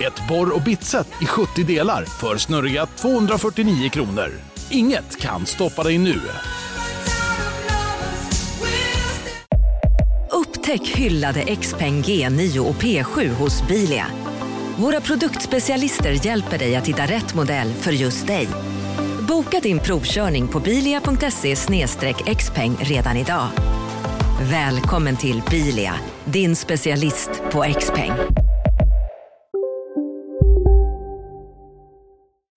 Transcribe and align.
Ett 0.00 0.28
borr 0.28 0.54
och 0.54 0.62
bitset 0.62 1.08
i 1.22 1.26
70 1.26 1.64
delar 1.64 2.04
för 2.04 2.36
snurriga 2.36 2.86
249 2.86 3.88
kronor. 3.88 4.28
Inget 4.70 5.20
kan 5.20 5.46
stoppa 5.46 5.82
dig 5.82 5.98
nu. 5.98 6.20
Upptäck 10.30 10.88
hyllade 10.88 11.56
XPeng 11.56 12.02
G9 12.02 12.58
och 12.58 12.74
P7 12.74 13.28
hos 13.28 13.68
Bilia. 13.68 14.06
Våra 14.76 15.00
produktspecialister 15.00 16.26
hjälper 16.26 16.58
dig 16.58 16.76
att 16.76 16.88
hitta 16.88 17.02
rätt 17.02 17.34
modell 17.34 17.72
för 17.72 17.92
just 17.92 18.26
dig. 18.26 18.48
Boka 19.28 19.60
din 19.60 19.78
provkörning 19.78 20.48
på 20.48 20.60
bilia.se 20.60 21.56
xpeng 22.34 22.76
redan 22.80 23.16
idag. 23.16 23.48
Välkommen 24.50 25.16
till 25.16 25.42
Bilia, 25.50 25.94
din 26.24 26.56
specialist 26.56 27.30
på 27.52 27.62
XPeng. 27.80 28.41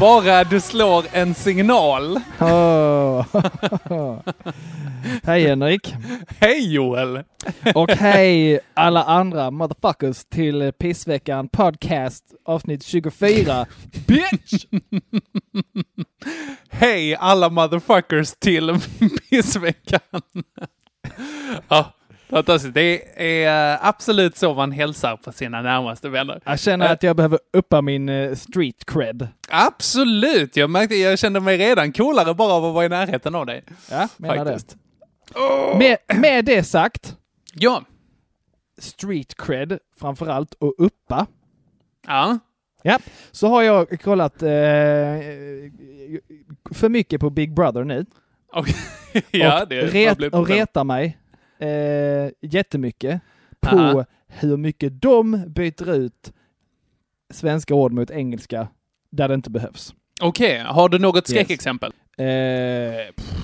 Bara 0.00 0.44
du 0.44 0.60
slår 0.60 1.04
en 1.12 1.34
signal. 1.34 2.20
Åh. 2.40 3.26
Hej 5.22 5.46
Henrik. 5.46 5.94
Hej 6.40 6.74
Joel! 6.74 7.22
Och 7.74 7.90
hej 7.90 8.60
alla 8.74 9.04
andra 9.04 9.50
motherfuckers 9.50 10.24
till 10.24 10.72
Pissveckan 10.78 11.48
Podcast 11.48 12.24
avsnitt 12.44 12.84
24. 12.84 13.66
Bitch! 14.06 14.64
Hej 16.70 17.14
alla 17.14 17.48
motherfuckers 17.48 18.34
till 18.38 18.78
pissveckan. 19.30 20.00
ja, 21.68 21.94
fantastiskt. 22.30 22.74
Det 22.74 23.20
är 23.42 23.72
eh, 23.74 23.86
absolut 23.86 24.36
så 24.36 24.54
man 24.54 24.72
hälsar 24.72 25.16
på 25.16 25.32
sina 25.32 25.62
närmaste 25.62 26.08
vänner. 26.08 26.40
Jag 26.44 26.60
känner 26.60 26.92
att 26.92 27.02
jag 27.02 27.16
behöver 27.16 27.38
uppa 27.52 27.82
min 27.82 28.08
eh, 28.08 28.34
street 28.34 28.84
cred. 28.86 29.28
Absolut! 29.48 30.56
Jag 30.56 30.70
märkte, 30.70 30.94
jag 30.94 31.18
kände 31.18 31.40
mig 31.40 31.56
redan 31.58 31.92
coolare 31.92 32.34
bara 32.34 32.52
av 32.52 32.64
att 32.64 32.74
vara 32.74 32.84
i 32.84 32.88
närheten 32.88 33.34
av 33.34 33.46
dig. 33.46 33.64
Ja, 33.90 34.08
menar 34.16 34.44
det. 34.44 34.50
Faktiskt. 34.52 34.76
Med, 35.78 35.96
med 36.20 36.44
det 36.44 36.62
sagt, 36.64 37.16
Ja. 37.54 37.82
street 38.78 39.34
cred 39.36 39.78
framförallt 40.00 40.54
och 40.54 40.74
uppa. 40.78 41.26
Ja. 42.06 42.38
Ja, 42.82 42.98
så 43.30 43.48
har 43.48 43.62
jag 43.62 44.00
kollat 44.00 44.42
eh, 44.42 44.48
för 46.74 46.88
mycket 46.88 47.20
på 47.20 47.30
Big 47.30 47.54
Brother 47.54 47.84
nu. 47.84 48.06
Och, 48.52 48.66
ja, 49.30 49.62
och, 49.62 49.68
det 49.68 49.82
ret, 49.82 50.34
och 50.34 50.48
retar 50.48 50.84
mig 50.84 51.18
eh, 51.60 52.30
jättemycket 52.40 53.20
på 53.60 53.76
Aha. 53.78 54.04
hur 54.28 54.56
mycket 54.56 55.02
de 55.02 55.44
byter 55.46 55.90
ut 55.94 56.32
svenska 57.32 57.74
ord 57.74 57.92
mot 57.92 58.10
engelska 58.10 58.68
där 59.10 59.28
det 59.28 59.34
inte 59.34 59.50
behövs. 59.50 59.94
Okej, 60.20 60.58
har 60.66 60.88
du 60.88 60.98
något 60.98 61.16
Yes. 61.16 61.28
skräckexempel? 61.30 61.92
Eh, 62.18 62.26
pff, 63.16 63.34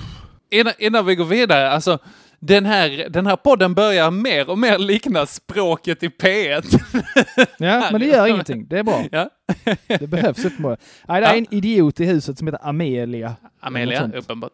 Innan, 0.49 0.73
innan 0.79 1.05
vi 1.05 1.15
går 1.15 1.25
vidare, 1.25 1.69
alltså 1.71 1.99
den 2.39 2.65
här, 2.65 3.07
den 3.09 3.25
här 3.27 3.35
podden 3.35 3.73
börjar 3.73 4.11
mer 4.11 4.49
och 4.49 4.59
mer 4.59 4.77
likna 4.77 5.25
språket 5.25 6.03
i 6.03 6.07
P1. 6.07 6.79
ja, 7.57 7.89
men 7.91 8.01
det 8.01 8.07
gör 8.07 8.27
ingenting. 8.33 8.67
Det 8.67 8.79
är 8.79 8.83
bra. 8.83 9.03
ja. 9.11 9.29
Det 9.87 10.07
behövs 10.07 10.45
uppenbarligen. 10.45 10.79
Nej, 11.07 11.21
det 11.21 11.27
är 11.27 11.37
en 11.37 11.53
idiot 11.53 11.99
i 11.99 12.05
huset 12.05 12.37
som 12.37 12.47
heter 12.47 12.67
Amelia. 12.67 13.35
Amelia, 13.59 14.11
uppenbart. 14.15 14.51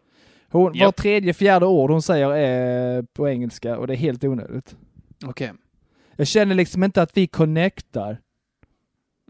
Hon, 0.58 0.64
var 0.72 0.74
Japp. 0.74 0.96
tredje, 0.96 1.34
fjärde 1.34 1.66
ord 1.66 1.90
hon 1.90 2.02
säger 2.02 2.30
är 2.30 3.02
på 3.02 3.28
engelska 3.28 3.78
och 3.78 3.86
det 3.86 3.92
är 3.94 3.96
helt 3.96 4.24
onödigt. 4.24 4.76
Okej. 5.26 5.52
Jag 6.16 6.26
känner 6.26 6.54
liksom 6.54 6.84
inte 6.84 7.02
att 7.02 7.16
vi 7.16 7.26
connectar. 7.26 8.20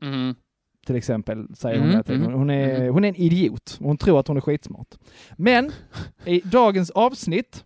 Mm. 0.02 0.34
till 0.86 0.96
exempel, 0.96 1.46
säger 1.56 1.76
hon 1.78 1.84
Mm, 1.84 1.92
hela 1.92 2.02
tiden. 2.02 2.22
mm, 2.24 2.38
Hon 2.38 2.50
är, 2.50 2.74
mm. 2.80 2.94
hon 2.94 3.04
är 3.04 3.08
en 3.08 3.16
idiot. 3.16 3.78
Hon 3.82 3.96
tror 3.98 4.20
att 4.20 4.28
hon 4.28 4.36
är 4.36 4.40
skitsmart. 4.40 4.94
Men 5.36 5.72
i 6.24 6.40
dagens 6.40 6.90
avsnitt, 6.90 7.64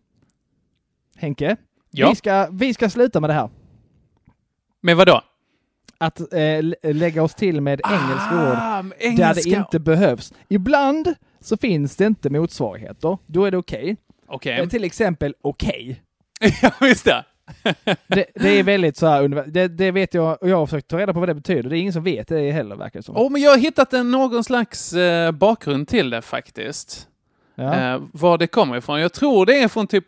Henke, 1.17 1.57
Ja, 1.91 2.09
vi, 2.11 2.17
ska, 2.17 2.49
vi 2.53 2.75
ska 2.75 2.91
sluta 2.91 3.21
med 3.21 3.31
det 3.31 3.35
här. 3.35 3.51
men 4.81 4.97
vadå? 4.97 5.21
Att 5.99 6.21
eh, 6.21 6.63
lä- 6.63 6.75
lägga 6.83 7.23
oss 7.23 7.35
till 7.35 7.61
med 7.61 7.81
engelska 7.85 8.35
ord 8.35 8.57
Ah, 8.59 8.83
där 8.83 8.95
engelska. 8.99 9.51
det 9.51 9.57
inte 9.57 9.79
behövs. 9.79 10.33
Ibland 10.49 11.15
så 11.41 11.57
finns 11.57 11.97
det 11.97 12.05
inte 12.07 12.31
motsvarigheter. 12.31 13.19
Då 13.27 13.45
är 13.45 13.51
det 13.51 13.57
okej. 13.57 13.97
Okej. 14.29 14.61
Eh, 14.61 14.69
Till 14.69 14.85
exempel 14.85 15.35
okej. 15.43 16.03
ja, 16.63 16.71
visst 16.81 17.05
det. 17.05 17.25
Det, 18.07 18.27
det 18.35 18.49
är 18.49 18.63
väldigt 18.63 18.97
så 18.97 19.07
här, 19.07 19.29
det, 19.47 19.69
det 19.69 19.91
vet 19.91 20.15
jag 20.15 20.43
och 20.43 20.49
jag 20.49 20.57
har 20.57 20.67
försökt 20.67 20.89
ta 20.89 20.99
reda 20.99 21.13
på 21.15 21.21
vad 21.21 21.29
det 21.29 21.35
betyder. 21.35 21.71
Det 21.71 21.79
är 21.79 21.81
ingen 21.81 21.93
som 21.93 22.03
vet 22.03 22.29
det 22.29 22.51
heller 22.53 22.77
verkar 22.77 22.99
det 22.99 23.03
som. 23.03 23.17
Oh, 23.17 23.31
men 23.31 23.43
jag 23.43 23.51
har 23.51 23.59
hittat 23.59 23.93
en, 23.93 24.11
någon 24.11 24.45
slags 24.45 24.93
eh, 24.93 25.33
bakgrund 25.33 25.89
till 25.89 26.11
det 26.11 26.23
faktiskt. 26.23 27.09
ja. 27.55 27.95
Eh, 27.95 28.01
var 28.13 28.39
det 28.39 28.47
kommer 28.47 28.77
ifrån. 28.77 29.01
Jag 29.01 29.13
tror 29.13 29.47
det 29.47 29.59
är 29.63 29.69
från 29.69 29.87
typ 29.87 30.05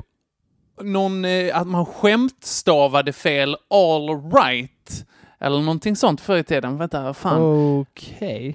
någon, 0.83 1.25
eh, 1.25 1.57
att 1.61 1.67
man 1.67 1.87
skämtstavade 1.87 3.13
fel 3.13 3.57
all 3.71 4.33
right. 4.33 5.07
Eller 5.41 5.59
någonting 5.59 5.97
sånt 5.97 6.21
förr 6.21 6.37
i 6.37 6.45
tiden. 6.45 6.79
Vänta, 6.79 7.03
vad 7.03 7.17
fan. 7.17 7.43
Okej. 7.81 8.49
Eh, 8.49 8.55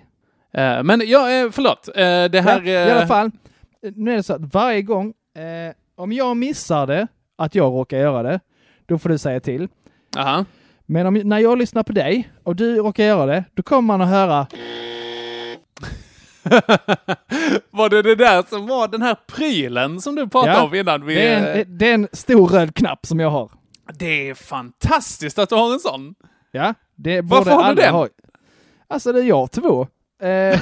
men 0.83 1.01
ja, 1.05 1.31
eh, 1.31 1.51
förlåt. 1.51 1.87
Eh, 1.87 1.93
det 2.31 2.41
här... 2.41 2.61
Ja, 2.61 2.87
I 2.87 2.91
alla 2.91 3.01
eh, 3.01 3.07
fall, 3.07 3.31
nu 3.81 4.11
är 4.11 4.15
det 4.15 4.23
så 4.23 4.33
att 4.33 4.53
varje 4.53 4.81
gång, 4.81 5.13
eh, 5.37 5.73
om 5.95 6.11
jag 6.11 6.37
missar 6.37 6.87
det, 6.87 7.07
att 7.37 7.55
jag 7.55 7.65
råkar 7.65 7.97
göra 7.97 8.23
det, 8.23 8.39
då 8.85 8.97
får 8.97 9.09
du 9.09 9.17
säga 9.17 9.39
till. 9.39 9.67
Aha. 10.17 10.45
Men 10.85 11.05
om, 11.05 11.13
när 11.13 11.39
jag 11.39 11.57
lyssnar 11.57 11.83
på 11.83 11.93
dig 11.93 12.29
och 12.43 12.55
du 12.55 12.75
råkar 12.75 13.03
göra 13.03 13.25
det, 13.25 13.43
då 13.53 13.63
kommer 13.63 13.81
man 13.81 14.01
att 14.01 14.09
höra 14.09 14.47
var 17.71 17.89
det 17.89 18.01
det 18.01 18.15
där 18.15 18.43
som 18.49 18.67
var 18.67 18.87
den 18.87 19.01
här 19.01 19.17
prylen 19.27 20.01
som 20.01 20.15
du 20.15 20.27
pratade 20.27 20.53
Ja, 20.53 20.63
om 20.63 20.75
innan 20.75 21.05
vi... 21.05 21.15
det 21.15 21.27
är, 21.27 21.55
eh, 21.55 21.61
en, 21.61 21.77
det 21.77 21.89
är 21.89 21.93
en 21.93 22.07
stor 22.11 22.47
röd 22.47 22.75
knapp 22.75 23.05
som 23.05 23.19
jag 23.19 23.29
har. 23.29 23.51
det 23.93 24.29
är 24.29 24.33
fantastiskt 24.33 25.39
att 25.39 25.49
du 25.49 25.55
har 25.55 25.73
en 25.73 25.79
sån. 25.79 26.15
Ja, 26.51 26.73
det 26.95 27.21
Varför 27.21 27.51
borde 27.51 27.63
har 27.63 27.75
du 27.75 27.81
den? 27.81 27.93
Ha. 27.93 28.07
Alltså 28.87 29.11
det 29.11 29.19
är 29.19 29.23
jag 29.23 29.51
två. 29.51 29.87
Eh, 30.21 30.29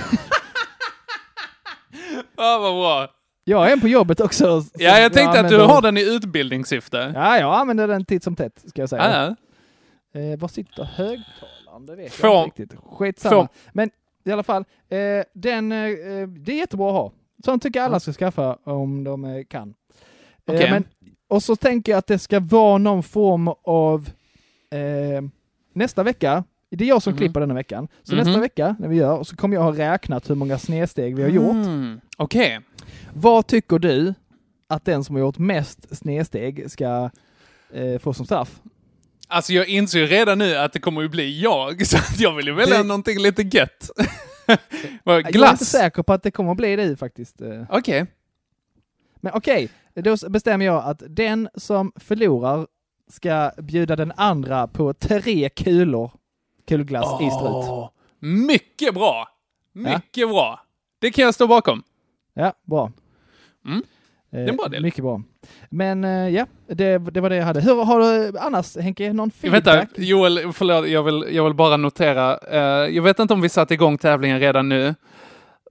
Ja, 2.37 2.59
vad 2.59 2.73
bra. 2.73 3.07
jag 3.43 3.57
har 3.57 3.69
en 3.69 3.81
på 3.81 3.87
jobbet 3.87 4.19
också. 4.19 4.63
Ja, 4.73 4.99
jag 4.99 5.13
tänkte 5.13 5.39
att 5.39 5.49
du 5.49 5.55
använder- 5.55 5.73
har 5.75 5.81
den 5.81 5.97
i 5.97 6.15
utbildningssyfte. 6.15 7.11
Ja, 7.15 7.37
jag 7.39 7.53
använder 7.53 7.87
den 7.87 8.05
titt 8.05 8.23
som 8.23 8.35
tätt, 8.35 8.63
ska 8.69 8.81
jag 8.81 8.89
säga. 8.89 9.35
Ja. 10.13 10.19
Eh, 10.19 10.39
var 10.39 10.47
sitter 10.47 10.83
högtalaren? 10.83 11.85
Det 11.85 11.95
vet 11.95 12.19
jag 12.21 12.43
inte 12.47 12.61
riktigt. 12.63 12.79
Skitsamma. 12.91 13.47
Men 13.73 13.89
i 14.25 14.31
alla 14.31 14.43
fall, 14.43 14.65
eh, 14.89 14.97
den, 15.33 15.71
eh, 15.71 16.27
det 16.27 16.51
är 16.51 16.57
jättebra 16.57 16.87
att 16.89 16.93
ha. 16.95 17.11
Sånt 17.45 17.63
tycker 17.63 17.79
jag 17.79 17.85
alla 17.85 17.99
ska 17.99 18.13
skaffa 18.13 18.57
om 18.63 19.03
de 19.03 19.25
eh, 19.25 19.43
kan. 19.49 19.73
Eh, 20.47 20.55
Okej. 20.55 20.71
men, 20.71 20.83
och 21.27 21.43
så 21.43 21.55
tänker 21.55 21.91
jag 21.91 21.99
att 21.99 22.07
det 22.07 22.19
ska 22.19 22.39
vara 22.39 22.77
någon 22.77 23.03
form 23.03 23.47
av 23.63 24.09
eh, 24.71 25.21
nästa 25.73 26.03
vecka. 26.03 26.43
Det 26.77 26.83
är 26.83 26.87
jag 26.89 27.01
som 27.01 27.11
Mhm. 27.11 27.17
klipper 27.17 27.39
denna 27.39 27.53
veckan. 27.53 27.87
Så 28.03 28.15
Mhm. 28.15 28.23
nästa 28.25 28.39
vecka 28.41 28.75
när 28.79 28.87
vi 28.87 28.95
gör, 28.95 29.23
så 29.23 29.35
kommer 29.35 29.55
jag 29.55 29.63
ha 29.63 29.71
räknat 29.71 30.29
hur 30.29 30.35
många 30.35 30.57
snedsteg 30.59 31.15
vi 31.15 31.21
har 31.23 31.29
gjort. 31.29 31.51
Mm. 31.53 32.01
Okej. 32.17 32.59
Vad 33.13 33.47
tycker 33.47 33.79
du 33.79 34.13
att 34.67 34.85
den 34.85 35.03
som 35.03 35.15
har 35.15 35.19
gjort 35.21 35.37
mest 35.37 35.97
snedsteg 35.97 36.71
ska 36.71 37.09
eh, 37.73 37.99
få 37.99 38.13
som 38.13 38.25
straff? 38.25 38.61
Alltså 39.27 39.53
jag 39.53 39.67
inser 39.67 39.99
ju 39.99 40.05
redan 40.07 40.37
nu 40.37 40.55
att 40.55 40.73
det 40.73 40.79
kommer 40.79 41.01
ju 41.01 41.09
bli 41.09 41.41
jag, 41.41 41.85
så 41.87 41.97
att 41.97 42.19
jag 42.19 42.35
vill 42.35 42.47
ju 42.47 42.53
välja 42.53 42.77
Det- 42.77 42.83
någonting 42.83 43.19
lite 43.19 43.41
gött. 43.41 43.89
Vad, 45.03 45.15
Jag 45.15 45.15
är 45.15 45.19
inte 45.19 45.31
Glass? 45.31 45.65
säker 45.69 46.03
på 46.03 46.13
att 46.13 46.23
det 46.23 46.31
kommer 46.31 46.51
att 46.51 46.57
bli 46.57 46.75
det 46.75 46.97
faktiskt. 46.97 47.41
Okej. 47.69 48.05
Men 49.21 49.31
okej, 49.35 49.69
då 49.95 50.15
bestämmer 50.29 50.65
jag 50.65 50.83
att 50.85 51.03
den 51.09 51.49
som 51.55 51.91
förlorar 51.95 52.67
ska 53.11 53.51
bjuda 53.57 53.95
den 53.95 54.11
andra 54.15 54.67
på 54.67 54.93
tre 54.93 55.49
kulor 55.49 56.11
kulglass 56.67 57.21
i 57.21 57.29
strut. 57.31 57.89
Mycket 58.19 58.93
bra! 58.93 59.27
Mycket 59.73 60.29
bra. 60.29 60.59
Det 61.01 61.11
kan 61.11 61.25
jag 61.25 61.33
stå 61.33 61.47
bakom. 61.47 61.83
Ja, 62.33 62.53
bra. 62.65 62.91
Mm. 63.65 63.83
Eh, 64.31 64.39
är 64.39 64.47
en 64.49 64.55
bra 64.55 64.67
del. 64.67 64.83
Mycket 64.83 65.03
bra. 65.03 65.21
Men 65.69 66.03
eh, 66.03 66.29
ja, 66.29 66.45
det, 66.67 66.97
det 66.97 67.21
var 67.21 67.29
det 67.29 67.35
jag 67.35 67.45
hade. 67.45 67.61
Hur 67.61 67.83
har 67.83 67.99
du 67.99 68.37
annars 68.39 68.77
Henke, 68.77 69.13
någon 69.13 69.31
feedback? 69.31 69.67
Vänta, 69.67 70.01
Joel, 70.01 70.53
förlåt, 70.53 70.87
jag 70.87 71.03
vill, 71.03 71.25
jag 71.35 71.43
vill 71.43 71.53
bara 71.53 71.77
notera. 71.77 72.37
eh, 72.37 72.95
jag 72.95 73.03
vet 73.03 73.19
inte 73.19 73.33
om 73.33 73.41
vi 73.41 73.49
satte 73.49 73.73
igång 73.73 73.97
tävlingen 73.97 74.39
redan 74.39 74.69
nu, 74.69 74.95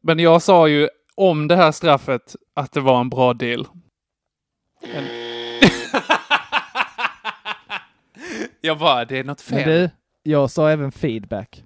men 0.02 0.18
jag 0.18 0.42
sa 0.42 0.68
ju 0.68 0.88
om 1.14 1.48
det 1.48 1.56
här 1.56 1.72
straffet 1.72 2.36
att 2.54 2.72
det 2.72 2.80
var 2.80 3.00
en 3.00 3.08
bra 3.10 3.34
deal. 3.34 3.66
En... 4.94 5.04
jag 8.60 8.78
bara, 8.78 9.04
det 9.04 9.18
är 9.18 9.24
något 9.24 9.50
Men 9.50 9.64
fel. 9.64 9.68
du, 9.68 9.90
jag 10.22 10.50
sa 10.50 10.70
även 10.70 10.92
feedback. 10.92 11.64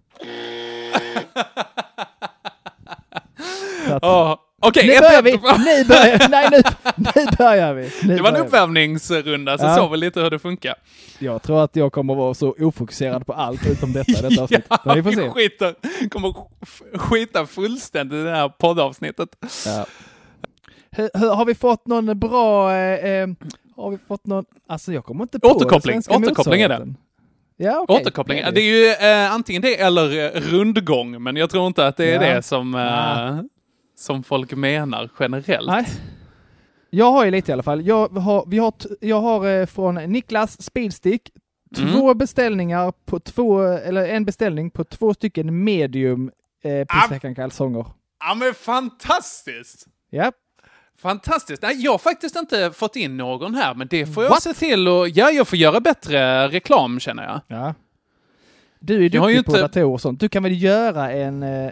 Åh, 4.03 4.37
Okej, 4.61 4.87
nu 4.87 5.01
börjar 5.01 5.23
vi! 5.23 5.33
Nu 5.33 5.85
börjar, 5.85 6.29
nej, 6.31 6.49
nu, 6.51 6.63
nu 6.97 7.27
börjar 7.39 7.75
vi! 7.75 7.91
Nu 8.03 8.17
Det 8.17 8.23
var 8.23 8.29
en 8.33 8.37
uppvärmningsrunda, 8.47 9.59
så 9.59 9.65
Ja. 9.65 9.75
såg 9.77 9.91
vi 9.91 9.97
lite 9.97 10.21
hur 10.21 10.31
det 10.31 10.39
funkar. 10.39 10.75
Jag 11.19 11.43
tror 11.43 11.65
att 11.65 11.77
jag 11.77 11.93
kommer 11.93 12.15
vara 12.15 12.35
så 12.35 12.55
ofokuserad 12.59 13.27
på 13.27 13.33
allt 13.33 13.67
utom 13.67 13.93
detta 13.93 14.29
detta 14.29 14.43
avsnitt. 14.43 14.65
Men 14.85 14.95
vi 14.97 15.03
får 15.03 15.13
se. 15.13 15.31
skiter, 15.31 15.75
kommer 16.09 16.29
sk- 16.29 16.99
skita 16.99 17.47
fullständigt 17.47 18.17
i 18.17 18.23
det 18.23 18.31
här 18.31 18.49
poddavsnittet. 18.49 19.29
Ja. 19.67 19.87
Hur, 20.91 21.11
hur, 21.15 21.29
har 21.31 21.45
vi 21.45 21.55
fått 21.55 21.87
någon 21.87 22.19
bra... 22.19 22.73
Eh, 22.73 23.11
eh, 23.11 23.29
har 23.77 23.91
vi 23.91 23.99
fått 24.09 24.27
någon... 24.27 24.45
Alltså 24.69 24.93
jag 24.93 25.05
kommer 25.05 25.25
inte 25.25 25.41
på 25.41 25.49
Återkoppling. 25.49 25.99
Återkoppling 26.11 26.61
är 26.63 26.69
det. 26.69 26.95
Ja, 27.57 27.81
okej. 27.89 28.01
Återkoppling. 28.03 28.39
är 28.39 28.53
Det 28.53 28.61
är 28.61 28.65
ju 28.65 29.09
eh, 29.09 29.33
antingen 29.33 29.63
det 29.63 29.81
eller 29.81 30.37
eh, 30.37 30.41
rundgång, 30.41 31.23
men 31.23 31.37
jag 31.37 31.51
tror 31.51 31.67
inte 31.67 31.87
att 31.87 31.97
det 31.97 32.05
är 32.15 32.23
Ja. 32.29 32.35
det 32.35 32.43
som, 32.43 32.75
eh, 32.75 32.81
Ah. 32.83 33.43
som 33.97 34.23
folk 34.23 34.53
menar 34.53 35.11
generellt. 35.21 35.69
Nej. 35.69 35.87
Jag 36.91 37.13
har 37.13 37.25
ju 37.25 37.31
lite 37.31 37.51
i 37.51 37.53
alla 37.53 37.63
fall. 37.63 37.87
Jag 37.87 38.09
har, 38.09 38.45
vi 38.47 38.59
har, 38.59 38.73
jag 39.01 39.21
har 39.21 39.49
eh, 39.61 39.67
från 39.67 39.95
Niklas 39.95 40.63
Speedstick 40.63 41.31
två 41.77 42.05
Mm. 42.07 42.19
beställningar 42.19 42.93
på 43.05 43.21
två, 43.21 43.63
eller 43.63 44.09
en 44.09 44.25
beställning 44.25 44.71
på 44.71 44.85
två 44.85 45.15
stycken 45.15 45.65
medium 45.65 46.31
eh, 46.65 46.85
pissveckan-kalsonger. 46.87 47.87
Ja 48.29 48.35
men 48.35 48.55
fantastiskt! 48.55 49.87
Ja, 50.11 50.33
Fantastiskt! 50.99 51.63
Nej, 51.63 51.85
jag 51.85 51.91
har 51.91 51.99
faktiskt 51.99 52.37
inte 52.37 52.71
fått 52.75 52.97
in 52.97 53.17
någon 53.17 53.55
här, 53.55 53.75
men 53.75 53.87
det 53.89 54.07
får 54.07 54.23
jag 54.25 54.31
What? 54.31 54.43
se 54.43 54.55
till 54.55 54.89
och 54.89 55.09
ja, 55.09 55.31
jag 55.31 55.49
får 55.49 55.59
göra 55.59 55.81
bättre 55.81 56.49
reklam 56.49 57.01
känner 57.01 57.23
jag. 57.23 57.41
ja. 57.59 57.75
Du 58.81 59.05
är 59.07 59.15
Jag 59.15 59.21
har 59.23 59.29
duktig 59.29 59.37
ju 59.39 59.43
på 59.43 59.51
inte- 59.53 59.61
datorer 59.63 59.85
och 59.87 60.01
sånt. 60.01 60.21
Du 60.21 60.29
kan 60.29 60.43
väl 60.43 60.63
göra 60.63 61.13
en, 61.13 61.43
eh, 61.43 61.71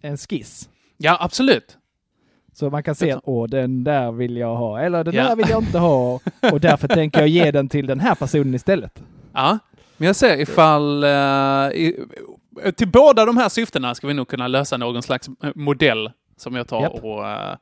en 0.00 0.16
skiss? 0.16 0.68
Ja, 0.96 1.16
absolut. 1.20 1.76
Så 2.52 2.70
man 2.70 2.82
kan 2.82 2.94
se 2.94 3.16
åh, 3.24 3.48
den 3.48 3.84
där 3.84 4.12
vill 4.12 4.36
jag 4.36 4.56
ha, 4.56 4.80
eller 4.80 5.04
den 5.04 5.14
Ja. 5.14 5.28
där 5.28 5.36
vill 5.36 5.48
jag 5.50 5.62
inte 5.62 5.78
ha. 5.78 6.20
Och 6.52 6.60
därför 6.60 6.88
tänker 6.88 7.18
jag 7.20 7.28
ge 7.28 7.50
den 7.50 7.68
till 7.68 7.86
den 7.86 8.00
här 8.00 8.14
personen 8.14 8.54
istället. 8.54 9.02
Ja, 9.32 9.58
men 9.96 10.06
jag 10.06 10.16
ser 10.16 10.40
ifall... 10.40 11.04
eh, 11.04 11.10
i, 11.80 12.04
till 12.76 12.88
båda 12.88 13.24
de 13.24 13.36
här 13.36 13.48
syftena 13.48 13.94
ska 13.94 14.06
vi 14.06 14.14
nog 14.14 14.28
kunna 14.28 14.48
lösa 14.48 14.76
någon 14.76 15.02
slags 15.02 15.28
eh, 15.42 15.50
modell 15.54 16.10
som 16.36 16.54
jag 16.56 16.68
tar 16.68 16.82
Japp. 16.82 17.04
och 17.04 17.20
uh, 17.22 17.54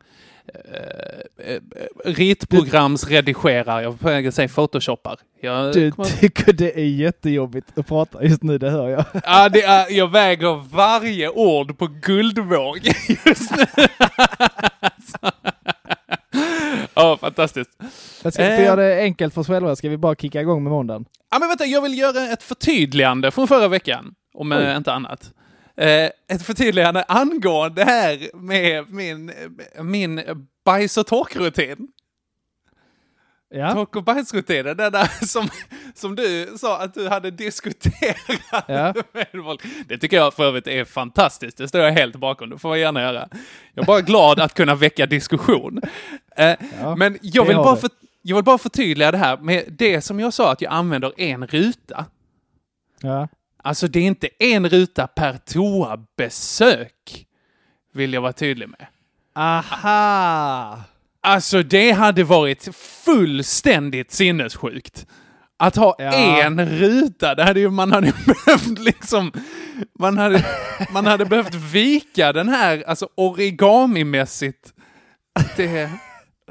ritprogramsredigerar. 2.05 3.83
Jag 3.83 3.91
var 3.91 3.97
på 3.97 4.07
väg 4.09 4.27
att 4.27 4.35
säga 4.35 4.49
photoshoppar. 4.49 5.19
Jag, 5.41 5.73
Du 5.75 5.93
tycker 6.21 6.53
det 6.53 6.79
är 6.81 6.85
jättejobbigt 6.87 7.79
att 7.79 7.87
prata 7.87 8.25
just 8.25 8.43
nu, 8.43 8.59
det 8.59 8.71
hör 8.71 8.89
jag. 8.89 9.05
ja, 9.25 9.49
det 9.49 9.63
är, 9.63 9.91
jag 9.91 10.11
väger 10.11 10.69
varje 10.75 11.29
ord 11.31 11.79
på 11.79 11.87
guldvåg 11.87 12.79
just 13.27 13.57
nu. 13.57 13.65
Ja, 16.95 17.17
fantastiskt. 17.21 17.71
Jag 18.23 18.33
ska, 18.33 18.43
för 18.43 18.51
Eh. 18.51 18.65
göra 18.65 18.77
det 18.83 19.01
enkelt 19.03 19.35
för 19.35 19.41
oss 19.41 19.47
själva 19.47 19.77
ska 19.77 19.89
vi 19.89 19.97
bara 19.97 20.15
kicka 20.15 20.41
igång 20.41 20.63
med 20.63 20.71
måndagen. 20.73 21.05
Ja, 21.31 21.39
men 21.39 21.49
vänta, 21.49 21.65
jag 21.67 21.83
vill 21.83 21.99
göra 21.99 22.33
ett 22.33 22.43
förtydligande 22.43 23.31
från 23.31 23.49
förra 23.49 23.69
veckan, 23.69 24.15
om 24.35 24.53
eh, 24.53 24.59
Oj. 24.59 24.77
inte 24.77 24.93
annat. 24.93 25.31
Eh, 25.77 26.11
ett 26.29 26.43
förtydligande 26.43 27.03
angående 27.09 27.85
det 27.85 27.91
här 27.91 28.31
med 28.37 28.91
min, 28.91 29.33
min 29.83 30.23
bajs 30.65 30.97
och 30.97 31.07
torkrutin. 31.07 31.89
Ja, 33.49 33.73
Tork 33.73 33.97
och 33.97 34.05
bajsrutinen, 34.05 34.77
den 34.77 34.93
där 34.93 35.25
som, 35.27 35.49
som 35.95 36.17
du 36.17 36.55
sa 36.59 36.79
att 36.83 36.95
du 36.95 37.09
hade 37.09 37.31
diskuterat 37.31 38.65
Ja. 38.69 38.95
med 39.13 39.27
folk. 39.45 39.63
Det 39.89 39.99
tycker 39.99 40.17
jag 40.17 40.35
för 40.35 40.45
övrigt 40.45 40.67
är 40.67 40.85
fantastiskt, 40.85 41.57
det 41.59 41.69
står 41.69 41.81
jag 41.81 41.93
helt 41.93 42.17
bakom, 42.17 42.51
det 42.51 42.59
får 42.59 42.71
jag 42.77 42.81
gärna 42.81 43.03
göra. 43.03 43.29
Jag 43.75 43.83
är 43.83 43.87
bara 43.87 44.01
glad 44.01 44.41
att 44.41 44.55
kunna 44.55 44.75
väcka 44.75 45.07
diskussion. 45.07 45.81
Eh, 46.37 46.55
Ja, 46.81 46.97
men 46.97 47.19
jag 47.23 47.45
vill, 47.45 47.57
bara 47.57 47.77
för, 47.77 47.91
jag 48.23 48.37
vill 48.37 48.45
bara 48.45 48.59
förtydliga 48.59 49.11
det 49.11 49.19
här 49.19 49.37
med 49.37 49.65
det 49.79 50.01
som 50.01 50.21
jag 50.21 50.33
sa 50.35 50.53
att 50.53 50.61
jag 50.61 50.73
använder 50.73 51.21
en 51.21 51.47
ruta. 51.47 52.05
ja. 53.01 53.29
Alltså 53.67 53.87
det 53.89 53.99
är 54.01 54.05
inte 54.07 54.29
en 54.39 54.69
ruta 54.69 55.07
per 55.07 55.33
toabesök, 55.37 57.27
vill 57.93 58.13
jag 58.13 58.21
vara 58.21 58.33
tydlig 58.33 58.69
med. 58.69 58.87
Aha! 59.35 60.81
Alltså 61.21 61.63
det 61.63 61.91
hade 61.91 62.25
varit 62.25 62.69
fullständigt 62.77 64.13
sinnessjukt. 64.13 65.07
Att 65.59 65.77
ha 65.77 65.95
Ja. 65.99 66.43
en 66.43 66.67
ruta, 66.67 67.35
det 67.35 67.45
hade 67.45 67.61
ju, 67.61 67.71
man 67.71 67.93
hade 67.93 68.07
ju 68.07 68.13
behövt 68.47 68.79
liksom... 68.79 69.33
Man 69.99 70.19
hade, 70.19 70.45
man 70.93 71.07
hade 71.07 71.25
behövt 71.25 71.55
vika 71.55 72.33
den 72.33 72.49
här, 72.49 72.85
alltså 72.87 73.09
origamimässigt. 73.15 74.73
Det 75.57 75.91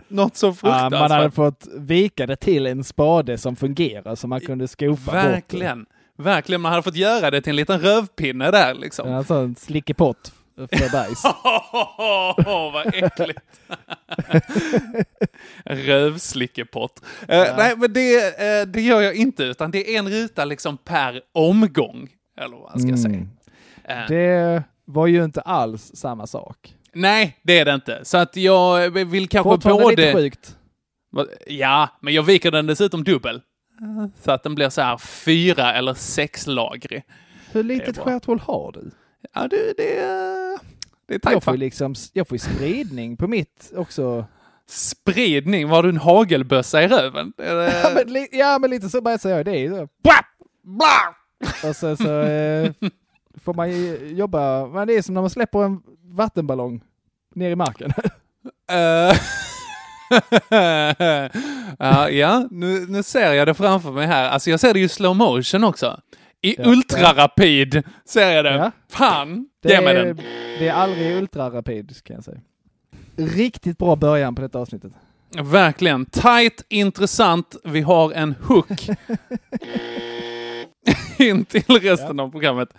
något 0.08 0.36
så 0.38 0.48
Ja, 0.48 0.54
fruktansvärt. 0.54 1.00
man 1.00 1.12
hade 1.12 1.32
fått 1.32 1.68
vika 1.78 2.26
det 2.28 2.36
till 2.36 2.68
en 2.68 2.84
spade 2.84 3.38
som 3.38 3.56
fungerar 3.56 4.16
så 4.16 4.28
man 4.28 4.42
kunde 4.42 4.68
skopa 4.68 4.96
bort 5.06 5.14
Verkligen. 5.14 5.86
Verkligen, 6.18 6.62
man 6.62 6.72
hade 6.72 6.84
fått 6.84 6.96
göra 6.96 7.32
det 7.32 7.42
till 7.42 7.50
en 7.50 7.56
liten 7.56 7.80
rövpinne 7.80 8.52
där 8.52 8.74
liksom. 8.74 9.08
det. 9.10 9.14
En 9.16 9.24
sån 9.24 9.56
slickepott 9.56 10.34
för 10.56 10.92
bajs. 10.92 11.22
Åh, 12.46 12.74
vad 12.74 12.88
äckligt. 12.94 13.40
Rövslickepott. 15.66 17.02
Eh, 17.28 17.56
nej, 17.58 17.74
men 17.78 17.94
det, 17.94 18.40
eh, 18.60 18.66
det 18.68 18.82
gör 18.82 19.02
jag 19.02 19.16
inte, 19.16 19.44
utan 19.44 19.72
det 19.72 19.96
är 19.96 20.00
en 20.00 20.10
ruta 20.10 20.46
liksom 20.46 20.78
per 20.78 21.22
omgång. 21.34 22.10
Eller 22.42 22.58
vad 22.58 22.72
man 22.72 22.80
ska 22.80 23.10
Mm. 23.12 23.28
säga. 23.84 24.02
Eh, 24.04 24.08
Det 24.08 24.64
var 24.86 25.08
ju 25.08 25.24
inte 25.24 25.42
alls 25.42 25.92
samma 25.96 26.28
sak. 26.28 26.74
Nej, 26.94 27.38
det 27.42 27.60
är 27.60 27.66
det 27.66 27.74
inte. 27.74 28.00
Så 28.04 28.18
att 28.18 28.36
jag 28.36 28.90
vill 29.06 29.28
kanske 29.28 29.50
Fortfarande 29.50 29.84
både... 29.84 29.96
lite 29.96 30.14
sjukt. 30.14 30.56
Ja, 31.48 31.90
men 32.02 32.14
jag 32.14 32.24
viker 32.24 32.52
den 32.52 32.68
dessutom 32.68 33.04
dubbel. 33.04 33.42
Så 34.24 34.32
att 34.32 34.44
den 34.44 34.56
blir 34.56 34.70
så 34.70 34.82
här 34.82 34.98
fyra 34.98 35.74
eller 35.74 35.94
sexlagrig. 35.94 37.04
Hur 37.52 37.64
litet 37.64 37.98
stjärthål 37.98 38.40
har 38.40 38.72
du? 38.72 38.92
Ja, 39.34 39.48
du, 39.48 39.74
det 39.78 39.98
är... 40.00 40.60
Det 41.08 41.14
är 41.14 41.16
Jag 41.16 41.22
tajt 41.22 41.34
får 41.44 41.54
ju 41.54 41.58
fan. 41.58 41.60
liksom, 41.60 41.96
jag 42.14 42.28
får 42.28 42.38
spridning 42.38 43.18
på 43.18 43.28
mitt 43.28 43.72
också. 43.76 44.26
Spridning, 44.68 45.70
var 45.70 45.84
du 45.84 45.90
en 45.90 45.98
hagelbössa 45.98 46.84
i 46.84 46.88
röven? 46.88 47.34
Ja 47.38 47.92
men, 47.96 48.14
li- 48.14 48.30
ja, 48.32 48.58
men 48.62 48.70
lite 48.70 48.90
så 48.90 49.02
bajsar 49.02 49.30
jag. 49.30 49.46
Det 49.46 49.58
är 49.58 49.70
så. 49.70 49.88
Och 51.70 51.76
sen 51.76 51.98
så 51.98 52.20
eh, 52.22 52.72
får 53.44 53.54
man 53.54 53.72
ju 53.72 54.08
jobba. 54.08 54.66
Men 54.68 54.88
det 54.88 54.94
är 54.98 55.02
som 55.02 55.14
när 55.14 55.22
man 55.22 55.30
släpper 55.30 55.64
en 55.64 55.82
vattenballong 56.04 56.82
ner 57.36 57.50
i 57.52 57.56
marken. 57.56 57.92
Eh, 60.12 61.30
ja, 61.80 62.10
ja 62.10 62.48
nu, 62.52 62.86
nu 62.90 63.04
ser 63.04 63.34
jag 63.34 63.48
det 63.48 63.54
framför 63.54 63.92
mig 63.92 64.08
här. 64.08 64.30
Alltså 64.30 64.50
jag 64.50 64.60
ser 64.60 64.74
det 64.74 64.80
ju 64.80 64.86
i 64.86 64.90
slow 64.90 65.16
motion 65.16 65.64
också. 65.64 66.00
I 66.42 66.56
Ja. 66.58 66.64
ultrarapid 66.70 67.84
ser 68.06 68.30
jag 68.32 68.46
det. 68.46 68.54
Ja. 68.56 68.72
Fan, 68.90 69.48
Det 69.64 69.70
ge 69.74 69.82
mig 69.82 69.96
är, 69.96 70.06
den. 70.06 70.16
det 70.60 70.68
är 70.68 70.74
aldrig 70.74 71.16
ultrarapid 71.18 72.04
kan 72.04 72.16
jag 72.16 72.24
säga. 72.24 72.38
Riktigt 73.18 73.78
bra 73.78 73.96
början 73.96 74.36
på 74.36 74.42
detta 74.42 74.60
avsnittet. 74.60 74.92
Verkligen. 75.44 76.06
Tight, 76.06 76.66
intressant. 76.70 77.56
Vi 77.64 77.82
har 77.82 78.12
en 78.12 78.36
hook. 78.44 78.70
In 81.18 81.46
till 81.46 81.80
resten 81.82 82.20
av 82.20 82.32
programmet. 82.32 82.70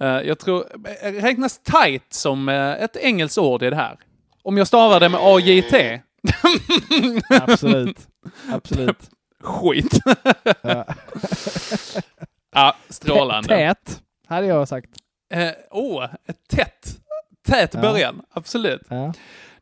Eh, 0.00 0.06
jag 0.08 0.38
tror, 0.38 0.64
eh, 1.02 1.12
räknas 1.12 1.58
tight 1.62 2.04
som 2.12 2.48
eh, 2.48 2.82
ett 2.82 2.96
engelskt 2.96 3.38
ord 3.38 3.62
i 3.62 3.70
det 3.70 3.76
här? 3.76 3.96
Om 4.42 4.56
jag 4.58 4.66
stavar 4.66 5.00
det 5.00 5.08
med 5.08 5.20
AJT? 5.22 6.00
Absolut. 7.42 8.06
Absolut. 8.52 9.10
Skit. 9.42 9.98
Ja. 10.62 10.84
ja, 12.54 12.76
strålande. 12.88 13.48
Tät, 13.48 14.02
hade 14.26 14.46
jag 14.46 14.68
sagt. 14.68 14.90
Eh, 15.34 15.50
Åh, 15.70 16.04
ett 16.26 16.48
tätt. 16.48 16.96
Tät 17.48 17.74
Ja. 17.74 17.80
början, 17.80 18.22
absolut. 18.30 18.82
Ja. 18.88 19.12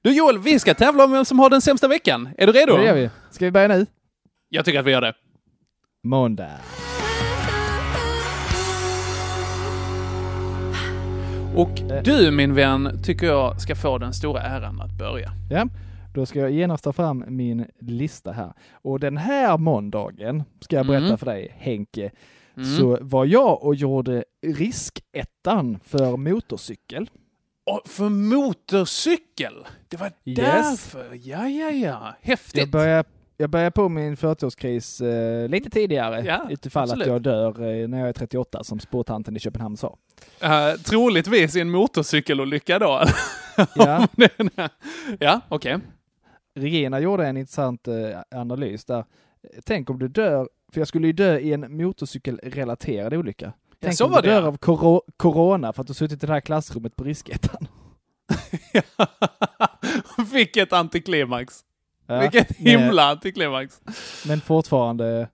Du 0.02 0.12
Joel, 0.16 0.38
vi 0.38 0.58
ska 0.58 0.74
tävla 0.74 1.04
om 1.04 1.12
vem 1.12 1.24
som 1.24 1.38
har 1.38 1.50
den 1.50 1.60
sämsta 1.60 1.88
veckan. 1.88 2.28
Är 2.38 2.46
du 2.46 2.52
redo? 2.52 2.76
Det 2.76 2.84
gör 2.84 2.94
vi. 2.94 3.10
Ska 3.30 3.44
vi 3.44 3.50
börja 3.50 3.68
nu? 3.68 3.86
Jag 4.48 4.64
tycker 4.64 4.80
att 4.80 4.86
vi 4.86 4.90
gör 4.90 5.00
det. 5.00 5.12
Måndag. 6.04 6.50
Och 11.56 11.70
du 12.04 12.30
min 12.30 12.54
vän 12.54 13.00
tycker 13.04 13.26
jag 13.26 13.60
ska 13.60 13.74
få 13.74 13.98
den 13.98 14.12
stora 14.14 14.40
äran 14.42 14.80
att 14.80 14.92
börja. 14.92 15.32
Ja, 15.50 15.66
då 16.16 16.26
ska 16.26 16.38
jag 16.40 16.50
genast 16.50 16.84
ta 16.84 16.92
fram 16.92 17.24
min 17.28 17.66
lista 17.80 18.32
här. 18.32 18.52
Och 18.72 19.00
den 19.00 19.16
här 19.16 19.58
måndagen 19.58 20.44
ska 20.60 20.76
jag 20.76 20.86
berätta 20.86 21.06
Mm. 21.06 21.18
för 21.18 21.26
dig, 21.26 21.54
Henke, 21.58 22.10
Mm. 22.56 22.76
så 22.78 22.98
var 23.00 23.24
jag 23.24 23.62
och 23.64 23.74
gjorde 23.74 24.24
riskettan 24.46 25.78
för 25.84 26.16
motorcykel. 26.16 27.10
Och 27.66 27.80
för 27.88 28.08
motorcykel! 28.08 29.66
Det 29.88 29.96
var 29.96 30.06
Yes. 30.24 30.36
därför. 30.36 31.18
Ja, 31.22 31.48
ja, 31.48 31.70
ja. 31.70 32.14
Häftigt. 32.20 32.60
Jag 32.60 32.70
börjar, 32.70 33.04
jag 33.36 33.50
börjar 33.50 33.70
på 33.70 33.88
min 33.88 34.16
40-årskris 34.16 35.00
eh, 35.00 35.48
lite 35.48 35.70
tidigare, 35.70 36.24
Ja, 36.26 36.46
utifall 36.50 36.82
absolut. 36.82 37.06
att 37.06 37.12
jag 37.12 37.22
dör 37.22 37.48
eh, 37.82 37.88
när 37.88 37.98
jag 37.98 38.08
är 38.08 38.12
38, 38.12 38.64
som 38.64 38.80
spårtanten 38.80 39.36
i 39.36 39.40
Köpenhamn 39.40 39.76
sa. 39.76 39.96
Eh, 40.40 40.72
troligtvis 40.84 41.56
i 41.56 41.60
en 41.60 41.70
motorcykelolycka 41.70 42.78
då. 42.78 43.02
Ja, 43.74 44.08
ja, 45.20 45.40
okej. 45.48 45.78
Regina 46.56 47.00
gjorde 47.00 47.26
en 47.26 47.36
intressant 47.36 47.88
eh, 47.88 47.94
analys 48.30 48.84
där. 48.84 49.04
Tänk 49.64 49.90
om 49.90 49.98
du 49.98 50.08
dör, 50.08 50.48
för 50.72 50.80
jag 50.80 50.88
skulle 50.88 51.06
ju 51.06 51.12
dö 51.12 51.38
i 51.38 51.52
en 51.52 51.76
motorcykelrelaterad 51.76 53.14
olycka. 53.14 53.52
Tänk 53.80 53.94
så 53.96 54.04
om 54.04 54.10
var 54.10 54.22
du 54.22 54.28
det, 54.28 54.34
dör 54.34 54.42
ja. 54.42 54.48
av 54.48 54.56
koro- 54.56 55.02
corona 55.16 55.72
för 55.72 55.80
att 55.82 55.86
du 55.86 55.94
suttit 55.94 56.22
i 56.22 56.26
det 56.26 56.32
här 56.32 56.40
klassrummet 56.40 56.96
på 56.96 57.04
riskettan. 57.04 57.68
Vilket 60.32 60.72
antiklimax. 60.72 61.60
Ja, 62.06 62.20
Vilket 62.20 62.58
men- 62.60 62.66
himla 62.80 63.02
antiklimax. 63.10 63.80
Men 64.26 64.40
fortfarande 64.40 65.28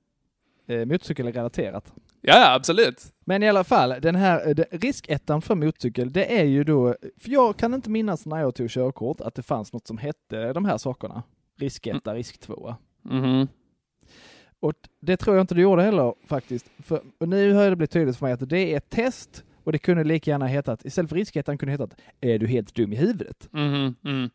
eh, 0.66 0.84
motorcykelrelaterat. 0.86 1.92
Ja, 2.24 2.54
absolut. 2.54 3.12
Men 3.24 3.42
i 3.42 3.48
alla 3.48 3.64
fall, 3.64 3.94
den 4.02 4.16
här 4.16 4.48
eh, 4.48 4.54
det- 4.54 4.66
riskettan 4.70 5.42
för 5.42 5.54
motorcykel, 5.54 6.12
det 6.12 6.38
är 6.40 6.44
ju 6.44 6.64
då, 6.64 6.94
för 7.20 7.30
jag 7.30 7.56
kan 7.56 7.74
inte 7.74 7.90
minnas 7.90 8.26
när 8.26 8.38
jag 8.40 8.54
tog 8.54 8.70
körkort 8.70 9.20
att 9.20 9.34
det 9.34 9.42
fanns 9.42 9.72
något 9.72 9.86
som 9.86 9.98
hette 9.98 10.52
de 10.52 10.64
här 10.64 10.78
sakerna. 10.78 11.22
Risketta, 11.58 12.14
risktvåa. 12.14 12.76
Mhm. 13.02 13.48
Och 14.60 14.72
det 15.00 15.16
tror 15.16 15.36
jag 15.36 15.42
inte 15.44 15.54
du 15.54 15.60
gjorde 15.62 15.82
heller 15.82 16.14
faktiskt. 16.26 16.70
För, 16.78 17.02
och 17.20 17.28
nu 17.28 17.52
har 17.52 17.70
det 17.70 17.76
blivit 17.76 17.90
tydligt 17.90 18.16
för 18.16 18.26
mig 18.26 18.32
att 18.32 18.48
det 18.48 18.72
är 18.72 18.76
ett 18.76 18.90
test 18.90 19.44
och 19.64 19.72
det 19.72 19.78
kunde 19.78 20.04
lika 20.04 20.30
gärna 20.30 20.46
hetat, 20.46 20.84
istället 20.84 21.08
för 21.08 21.16
riskettan 21.16 21.58
kunde 21.58 21.76
det 21.76 21.82
hetat, 21.82 22.00
är 22.20 22.38
du 22.38 22.46
helt 22.46 22.74
dum 22.74 22.92
i 22.92 22.96
huvudet? 22.96 23.48
Mhm. 23.52 23.94
Mm. 24.04 24.30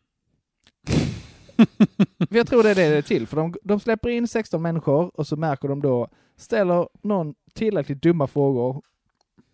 För 2.28 2.36
jag 2.36 2.46
tror 2.46 2.62
det 2.62 2.70
är 2.70 2.74
det 2.74 2.88
det 2.88 2.96
är 2.96 3.02
till, 3.02 3.26
för 3.26 3.36
de, 3.36 3.54
de 3.62 3.80
släpper 3.80 4.08
in 4.08 4.28
16 4.28 4.62
människor 4.62 5.10
och 5.20 5.26
så 5.26 5.36
märker 5.36 5.68
de 5.68 5.82
då, 5.82 6.08
ställer 6.38 6.88
någon 7.02 7.34
tillräckligt 7.54 8.02
dumma 8.02 8.26
frågor 8.26 8.82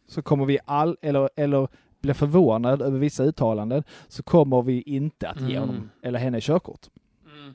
så 0.09 0.23
kommer 0.23 0.45
vi 0.45 0.59
all, 0.65 0.97
eller, 1.03 1.31
eller 1.37 1.69
blir 2.01 2.15
förvånad 2.15 2.83
över 2.83 2.99
vissa 2.99 3.25
uttalanden, 3.25 3.83
så 4.09 4.23
kommer 4.23 4.63
vi 4.63 4.83
inte 4.83 5.29
att 5.29 5.41
ge 5.41 5.57
Mm. 5.57 5.61
honom 5.69 5.91
eller 6.03 6.19
henne 6.19 6.41
körkort. 6.41 6.81
Mm. 7.39 7.55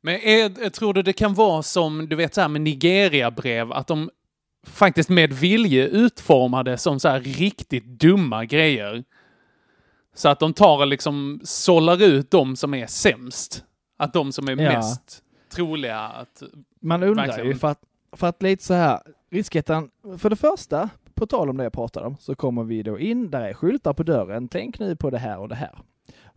Men 0.00 0.14
är, 0.14 0.70
tror 0.70 0.94
du 0.94 1.02
det 1.02 1.12
kan 1.12 1.34
vara 1.34 1.62
som, 1.62 2.08
du 2.08 2.16
vet 2.16 2.34
så 2.34 2.40
här 2.40 2.48
med 2.48 2.60
Nigeria-brev, 2.60 3.72
att 3.72 3.86
de 3.86 4.10
faktiskt 4.66 5.08
med 5.08 5.32
vilje 5.32 5.86
utformade 5.88 6.78
som 6.78 7.00
så 7.00 7.08
här 7.08 7.20
riktigt 7.20 7.84
dumma 7.84 8.44
grejer? 8.44 9.04
Så 10.14 10.28
att 10.28 10.40
de 10.40 10.52
tar 10.52 10.78
och 10.78 10.86
liksom 10.86 11.40
sållar 11.44 12.02
ut 12.02 12.30
de 12.30 12.56
som 12.56 12.74
är 12.74 12.86
sämst. 12.86 13.64
Att 13.96 14.12
de 14.12 14.32
som 14.32 14.48
är 14.48 14.56
Ja. 14.56 14.72
mest 14.72 15.22
troliga 15.54 15.98
att... 16.00 16.42
Man 16.80 17.02
undrar 17.02 17.26
Verkligen. 17.26 17.48
ju 17.50 17.54
för 17.54 17.68
att, 17.68 17.80
för 18.16 18.26
att 18.26 18.42
lite 18.42 18.64
så 18.64 18.74
här, 18.74 19.00
riskettan, 19.30 19.90
för 20.18 20.30
det 20.30 20.36
första, 20.36 20.88
på 21.14 21.26
tal 21.26 21.50
om 21.50 21.56
det 21.56 21.64
jag 21.64 21.72
pratade 21.72 22.06
om, 22.06 22.16
så 22.20 22.34
kommer 22.34 22.64
vi 22.64 22.82
då 22.82 22.98
in, 22.98 23.30
där 23.30 23.40
är 23.40 23.54
skyltar 23.54 23.92
på 23.92 24.02
dörren, 24.02 24.48
tänk 24.48 24.78
nu 24.78 24.96
på 24.96 25.10
det 25.10 25.18
här 25.18 25.38
och 25.38 25.48
det 25.48 25.54
här. 25.54 25.78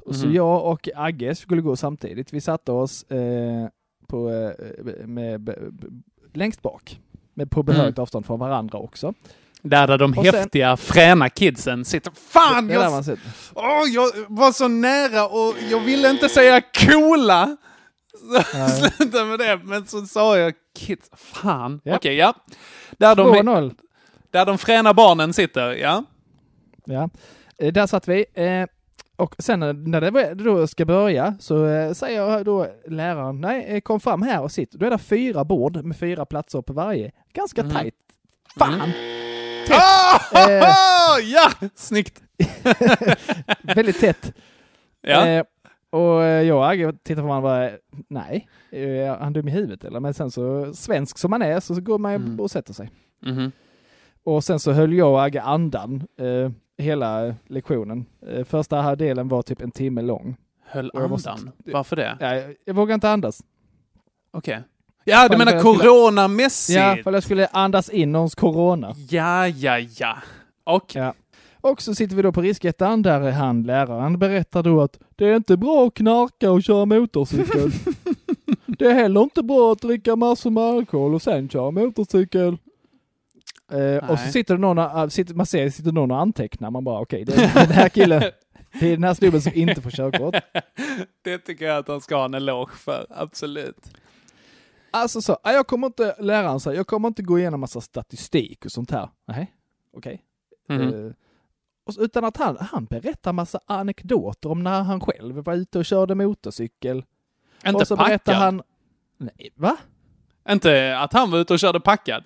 Och 0.05 0.15
Så 0.15 0.25
Mhm. 0.25 0.35
jag 0.35 0.65
och 0.65 0.89
Agge 0.95 1.35
skulle 1.35 1.61
gå 1.61 1.75
samtidigt. 1.75 2.33
Vi 2.33 2.41
satte 2.41 2.71
oss 2.71 3.03
eh, 3.03 3.67
på, 4.07 4.29
eh, 4.29 5.05
med, 5.07 5.41
b- 5.41 5.53
längst 6.33 6.61
bak, 6.61 6.99
med 7.33 7.51
på 7.51 7.63
behörigt 7.63 7.99
avstånd 7.99 8.25
från 8.25 8.39
varandra 8.39 8.77
också. 8.79 9.13
Där, 9.61 9.87
där 9.87 9.97
de 9.97 10.13
Och 10.17 10.25
sen- 10.25 10.35
häftiga, 10.35 10.77
fräna 10.77 11.29
kidsen 11.29 11.85
sitter. 11.85 12.11
Fan! 12.11 12.69
Jag, 12.69 13.05
sitter. 13.05 13.19
åh, 13.55 13.87
jag 13.93 14.11
var 14.27 14.51
så 14.51 14.67
nära 14.67 15.25
och 15.27 15.55
jag 15.71 15.79
ville 15.79 16.09
inte 16.09 16.29
säga 16.29 16.61
coola. 16.61 17.57
Sluta 18.97 19.25
med 19.25 19.39
det, 19.39 19.59
men 19.63 19.85
så 19.87 20.05
sa 20.05 20.37
jag 20.37 20.53
kids. 20.77 21.09
Fan. 21.13 21.81
Ja. 21.83 21.95
Okej, 21.95 22.15
ja. 22.15 22.33
Där 22.91 23.15
de, 23.15 23.27
2-0. 23.35 23.75
där 24.31 24.45
de 24.45 24.57
fräna 24.57 24.93
barnen 24.93 25.33
sitter, 25.33 25.71
ja. 25.71 26.03
Ja, 26.85 27.09
Eh, 27.57 27.73
där 27.73 27.87
satt 27.87 28.07
vi. 28.07 28.25
Eh, 28.33 28.65
och 29.15 29.35
sen 29.39 29.59
när- 29.59 29.73
när 29.73 30.01
det 30.01 30.33
då 30.33 30.67
ska 30.67 30.85
börja 30.85 31.35
så 31.39 31.65
eh, 31.65 31.93
säger 31.93 32.43
då 32.43 32.67
läraren, 32.87 33.41
nej, 33.41 33.65
eh, 33.67 33.81
kom 33.81 33.99
fram 33.99 34.21
här 34.21 34.41
och 34.41 34.51
sitt. 34.51 34.71
Då 34.71 34.85
är 34.85 34.89
det 34.89 34.97
fyra 34.97 35.43
bord 35.43 35.85
med 35.85 35.97
fyra 35.97 36.25
platser 36.25 36.61
på 36.61 36.73
varje. 36.73 37.11
Ganska 37.33 37.63
Mhm. 37.63 37.73
tajt. 37.73 37.95
Fan! 38.57 38.91
Ah, 39.71 40.49
Eh. 40.49 40.63
ja, 41.23 41.51
snyggt. 41.75 42.21
Väldigt 43.61 43.99
tätt. 43.99 44.33
Ja. 45.01 45.27
Eh, 45.27 45.43
och 45.95 46.23
eh, 46.23 46.41
jag 46.43 46.57
och 46.57 46.69
Agge 46.69 46.93
tittar 47.03 47.21
på 47.21 47.27
varandra 47.27 47.49
och 47.65 47.71
bara, 47.71 48.01
nej, 48.07 48.47
är 48.71 49.09
han 49.17 49.33
dum 49.33 49.47
i 49.47 49.51
huvudet 49.51 49.83
eller? 49.83 49.99
Men 49.99 50.13
sen 50.13 50.31
så, 50.31 50.73
svensk 50.73 51.17
som 51.17 51.31
man 51.31 51.41
är, 51.41 51.59
så 51.59 51.81
går 51.81 51.97
man 51.99 52.13
Mm. 52.13 52.39
och 52.39 52.51
sätter 52.51 52.73
sig. 52.73 52.91
Mhm. 53.21 53.51
Och 54.23 54.43
sen 54.43 54.59
så 54.59 54.71
höll 54.71 54.93
jag 54.93 55.11
och 55.11 55.23
Agge 55.23 55.41
andan 55.41 56.03
eh, 56.19 56.51
hela 56.77 57.35
lektionen. 57.47 58.05
Eh, 58.27 58.43
första 58.43 58.81
här 58.81 58.95
delen 58.95 59.27
var 59.27 59.41
typ 59.41 59.61
en 59.61 59.71
timme 59.71 60.01
lång. 60.01 60.35
Höll 60.65 60.91
jag 60.93 61.09
måste- 61.09 61.31
andan. 61.31 61.51
Varför 61.65 61.95
det? 61.95 62.17
Ja, 62.19 62.35
jag, 62.35 62.55
jag 62.65 62.73
vågar 62.73 62.93
inte 62.95 63.09
andas. 63.09 63.43
Okej. 64.31 64.61
Ja, 65.03 65.27
du 65.27 65.37
menar 65.37 65.59
coronamässigt? 65.61 66.79
Ja, 66.79 66.97
för 67.03 67.13
jag 67.13 67.23
skulle 67.23 67.47
andas 67.47 67.89
in 67.89 68.11
någons 68.11 68.35
corona. 68.35 68.93
Ja, 69.09 69.47
ja, 69.47 69.79
ja. 69.79 70.17
Och? 70.63 70.95
Ja. 70.95 71.13
Och 71.71 71.81
så 71.81 71.95
sitter 71.95 72.15
vi 72.15 72.21
då 72.21 72.31
på 72.31 72.41
riskettan 72.41 73.01
där 73.01 73.21
är 73.21 73.31
han 73.31 73.63
läraren 73.63 74.19
berättar 74.19 74.63
då 74.63 74.81
att 74.81 74.99
det 75.15 75.25
är 75.25 75.35
inte 75.35 75.57
bra 75.57 75.87
att 75.87 75.93
knarka 75.93 76.51
och 76.51 76.63
köra 76.63 76.85
motorcykel. 76.85 77.71
det 78.65 78.85
är 78.85 78.93
heller 78.93 79.21
inte 79.23 79.43
bra 79.43 79.71
att 79.71 79.81
dricka 79.81 80.15
massor 80.15 80.49
med 80.49 80.63
alkohol 80.63 81.13
och 81.15 81.21
sen 81.21 81.49
köra 81.49 81.71
motorcykel. 81.71 82.57
Eh, 83.71 84.09
och 84.11 84.19
så 84.19 84.31
sitter 84.31 84.57
någon, 84.57 85.11
sitter, 85.11 85.33
man 85.33 85.45
ser 85.45 85.69
sitter 85.69 85.91
någon 85.91 86.11
och 86.11 86.19
antecknar, 86.19 86.71
man 86.71 86.83
bara 86.83 87.01
okej, 87.01 87.25
det 87.25 87.33
är 87.33 87.53
den 87.67 87.75
här 87.75 87.89
killen, 87.89 88.23
det 88.79 88.87
är 88.87 88.91
den 88.91 89.03
här 89.03 89.13
snubben 89.13 89.41
som 89.41 89.51
inte 89.55 89.81
får 89.81 89.91
körkort. 89.91 90.35
det 91.21 91.37
tycker 91.37 91.65
jag 91.65 91.77
att 91.77 91.87
han 91.87 92.01
ska 92.01 92.15
ha 92.15 92.25
en 92.25 92.33
eloge 92.33 92.73
för, 92.73 93.05
absolut. 93.09 93.89
Alltså 94.91 95.21
så, 95.21 95.37
"Ja, 95.43 95.51
jag 95.51 95.67
kommer 95.67 95.87
inte, 95.87 96.15
läraren 96.19 96.59
säger, 96.59 96.77
jag 96.77 96.87
kommer 96.87 97.07
inte 97.07 97.23
gå 97.23 97.39
igenom 97.39 97.59
massa 97.59 97.81
statistik 97.81 98.65
och 98.65 98.71
sånt 98.71 98.91
här. 98.91 99.09
Nej, 99.27 99.53
okej. 99.97 100.21
Mhm. 100.69 100.81
Eh, 100.81 100.87
och 100.89 100.93
så, 100.93 101.13
utan 101.99 102.25
att 102.25 102.37
han, 102.37 102.57
han 102.59 102.85
berättar 102.85 103.33
massa 103.33 103.59
anekdoter 103.65 104.51
om 104.51 104.63
när 104.63 104.81
han 104.81 104.99
själv 104.99 105.35
var 105.35 105.53
ute 105.53 105.79
och 105.79 105.85
körde 105.85 106.15
motorcykel. 106.15 107.05
Inte 107.65 107.75
och 107.81 107.87
så 107.87 107.95
packad? 107.95 108.09
berättar 108.09 108.33
han... 108.33 108.61
Nej, 109.17 109.49
va? 109.55 109.77
Inte 110.49 110.99
att 110.99 111.13
han 111.13 111.31
var 111.31 111.39
ute 111.39 111.53
och 111.53 111.59
körde 111.59 111.79
packad? 111.79 112.23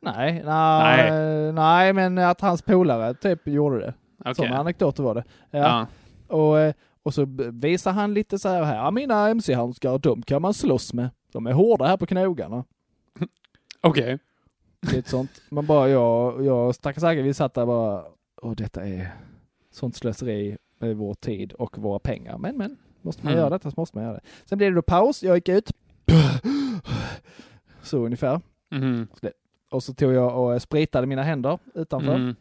Nej, 0.00 0.42
nej, 0.44 1.52
nej, 1.52 1.92
men 1.92 2.18
att 2.18 2.40
hans 2.40 2.62
polare 2.62 3.14
typ 3.14 3.46
gjorde 3.46 3.78
det. 3.78 3.94
Okej. 4.20 4.34
Sådana 4.34 4.58
anekdoter 4.58 5.02
var 5.02 5.14
det. 5.14 5.24
Ja. 5.50 5.58
Ja. 5.58 5.86
Och, 6.36 6.60
eh, 6.60 6.74
och 7.02 7.14
så 7.14 7.26
visar 7.52 7.92
han 7.92 8.14
lite 8.14 8.38
så 8.38 8.48
här, 8.48 8.62
här 8.62 8.90
mina 8.90 9.28
mc-handskar, 9.28 9.98
de 9.98 10.22
kan 10.22 10.42
man 10.42 10.54
slåss 10.54 10.92
med. 10.92 11.10
De 11.32 11.46
är 11.46 11.52
hårda 11.52 11.86
här 11.86 11.96
på 11.96 12.06
knogarna. 12.06 12.64
Okej. 13.80 14.18
Lite 14.92 15.10
sånt. 15.10 15.30
Man 15.50 15.66
bara, 15.66 15.88
jag, 15.88 16.44
jag 16.44 16.74
stackars 16.74 17.02
Agge, 17.04 17.22
vi 17.22 17.34
satt 17.34 17.54
där 17.54 17.66
bara, 17.66 18.04
åh 18.42 18.52
detta 18.54 18.86
är 18.86 19.12
sånt 19.70 19.96
slöseri 19.96 20.56
med 20.78 20.96
vår 20.96 21.14
tid 21.14 21.52
och 21.52 21.78
våra 21.78 21.98
pengar. 21.98 22.38
Men 22.38 22.56
men, 22.56 22.76
måste 23.02 23.24
man 23.24 23.32
Mm. 23.32 23.40
göra 23.40 23.50
detta 23.50 23.70
så 23.70 23.74
måste 23.80 23.96
man 23.96 24.04
göra 24.04 24.14
det. 24.14 24.20
Sen 24.44 24.58
blev 24.58 24.70
det 24.70 24.76
då 24.76 24.82
paus, 24.82 25.22
jag 25.22 25.36
gick 25.36 25.48
ut. 25.48 25.72
Så 27.82 27.98
ungefär. 27.98 28.40
Mhm. 28.70 29.06
Och 29.70 29.82
så 29.82 29.94
tog 29.94 30.12
jag 30.12 30.38
och 30.54 30.62
spritade 30.62 31.06
mina 31.06 31.22
händer 31.22 31.58
utanför. 31.74 32.14
Mm. 32.14 32.34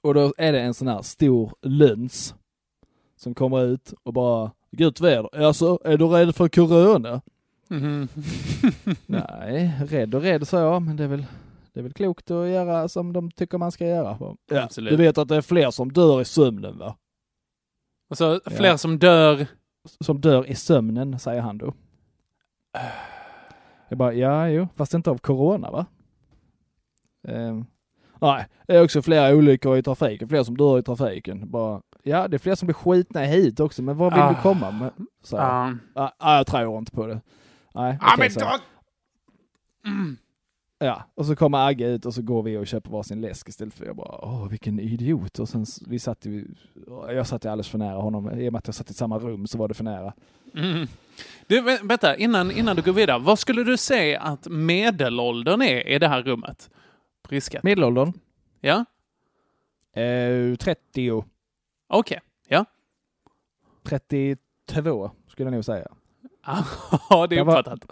Och 0.00 0.14
då 0.14 0.34
är 0.38 0.52
det 0.52 0.60
en 0.60 0.74
sån 0.74 0.88
här 0.88 1.02
stor 1.02 1.52
löns 1.62 2.34
som 3.16 3.34
kommer 3.34 3.64
ut 3.64 3.94
och 4.02 4.12
bara, 4.12 4.50
gött 4.70 5.00
väder. 5.00 5.44
Alltså, 5.44 5.78
är 5.84 5.96
du 5.98 6.06
rädd 6.06 6.34
för 6.36 6.48
corona? 6.48 7.20
Mhm. 7.68 8.08
Nej, 9.06 9.72
rädd 9.88 10.14
och 10.14 10.22
rädd 10.22 10.48
sa 10.48 10.60
jag, 10.60 10.82
men 10.82 10.96
det 10.96 11.04
är 11.04 11.08
väl, 11.08 11.26
det 11.78 11.80
är 11.80 11.82
väl 11.82 11.92
klokt 11.92 12.30
att 12.30 12.48
göra 12.48 12.88
som 12.88 13.12
de 13.12 13.30
tycker 13.30 13.58
man 13.58 13.72
ska 13.72 13.86
göra. 13.86 14.16
Ja, 14.50 14.62
Absolut. 14.62 14.90
du 14.90 14.96
vet 14.96 15.18
att 15.18 15.28
det 15.28 15.36
är 15.36 15.40
fler 15.40 15.70
som 15.70 15.92
dör 15.92 16.20
i 16.20 16.24
sömnen 16.24 16.78
va? 16.78 16.96
Och 18.10 18.16
så 18.18 18.40
fler 18.46 18.76
som 18.76 18.98
dör 18.98 19.46
som 20.00 20.20
dör 20.20 20.46
i 20.46 20.54
sömnen, 20.54 21.18
säger 21.18 21.40
han 21.40 21.58
då. 21.58 21.74
Jag 23.88 23.98
bara, 23.98 24.12
ja, 24.14 24.48
jo, 24.48 24.68
fast 24.76 24.94
inte 24.94 25.10
av 25.10 25.18
corona 25.18 25.70
va? 25.70 25.86
Ehm, 27.28 27.64
nej, 28.20 28.46
det 28.66 28.74
är 28.76 28.84
också 28.84 29.02
flera 29.02 29.34
olyckor 29.36 29.76
i 29.76 29.82
trafiken, 29.82 30.28
fler 30.28 30.42
som 30.44 30.56
dör 30.56 30.78
i 30.78 30.82
trafiken. 30.82 31.50
Bara, 31.50 31.82
ja, 32.02 32.28
det 32.28 32.36
är 32.36 32.38
fler 32.38 32.54
som 32.54 32.66
blir 32.66 32.74
skjutna 32.74 33.20
hit 33.20 33.60
också, 33.60 33.82
men 33.82 33.96
vad 33.96 34.12
vill 34.14 34.22
Ah. 34.22 34.28
du 34.28 34.34
komma 34.42 34.70
med? 34.70 34.90
Så, 35.22 35.36
Ja. 35.36 35.72
ja, 35.94 36.12
ja, 36.18 36.36
jag 36.36 36.46
tror 36.46 36.78
inte 36.78 36.92
på 36.92 37.06
det. 37.06 37.20
Nej, 37.74 37.98
Ja, 38.00 38.14
okej, 38.14 38.30
men 38.36 38.44
då... 38.48 38.58
Ja, 40.80 41.02
och 41.14 41.26
så 41.26 41.36
kommer 41.36 41.66
Agge 41.68 41.86
ut 41.86 42.06
och 42.06 42.14
så 42.14 42.22
går 42.22 42.42
vi 42.42 42.56
och 42.56 42.66
köper 42.66 42.90
varsin 42.90 43.20
läsk 43.20 43.48
istället 43.48 43.74
för 43.74 43.84
jag 43.86 43.96
bara, 43.96 44.18
åh 44.24 44.48
vilken 44.48 44.80
idiot. 44.80 45.38
Och 45.38 45.48
sen 45.48 45.66
vi 45.86 45.98
satt 45.98 46.24
ju, 46.26 46.46
jag 47.08 47.26
satt 47.26 47.44
ju 47.44 47.48
alldeles 47.48 47.68
för 47.68 47.78
nära 47.78 47.96
honom, 48.00 48.30
i 48.40 48.48
och 48.48 48.52
med 48.52 48.58
att 48.58 48.66
jag 48.66 48.74
satt 48.74 48.90
i 48.90 48.94
samma 48.94 49.18
rum 49.18 49.46
så 49.46 49.58
var 49.58 49.68
det 49.68 49.74
för 49.74 49.84
nära. 49.84 50.12
Mm. 50.54 50.86
Du, 51.46 51.60
vä- 51.60 51.88
vänta, 51.88 52.16
innan, 52.16 52.50
innan 52.50 52.76
du 52.76 52.82
går 52.82 52.92
vidare. 52.92 53.18
Vad 53.18 53.38
skulle 53.38 53.64
du 53.64 53.76
säga 53.76 54.20
att 54.20 54.46
medelåldern 54.48 55.62
är 55.62 55.88
i 55.88 55.98
det 55.98 56.08
här 56.08 56.22
rummet? 56.22 56.70
På 57.22 57.30
Riskat? 57.34 57.62
Medelåldern? 57.62 58.12
Ja? 58.60 58.84
Eh, 60.02 60.54
30, 60.56 61.24
Okej. 61.88 62.20
Ja? 62.48 62.64
32 63.84 65.10
skulle 65.28 65.46
jag 65.46 65.54
nog 65.54 65.64
säga. 65.64 65.88
Ja, 67.10 67.26
det 67.26 67.34
är 67.34 67.38
Det 67.38 67.42
var- 67.44 67.58
uppfattat. 67.58 67.90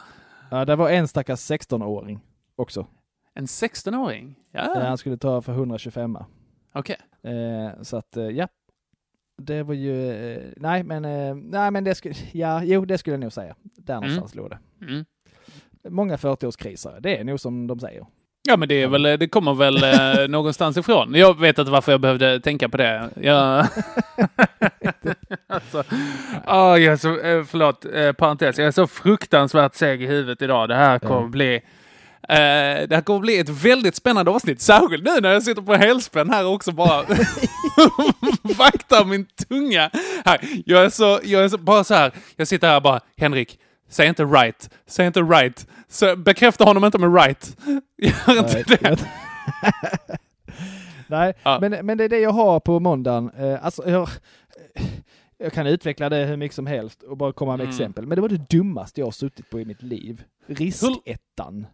Ja, 0.50 0.64
det 0.64 0.76
var 0.76 0.90
en 0.90 1.08
stackars 1.08 1.50
16-åring 1.50 2.20
också. 2.56 2.86
En 3.34 3.46
16-åring? 3.46 4.34
Ja, 4.52 4.74
Eh, 4.76 4.82
Han 4.88 4.98
skulle 4.98 5.16
ta 5.16 5.42
för 5.42 5.52
125 5.52 6.18
okej. 6.74 6.96
eh, 7.22 7.82
Så 7.82 7.96
att, 7.96 8.16
eh, 8.16 8.24
ja. 8.24 8.48
Det 9.42 9.62
var 9.62 9.74
ju, 9.74 10.10
eh, 10.10 10.42
nej 10.56 10.82
men, 10.84 11.02
nej 11.50 11.70
men 11.70 11.84
det 11.84 11.94
skulle, 11.94 12.14
ja, 12.32 12.62
jo 12.64 12.84
det 12.84 12.98
skulle 12.98 13.14
jag 13.14 13.20
nog 13.20 13.32
säga. 13.32 13.54
Där 13.62 13.94
någonstans 13.94 14.34
låg 14.34 14.50
det. 14.50 14.58
Mm. 14.86 15.04
Många 15.88 16.16
40-årskrisare, 16.16 17.00
det 17.00 17.16
är 17.16 17.24
nog 17.24 17.40
som 17.40 17.66
de 17.66 17.80
säger. 17.80 18.06
Ja, 18.48 18.56
men 18.56 18.68
det, 18.68 18.82
är 18.82 18.88
väl, 18.88 19.02
det 19.02 19.28
kommer 19.28 19.54
väl 19.54 19.76
eh, 19.84 20.28
någonstans 20.28 20.76
ifrån. 20.76 21.14
Jag 21.14 21.40
vet 21.40 21.58
inte 21.58 21.70
varför 21.70 21.92
jag 21.92 22.00
behövde 22.00 22.40
tänka 22.40 22.68
på 22.68 22.76
det. 22.76 23.10
Jag... 23.20 23.66
alltså, 25.46 25.84
ah, 26.44 26.76
jag 26.76 26.92
är 26.92 26.96
så, 26.96 27.08
förlåt, 27.46 27.84
eh, 27.94 28.12
parentes. 28.12 28.58
Jag 28.58 28.66
är 28.66 28.70
så 28.70 28.86
fruktansvärt 28.86 29.74
seg 29.74 30.02
i 30.02 30.06
huvudet 30.06 30.42
idag. 30.42 30.68
Det 30.68 30.74
här 30.74 30.98
kommer 30.98 31.20
Ja. 31.20 31.26
bli... 31.28 31.60
Eh, 32.28 32.88
det 32.88 32.94
här 32.94 33.00
kommer 33.00 33.20
bli 33.20 33.38
ett 33.38 33.48
väldigt 33.48 33.94
spännande 33.96 34.30
avsnitt, 34.30 34.60
särskilt 34.60 35.04
nu 35.04 35.20
när 35.20 35.32
jag 35.32 35.42
sitter 35.42 35.62
på 35.62 35.74
helspänn 35.74 36.30
här 36.30 36.46
också 36.46 36.72
bara 36.72 37.02
vaktar 38.42 39.04
min 39.04 39.26
tunga. 39.48 39.90
Här, 40.24 40.40
jag 40.66 40.84
är 40.84 40.88
så, 40.90 41.20
jag 41.24 41.44
är 41.44 41.48
så, 41.48 41.58
bara 41.58 41.84
så 41.84 41.94
här, 41.94 42.12
jag 42.36 42.48
sitter 42.48 42.68
här 42.68 42.80
bara, 42.80 43.00
Henrik, 43.16 43.58
säg 43.88 44.08
inte 44.08 44.24
right, 44.24 44.70
säg 44.86 45.06
inte 45.06 45.20
right. 45.22 45.66
Så 45.88 46.16
bekräfta 46.16 46.64
honom 46.64 46.84
inte 46.84 46.98
med 46.98 47.14
right. 47.14 47.56
Gör 47.96 48.38
inte 48.38 48.64
Nej, 48.68 48.78
det. 48.80 48.98
Nej, 51.08 51.34
Ja. 51.42 51.58
men, 51.60 51.86
men 51.86 51.98
det 51.98 52.04
är 52.04 52.08
det 52.08 52.18
jag 52.18 52.30
har 52.30 52.60
på 52.60 52.80
måndagen. 52.80 53.30
Eh, 53.38 53.64
alltså, 53.64 53.90
jag, 53.90 54.08
jag 55.38 55.52
kan 55.52 55.66
utveckla 55.66 56.08
det 56.08 56.16
hur 56.24 56.36
mycket 56.36 56.54
som 56.54 56.66
helst 56.66 57.02
och 57.02 57.16
bara 57.16 57.32
komma 57.32 57.52
med 57.52 57.60
Mm. 57.64 57.70
exempel. 57.70 58.06
Men 58.06 58.16
det 58.16 58.22
var 58.22 58.28
det 58.28 58.50
dummaste 58.50 59.00
jag 59.00 59.06
har 59.06 59.12
suttit 59.12 59.50
på 59.50 59.60
i 59.60 59.64
mitt 59.64 59.82
liv. 59.82 60.22
Riskettan. 60.46 61.66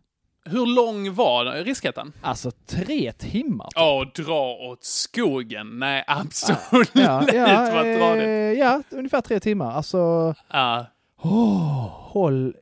Hur 0.44 0.66
lång 0.66 1.14
var 1.14 1.44
riskettan? 1.64 2.12
Alltså 2.20 2.50
tre 2.66 3.12
timmar. 3.12 3.68
Åh, 3.76 4.04
dra 4.14 4.54
åt 4.54 4.84
skogen. 4.84 5.78
Nej, 5.78 6.04
absolut 6.06 6.90
Ja, 6.92 7.24
ja, 7.32 7.70
vad 7.72 7.90
eh, 7.92 7.98
tradigt. 7.98 8.58
ja, 8.58 8.82
ungefär 8.90 9.20
tre 9.20 9.40
timmar. 9.40 9.72
Alltså, 9.72 10.34
Ja. 10.52 10.86
åh, 11.22 11.88
håll 11.90 12.54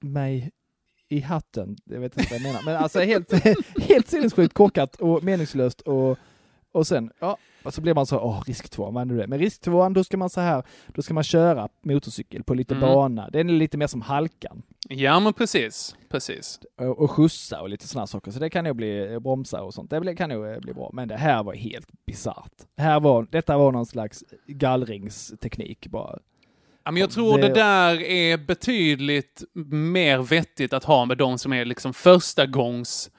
mig 0.00 0.50
i 1.08 1.20
hatten. 1.20 1.76
Jag 1.84 2.00
vet 2.00 2.18
inte 2.18 2.30
vad 2.34 2.40
jag 2.40 2.46
menar. 2.46 2.62
Men 2.64 2.76
alltså 2.76 3.00
helt, 3.00 3.32
helt 3.88 4.08
sinnessjukt 4.08 4.54
korkat 4.54 4.96
och 4.96 5.24
meningslöst 5.24 5.80
och, 5.80 6.18
och 6.72 6.86
sen, 6.86 7.10
ja, 7.18 7.36
och 7.62 7.74
så 7.74 7.80
blir 7.80 7.94
man 7.94 8.06
så, 8.06 8.18
åh, 8.20 8.42
risk 8.46 8.68
två, 8.70 8.90
vad 8.90 9.10
är 9.10 9.16
det? 9.16 9.26
Men 9.26 9.38
risk 9.38 9.60
tvåan, 9.60 9.92
då 9.92 10.04
ska 10.04 10.16
man 10.16 10.30
så 10.30 10.40
här, 10.40 10.62
då 10.86 11.02
ska 11.02 11.14
man 11.14 11.24
köra 11.24 11.68
motorcykel 11.82 12.42
på 12.44 12.54
lite 12.54 12.74
Mm. 12.74 12.88
bana. 12.88 13.28
Den 13.30 13.48
är 13.48 13.52
lite 13.52 13.76
mer 13.78 13.86
som 13.86 14.00
halkan. 14.02 14.62
ja, 14.88 15.20
men 15.20 15.32
precis. 15.32 15.96
Precis. 16.10 16.60
Och, 16.78 16.98
och 16.98 17.10
skjutsa 17.10 17.60
och 17.60 17.68
lite 17.68 17.88
sådana 17.88 18.06
saker. 18.06 18.30
Så 18.30 18.38
det 18.38 18.50
kan 18.50 18.64
nog 18.64 18.76
bli 18.76 19.18
bromsa 19.20 19.62
och 19.62 19.74
sånt. 19.74 19.90
Det 19.90 20.16
kan 20.16 20.30
nog 20.30 20.46
eh, 20.46 20.58
bli 20.58 20.74
bra. 20.74 20.90
Men 20.92 21.08
det 21.08 21.16
här 21.16 21.42
var 21.42 21.54
helt 21.54 21.88
bisarrt. 22.06 22.52
Här 22.76 23.00
var, 23.00 23.26
detta 23.30 23.58
var 23.58 23.72
någon 23.72 23.86
slags 23.86 24.24
gallringsteknik 24.46 25.86
bara. 25.86 26.18
Ja, 26.84 26.90
men 26.90 27.00
jag 27.00 27.10
tror 27.10 27.38
Det- 27.38 27.48
det 27.48 27.54
där 27.54 28.02
är 28.02 28.36
betydligt 28.36 29.44
mer 29.72 30.18
vettigt 30.18 30.72
att 30.72 30.84
ha 30.84 31.04
med 31.04 31.18
de 31.18 31.38
som 31.38 31.52
är 31.52 31.64
liksom 31.64 31.94
första 31.94 32.46
gångs 32.46 33.10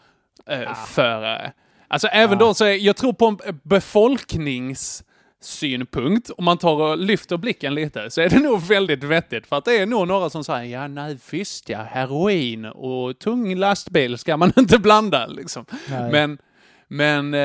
eh, 0.47 0.73
förare. 0.73 1.53
Alltså 1.89 2.07
även 2.07 2.39
Ja. 2.39 2.45
då 2.45 2.53
så 2.53 2.65
är, 2.65 2.85
jag 2.85 2.95
tror 2.95 3.13
på 3.13 3.25
en 3.45 3.59
befolkningssynpunkt, 3.63 6.29
om 6.37 6.45
man 6.45 6.57
tar 6.57 6.81
och 6.81 6.97
lyfter 6.97 7.37
blicken 7.37 7.75
lite, 7.75 8.09
så 8.09 8.21
är 8.21 8.29
det 8.29 8.39
nog 8.39 8.61
väldigt 8.61 9.03
vettigt. 9.03 9.47
För 9.47 9.55
att 9.55 9.65
det 9.65 9.77
är 9.77 9.85
nog 9.85 10.07
några 10.07 10.29
som 10.29 10.43
säger, 10.43 10.81
ja 10.81 10.87
nej 10.87 11.17
visst 11.31 11.69
ja, 11.69 11.81
heroin 11.81 12.65
och 12.65 13.19
tung 13.19 13.55
lastbil 13.55 14.17
ska 14.17 14.37
man 14.37 14.51
inte 14.57 14.79
blanda 14.79 15.27
liksom. 15.27 15.65
Nej. 15.89 16.11
Men, 16.11 16.37
men 16.87 17.33
eh, 17.33 17.39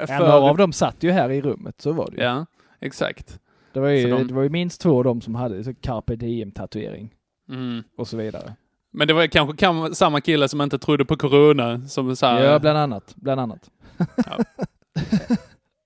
Ja, 0.00 0.06
för... 0.06 0.18
några 0.18 0.32
av 0.50 0.56
dem 0.56 0.72
satt 0.72 1.02
ju 1.02 1.10
här 1.10 1.30
i 1.30 1.40
rummet, 1.42 1.80
så 1.80 1.92
var 1.92 2.10
det 2.10 2.16
ju. 2.16 2.22
Ja, 2.22 2.46
exakt. 2.80 3.38
Det, 3.72 3.80
var 3.80 3.88
ju 3.88 4.02
Så 4.02 4.08
de- 4.08 4.26
det 4.28 4.34
var 4.34 4.42
ju 4.42 4.48
minst 4.48 4.80
två 4.80 4.98
av 4.98 5.04
dem 5.04 5.20
som 5.20 5.34
hade 5.34 5.64
så 5.64 5.74
carpe 5.74 6.16
diem-tatuering 6.16 7.10
Mm. 7.48 7.82
och 7.98 8.08
så 8.08 8.16
vidare. 8.16 8.54
Men 8.92 9.08
det 9.08 9.14
var 9.14 9.26
kanske 9.26 9.94
samma 9.94 10.20
kille 10.20 10.48
som 10.48 10.60
inte 10.60 10.78
trodde 10.78 11.04
på 11.04 11.16
corona 11.16 11.80
som 11.88 12.16
sa... 12.16 12.40
Ja, 12.40 12.58
bland 12.58 12.78
annat. 12.78 13.12
Bland 13.16 13.40
annat. 13.40 13.70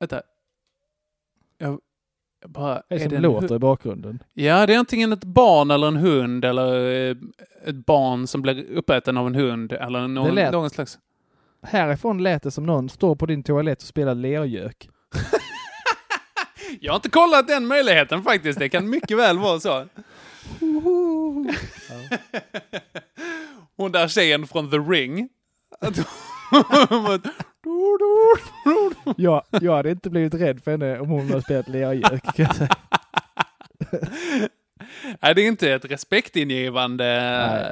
Vänta. 0.01 0.23
Jag, 1.59 1.79
jag 2.41 2.51
bara... 2.51 2.83
Det 2.89 2.95
är 2.95 2.99
som 2.99 3.13
en 3.17 3.23
låter 3.23 3.55
i 3.55 3.59
bakgrunden. 3.59 4.23
Ja, 4.35 4.67
det 4.67 4.75
är 4.75 4.79
antingen 4.79 5.13
ett 5.13 5.25
barn 5.25 5.71
eller 5.71 5.87
en 5.89 5.97
hund 5.97 6.45
eller 6.45 6.91
eh, 7.11 7.17
ett 7.67 7.87
barn 7.87 8.27
som 8.27 8.43
blir 8.43 8.71
uppäten 8.73 9.17
av 9.17 9.27
en 9.27 9.35
hund 9.35 9.73
eller 9.73 10.09
någon, 10.09 10.35
lät- 10.35 10.53
någon 10.53 10.71
slags... 10.71 10.99
Härifrån 11.63 12.23
lät 12.23 12.43
det 12.43 12.51
som 12.51 12.67
någon 12.67 12.89
står 12.89 13.15
på 13.15 13.27
din 13.27 13.43
toalett 13.43 13.83
och 13.83 13.89
spelar 13.89 14.15
lergök. 14.15 14.89
Jag 16.81 16.93
har 16.93 16.97
inte 16.97 17.11
kollat 17.11 17.49
den 17.49 17.67
möjligheten 17.67 18.23
faktiskt. 18.23 18.59
Det 18.59 18.69
kan 18.69 18.91
mycket 18.91 19.17
väl 19.19 19.39
vara 19.39 19.61
så. 19.61 19.87
Hon 23.77 23.93
där 23.93 24.09
tjejen 24.09 24.47
från 24.47 24.71
The 24.71 24.77
Ring. 24.77 25.29
Att 27.63 28.51
hon- 29.05 29.15
Ja, 29.17 29.45
jag 29.51 29.77
hade 29.77 29.91
inte 29.91 30.11
blivit 30.11 30.35
rädd 30.35 30.63
för 30.65 30.71
henne 30.71 30.99
om 31.01 31.09
hon 31.09 31.29
hade 31.31 31.43
spelat 31.43 31.69
lergök. 31.69 32.23
kan 32.37 32.47
jag 32.47 32.57
säga. 32.57 32.77
Nej, 35.23 35.35
det 35.35 35.43
är 35.43 35.47
inte 35.49 35.73
ett 35.73 35.85
respektingivande 35.85 37.05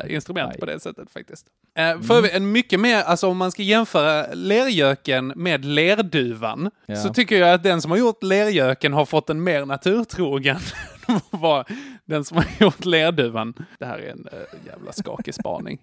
Nej, 0.02 0.14
instrument 0.14 0.48
nej. 0.50 0.58
på 0.60 0.66
det 0.66 0.80
sättet 0.80 1.10
faktiskt. 1.10 1.46
Eh, 1.78 2.00
För 2.00 2.14
övrigt, 2.14 2.34
en 2.34 2.52
mycket 2.52 2.80
mer, 2.80 3.02
alltså 3.02 3.28
om 3.28 3.36
man 3.36 3.50
ska 3.52 3.62
jämföra 3.62 4.26
lergöken 4.34 5.32
med 5.36 5.64
lerduvan, 5.64 6.70
Ja. 6.86 6.96
så 6.96 7.14
tycker 7.14 7.36
jag 7.38 7.54
att 7.54 7.62
den 7.62 7.82
som 7.82 7.90
har 7.90 7.98
gjort 7.98 8.22
lergöken 8.22 8.92
har 8.92 9.04
fått 9.06 9.30
en 9.30 9.42
mer 9.44 9.66
naturtrogen 9.66 10.58
vad 11.30 11.66
den 12.04 12.24
som 12.24 12.36
har 12.36 12.46
gjort 12.60 12.84
lerduvan. 12.84 13.54
Det 13.78 13.86
här 13.86 13.98
är 13.98 14.10
en 14.10 14.28
uh, 14.32 14.66
jävla 14.66 14.92
skakig 14.92 15.34
spaning. 15.34 15.78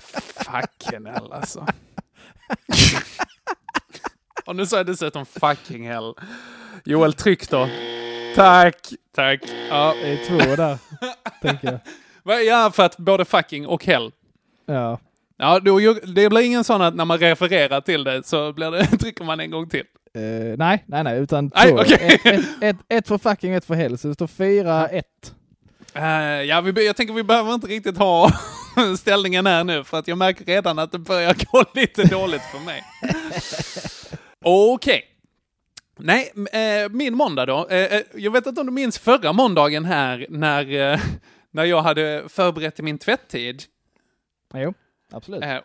Fucking 0.36 1.06
hell 1.06 1.32
alltså. 1.32 1.66
Och 4.46 4.56
nu 4.56 4.66
sa 4.66 4.76
jag 4.76 4.86
dessutom 4.86 5.26
fucking 5.26 5.88
hell. 5.88 6.14
Joel, 6.84 7.12
tryck 7.12 7.50
då. 7.50 7.68
Tack, 8.34 8.76
tack. 9.14 9.40
Ja, 9.70 9.94
Det 10.02 10.08
är 10.12 10.24
två 10.26 10.56
där, 10.56 10.78
tänker 11.42 11.66
jag. 11.72 11.80
Va, 12.22 12.40
Ja, 12.40 12.70
för 12.74 12.82
att 12.82 12.96
både 12.96 13.24
fucking 13.24 13.66
och 13.66 13.84
hell. 13.84 14.12
Ja. 14.66 15.00
Ja, 15.36 15.60
då, 15.60 15.78
det 16.06 16.28
blir 16.28 16.40
ingen 16.40 16.64
sån 16.64 16.82
att 16.82 16.94
när 16.94 17.04
man 17.04 17.18
refererar 17.18 17.80
till 17.80 18.04
det 18.04 18.26
så 18.26 18.52
blir 18.52 18.70
det, 18.70 18.86
trycker 18.98 19.24
man 19.24 19.40
en 19.40 19.50
gång 19.50 19.68
till. 19.68 19.84
Eh, 20.14 20.56
nej, 20.58 20.84
nej, 20.86 21.04
nej, 21.04 21.18
utan 21.20 21.50
Nej, 21.54 21.68
två. 21.70 21.78
okej. 21.80 22.20
ett, 22.24 22.26
ett, 22.26 22.44
ett, 22.60 22.76
ett 22.88 23.08
för 23.08 23.18
fucking 23.18 23.50
och 23.50 23.56
ett 23.56 23.64
för 23.64 23.74
hell. 23.74 23.98
Så 23.98 24.08
det 24.08 24.14
står 24.14 24.26
fyra, 24.26 24.88
ett. 24.88 25.34
Eh, 25.94 26.04
ja, 26.42 26.60
vi, 26.60 26.72
be- 26.72 26.82
jag 26.82 26.96
tänker 26.96 27.14
vi 27.14 27.22
behöver 27.22 27.54
inte 27.54 27.66
riktigt 27.66 27.98
ha 27.98 28.30
ställningen 28.98 29.46
här 29.46 29.64
nu 29.64 29.84
för 29.84 29.98
att 29.98 30.08
jag 30.08 30.18
märker 30.18 30.44
redan 30.44 30.78
att 30.78 30.92
det 30.92 30.98
börjar 30.98 31.36
gå 31.52 31.64
lite 31.74 32.04
dåligt 32.04 32.42
för 32.42 32.58
mig. 32.58 32.82
Okej. 34.44 35.04
Nej, 35.98 36.32
m- 36.36 36.46
eh, 36.52 36.88
min 36.90 37.14
måndag 37.14 37.46
då. 37.46 37.66
Eh, 37.68 37.94
eh, 37.94 38.00
jag 38.14 38.30
vet 38.32 38.46
inte 38.46 38.60
om 38.60 38.66
du 38.66 38.72
minns 38.72 38.98
förra 38.98 39.32
måndagen 39.32 39.84
här 39.84 40.26
när, 40.28 40.92
eh, 40.92 41.00
när 41.50 41.64
jag 41.64 41.82
hade 41.82 42.24
förberett 42.28 42.78
min 42.78 42.98
tvätttid. 42.98 43.62
Jo, 44.54 44.74
absolut. 45.12 45.42
Eh, 45.44 45.58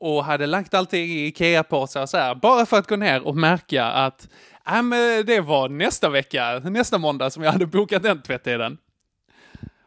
och 0.00 0.24
hade 0.24 0.46
lagt 0.46 0.74
allting 0.74 1.04
i 1.10 1.26
Ikea-påsar 1.26 2.06
så 2.06 2.16
här, 2.16 2.34
bara 2.34 2.66
för 2.66 2.78
att 2.78 2.86
gå 2.88 2.96
ner 2.96 3.22
och 3.26 3.36
märka 3.36 3.84
att 3.84 4.28
äh, 4.68 4.82
men 4.82 5.26
det 5.26 5.40
var 5.40 5.68
nästa 5.68 6.08
vecka, 6.08 6.58
nästa 6.58 6.98
måndag 6.98 7.30
som 7.30 7.42
jag 7.42 7.52
hade 7.52 7.66
bokat 7.66 8.02
den 8.02 8.22
tvättiden. 8.22 8.78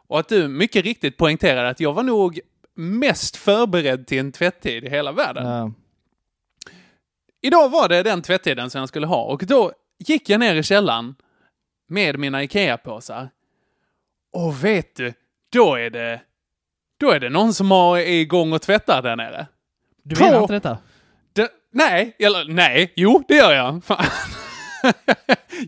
Och 0.07 0.19
att 0.19 0.29
du 0.29 0.47
mycket 0.47 0.85
riktigt 0.85 1.17
poängterade 1.17 1.69
att 1.69 1.79
jag 1.79 1.93
var 1.93 2.03
nog 2.03 2.39
mest 2.79 3.35
förberedd 3.35 4.07
till 4.07 4.19
en 4.19 4.31
tvättid 4.31 4.83
i 4.83 4.89
hela 4.89 5.11
världen. 5.11 5.47
Ja. 5.47 5.71
Idag 7.41 7.69
var 7.69 7.89
det 7.89 8.03
den 8.03 8.21
tvättiden 8.21 8.69
som 8.69 8.79
jag 8.79 8.87
skulle 8.89 9.07
ha 9.07 9.23
och 9.23 9.43
då 9.45 9.71
gick 9.99 10.29
jag 10.29 10.39
ner 10.39 10.55
i 10.55 10.63
källaren 10.63 11.15
med 11.89 12.19
mina 12.19 12.43
IKEA-påsar. 12.43 13.29
Och 14.33 14.63
vet 14.63 14.95
du, 14.95 15.13
då 15.51 15.75
är 15.75 15.89
det, 15.89 16.21
då 16.99 17.11
är 17.11 17.19
det 17.19 17.29
någon 17.29 17.53
som 17.53 17.71
har, 17.71 17.97
är 17.97 18.07
igång 18.11 18.53
och 18.53 18.61
tvättar 18.61 19.01
där 19.01 19.15
nere. 19.15 19.47
Du 20.03 20.15
På- 20.15 20.23
menar 20.23 20.41
inte 20.41 20.53
detta? 20.53 20.77
Det, 21.33 21.49
nej, 21.71 22.15
eller 22.19 22.45
nej, 22.45 22.93
jo, 22.95 23.23
det 23.27 23.35
gör 23.35 23.53
jag. 23.53 23.81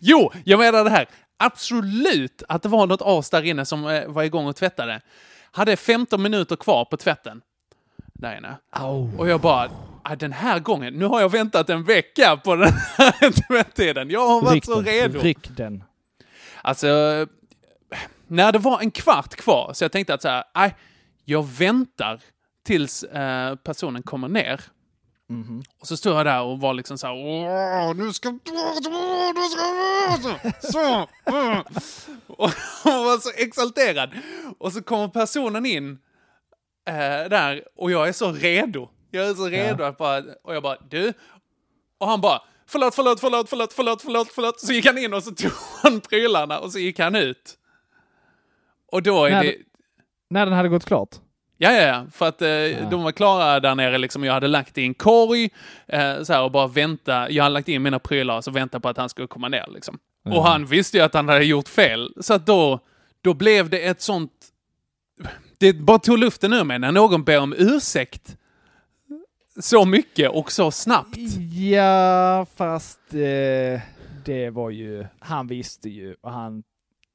Jo, 0.01 0.31
jag 0.45 0.59
menar 0.59 0.83
det 0.83 0.89
här. 0.89 1.07
Absolut 1.37 2.43
att 2.47 2.63
det 2.63 2.69
var 2.69 2.87
något 2.87 3.01
as 3.03 3.29
där 3.29 3.41
inne 3.43 3.65
som 3.65 3.87
eh, 3.87 4.07
var 4.07 4.23
igång 4.23 4.45
och 4.47 4.55
tvättade. 4.55 5.01
Hade 5.51 5.75
15 5.75 6.21
minuter 6.21 6.55
kvar 6.55 6.85
på 6.85 6.97
tvätten. 6.97 7.41
Där 8.13 8.37
inne. 8.37 8.57
Och 9.17 9.29
jag 9.29 9.41
bara, 9.41 9.69
ah, 10.03 10.15
den 10.15 10.31
här 10.31 10.59
gången, 10.59 10.93
nu 10.93 11.05
har 11.05 11.21
jag 11.21 11.29
väntat 11.29 11.69
en 11.69 11.83
vecka 11.83 12.37
på 12.43 12.55
den 12.55 12.73
här 12.97 13.47
tvättiden. 13.47 14.09
Jag 14.09 14.27
har 14.27 14.41
varit 14.41 14.53
Ryck 14.53 14.65
så 14.65 14.81
redo. 14.81 15.19
Ryck 15.19 15.49
den. 15.57 15.83
Alltså, 16.61 16.87
när 18.27 18.51
det 18.51 18.59
var 18.59 18.79
en 18.79 18.91
kvart 18.91 19.35
kvar, 19.35 19.71
så 19.73 19.83
jag 19.83 19.91
tänkte 19.91 20.13
att 20.13 20.21
så 20.21 20.27
här, 20.27 20.43
nej, 20.55 20.75
jag 21.25 21.47
väntar 21.47 22.19
tills 22.65 23.03
eh, 23.03 23.55
personen 23.55 24.03
kommer 24.03 24.27
ner. 24.27 24.61
Och 25.79 25.87
så 25.87 25.97
stod 25.97 26.13
jag 26.13 26.25
där 26.25 26.41
och 26.41 26.59
var 26.59 26.73
liksom 26.73 26.97
så 26.97 27.07
här, 27.07 27.13
Åh, 27.13 27.95
nu 27.95 28.13
ska... 28.13 28.31
nu 28.31 28.39
ska 29.51 30.71
så, 30.71 31.07
åh." 31.25 31.59
Och 32.27 32.49
och 32.85 33.03
var 33.05 33.17
så 33.17 33.29
exalterad. 33.37 34.09
Och 34.59 34.73
så 34.73 34.83
kommer 34.83 35.07
personen 35.07 35.65
in 35.65 35.99
eh, 36.87 36.93
där 37.29 37.63
och 37.75 37.91
jag 37.91 38.07
är 38.07 38.13
så 38.13 38.31
redo. 38.31 38.89
Jag 39.11 39.29
är 39.29 39.33
så 39.33 39.47
redo 39.47 39.83
att 39.83 39.97
bara, 39.97 40.23
och 40.43 40.55
jag 40.55 40.63
bara, 40.63 40.77
du? 40.89 41.13
Och 41.97 42.07
han 42.07 42.21
bara, 42.21 42.41
förlåt, 42.67 42.95
förlåt, 42.95 43.19
förlåt, 43.19 43.49
förlåt, 43.49 43.73
förlåt, 43.73 44.01
förlåt, 44.01 44.27
förlåt. 44.31 44.59
Så 44.59 44.73
gick 44.73 44.85
han 44.85 44.97
in 44.97 45.13
och 45.13 45.23
så 45.23 45.31
tog 45.31 45.51
han 45.83 46.01
prylarna 46.01 46.59
och 46.59 46.71
så 46.71 46.79
gick 46.79 46.99
han 46.99 47.15
ut. 47.15 47.57
Och 48.91 49.03
då 49.03 49.25
är 49.25 49.31
När- 49.31 49.43
det... 49.43 49.55
När 50.29 50.45
den 50.45 50.55
hade 50.55 50.69
gått 50.69 50.85
klart? 50.85 51.09
Ja, 51.63 51.71
ja, 51.71 51.81
ja. 51.81 52.05
För 52.11 52.27
att 52.27 52.41
eh, 52.41 52.89
de 52.89 53.03
var 53.03 53.11
klara 53.11 53.59
där 53.59 53.75
nere. 53.75 53.97
Liksom. 53.97 54.23
Jag 54.23 54.33
hade 54.33 54.47
lagt 54.47 54.77
i 54.77 54.83
en 54.83 54.93
korg 54.93 55.49
eh, 55.87 56.23
så 56.23 56.33
här, 56.33 56.43
och 56.43 56.51
bara 56.51 56.67
vänta. 56.67 57.29
Jag 57.29 57.43
hade 57.43 57.53
lagt 57.53 57.67
in 57.67 57.83
mina 57.83 57.99
prylar 57.99 58.37
och 58.37 58.43
så 58.43 58.51
vänta 58.51 58.79
på 58.79 58.89
att 58.89 58.97
han 58.97 59.09
skulle 59.09 59.27
komma 59.27 59.49
ner. 59.49 59.65
Liksom. 59.73 59.99
Och 60.25 60.43
han 60.43 60.65
visste 60.65 60.97
ju 60.97 61.03
att 61.03 61.13
han 61.13 61.29
hade 61.29 61.45
gjort 61.45 61.67
fel. 61.67 62.13
Så 62.19 62.33
att 62.33 62.45
då, 62.45 62.79
då 63.21 63.33
blev 63.33 63.69
det 63.69 63.79
ett 63.79 64.01
sånt... 64.01 64.31
Det 65.57 65.73
bara 65.73 65.99
tog 65.99 66.17
luften 66.17 66.53
ur 66.53 66.63
mig 66.63 66.79
när 66.79 66.91
någon 66.91 67.23
ber 67.23 67.39
om 67.39 67.53
ursäkt 67.57 68.37
så 69.59 69.85
mycket 69.85 70.29
och 70.29 70.51
så 70.51 70.71
snabbt. 70.71 71.17
Ja, 71.51 72.45
fast 72.55 73.13
eh, 73.13 73.81
det 74.25 74.49
var 74.49 74.69
ju, 74.69 75.05
han 75.19 75.47
visste 75.47 75.89
ju 75.89 76.15
och 76.21 76.31
han, 76.31 76.63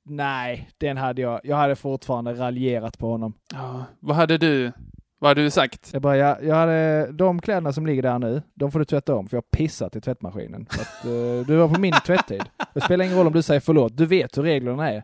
nej, 0.07 0.69
den 0.79 0.97
hade 0.97 1.23
jag, 1.23 1.40
jag 1.45 1.57
hade 1.57 1.77
fortfarande 1.77 2.35
raljerat 2.35 2.99
på 2.99 3.11
honom. 3.11 3.35
Ja, 3.53 3.85
vad 4.01 4.16
hade 4.16 4.38
du, 4.38 4.73
vad 5.19 5.31
hade 5.31 5.42
du 5.42 5.51
sagt? 5.51 5.90
Jag 5.92 6.03
bara, 6.03 6.16
jag, 6.16 6.45
jag 6.45 6.55
hade, 6.55 7.12
de 7.12 7.40
kläderna 7.40 7.73
som 7.73 7.87
ligger 7.87 8.03
där 8.03 8.19
nu, 8.19 8.42
de 8.55 8.73
får 8.73 8.79
du 8.79 8.85
tvätta 8.85 9.14
om 9.14 9.29
för 9.29 9.37
jag 9.37 9.42
har 9.42 9.59
pissat 9.59 9.97
i 9.97 10.01
tvättmaskinen. 10.01 10.66
Så 10.71 10.81
att, 10.81 11.05
eh, 11.05 11.47
du 11.47 11.57
var 11.57 11.69
på 11.69 11.81
min 11.81 11.95
tvättid. 12.07 12.42
Det 12.75 12.81
spelar 12.81 13.05
ingen 13.05 13.16
roll 13.16 13.27
om 13.27 13.33
du 13.33 13.42
säger 13.42 13.61
förlåt, 13.61 13.97
du 13.97 14.07
vet 14.07 14.38
hur 14.38 14.42
reglerna 14.42 14.92
är. 14.92 15.03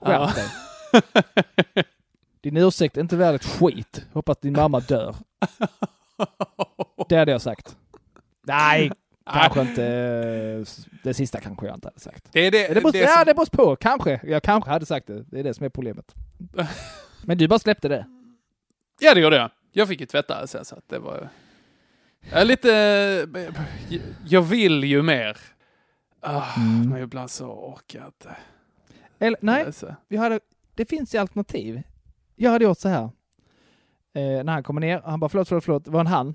Skärp 0.00 0.34
dig. 0.34 0.44
Din 2.40 2.56
ursäkt 2.56 2.96
är 2.96 3.00
inte 3.00 3.16
värd 3.16 3.34
ett 3.34 3.44
skit. 3.44 4.06
Hoppas 4.12 4.38
din 4.38 4.52
mamma 4.52 4.80
dör. 4.80 5.14
Det 7.08 7.16
hade 7.16 7.32
jag 7.32 7.40
sagt. 7.42 7.76
Nej, 8.46 8.90
kanske 9.32 9.60
inte. 9.60 9.84
eh, 9.86 10.66
Det 11.04 11.14
sista 11.14 11.40
kanske 11.40 11.66
jag 11.66 11.74
inte 11.76 11.88
hade 11.88 12.00
sagt. 12.00 12.28
Det 12.32 12.40
är 12.40 12.50
det, 12.50 12.68
Det 12.68 12.74
beror, 12.74 12.92
det 12.92 12.98
ja, 12.98 13.08
som- 13.08 13.24
det 13.26 13.34
beror 13.34 13.46
på. 13.46 13.76
Kanske. 13.76 14.20
Jag 14.24 14.42
kanske 14.42 14.70
hade 14.70 14.86
sagt 14.86 15.06
det. 15.06 15.22
Det 15.22 15.38
är 15.40 15.44
det 15.44 15.54
som 15.54 15.64
är 15.66 15.70
problemet. 15.70 16.14
Men 17.24 17.38
du 17.38 17.48
bara 17.48 17.58
släppte 17.58 17.88
det. 17.88 18.06
Ja, 19.00 19.14
det 19.14 19.20
gjorde 19.20 19.36
jag. 19.36 19.50
Jag 19.72 19.88
fick 19.88 20.00
ju 20.00 20.06
tvätta 20.06 20.46
sen, 20.46 20.64
så 20.64 20.76
att 20.76 20.88
det 20.88 20.98
var... 20.98 21.28
Jag 22.30 22.40
är 22.40 22.44
lite... 22.44 22.68
Jag 24.26 24.42
vill 24.42 24.84
ju 24.84 25.02
mer. 25.02 25.36
Ah, 26.20 26.44
Mm. 26.56 26.88
Men 26.90 27.02
ibland 27.02 27.30
så 27.30 27.46
orkar 27.46 27.98
jag 27.98 28.08
inte. 28.08 28.36
Eller, 29.18 29.38
nej, 29.42 29.64
Alltså. 29.64 29.94
vi 30.08 30.16
hade, 30.16 30.40
det 30.74 30.84
finns 30.88 31.14
ju 31.14 31.18
alternativ. 31.18 31.82
Jag 32.36 32.50
hade 32.50 32.64
gjort 32.64 32.78
så 32.78 32.88
här. 32.88 33.02
Eh, 34.14 34.44
när 34.44 34.52
han 34.52 34.62
kommer 34.62 34.80
ner, 34.80 35.02
han 35.04 35.20
bara 35.20 35.28
förlåt, 35.28 35.48
förlåt, 35.48 35.64
förlåt, 35.64 35.84
det 35.84 35.90
var 35.90 36.00
en 36.00 36.06
han. 36.06 36.34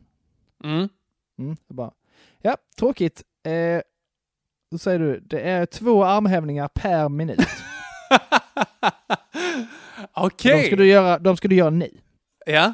Mm. 0.63 0.89
Mm, 1.39 1.57
jag 1.67 1.75
bara, 1.75 1.91
ja, 2.43 2.57
tråkigt. 2.79 3.23
Eh, 3.45 3.81
då 4.71 4.77
säger 4.77 4.99
du, 4.99 5.19
det 5.19 5.39
är 5.41 5.65
två 5.65 6.03
armhävningar 6.03 6.67
per 6.67 7.09
minut. 7.09 7.39
Okej. 10.13 10.61
De, 10.61 10.67
ska 10.67 10.75
du 10.75 10.87
göra, 10.87 11.19
de 11.19 11.37
ska 11.37 11.47
du 11.47 11.55
göra 11.55 11.69
nu. 11.69 11.89
Ja. 12.45 12.73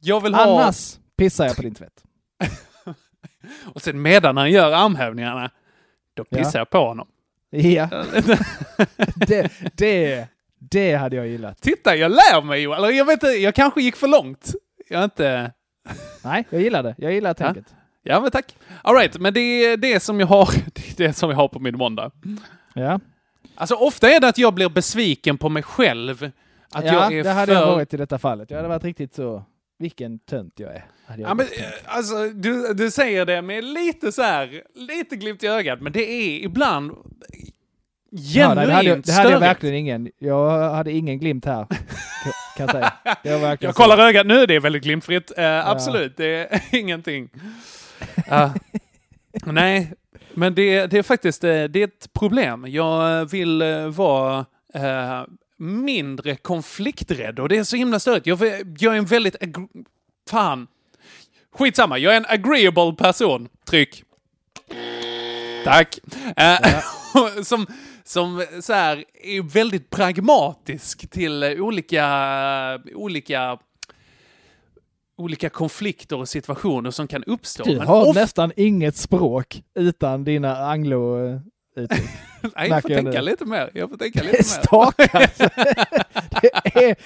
Jag 0.00 0.20
vill 0.20 0.34
ha... 0.34 0.42
Annars 0.42 0.98
pissar 1.16 1.46
jag 1.46 1.56
på 1.56 1.62
din 1.62 1.74
tvätt. 1.74 2.04
Och 3.64 3.82
sen 3.82 4.02
medan 4.02 4.36
han 4.36 4.50
gör 4.50 4.72
armhävningarna, 4.72 5.50
då 6.14 6.24
Ja. 6.28 6.38
pissar 6.38 6.58
jag 6.58 6.70
på 6.70 6.78
honom. 6.78 7.08
Ja, 7.50 7.88
det, 9.26 9.50
det, 9.74 10.28
det 10.58 10.94
hade 10.94 11.16
jag 11.16 11.26
gillat. 11.26 11.60
Titta, 11.60 11.96
jag 11.96 12.10
lär 12.10 12.42
mig 12.42 12.60
ju. 12.60 12.72
Eller 12.72 12.88
jag 12.90 13.04
vet 13.04 13.12
inte, 13.12 13.26
jag 13.26 13.54
kanske 13.54 13.82
gick 13.82 13.96
för 13.96 14.08
långt. 14.08 14.54
Jag 14.88 15.04
inte... 15.04 15.52
Nej, 16.24 16.44
jag 16.50 16.62
gillar 16.62 16.82
det. 16.82 16.94
Jag 16.98 17.12
gillar 17.12 17.34
tänket. 17.34 17.64
Ja, 17.68 17.76
men 18.04 18.30
tack. 18.30 18.56
All 18.82 18.94
right, 18.94 19.18
men 19.18 19.34
det 19.34 19.40
är 19.40 19.76
det 19.76 20.00
som 20.00 20.20
jag 20.20 20.26
har, 20.26 20.48
det 20.74 21.00
är 21.04 21.08
det 21.08 21.12
som 21.12 21.30
jag 21.30 21.36
har 21.36 21.48
på 21.48 21.58
min 21.58 21.76
måndag. 21.76 22.10
Ja, 22.74 23.00
Alltså 23.54 23.74
ofta 23.74 24.10
är 24.10 24.20
det 24.20 24.28
att 24.28 24.38
jag 24.38 24.54
blir 24.54 24.68
besviken 24.68 25.38
på 25.38 25.48
mig 25.48 25.62
själv. 25.62 26.30
Att 26.74 26.84
ja 26.84 26.92
jag 26.92 27.12
är 27.12 27.24
det 27.24 27.30
hade 27.30 27.54
för... 27.54 27.60
jag 27.60 27.66
varit 27.66 27.94
i 27.94 27.96
detta 27.96 28.18
fallet. 28.18 28.50
Jag 28.50 28.56
hade 28.56 28.68
varit 28.68 28.84
riktigt 28.84 29.14
så, 29.14 29.44
vilken 29.78 30.18
tönt 30.18 30.52
jag 30.60 30.70
är. 30.74 30.84
Jag 31.08 31.20
Ja, 31.20 31.34
men, 31.34 31.46
eh, 31.46 31.64
alltså, 31.84 32.28
du, 32.28 32.74
du 32.74 32.90
säger 32.90 33.26
det 33.26 33.42
med 33.42 33.64
lite 33.64 34.12
så 34.12 34.22
här, 34.22 34.62
lite 34.74 35.16
glimt 35.16 35.42
i 35.42 35.46
ögat, 35.46 35.80
men 35.80 35.92
det 35.92 36.10
är 36.10 36.44
ibland 36.44 36.92
Ja, 38.10 38.48
genuint 38.48 38.56
nej, 38.56 38.66
det 38.66 38.72
hade, 38.72 38.88
jag- 38.88 39.02
det 39.02 39.12
hade 39.12 39.30
jag 39.30 39.40
verkligen 39.40 39.74
ingen. 39.76 40.10
Jag 40.18 40.70
hade 40.74 40.92
ingen 40.92 41.18
glimt 41.18 41.44
här, 41.44 41.66
kan- 42.56 42.66
jag 42.66 42.70
säga. 42.70 42.92
Jag 43.60 43.74
kollar 43.74 43.98
ögat 43.98 44.26
nu, 44.26 44.46
det 44.46 44.54
är 44.54 44.60
väldigt 44.60 44.82
glimtfritt. 44.82 45.32
Eh, 45.38 45.68
Absolut, 45.68 46.16
det 46.16 46.26
är 46.54 46.60
ingenting. 46.76 47.28
Ja. 48.26 48.54
nej, 49.44 49.92
men 50.34 50.54
det, 50.54 50.86
det 50.86 50.98
är 50.98 51.02
faktiskt 51.02 51.44
eh, 51.44 51.64
det 51.64 51.82
är 51.82 51.84
ett 51.84 52.12
problem. 52.12 52.64
Jag 52.68 53.24
vill 53.30 53.62
eh, 53.62 53.86
vara 53.86 54.46
eh, 54.74 55.22
mindre 55.58 56.36
konflikträdd 56.36 57.38
och 57.38 57.48
det 57.48 57.56
är 57.58 57.64
så 57.64 57.76
himla 57.76 58.00
störigt. 58.00 58.26
Jag, 58.26 58.40
jag 58.78 58.94
är 58.94 58.98
en 58.98 59.04
väldigt... 59.04 59.36
Fan. 60.30 60.66
Skitsamma, 61.54 61.98
jag 61.98 62.12
är 62.12 62.16
en 62.16 62.26
agreeable 62.28 62.92
person. 62.98 63.48
Tryck. 63.68 64.04
Tack. 65.64 65.98
Eh, 66.36 66.58
som 67.42 67.66
som 68.04 68.46
så 68.60 68.72
här, 68.72 69.04
är 69.22 69.42
väldigt 69.42 69.90
pragmatisk 69.90 71.10
till 71.10 71.42
eh, 71.42 71.50
olika, 71.50 72.80
olika, 72.94 73.58
olika 75.16 75.48
konflikter 75.50 76.16
och 76.16 76.28
situationer 76.28 76.90
som 76.90 77.08
kan 77.08 77.24
uppstå. 77.24 77.64
Du 77.64 77.78
har 77.78 78.08
of- 78.08 78.14
nästan 78.14 78.52
inget 78.56 78.96
språk 78.96 79.62
utan 79.78 80.24
dina 80.24 80.56
anglo 80.56 81.26
eh, 81.26 81.40
uttryck. 81.76 82.10
Nej, 82.56 82.68
jag 82.68 82.82
får 82.82 82.88
tänka 82.88 83.10
nu. 83.10 83.20
lite 83.20 83.44
mer. 83.44 83.70
Jag 83.74 83.90
får 83.90 83.96
tänka 83.96 84.20
Det 84.22 84.26
lite 84.32 84.66
mer. 84.72 85.30
det 86.74 86.84
är... 86.88 86.96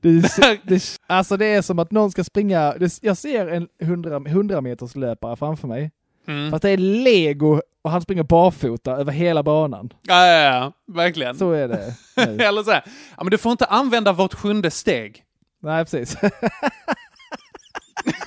Det, 0.00 0.60
det, 0.64 0.98
alltså 1.06 1.36
det 1.36 1.46
är 1.46 1.62
som 1.62 1.78
att 1.78 1.90
någon 1.90 2.10
ska 2.10 2.24
springa... 2.24 2.74
Det, 2.78 2.98
jag 3.02 3.16
ser 3.16 3.46
en 3.48 3.68
100, 3.82 4.16
100 4.26 4.60
meters 4.60 4.96
löpare 4.96 5.36
framför 5.36 5.68
mig. 5.68 5.90
Mm. 6.28 6.50
Fast 6.50 6.62
det 6.62 6.70
är 6.70 6.76
lego 6.76 7.60
och 7.82 7.90
han 7.90 8.02
springer 8.02 8.22
barfota 8.22 8.92
över 8.96 9.12
hela 9.12 9.42
banan. 9.42 9.92
Ja, 10.02 10.26
ja, 10.26 10.42
ja, 10.54 10.72
verkligen. 10.94 11.34
Så 11.38 11.52
är 11.52 11.68
det. 11.68 11.94
Eller 12.46 12.62
så 12.62 12.70
här, 12.70 12.82
ja, 13.16 13.24
men 13.24 13.30
du 13.30 13.38
får 13.38 13.52
inte 13.52 13.64
använda 13.64 14.12
vårt 14.12 14.34
sjunde 14.34 14.70
steg. 14.70 15.24
Nej, 15.62 15.84
precis. 15.84 16.16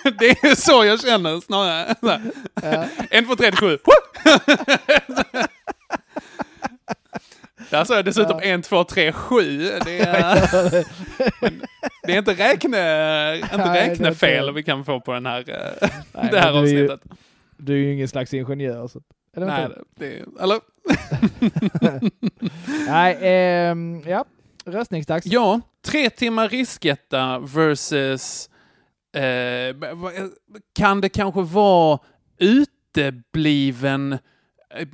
Det 0.20 0.30
är 0.30 0.56
så 0.56 0.86
jag 0.86 1.02
känner 1.02 1.40
snarare. 1.40 1.96
Här. 2.62 2.90
En, 3.10 3.26
två, 3.26 3.36
tre, 3.36 3.52
sju. 3.52 3.78
Där 7.70 7.84
sa 7.84 7.96
jag 7.96 8.06
dessutom 8.06 8.40
en, 8.44 8.62
två, 8.62 8.84
tre, 8.84 9.12
sju. 9.12 9.58
Det 9.86 10.00
är, 10.00 10.36
det 12.08 12.14
är 12.14 12.18
inte, 12.18 12.34
räkne, 12.34 13.36
inte 13.36 13.58
Nej, 13.58 13.90
räknefel 13.90 14.54
vi 14.54 14.64
kan 14.64 14.86
få 14.86 15.00
på 15.00 15.14
den 15.14 15.26
här, 15.26 15.40
eh, 15.50 15.90
Nej, 16.14 16.28
det 16.32 16.40
här 16.40 16.50
är 16.50 16.66
ju- 16.68 16.90
avsnittet. 16.90 17.18
Du 17.58 17.74
är 17.74 17.78
ju 17.78 17.94
ingen 17.94 18.08
slags 18.08 18.34
ingenjör. 18.34 18.88
Så. 18.88 19.02
Eller 19.38 19.48
Nej, 19.48 19.68
det 20.00 20.06
är, 20.20 20.26
eller? 20.44 20.60
Nej, 22.88 23.18
ehm, 23.22 24.04
ja. 24.08 24.26
Röstningsdags. 24.66 25.26
Ja, 25.26 25.62
tre 25.86 26.10
timmar 26.10 26.50
risketta 26.50 27.40
versus... 27.40 28.50
Eh, 29.16 29.76
v- 29.76 30.30
kan 30.76 31.02
det 31.02 31.10
kanske 31.10 31.42
vara 31.42 32.00
utebliven 32.40 34.14
eh, 34.14 34.88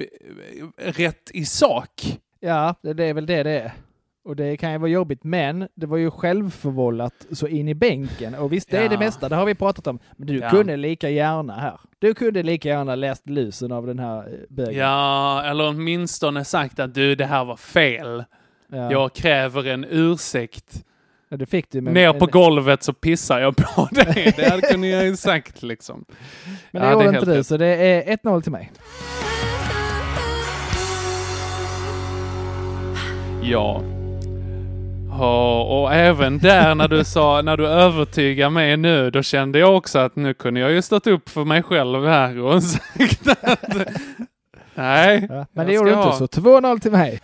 rätt 0.78 1.32
i 1.34 1.46
sak? 1.46 2.20
Ja, 2.40 2.76
det, 2.82 3.04
är 3.04 3.14
väl 3.14 3.26
det 3.26 3.44
det 3.44 3.60
är. 3.60 3.72
Och 4.24 4.36
det 4.36 4.58
kan 4.58 4.72
ju 4.72 4.78
vara 4.78 4.90
jobbigt, 4.92 5.24
men 5.24 5.68
det 5.76 5.86
var 5.86 5.98
ju 5.98 6.12
självförvållat 6.12 7.26
så 7.32 7.48
in 7.48 7.68
i 7.68 7.74
bänken. 7.74 8.36
Och 8.36 8.54
visst, 8.54 8.70
det 8.70 8.78
är 8.78 8.84
Ja. 8.84 8.90
det 8.90 8.98
mesta, 8.98 9.30
det 9.30 9.36
har 9.36 9.46
vi 9.46 9.56
pratat 9.56 9.88
om. 9.88 10.00
Men 10.18 10.28
du 10.28 10.38
Ja. 10.40 10.50
kunde 10.50 10.78
lika 10.78 11.10
gärna 11.10 11.54
här. 11.54 11.80
Du 12.00 12.14
kunde 12.14 12.44
lika 12.44 12.70
gärna 12.70 12.96
läst 12.96 13.30
lusen 13.30 13.72
av 13.72 13.88
den 13.88 14.00
här 14.00 14.18
eh, 14.28 14.34
bögen. 14.50 14.74
Ja, 14.76 15.44
eller 15.46 15.68
åtminstone 15.70 16.46
sagt 16.46 16.80
att 16.80 16.94
du, 16.94 17.16
det 17.16 17.26
här 17.26 17.46
var 17.46 17.56
fel. 17.56 18.24
Ja. 18.68 18.92
Jag 18.92 19.14
kräver 19.14 19.68
en 19.68 19.86
ursäkt. 19.90 20.86
Ja, 21.30 21.38
det 21.38 21.46
fick 21.46 21.72
du. 21.72 21.82
Men, 21.82 21.94
Ner 21.94 22.14
på 22.14 22.26
golvet 22.26 22.84
så 22.84 22.94
pissar 22.94 23.40
jag 23.40 23.56
på 23.56 23.88
dig. 23.92 24.34
Det 24.38 24.50
hade 24.50 24.62
kunde 24.62 24.88
jag 24.88 25.06
ju 25.06 25.16
sagt 25.16 25.64
liksom. 25.64 26.06
Men 26.72 26.82
det 26.82 26.88
Ja, 26.88 26.94
gjorde 27.04 27.18
inte 27.18 27.36
du, 27.36 27.44
så 27.44 27.58
det 27.58 27.66
är 27.68 28.16
1-0 28.18 28.42
till 28.42 28.52
mig. 28.52 28.72
Ja. 33.44 33.82
Ja, 35.20 35.64
och 35.64 35.94
även 35.94 36.38
där 36.40 36.76
när 36.76 36.88
du 36.88 37.04
sa, 37.04 37.42
när 37.42 37.58
du 37.58 37.68
övertygar 37.68 38.50
mig 38.50 38.78
nu, 38.78 39.12
då 39.12 39.22
kände 39.24 39.60
jag 39.60 39.78
också 39.78 40.00
att 40.00 40.16
nu 40.16 40.34
kunde 40.34 40.60
jag 40.60 40.72
ju 40.72 40.82
stått 40.82 41.08
upp 41.08 41.30
för 41.30 41.46
mig 41.46 41.64
själv 41.64 42.08
här 42.08 42.40
och 42.40 42.64
sagt 42.74 43.28
att 43.42 43.64
nej. 44.76 45.28
Ja, 45.30 45.46
men 45.54 45.68
det 45.68 45.74
gjorde 45.74 45.90
du 45.90 45.96
inte, 45.96 46.08
ha- 46.08 46.18
så 46.18 46.26
2-0 46.26 46.80
till 46.80 46.92
mig. 46.92 47.20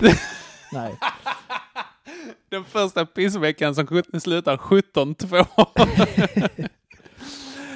Nej. 0.72 0.98
Den 2.50 2.64
första 2.64 3.06
pissveckan 3.06 3.74
som 3.74 3.86
slutar 4.20 4.56
17-2. 4.56 5.46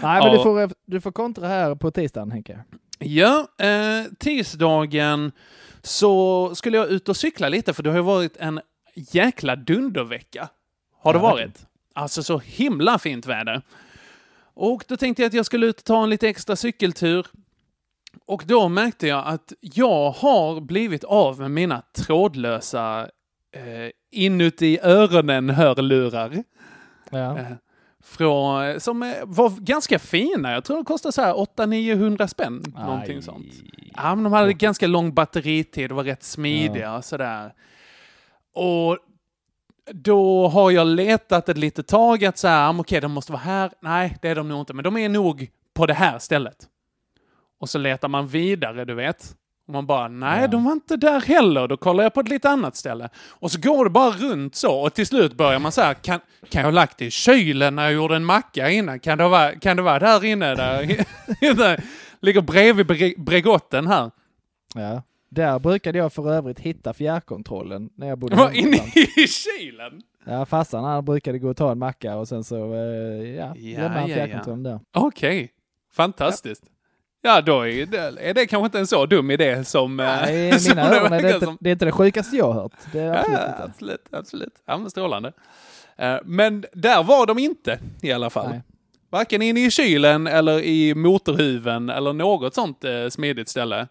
Nej, 0.03 0.21
men 0.21 0.23
Ja. 0.23 0.33
du, 0.37 0.43
får, 0.43 0.71
du 0.87 1.01
får 1.01 1.13
kontra 1.13 1.49
här 1.49 1.75
på 1.75 1.91
tisdagen, 1.91 2.31
Henke. 2.31 2.61
Ja, 2.99 3.49
eh, 3.59 4.05
tisdagen 4.19 5.33
så 5.83 6.51
skulle 6.55 6.77
jag 6.77 6.89
ut 6.89 7.09
och 7.09 7.17
cykla 7.17 7.49
lite 7.49 7.73
för 7.75 7.83
det 7.83 7.91
har 7.91 7.97
ju 7.97 8.03
varit 8.03 8.37
en 8.37 8.61
jäkla 8.95 9.57
dundervecka. 9.57 10.49
Har 11.03 11.13
det 11.13 11.19
Ja, 11.19 11.23
varit. 11.23 11.67
Alltså 11.95 12.23
så 12.23 12.39
himla 12.39 12.99
fint 12.99 13.27
väder. 13.27 13.63
Och 14.55 14.85
då 14.89 14.97
tänkte 14.97 15.23
jag 15.23 15.27
att 15.29 15.35
jag 15.35 15.47
skulle 15.47 15.67
ut 15.67 15.79
och 15.79 15.85
ta 15.85 16.03
en 16.03 16.11
lite 16.11 16.29
extra 16.29 16.57
cykeltur. 16.57 17.27
Och 18.27 18.45
då 18.47 18.69
märkte 18.69 19.07
jag 19.07 19.27
att 19.27 19.53
jag 19.61 20.11
har 20.11 20.61
blivit 20.61 21.05
av 21.05 21.41
med 21.41 21.51
mina 21.51 21.83
trådlösa 21.97 23.09
eh, 23.53 23.91
inuti 24.11 24.79
öronen-hörlurar. 24.83 26.45
Ja. 27.11 27.39
Eh, 27.39 27.47
från, 28.03 28.81
som 28.81 29.03
eh, 29.03 29.09
var 29.25 29.51
ganska 29.51 29.99
fina. 29.99 30.53
Jag 30.53 30.65
tror 30.65 30.77
de 30.77 30.85
kostade 30.85 31.13
så 31.13 31.23
här 31.23 31.35
800-900 31.35 32.27
spänn. 32.27 32.63
Någonting 32.77 33.23
sånt. 33.23 33.47
Ja, 33.97 34.15
men 34.15 34.25
de 34.25 34.33
hade 34.33 34.53
ganska 34.53 34.87
lång 34.87 35.15
batteritid 35.15 35.91
och 35.91 35.97
var 35.97 36.05
rätt 36.05 36.23
smidiga 36.23 36.97
och 36.97 37.05
sådär. 37.05 37.53
Och 38.55 38.99
då 39.93 40.49
har 40.49 40.71
jag 40.71 40.87
letat 40.87 41.49
ett 41.49 41.59
litet 41.59 41.89
tag 41.89 42.25
att 42.25 42.39
så 42.39 42.49
här, 42.49 42.69
ah, 42.69 42.81
okej, 42.81 43.01
de 43.01 43.13
måste 43.13 43.33
vara 43.33 43.43
här. 43.43 43.73
Nej, 43.81 44.19
det 44.23 44.29
är 44.29 44.35
de 44.35 44.49
nog 44.49 44.61
inte, 44.61 44.73
men 44.75 44.85
de 44.85 44.97
är 44.97 45.09
nog 45.09 45.51
på 45.75 45.87
det 45.87 45.95
här 45.95 46.19
stället. 46.19 46.69
Och 47.61 47.69
så 47.69 47.79
letar 47.79 48.09
man 48.09 48.27
vidare, 48.27 48.85
du 48.85 48.95
vet. 48.95 49.37
Och 49.67 49.73
man 49.73 49.87
bara, 49.87 50.09
nej, 50.09 50.41
Ja. 50.41 50.47
de 50.49 50.65
var 50.65 50.73
inte 50.73 50.97
där 50.97 51.21
heller. 51.21 51.69
Då 51.69 51.77
kollar 51.77 52.03
jag 52.05 52.15
på 52.15 52.21
ett 52.21 52.29
lite 52.29 52.51
annat 52.51 52.77
ställe. 52.77 53.09
Och 53.29 53.51
så 53.51 53.61
går 53.61 53.85
det 53.85 53.91
bara 53.91 54.11
runt 54.11 54.55
så. 54.55 54.75
Och 54.81 54.95
till 54.95 55.07
slut 55.07 55.35
börjar 55.37 55.59
man 55.59 55.73
så 55.73 55.81
här, 55.81 55.95
kan, 55.95 56.21
kan 56.51 56.61
jag 56.61 56.67
ha 56.67 56.71
lagt 56.71 56.99
det 56.99 57.05
i 57.05 57.11
kylen 57.11 57.77
när 57.77 57.83
jag 57.83 57.93
gjorde 57.93 58.17
en 58.17 58.25
macka 58.25 58.71
innan? 58.71 59.01
Kan 59.01 59.19
det 59.19 59.29
vara, 59.29 59.55
kan 59.55 59.77
det 59.77 59.83
vara 59.83 59.99
där 59.99 60.25
inne? 60.25 60.55
Där, 60.55 60.87
där 61.55 61.83
ligger 62.21 62.41
bredvid 62.41 62.87
Bre- 62.87 63.15
Bregotten 63.25 63.87
här. 63.87 64.11
Ja. 64.75 65.03
Där 65.29 65.59
brukade 65.59 65.99
jag 65.99 66.13
för 66.13 66.33
övrigt 66.33 66.61
hitta 66.61 66.93
fjärrkontrollen 66.95 67.91
när 67.95 68.07
jag 68.09 68.19
bodde 68.19 68.37
Var 68.37 68.51
inne 68.51 68.77
i 68.97 69.27
kylen? 69.29 70.03
Ja, 70.27 70.47
farsan 70.47 70.85
han 70.85 71.05
brukade 71.05 71.39
gå 71.39 71.49
och 71.49 71.57
ta 71.57 71.73
en 71.73 71.79
macka 71.79 72.17
och 72.17 72.29
sen 72.29 72.45
så, 72.45 72.75
eh, 72.75 72.81
ja, 72.81 73.55
Ja, 73.57 73.79
lämnade 73.81 74.01
han 74.01 74.09
ja, 74.09 74.15
fjärrkontrollen 74.15 74.63
där. 74.63 74.81
Okej, 74.95 75.51
fantastiskt. 75.93 76.63
Ja, 76.67 76.71
då 77.23 77.69
är 77.69 77.87
det, 77.87 77.99
är 78.21 78.35
det 78.35 78.47
kanske 78.47 78.65
inte 78.65 78.79
en 78.79 78.87
så 78.87 79.07
dum 79.07 79.31
idé 79.31 79.65
som... 79.65 80.01
eh, 80.01 80.07
Nej, 80.07 80.49
i 80.49 80.59
som 80.61 80.77
mina 80.77 80.91
öron 80.97 81.13
är 81.13 81.23
det, 81.23 81.35
inte, 81.35 81.47
som. 81.47 81.57
det 81.61 81.71
är 81.71 81.73
inte 81.73 81.85
det 81.85 81.93
sjukaste 81.93 82.37
jag 82.37 82.45
har 82.53 82.63
hört. 82.63 82.73
Det 82.93 83.01
är 83.01 83.13
absolut 83.19 83.39
Ja, 83.41 83.49
inte. 83.49 83.65
absolut, 83.65 84.07
absolut. 84.11 84.55
Ja, 84.67 84.79
men 84.79 84.91
strålande. 84.91 85.33
Eh, 85.99 86.17
Men 86.25 86.65
där 86.73 87.03
var 87.03 87.27
de 87.27 87.39
inte 87.39 87.79
i 88.03 88.13
alla 88.13 88.31
fall. 88.31 88.49
Nej. 88.49 88.61
Varken 89.11 89.43
inne 89.43 89.67
i 89.67 89.71
kylen 89.71 90.27
eller 90.27 90.61
i 90.61 90.95
motorhuven 90.95 91.91
eller 91.91 92.13
något 92.13 92.55
sånt 92.55 92.85
eh, 92.85 93.09
smidigt 93.09 93.49
ställe. 93.49 93.89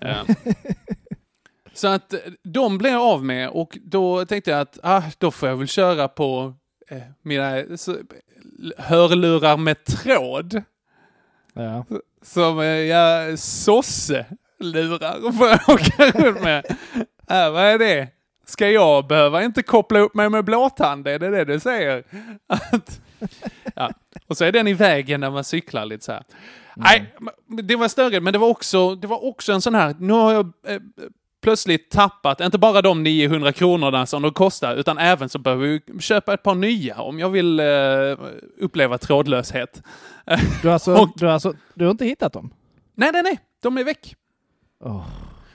Så 1.74 1.88
att 1.88 2.14
de 2.42 2.78
blev 2.78 2.98
av 3.00 3.24
med 3.24 3.48
och 3.48 3.78
då 3.84 4.24
tänkte 4.24 4.50
jag 4.50 4.60
att 4.60 4.78
ah, 4.82 5.02
då 5.18 5.30
får 5.30 5.48
jag 5.48 5.56
väl 5.56 5.68
köra 5.68 6.08
på 6.08 6.54
mina 7.22 7.62
hörlurar 8.78 9.56
med 9.56 9.84
tråd. 9.84 10.62
Ja. 11.54 11.84
Som 12.22 12.60
eh, 12.60 12.66
jag 12.66 13.38
sosse-lurar 13.38 15.32
får 15.38 15.48
jag 15.48 15.68
åka 15.68 16.10
runt 16.10 16.42
med. 16.42 16.66
Äh, 17.30 17.50
vad 17.50 17.62
är 17.62 17.78
det? 17.78 18.08
Ska 18.46 18.70
jag 18.70 19.06
behöva 19.06 19.44
inte 19.44 19.62
koppla 19.62 19.98
upp 19.98 20.14
mig 20.14 20.28
med 20.28 20.44
blåtand? 20.44 21.08
Är 21.08 21.18
det 21.18 21.30
det 21.30 21.44
du 21.44 21.60
säger? 21.60 22.04
Att, 22.46 23.00
ja. 23.74 23.90
Och 24.26 24.36
så 24.36 24.44
är 24.44 24.52
den 24.52 24.68
i 24.68 24.74
vägen 24.74 25.20
när 25.20 25.30
man 25.30 25.44
cyklar 25.44 25.84
lite 25.84 26.04
så 26.04 26.12
här. 26.12 26.24
Nej, 26.76 27.14
men 27.46 27.66
det 27.66 27.76
var 27.76 27.88
störigt, 27.88 28.22
men 28.22 28.32
det 28.32 28.38
var 28.38 28.48
också, 28.48 28.94
det 28.94 29.06
var 29.06 29.24
också 29.24 29.52
en 29.52 29.60
sån 29.60 29.74
här, 29.74 29.94
nu 29.98 30.12
har 30.12 30.32
jag 30.32 30.52
eh, 30.66 30.80
plötsligt 31.42 31.90
tappat, 31.90 32.40
inte 32.40 32.58
bara 32.58 32.82
de 32.82 33.02
900 33.02 33.52
kronorna 33.52 34.06
som 34.06 34.22
de 34.22 34.32
kostar, 34.32 34.76
utan 34.76 34.98
även 34.98 35.28
så 35.28 35.38
behöver 35.38 35.80
jag 35.86 36.02
köpa 36.02 36.34
ett 36.34 36.42
par 36.42 36.54
nya 36.54 37.00
om 37.00 37.18
jag 37.18 37.30
vill 37.30 37.60
eh, 37.60 37.66
uppleva 38.58 38.98
trådlöshet. 38.98 39.82
Du, 40.62 40.68
har 40.68 40.74
alltså, 40.74 40.94
Och- 41.02 41.12
du, 41.16 41.26
har 41.26 41.32
alltså, 41.32 41.54
du 41.74 41.84
har 41.84 41.90
inte 41.90 42.04
hittat 42.04 42.32
dem? 42.32 42.50
Nej, 42.94 43.10
nej, 43.12 43.22
nej, 43.22 43.38
de 43.62 43.78
är 43.78 43.84
väck. 43.84 44.14
Åh. 44.84 45.06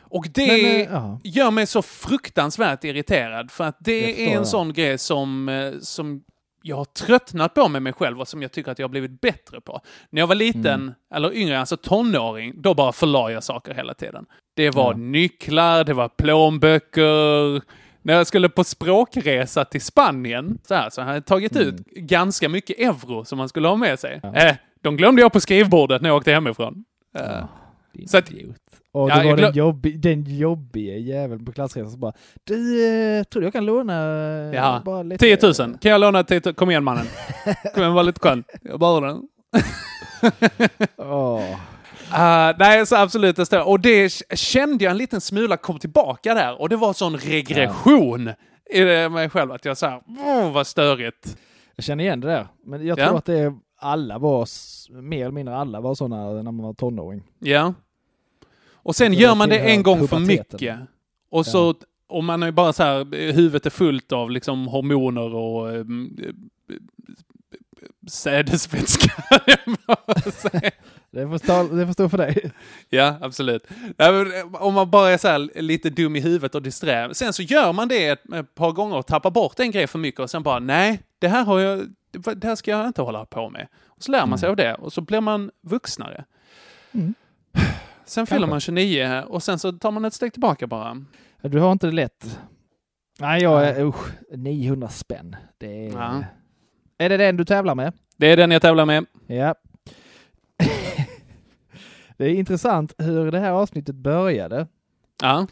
Och 0.09 0.27
det 0.33 0.87
Men, 0.91 1.19
gör 1.23 1.51
mig 1.51 1.67
så 1.67 1.81
fruktansvärt 1.81 2.83
irriterad 2.83 3.51
för 3.51 3.63
att 3.63 3.77
Det 3.79 4.31
är 4.33 4.37
en 4.37 4.45
sån 4.45 4.73
grej 4.73 4.97
som, 4.97 5.49
eh, 5.49 5.73
som 5.81 6.23
jag 6.67 6.75
har 6.77 6.85
tröttnat 6.85 7.53
på 7.53 7.67
med 7.67 7.81
mig 7.81 7.93
själv 7.93 8.19
och 8.19 8.27
som 8.27 8.41
jag 8.41 8.51
tycker 8.51 8.71
att 8.71 8.79
jag 8.79 8.83
har 8.87 8.89
blivit 8.91 9.21
bättre 9.21 9.61
på. 9.61 9.81
När 10.09 10.21
jag 10.21 10.27
var 10.27 10.35
liten, 10.35 10.65
Mm. 10.81 10.93
eller 11.13 11.33
yngre, 11.33 11.59
alltså 11.59 11.77
tonåring, 11.77 12.53
då 12.61 12.73
bara 12.73 12.91
förla 12.91 13.31
jag 13.31 13.43
saker 13.43 13.73
hela 13.73 13.93
tiden. 13.93 14.25
Det 14.55 14.69
var 14.69 14.91
Ja. 14.91 14.97
nycklar, 14.97 15.83
det 15.83 15.93
var 15.93 16.09
plånböcker. 16.09 17.61
När 18.01 18.13
jag 18.13 18.27
skulle 18.27 18.49
på 18.49 18.63
språkresa 18.63 19.65
till 19.65 19.81
Spanien, 19.81 20.57
så, 20.67 20.73
här, 20.75 20.89
så 20.89 21.01
hade 21.01 21.13
jag 21.13 21.25
tagit 21.25 21.55
ut 21.55 21.75
ganska 21.95 22.49
mycket 22.49 22.79
euro 22.79 23.25
som 23.25 23.37
man 23.37 23.49
skulle 23.49 23.67
ha 23.67 23.75
med 23.75 23.99
sig. 23.99 24.19
Mm. 24.23 24.35
Ja. 24.35 24.47
Eh, 24.49 24.55
de 24.81 24.97
glömde 24.97 25.21
jag 25.21 25.33
på 25.33 25.39
skrivbordet 25.39 26.01
när 26.01 26.09
jag 26.09 26.15
åkte 26.17 26.31
hemifrån. 26.31 26.85
Eh, 27.17 27.43
Din 27.97 28.07
Så 28.07 28.17
att- 28.17 28.31
idiot. 28.31 28.55
Och 28.91 29.09
Ja, 29.09 29.19
det 29.19 29.29
var 29.29 29.37
den, 29.37 29.51
glö- 29.51 29.57
jobbi, 29.57 29.91
den 29.91 30.23
jobbiga 30.37 30.97
jäveln 30.97 31.45
på 31.45 31.51
klassresan 31.51 31.91
som 31.91 31.99
bara 31.99 32.13
Du, 32.43 32.85
eh, 33.17 33.23
tror 33.23 33.41
du 33.41 33.45
jag 33.45 33.53
kan 33.53 33.65
låna 33.65 33.93
eh, 33.93 34.55
Ja, 34.55 34.81
bara 34.85 35.03
lite? 35.03 35.37
10 35.37 35.65
000. 35.67 35.77
Kan 35.77 35.91
jag 35.91 36.01
låna 36.01 36.23
10 36.23 36.41
000? 36.45 36.53
Kom 36.53 36.69
igen 36.69 36.83
mannen. 36.83 37.05
Kom 37.73 37.83
igen, 37.83 37.93
var 37.93 38.03
lite 38.03 38.19
skön. 38.19 38.43
Jag 38.61 38.79
behöver 38.79 39.07
den. 39.07 39.21
Åh. 40.97 41.41
Uh, 42.11 42.55
nej, 42.59 42.85
så 42.85 42.95
absolut. 42.95 43.35
Det 43.35 43.45
står. 43.45 43.67
Och 43.67 43.79
det 43.79 44.09
kände 44.35 44.83
jag 44.83 44.91
en 44.91 44.97
liten 44.97 45.21
smula 45.21 45.57
kom 45.57 45.79
tillbaka 45.79 46.33
där. 46.33 46.61
Och 46.61 46.69
det 46.69 46.75
var 46.75 46.93
sån 46.93 47.17
regression 47.17 48.29
i 48.73 48.79
det 48.79 49.09
mig 49.09 49.29
själv. 49.29 49.51
Att 49.51 49.65
jag 49.65 49.77
sa, 49.77 50.01
vad 50.53 50.67
störigt. 50.67 51.37
Jag 51.75 51.83
känner 51.83 52.03
igen 52.03 52.19
det 52.19 52.27
där. 52.27 52.47
Men 52.65 52.85
jag 52.85 52.99
Ja. 52.99 53.07
tror 53.07 53.17
att 53.17 53.25
det 53.25 53.39
är 53.39 53.53
alla 53.79 54.17
var, 54.17 54.47
mer 55.01 55.21
eller 55.21 55.31
mindre 55.31 55.55
alla 55.55 55.81
var 55.81 55.95
sådana 55.95 56.31
när 56.31 56.43
man 56.51 56.57
var 56.65 56.73
tonåring. 56.73 57.23
Ja. 57.39 57.73
Och 58.87 58.95
sen 58.95 59.13
gör 59.13 59.35
man 59.35 59.49
det 59.49 59.59
en 59.59 59.83
gång 59.83 60.07
för 60.07 60.17
puberteten. 60.17 60.47
mycket. 60.51 60.79
Och 61.29 61.45
så, 61.45 61.75
och 62.07 62.23
man 62.23 62.43
är 62.43 62.51
bara 62.51 62.73
så 62.73 62.83
här, 62.83 63.31
huvudet 63.33 63.65
är 63.65 63.69
fullt 63.69 64.11
av 64.11 64.31
liksom 64.31 64.67
hormoner 64.67 65.35
och 65.35 65.67
um, 65.67 66.17
sädesvätska. 68.07 69.11
Det 71.11 71.27
får, 71.27 71.37
stå, 71.37 71.63
det 71.63 71.85
får 71.85 71.93
stå 71.93 72.09
för 72.09 72.17
dig. 72.17 72.51
Ja, 72.89 73.15
absolut. 73.21 73.67
Men 73.97 74.31
Om 74.53 74.73
man 74.73 74.89
bara 74.89 75.09
är 75.09 75.17
så 75.17 75.27
här 75.27 75.61
lite 75.61 75.89
dum 75.89 76.15
i 76.15 76.19
huvudet 76.19 76.55
och 76.55 76.61
disträ. 76.61 77.13
Sen 77.13 77.33
så 77.33 77.43
gör 77.43 77.73
man 77.73 77.87
det 77.87 78.07
ett, 78.07 78.55
par 78.55 78.71
gånger 78.71 78.97
och 78.97 79.07
tappar 79.07 79.31
bort 79.31 79.59
en 79.59 79.71
grej 79.71 79.87
för 79.87 79.99
mycket 79.99 80.19
och 80.19 80.29
sen 80.29 80.43
bara 80.43 80.59
nej, 80.59 81.01
det 81.19 81.27
här 81.27 81.43
har 81.43 81.59
jag, 81.59 81.87
det 82.11 82.43
här 82.43 82.55
ska 82.55 82.71
jag 82.71 82.87
inte 82.87 83.01
hålla 83.01 83.25
på 83.25 83.49
med. 83.49 83.67
Och 83.87 84.03
så 84.03 84.11
lär 84.11 84.25
man 84.25 84.39
sig 84.39 84.49
av 84.49 84.55
det 84.55 84.73
och 84.73 84.93
så 84.93 85.01
blir 85.01 85.21
man 85.21 85.51
vuxnare. 85.61 86.25
Mm. 86.91 87.13
Sen 88.07 88.27
fyller 88.27 88.39
Kanske. 88.39 88.49
man 88.51 88.59
29 88.59 89.23
och 89.27 89.43
sen 89.43 89.59
så 89.59 89.71
tar 89.71 89.91
man 89.91 90.05
ett 90.05 90.13
steg 90.13 90.31
tillbaka 90.33 90.67
bara. 90.67 91.05
Du 91.41 91.59
har 91.59 91.71
inte 91.71 91.87
det 91.87 91.93
lätt. 91.93 92.39
Nej, 93.19 93.41
jag 93.43 93.67
är, 93.67 93.85
usch, 93.85 94.07
900 94.31 94.89
spänn. 94.89 95.35
Det 95.57 95.85
är... 95.87 95.91
Ja. 95.91 96.23
är 96.97 97.09
det 97.09 97.17
den 97.17 97.37
du 97.37 97.45
tävlar 97.45 97.75
med? 97.75 97.93
Det 98.17 98.27
är 98.31 98.37
den 98.37 98.51
jag 98.51 98.61
tävlar 98.61 98.85
med. 98.85 99.05
Ja. 99.27 99.55
det 102.17 102.25
är 102.25 102.29
intressant 102.29 102.93
hur 102.97 103.31
det 103.31 103.39
här 103.39 103.51
avsnittet 103.51 103.95
började. 103.95 104.67
Ja. 105.21 105.47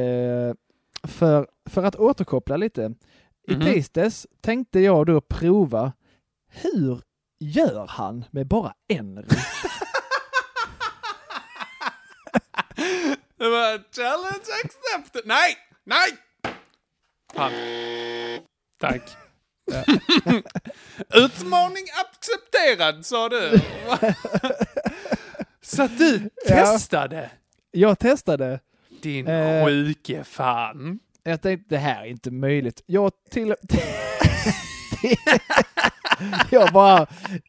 Eh, 0.00 0.54
för, 1.08 1.46
för 1.70 1.84
att 1.84 1.96
återkoppla 1.96 2.56
lite. 2.56 2.94
I 3.48 3.54
Mhm. 3.54 3.60
tisdags 3.64 4.26
tänkte 4.40 4.80
jag 4.80 5.06
då 5.06 5.20
prova 5.20 5.92
hur 6.50 7.00
gör 7.40 7.86
han 7.88 8.24
med 8.30 8.46
bara 8.46 8.72
en 8.88 9.18
ruta? 9.18 9.34
Det 13.42 13.48
var 13.48 13.82
challenge 13.96 14.46
accepted. 14.64 15.22
Nej! 15.24 15.56
Nej! 15.84 16.10
Fan. 17.34 17.52
Tack. 18.80 19.02
Utmaning 21.14 21.84
accepterad, 22.00 23.06
sa 23.06 23.28
du. 23.28 23.60
Så 25.62 25.82
att 25.82 25.98
du 25.98 26.30
Ja. 26.48 26.54
testade? 26.54 27.30
Jag 27.70 27.98
testade. 27.98 28.60
Din 29.02 29.26
Eh. 29.28 29.64
sjuke 29.66 30.24
fan. 30.24 30.98
Jag 31.22 31.42
tänkte 31.42 31.74
det 31.74 31.78
här 31.80 32.02
är 32.02 32.06
inte 32.06 32.30
möjligt. 32.30 32.82
Jag 32.86 33.12
till... 33.30 33.54
jag 36.50 36.72
bara, 36.72 37.06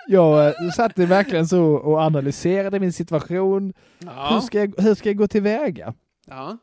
jag 0.07 0.47
eh, 0.47 0.69
satt 0.75 0.97
verkligen 0.99 1.47
så 1.47 1.63
och 1.63 1.99
analyserade 2.01 2.79
min 2.79 2.93
situation. 2.93 3.73
Hur, 3.99 4.07
Ja. 4.09 4.41
ska 4.41 4.59
jag, 4.59 4.73
hur 4.77 4.95
ska 4.95 5.09
jag 5.09 5.17
gå 5.17 5.27
tillväga? 5.27 5.93
ja. 6.27 6.57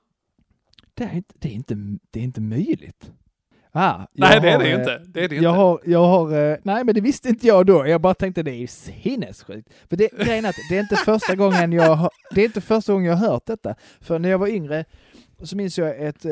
Det 0.94 1.04
är 1.04 1.12
inte, 1.14 1.34
det 1.38 1.48
är 1.48 1.52
inte, 1.52 1.74
det 2.10 2.20
är 2.20 2.24
inte 2.24 2.40
möjligt. 2.40 3.10
Ah, 3.72 3.98
Nej, 4.12 4.40
det 4.40 4.50
är 4.50 4.58
det 4.58 4.72
eh, 4.72 4.78
inte. 4.78 4.98
Det 5.06 5.24
är 5.24 5.28
det 5.28 5.34
Jag 5.34 5.40
inte. 5.42 5.48
har, 5.48 5.80
jag 5.84 6.04
har, 6.06 6.32
eh, 6.52 6.56
nej 6.62 6.84
men 6.84 6.94
det 6.94 7.00
visste 7.00 7.28
inte 7.28 7.46
jag 7.46 7.66
då. 7.66 7.86
Jag 7.86 8.00
bara 8.00 8.14
tänkte 8.14 8.42
det 8.42 8.50
är 8.62 8.66
sinnessjukt. 8.66 9.68
För 9.88 9.96
det, 9.96 10.08
grejen 10.24 10.44
är 10.44 10.54
det 10.70 10.76
är 10.76 10.80
inte 10.80 10.96
första 10.96 11.34
gången 11.34 11.72
jag 11.72 12.10
det 12.34 12.40
är 12.40 12.44
inte 12.44 12.60
första 12.60 12.92
gången 12.92 13.06
jag 13.10 13.16
har 13.16 13.28
hört 13.28 13.46
detta. 13.46 13.74
För 14.00 14.18
när 14.18 14.28
jag 14.28 14.38
var 14.38 14.48
yngre 14.48 14.84
så 15.42 15.56
minns 15.56 15.78
jag 15.78 16.02
ett, 16.06 16.24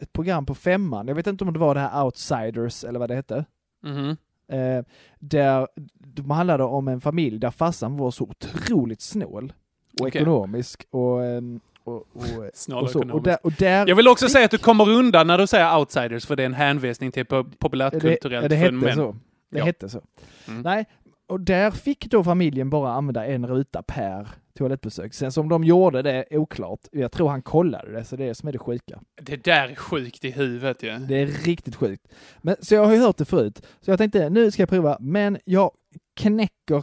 ett 0.00 0.12
program 0.12 0.46
på 0.46 0.54
femman. 0.54 1.08
Jag 1.08 1.14
vet 1.14 1.26
inte 1.26 1.44
om 1.44 1.52
det 1.52 1.58
var 1.58 1.74
det 1.74 1.80
här 1.80 2.04
Outsiders 2.04 2.84
eller 2.84 2.98
vad 2.98 3.08
det 3.10 3.14
hette. 3.14 3.44
Mhm. 3.82 4.16
Eh, 4.52 4.84
där 5.18 5.68
de 5.98 6.30
handlade 6.30 6.64
om 6.64 6.88
en 6.88 7.00
familj 7.00 7.38
där 7.38 7.50
farsan 7.50 7.96
var 7.96 8.10
så 8.10 8.24
otroligt 8.24 9.00
snål 9.00 9.52
och 10.00 10.06
Okej. 10.06 10.20
ekonomisk 10.22 10.86
och, 10.90 11.24
ehm, 11.24 11.60
och, 11.84 11.94
och, 11.94 12.04
Snål 12.54 12.84
och, 12.84 12.90
så. 12.90 13.12
och, 13.12 13.22
där, 13.22 13.38
och 13.42 13.52
där 13.52 13.86
Jag 13.88 13.96
vill 13.96 14.08
också 14.08 14.28
säga 14.28 14.44
att 14.44 14.50
du 14.50 14.58
kommer 14.58 14.88
undan 14.90 15.26
när 15.26 15.38
du 15.38 15.46
säger 15.46 15.78
outsiders, 15.78 16.26
för 16.26 16.36
det 16.36 16.42
är 16.42 16.46
en 16.46 16.54
hänvisning 16.54 17.12
till 17.12 17.24
po- 17.24 17.42
det, 17.50 17.56
populärkulturellt 17.58 18.42
ja, 18.42 18.48
det 18.48 18.56
hette 18.56 18.68
fenomen. 18.68 18.94
så. 18.96 19.16
Det 19.50 19.58
Ja. 19.58 19.64
hette 19.64 19.88
så. 19.88 20.00
Mm. 20.48 20.62
Nej, 20.62 20.84
och 21.28 21.40
där 21.40 21.70
fick 21.70 22.06
då 22.10 22.24
familjen 22.24 22.70
bara 22.70 22.92
använda 22.92 23.26
en 23.26 23.46
ruta 23.46 23.82
per 23.82 24.28
toalettbesök. 24.58 25.14
Sen 25.14 25.32
som 25.32 25.48
de 25.48 25.64
gjorde 25.64 26.02
det 26.02 26.12
är 26.30 26.36
oklart. 26.38 26.80
Jag 26.92 27.12
tror 27.12 27.28
han 27.28 27.42
kollade 27.42 27.92
det, 27.92 28.04
så 28.04 28.16
det 28.16 28.24
är 28.24 28.28
det 28.28 28.34
som 28.34 28.48
är 28.48 28.52
det 28.52 28.58
sjuka. 28.58 29.00
Det 29.22 29.44
där 29.44 29.68
är 29.68 29.74
sjukt 29.74 30.24
i 30.24 30.30
huvudet 30.30 30.82
ju. 30.82 30.98
Det 30.98 31.14
är 31.16 31.26
riktigt 31.26 31.76
sjukt. 31.76 32.08
Men, 32.42 32.56
så 32.60 32.74
jag 32.74 32.84
har 32.84 32.92
ju 32.92 32.98
hört 33.00 33.16
det 33.16 33.24
förut. 33.24 33.66
Så 33.80 33.90
jag 33.90 33.98
tänkte, 33.98 34.30
nu 34.30 34.50
ska 34.50 34.62
jag 34.62 34.68
prova. 34.68 34.96
Men 35.00 35.38
jag 35.44 35.70
knäcker 36.16 36.82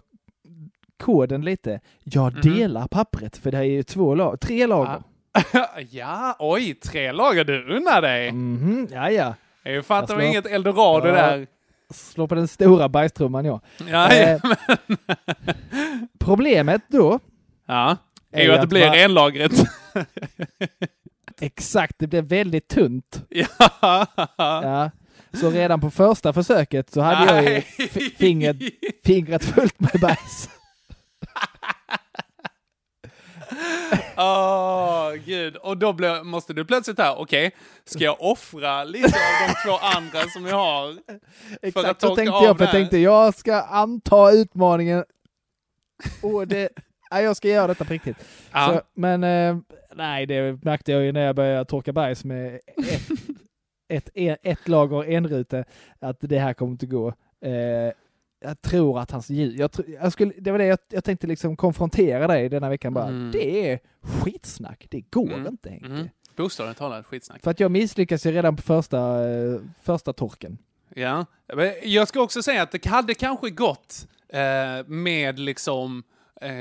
koden 1.03 1.41
lite. 1.45 1.79
Jag 2.03 2.33
Mhm. 2.33 2.41
delar 2.41 2.87
pappret, 2.87 3.37
för 3.37 3.51
det 3.51 3.57
här 3.57 3.63
är 3.63 3.67
ju 3.69 3.83
två 3.83 4.15
lag, 4.15 4.39
tre 4.39 4.67
lager. 4.67 5.03
ja, 5.89 6.35
oj, 6.39 6.73
tre 6.73 7.11
lager 7.11 7.43
du 7.43 7.75
unnar 7.75 8.01
dig. 8.01 8.31
Mhm, 8.31 8.87
ja, 8.91 9.09
ja. 9.11 9.33
Jag 9.63 9.85
fattar 9.85 10.21
inget 10.21 10.45
eldorado 10.45 11.07
Ja. 11.07 11.13
där. 11.13 11.47
Slå 11.93 12.27
på 12.27 12.35
den 12.35 12.47
stora 12.47 12.89
bajstrumman, 12.89 13.45
ja. 13.45 13.61
Ja, 13.89 14.11
Eh, 14.11 14.41
Problemet 16.19 16.81
då, 16.87 17.19
ja. 17.67 17.97
är 18.31 18.39
är 18.39 18.43
ju 18.43 18.51
att 18.51 18.57
det 18.57 18.61
att 18.63 18.69
blir 18.69 18.87
va- 18.87 18.93
renlagret. 18.95 19.51
exakt, 21.41 21.95
det 21.99 22.07
blev 22.07 22.23
väldigt 22.23 22.67
tunt. 22.67 23.21
ja. 23.29 24.07
Ja. 24.37 24.91
Så 25.33 25.49
redan 25.51 25.81
på 25.81 25.89
första 25.91 26.33
försöket 26.33 26.91
så 26.91 27.01
hade 27.01 27.33
jag 27.33 27.43
ju 27.43 27.49
Nej. 27.49 27.61
fi- 27.89 28.15
fingret, 28.17 28.57
fingret 29.05 29.45
fullt 29.45 29.79
med 29.79 30.01
bajs. 30.01 30.49
Åh, 34.17 35.13
gud. 35.25 35.55
Och 35.55 35.77
då 35.77 35.93
blir, 35.93 36.23
måste 36.23 36.53
du 36.53 36.65
plötsligt 36.65 36.99
här, 36.99 37.15
okej, 37.19 37.51
ska 37.85 38.03
jag 38.03 38.21
offra 38.21 38.83
lite 38.83 39.05
av 39.07 39.47
de 39.47 39.53
två 39.69 39.77
andra 39.77 40.19
som 40.29 40.45
jag 40.45 40.55
har? 40.55 40.97
Exakt 41.61 42.01
så 42.01 42.15
tänkte 42.15 42.45
jag, 42.45 42.57
för 42.57 42.65
jag 42.65 42.71
tänkte 42.71 42.97
jag 42.97 43.35
ska 43.35 43.61
anta 43.61 44.31
utmaningen. 44.31 45.03
Och 46.21 46.47
det, 46.47 46.69
ja, 47.09 47.21
jag 47.21 47.37
ska 47.37 47.47
göra 47.47 47.67
detta 47.67 47.85
på 47.85 47.93
riktigt. 47.93 48.17
Ja. 48.51 48.67
Så, 48.67 48.81
men 49.01 49.23
eh, 49.23 49.57
nej, 49.95 50.25
det 50.25 50.63
märkte 50.63 50.91
jag 50.91 51.03
ju 51.03 51.11
när 51.11 51.25
jag 51.25 51.35
började 51.35 51.65
torka 51.65 51.93
bajs 51.93 52.23
med 52.25 52.59
ett, 52.77 53.11
ett, 53.89 54.09
ett, 54.13 54.39
ett 54.43 54.67
lager 54.67 55.03
enrute, 55.03 55.65
att 55.99 56.17
det 56.19 56.39
här 56.39 56.53
kommer 56.53 56.71
inte 56.71 56.85
gå. 56.85 57.07
Eh, 57.41 57.93
jag 58.43 58.61
tror 58.61 58.99
att 58.99 59.11
hans 59.11 59.29
ljud, 59.29 59.59
jag, 59.59 59.69
jag 60.01 60.11
skulle, 60.11 60.33
det 60.37 60.51
var 60.51 60.57
det 60.59 60.65
jag, 60.65 60.79
jag 60.89 61.03
tänkte 61.03 61.27
liksom 61.27 61.55
konfrontera 61.55 62.27
dig 62.27 62.49
denna 62.49 62.69
veckan 62.69 62.93
bara. 62.93 63.07
Mm. 63.07 63.31
Det 63.31 63.71
är 63.71 63.79
skitsnack, 64.01 64.87
det 64.89 65.01
går 65.01 65.33
Mm. 65.33 65.47
inte 65.47 65.69
Henke. 65.69 65.85
Mm. 65.85 66.09
Bokstavligt 66.35 66.79
talat 66.79 67.05
skitsnack. 67.05 67.43
För 67.43 67.51
att 67.51 67.59
jag 67.59 67.71
misslyckas 67.71 68.25
ju 68.25 68.31
redan 68.31 68.55
på 68.55 68.61
första, 68.61 69.29
eh, 69.29 69.59
första 69.83 70.13
torken. 70.13 70.57
Ja. 70.95 71.25
Men 71.55 71.71
Jag 71.83 72.07
ska 72.07 72.21
också 72.21 72.43
säga 72.43 72.61
att 72.61 72.71
det 72.71 72.85
hade 72.85 73.13
kanske 73.13 73.49
gått 73.49 74.07
eh, 74.29 74.87
med 74.87 75.39
liksom, 75.39 76.03
eh, 76.41 76.51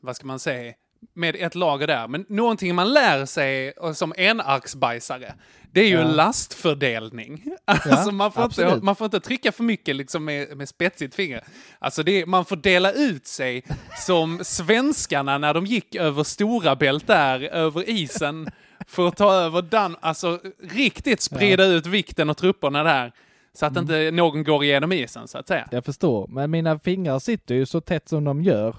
vad 0.00 0.16
ska 0.16 0.26
man 0.26 0.38
säga, 0.38 0.72
med 1.14 1.36
ett 1.38 1.54
lager 1.54 1.86
där. 1.86 2.08
Men 2.08 2.24
någonting 2.28 2.74
man 2.74 2.92
lär 2.92 3.26
sig 3.26 3.72
som 3.94 4.12
enarksbajsare, 4.16 5.34
det 5.72 5.80
är 5.80 5.88
ju 5.88 5.94
Ja. 5.98 6.04
lastfördelning. 6.04 7.44
alltså 7.64 8.10
man 8.12 8.32
får, 8.32 8.44
inte, 8.44 8.78
man 8.82 8.96
får 8.96 9.04
inte 9.04 9.20
trycka 9.20 9.52
för 9.52 9.62
mycket 9.64 9.96
liksom 9.96 10.24
med, 10.24 10.56
med 10.56 10.68
spetsigt 10.68 11.14
finger. 11.14 11.44
Alltså 11.78 12.02
det 12.02 12.26
man 12.26 12.44
får 12.44 12.56
dela 12.56 12.92
ut 12.92 13.26
sig 13.26 13.64
som 14.06 14.40
svenskarna 14.44 15.38
när 15.38 15.54
de 15.54 15.66
gick 15.66 15.94
över 15.94 16.22
Stora 16.24 16.76
Bält 16.76 17.06
där, 17.06 17.40
över 17.40 17.90
isen, 17.90 18.48
för 18.86 19.08
att 19.08 19.16
ta 19.16 19.32
över 19.34 19.62
Dan 19.62 19.96
Alltså 20.00 20.40
riktigt 20.62 21.20
sprida 21.20 21.64
ut 21.64 21.86
vikten 21.86 22.30
och 22.30 22.36
trupperna 22.36 22.82
där. 22.82 23.12
Så 23.54 23.66
att 23.66 23.76
inte 23.76 24.10
någon 24.10 24.44
går 24.44 24.64
igenom 24.64 24.92
isen, 24.92 25.28
så 25.28 25.38
att 25.38 25.48
säga. 25.48 25.68
Jag 25.70 25.84
förstår, 25.84 26.26
men 26.28 26.50
mina 26.50 26.78
fingrar 26.78 27.18
sitter 27.18 27.54
ju 27.54 27.66
så 27.66 27.80
tätt 27.80 28.08
som 28.08 28.24
de 28.24 28.42
gör. 28.42 28.76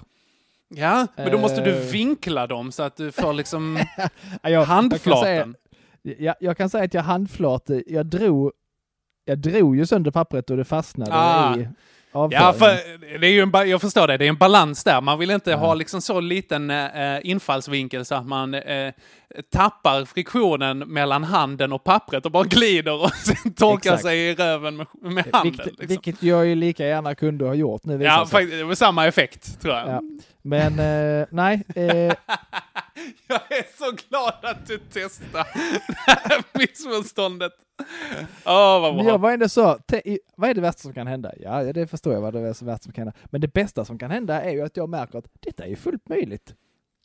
Ja, 0.68 1.06
men 1.16 1.30
då 1.32 1.38
måste 1.38 1.60
du 1.64 1.70
Eh. 1.70 1.78
vinkla 1.90 2.46
dem 2.46 2.72
så 2.72 2.82
att 2.82 2.96
du 2.96 3.12
får 3.12 3.32
liksom 3.32 3.78
Ja, 4.42 4.62
handflaten. 4.64 5.54
Jag, 6.18 6.34
jag 6.40 6.56
kan 6.56 6.70
säga 6.70 6.84
att 6.84 6.94
jag 6.94 7.02
handflate, 7.02 7.82
jag 7.86 8.06
drog, 8.06 8.52
jag 9.24 9.38
drog 9.38 9.76
ju 9.76 9.86
sönder 9.86 10.10
pappret 10.10 10.50
och 10.50 10.56
det 10.56 10.64
fastnade 10.64 11.10
Ah. 11.14 11.56
i 11.56 11.68
Ja, 12.16 12.20
avföringen. 12.20 12.54
för 12.54 13.18
det 13.18 13.26
är 13.26 13.30
ju 13.30 13.40
en, 13.40 13.70
jag 13.70 13.80
förstår 13.80 14.06
det. 14.08 14.16
Det 14.16 14.24
är 14.24 14.28
en 14.28 14.36
balans 14.36 14.84
där. 14.84 15.00
Man 15.00 15.18
vill 15.18 15.30
inte 15.30 15.54
ha 15.54 15.74
liksom 15.74 16.00
så 16.00 16.20
liten 16.20 16.70
eh, 16.70 17.18
infallsvinkel 17.22 18.04
så 18.04 18.14
att 18.14 18.26
man 18.26 18.54
eh, 18.54 18.92
tappar 19.52 20.04
friktionen 20.04 20.78
mellan 20.78 21.24
handen 21.24 21.72
och 21.72 21.84
pappret 21.84 22.26
och 22.26 22.32
bara 22.32 22.44
glider 22.44 23.02
och 23.02 23.10
sen 23.14 23.54
torkar 23.54 23.76
Exakt. 23.90 24.02
sig 24.02 24.18
i 24.28 24.34
röven 24.34 24.76
med, 24.76 24.86
med 25.00 25.24
handen. 25.32 25.42
vilket, 25.52 25.66
Liksom. 25.66 25.86
vilket 25.88 26.22
jag 26.22 26.46
ju 26.46 26.54
lika 26.54 26.86
gärna 26.86 27.14
kunde 27.14 27.44
ha 27.44 27.54
gjort 27.54 27.84
nu 27.84 28.02
Ja, 28.02 28.26
faktiskt, 28.30 28.52
det 28.58 28.64
var 28.64 28.74
samma 28.74 29.06
effekt, 29.06 29.60
tror 29.60 29.74
jag. 29.74 29.88
Ja. 29.88 30.00
Men 30.42 30.78
eh, 30.78 31.26
nej, 31.30 31.62
eh, 31.74 32.14
Jag 33.26 33.52
är 33.52 33.76
så 33.78 33.96
glad 34.08 34.34
att 34.42 34.66
du 34.66 34.80
testar 34.92 35.46
det 36.06 36.20
här 36.20 36.42
missförståndet. 36.58 37.52
Åh, 38.46 38.80
vad 38.80 38.94
bra. 38.94 39.04
jag 39.04 39.18
var 39.18 39.32
ändå 39.32 39.48
så, 39.48 39.78
i- 40.04 40.18
vad 40.36 40.50
är 40.50 40.54
det 40.54 40.60
värsta 40.60 40.80
som 40.82 40.94
kan 40.94 41.06
hända? 41.06 41.32
Ja, 41.40 41.72
det 41.72 41.86
förstår 41.86 42.12
jag 42.14 42.20
vad 42.20 42.32
det 42.32 42.40
är 42.40 42.52
som 42.52 42.66
värsta 42.66 42.82
som 42.84 42.92
kan 42.92 43.04
hända. 43.04 43.18
Men 43.24 43.40
det 43.40 43.52
bästa 43.54 43.84
som 43.84 43.98
kan 43.98 44.10
hända 44.10 44.42
är 44.42 44.50
ju 44.50 44.60
att 44.62 44.76
jag 44.76 44.88
märker 44.88 45.18
att 45.18 45.24
detta 45.40 45.64
är 45.64 45.68
ju 45.68 45.76
fullt 45.76 46.08
möjligt. 46.08 46.54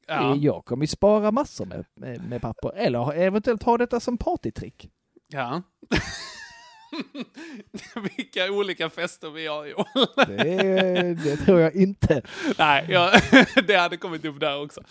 Ja. 0.08 0.32
Eh, 0.36 0.44
Jag 0.44 0.66
kommer 0.66 0.84
ju 0.84 0.88
spara 0.88 1.32
massor 1.32 1.66
med, 1.66 1.86
med, 1.96 2.30
med 2.30 2.42
papper, 2.42 2.72
eller 2.76 3.14
eventuellt 3.14 3.64
ha 3.64 3.78
detta 3.78 4.00
som 4.00 4.18
partytrick. 4.18 4.90
ja. 5.28 5.62
Vilka 8.18 8.52
olika 8.52 8.90
fester 8.90 9.30
vi 9.30 9.48
har, 9.48 9.66
Joel. 9.66 10.08
Det, 10.28 11.14
det 11.24 11.38
tror 11.38 11.60
jag 11.60 11.76
inte. 11.76 12.22
Nej, 12.58 12.86
jag, 12.90 13.22
det 13.68 13.76
hade 13.76 13.98
kommit 13.98 14.26
upp 14.26 14.40
där 14.40 14.62
också. 14.64 14.82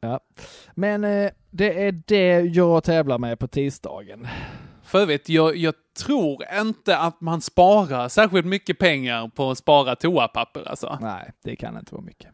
Ja. 0.00 0.20
Men 0.74 1.04
eh, 1.04 1.30
det 1.50 1.82
är 1.86 2.02
det 2.06 2.40
jag 2.40 2.84
tävlar 2.84 3.18
med 3.18 3.38
på 3.38 3.46
tisdagen. 3.48 4.28
För 4.84 4.98
övrigt, 5.00 5.28
jag, 5.28 5.56
jag 5.56 5.74
tror 5.98 6.44
inte 6.60 6.98
att 6.98 7.20
man 7.20 7.40
sparar 7.40 8.08
särskilt 8.08 8.46
mycket 8.46 8.78
pengar 8.78 9.28
på 9.28 9.50
att 9.50 9.58
spara 9.58 9.96
toapapper 9.96 10.68
alltså. 10.68 10.98
Nej, 11.00 11.32
det 11.44 11.56
kan 11.56 11.76
inte 11.78 11.94
vara 11.94 12.04
mycket. 12.04 12.28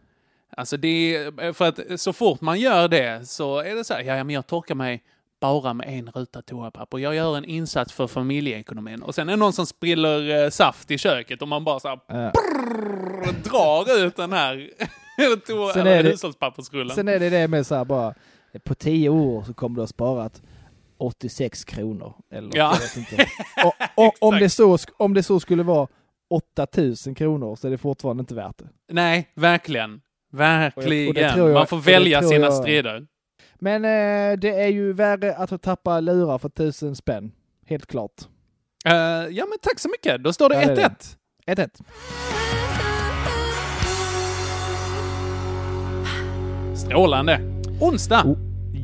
Alltså 0.56 0.76
det 0.76 1.16
är, 1.16 1.52
för 1.52 1.68
att 1.68 2.00
så 2.00 2.12
fort 2.12 2.40
man 2.40 2.60
gör 2.60 2.88
det 2.88 3.28
så 3.28 3.58
är 3.58 3.74
det 3.74 3.84
så 3.84 3.94
här, 3.94 4.02
ja 4.02 4.24
men 4.24 4.34
jag 4.34 4.46
torkar 4.46 4.74
mig 4.74 5.02
spara 5.36 5.74
med 5.74 5.88
en 5.88 6.10
ruta 6.10 6.42
toapapper. 6.42 6.98
Jag 6.98 7.14
gör 7.14 7.36
en 7.36 7.44
insats 7.44 7.92
för 7.92 8.06
familjeekonomin. 8.06 9.02
Och 9.02 9.14
sen 9.14 9.28
är 9.28 9.32
det 9.32 9.36
någon 9.38 9.52
som 9.52 9.66
spiller 9.66 10.44
eh, 10.44 10.50
saft 10.50 10.90
i 10.90 10.98
köket 10.98 11.42
och 11.42 11.48
man 11.48 11.64
bara 11.64 11.80
så 11.80 11.88
här 11.88 11.98
Ja. 12.06 12.14
brrr, 12.14 13.32
drar 13.50 14.04
ut 14.06 14.16
den 14.16 14.32
här 14.32 14.70
toa, 15.46 15.72
Sen 15.72 15.86
eller 15.86 16.10
hushållspappersrullen. 16.10 16.96
Sen 16.96 17.08
är 17.08 17.18
det 17.18 17.30
det 17.30 17.48
med 17.48 17.66
så 17.66 17.74
här 17.74 17.84
bara, 17.84 18.14
på 18.64 18.74
tio 18.74 19.08
år 19.08 19.42
så 19.42 19.54
kommer 19.54 19.74
du 19.76 19.82
ha 19.82 19.86
sparat 19.86 20.42
86 20.98 21.64
kronor. 21.64 22.14
Eller 22.30 22.50
Ja. 22.56 22.76
jag. 23.16 23.26
Och, 23.66 23.74
och, 24.06 24.14
om, 24.28 24.34
det 24.38 24.48
så, 24.50 24.78
om 24.96 25.14
det 25.14 25.22
så 25.22 25.40
skulle 25.40 25.62
vara 25.62 25.88
8000 26.30 27.14
kronor 27.14 27.56
så 27.56 27.66
är 27.66 27.70
det 27.70 27.78
fortfarande 27.78 28.20
inte 28.20 28.34
värt 28.34 28.58
det. 28.58 28.68
Nej, 28.92 29.28
verkligen. 29.34 30.00
Verkligen. 30.32 31.08
och 31.08 31.14
det 31.14 31.32
tror 31.32 31.48
jag- 31.48 31.54
man 31.54 31.66
får 31.66 31.76
och 31.76 31.88
välja 31.88 32.22
sina 32.22 32.46
jag- 32.46 32.54
strider. 32.54 33.06
Men 33.58 33.84
eh, 33.84 34.38
det 34.38 34.50
är 34.60 34.68
ju 34.68 34.92
värre 34.92 35.36
att 35.36 35.62
tappa 35.62 36.00
lurar 36.00 36.38
för 36.38 36.48
tusen 36.48 36.96
spänn. 36.96 37.32
Helt 37.66 37.86
klart. 37.86 38.12
Eh, 38.84 38.92
ja, 39.30 39.46
men 39.48 39.58
tack 39.62 39.78
så 39.78 39.88
mycket. 39.88 40.22
Då 40.24 40.32
står 40.32 40.48
det 40.48 40.62
Ja, 40.62 40.74
det 40.74 40.82
är 40.82 40.88
1-1. 40.88 41.16
det. 41.46 41.54
1-1. 41.54 42.43
Strålande. 46.86 47.40
Onsdag. 47.80 48.22
Oh. 48.24 48.36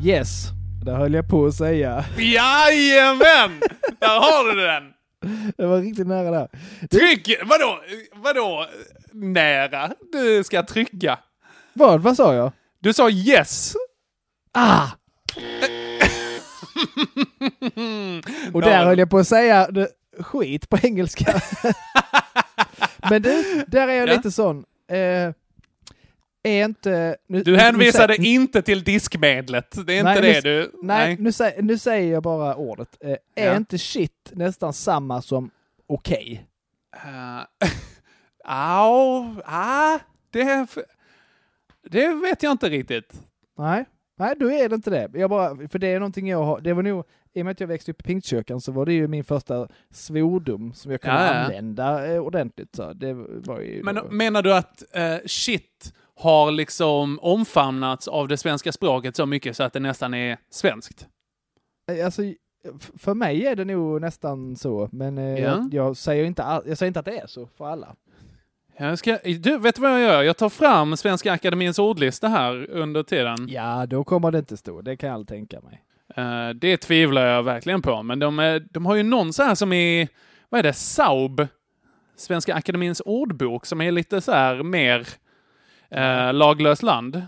Yes, 0.06 0.44
det 0.84 0.92
höll 0.92 1.14
jag 1.14 1.28
på 1.28 1.46
att 1.46 1.54
säga. 1.54 2.04
Jajamän! 2.18 3.60
Där 3.98 4.20
har 4.20 4.54
du 4.54 4.60
den! 4.66 4.82
Det 5.56 5.66
var 5.66 5.80
riktigt 5.80 6.06
nära 6.06 6.30
där. 6.30 6.48
Tryck! 6.90 7.36
Vadå? 7.44 7.78
Vadå 8.14 8.66
nära? 9.12 9.90
Du 10.12 10.44
ska 10.44 10.62
trycka. 10.62 11.18
Vad? 11.72 12.00
Vad 12.00 12.16
sa 12.16 12.34
jag? 12.34 12.52
Du 12.80 12.92
sa 12.92 13.10
yes. 13.10 13.74
Ah! 14.52 14.86
Och 18.52 18.60
där 18.62 18.84
höll 18.84 18.98
jag 18.98 19.10
på 19.10 19.18
att 19.18 19.28
säga 19.28 19.68
skit 20.20 20.68
på 20.68 20.78
engelska. 20.82 21.40
Men 23.10 23.22
du, 23.22 23.64
där 23.66 23.88
är 23.88 23.92
jag 23.94 24.08
Ja. 24.08 24.12
lite 24.14 24.30
sån. 24.30 24.64
Eh, 24.90 25.32
är 26.42 26.64
inte... 26.64 27.16
Nu, 27.28 27.42
Du 27.42 27.52
nu 27.52 27.58
hänvisade 27.58 28.14
säger- 28.16 28.28
inte 28.28 28.62
till 28.62 28.84
diskmedlet. 28.84 29.86
Det 29.86 29.98
är 29.98 30.04
Nej, 30.04 30.16
inte 30.16 30.26
nu- 30.26 30.32
det 30.32 30.40
du... 30.40 30.70
Nej, 30.82 31.16
Nu, 31.18 31.32
säger, 31.32 31.62
nu 31.62 31.78
säger 31.78 32.12
jag 32.12 32.22
bara 32.22 32.54
ordet. 32.56 32.96
Eh, 33.00 33.10
är 33.10 33.46
Ja. 33.46 33.56
inte 33.56 33.78
shit 33.78 34.30
nästan 34.32 34.72
samma 34.72 35.22
som 35.22 35.50
okej? 35.86 36.46
Uh, 36.96 37.44
au, 38.44 39.24
ah, 39.44 39.98
det, 40.30 40.66
det 41.90 42.14
vet 42.14 42.42
jag 42.42 42.52
inte 42.52 42.68
riktigt. 42.68 43.12
Nej. 43.58 43.84
Nej, 44.18 44.34
då 44.40 44.50
är 44.50 44.68
det 44.68 44.74
inte 44.74 44.90
det. 44.90 45.10
Jag 45.14 45.30
bara, 45.30 45.68
för 45.68 45.78
det 45.78 45.86
är 45.86 45.98
någonting 46.00 46.28
jag 46.28 46.44
har, 46.44 46.60
det 46.60 46.72
var 46.72 46.82
nog, 46.82 47.04
i 47.32 47.40
och 47.42 47.44
med 47.44 47.52
att 47.52 47.60
jag 47.60 47.66
växte 47.66 47.90
upp 47.90 48.00
i 48.00 48.04
pingstkyrkan 48.04 48.60
så 48.60 48.72
var 48.72 48.86
det 48.86 48.92
ju 48.92 49.08
min 49.08 49.24
första 49.24 49.68
svordom 49.90 50.72
som 50.74 50.90
jag 50.92 51.00
kunde 51.00 51.16
Ja, 51.20 51.26
ja. 51.34 51.40
använda 51.44 52.12
eh, 52.14 52.20
ordentligt. 52.20 52.74
Så 52.76 52.92
det 52.92 53.12
var 53.14 53.60
ju... 53.60 53.82
Men 53.82 53.96
menar 54.10 54.42
du 54.42 54.54
att 54.54 54.82
eh, 54.92 55.16
shit 55.26 55.94
har 56.20 56.50
liksom 56.50 57.18
omfamnats 57.22 58.08
av 58.08 58.28
det 58.28 58.36
svenska 58.36 58.72
språket 58.72 59.16
så 59.16 59.26
mycket 59.26 59.56
så 59.56 59.62
att 59.62 59.72
det 59.72 59.80
nästan 59.80 60.14
är 60.14 60.38
svenskt? 60.50 61.06
Eh, 61.90 62.04
Alltså, 62.04 62.22
för 62.98 63.14
mig 63.14 63.46
är 63.46 63.56
det 63.56 63.64
nog 63.64 64.00
nästan 64.00 64.56
så, 64.56 64.88
men 64.92 65.16
Ja. 65.16 65.38
jag, 65.38 65.74
jag, 65.74 65.96
säger 65.96 66.24
inte 66.24 66.42
all, 66.42 66.62
jag 66.66 66.78
säger 66.78 66.88
inte 66.88 67.00
att 67.00 67.06
det 67.06 67.18
är 67.18 67.26
så 67.26 67.46
för 67.56 67.66
alla. 67.66 67.94
Jag 68.78 68.98
ska, 68.98 69.18
du, 69.24 69.58
vet 69.58 69.74
du 69.74 69.80
vad 69.82 69.92
jag 69.92 70.00
gör? 70.00 70.22
Jag 70.22 70.36
tar 70.36 70.48
fram 70.48 70.96
Svenska 70.96 71.32
Akademins 71.32 71.78
ordlista 71.78 72.28
här 72.28 72.70
under 72.70 73.02
tiden. 73.02 73.36
Ja, 73.48 73.86
då 73.86 74.04
kommer 74.04 74.30
det 74.30 74.38
inte 74.38 74.56
stå, 74.56 74.80
det 74.80 74.96
kan 74.96 75.10
jag 75.10 75.26
tänka 75.28 75.60
mig. 75.60 75.84
Eh, 76.16 76.48
det 76.54 76.76
tvivlar 76.76 77.26
jag 77.26 77.42
verkligen 77.42 77.82
på, 77.82 78.02
men 78.02 78.18
de, 78.18 78.38
är, 78.38 78.66
de 78.70 78.86
har 78.86 78.94
ju 78.96 79.02
någon 79.02 79.32
så 79.32 79.42
här 79.42 79.54
som 79.54 79.72
är, 79.72 80.08
vad 80.48 80.58
är 80.58 80.62
det, 80.62 80.72
SAUB, 80.72 81.46
Svenska 82.16 82.54
Akademins 82.54 83.02
ordbok, 83.04 83.66
som 83.66 83.80
är 83.80 83.90
lite 83.92 84.20
så 84.20 84.32
här 84.32 84.62
mer 84.62 85.08
eh, 85.90 86.32
laglös 86.32 86.82
land. 86.82 87.22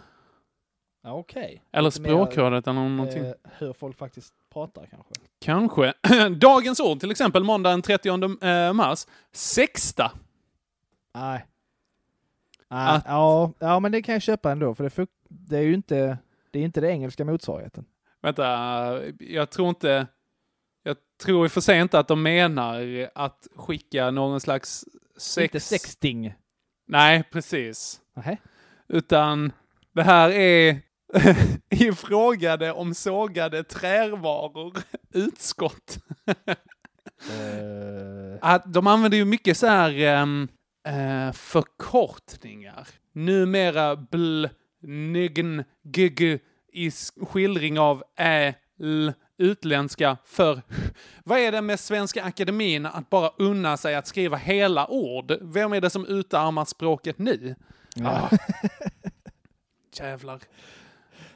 Ja, 1.04 1.12
Okej. 1.12 1.62
Eller 1.72 1.90
Lite 1.90 2.00
mer, 2.02 2.08
språkrådet 2.08 2.66
eller 2.66 2.88
någonting. 2.88 3.24
Eh, 3.26 3.32
hur 3.58 3.72
folk 3.72 3.98
faktiskt 3.98 4.34
pratar 4.52 4.86
kanske. 4.86 5.14
Kanske. 5.40 5.94
Dagens 6.40 6.80
ord, 6.80 7.00
till 7.00 7.10
exempel 7.10 7.44
måndagen 7.44 7.82
30 7.82 8.08
eh, 8.46 8.72
mars. 8.72 9.06
Sexta. 9.32 10.12
Nej. 11.14 11.46
Nej, 12.70 12.96
Att- 12.96 13.04
ja, 13.06 13.52
ja, 13.58 13.80
men 13.80 13.92
det 13.92 14.02
kan 14.02 14.12
jag 14.12 14.22
köpa 14.22 14.52
ändå, 14.52 14.74
för 14.74 14.84
det, 14.84 15.06
det 15.28 15.58
är 15.58 15.62
ju 15.62 15.74
inte 15.74 16.18
det, 16.50 16.58
är 16.58 16.62
inte 16.64 16.80
det 16.80 16.88
engelska 16.90 17.24
motsvarigheten. 17.24 17.84
Vänta, 18.22 18.44
jag 19.18 19.50
tror 19.50 19.68
inte... 19.68 20.06
Jag 20.82 20.96
tror 21.22 21.44
i 21.44 21.48
och 21.48 21.52
för 21.52 21.60
sig 21.60 21.80
inte 21.80 21.98
att 21.98 22.08
de 22.08 22.22
menar 22.22 23.08
att 23.14 23.46
skicka 23.56 24.10
någon 24.10 24.40
slags 24.40 24.84
sex... 25.16 25.54
Inte 25.54 25.60
sexting. 25.60 26.34
Nej, 26.86 27.22
precis. 27.32 28.00
Nähä. 28.14 28.36
Utan 28.88 29.52
det 29.94 30.02
här 30.02 30.30
är 30.30 30.80
ifrågade 31.70 32.72
om 32.72 32.94
sågade 32.94 33.64
trärvaror 33.64 34.72
utskott. 35.14 35.98
Eh, 37.30 38.38
Att 38.40 38.72
de 38.74 38.86
använder 38.86 39.18
ju 39.18 39.24
mycket 39.24 39.56
så 39.56 39.66
här 39.66 39.98
ehm, 39.98 40.48
eh, 40.88 41.32
förkortningar. 41.32 42.88
Numera 43.14 43.96
bl, 43.96 44.46
nygn, 44.82 45.64
gg 45.84 46.38
i 46.72 46.90
skildring 47.26 47.78
av 47.78 48.02
ä, 48.18 48.54
l, 48.82 49.12
utländska 49.38 50.16
för 50.24 50.62
Vad 51.24 51.38
är 51.38 51.52
det 51.52 51.62
med 51.62 51.80
Svenska 51.80 52.24
Akademin 52.24 52.86
att 52.86 53.10
bara 53.10 53.30
unna 53.38 53.76
sig 53.76 53.94
att 53.94 54.06
skriva 54.06 54.36
hela 54.36 54.86
ord? 54.90 55.32
Vem 55.40 55.72
är 55.72 55.80
det 55.80 55.90
som 55.90 56.06
utarmar 56.06 56.64
språket 56.64 57.18
nu? 57.18 57.54
Ah. 58.04 58.28
Jävlar. 59.98 60.38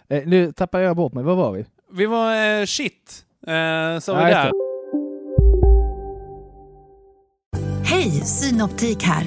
eh, 0.08 0.22
nu 0.26 0.52
tappar 0.52 0.80
jag 0.80 0.96
bort 0.96 1.12
mig, 1.12 1.24
var 1.24 1.36
var 1.36 1.52
vi? 1.52 1.66
Vi 1.92 2.06
var 2.06 2.60
eh, 2.60 2.64
shit. 2.66 3.24
Eh, 3.46 3.52
så 4.00 4.12
Ja, 4.12 4.24
vi 4.24 4.30
där. 4.30 4.52
Hej, 7.84 8.10
Synoptik 8.10 9.02
här. 9.02 9.26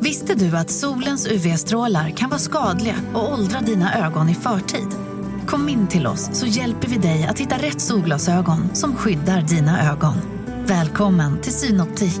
Visste 0.00 0.34
du 0.34 0.56
att 0.56 0.70
solens 0.70 1.26
UV-strålar 1.26 2.10
kan 2.10 2.30
vara 2.30 2.38
skadliga 2.38 2.94
och 3.14 3.32
åldra 3.32 3.60
dina 3.60 4.06
ögon 4.06 4.28
i 4.28 4.34
förtid? 4.34 4.88
Kom 5.46 5.68
in 5.68 5.88
till 5.88 6.06
oss 6.06 6.38
så 6.40 6.46
hjälper 6.46 6.88
vi 6.88 6.96
dig 6.98 7.26
att 7.26 7.38
hitta 7.38 7.56
rätt 7.56 7.80
solglasögon 7.80 8.74
som 8.74 8.96
skyddar 8.96 9.40
dina 9.42 9.92
ögon. 9.92 10.14
Välkommen 10.66 11.40
till 11.40 11.52
Synoptik. 11.52 12.20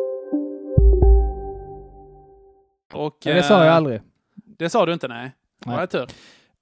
Och, 2.93 3.17
det 3.23 3.43
sa 3.43 3.57
jag 3.59 3.67
eh, 3.67 3.75
aldrig. 3.75 4.01
Det 4.35 4.69
sa 4.69 4.85
du 4.85 4.93
inte, 4.93 5.07
nej. 5.07 5.31
Nej. 5.65 5.75
Var 5.75 5.81
det 5.81 5.87
tur? 5.87 6.07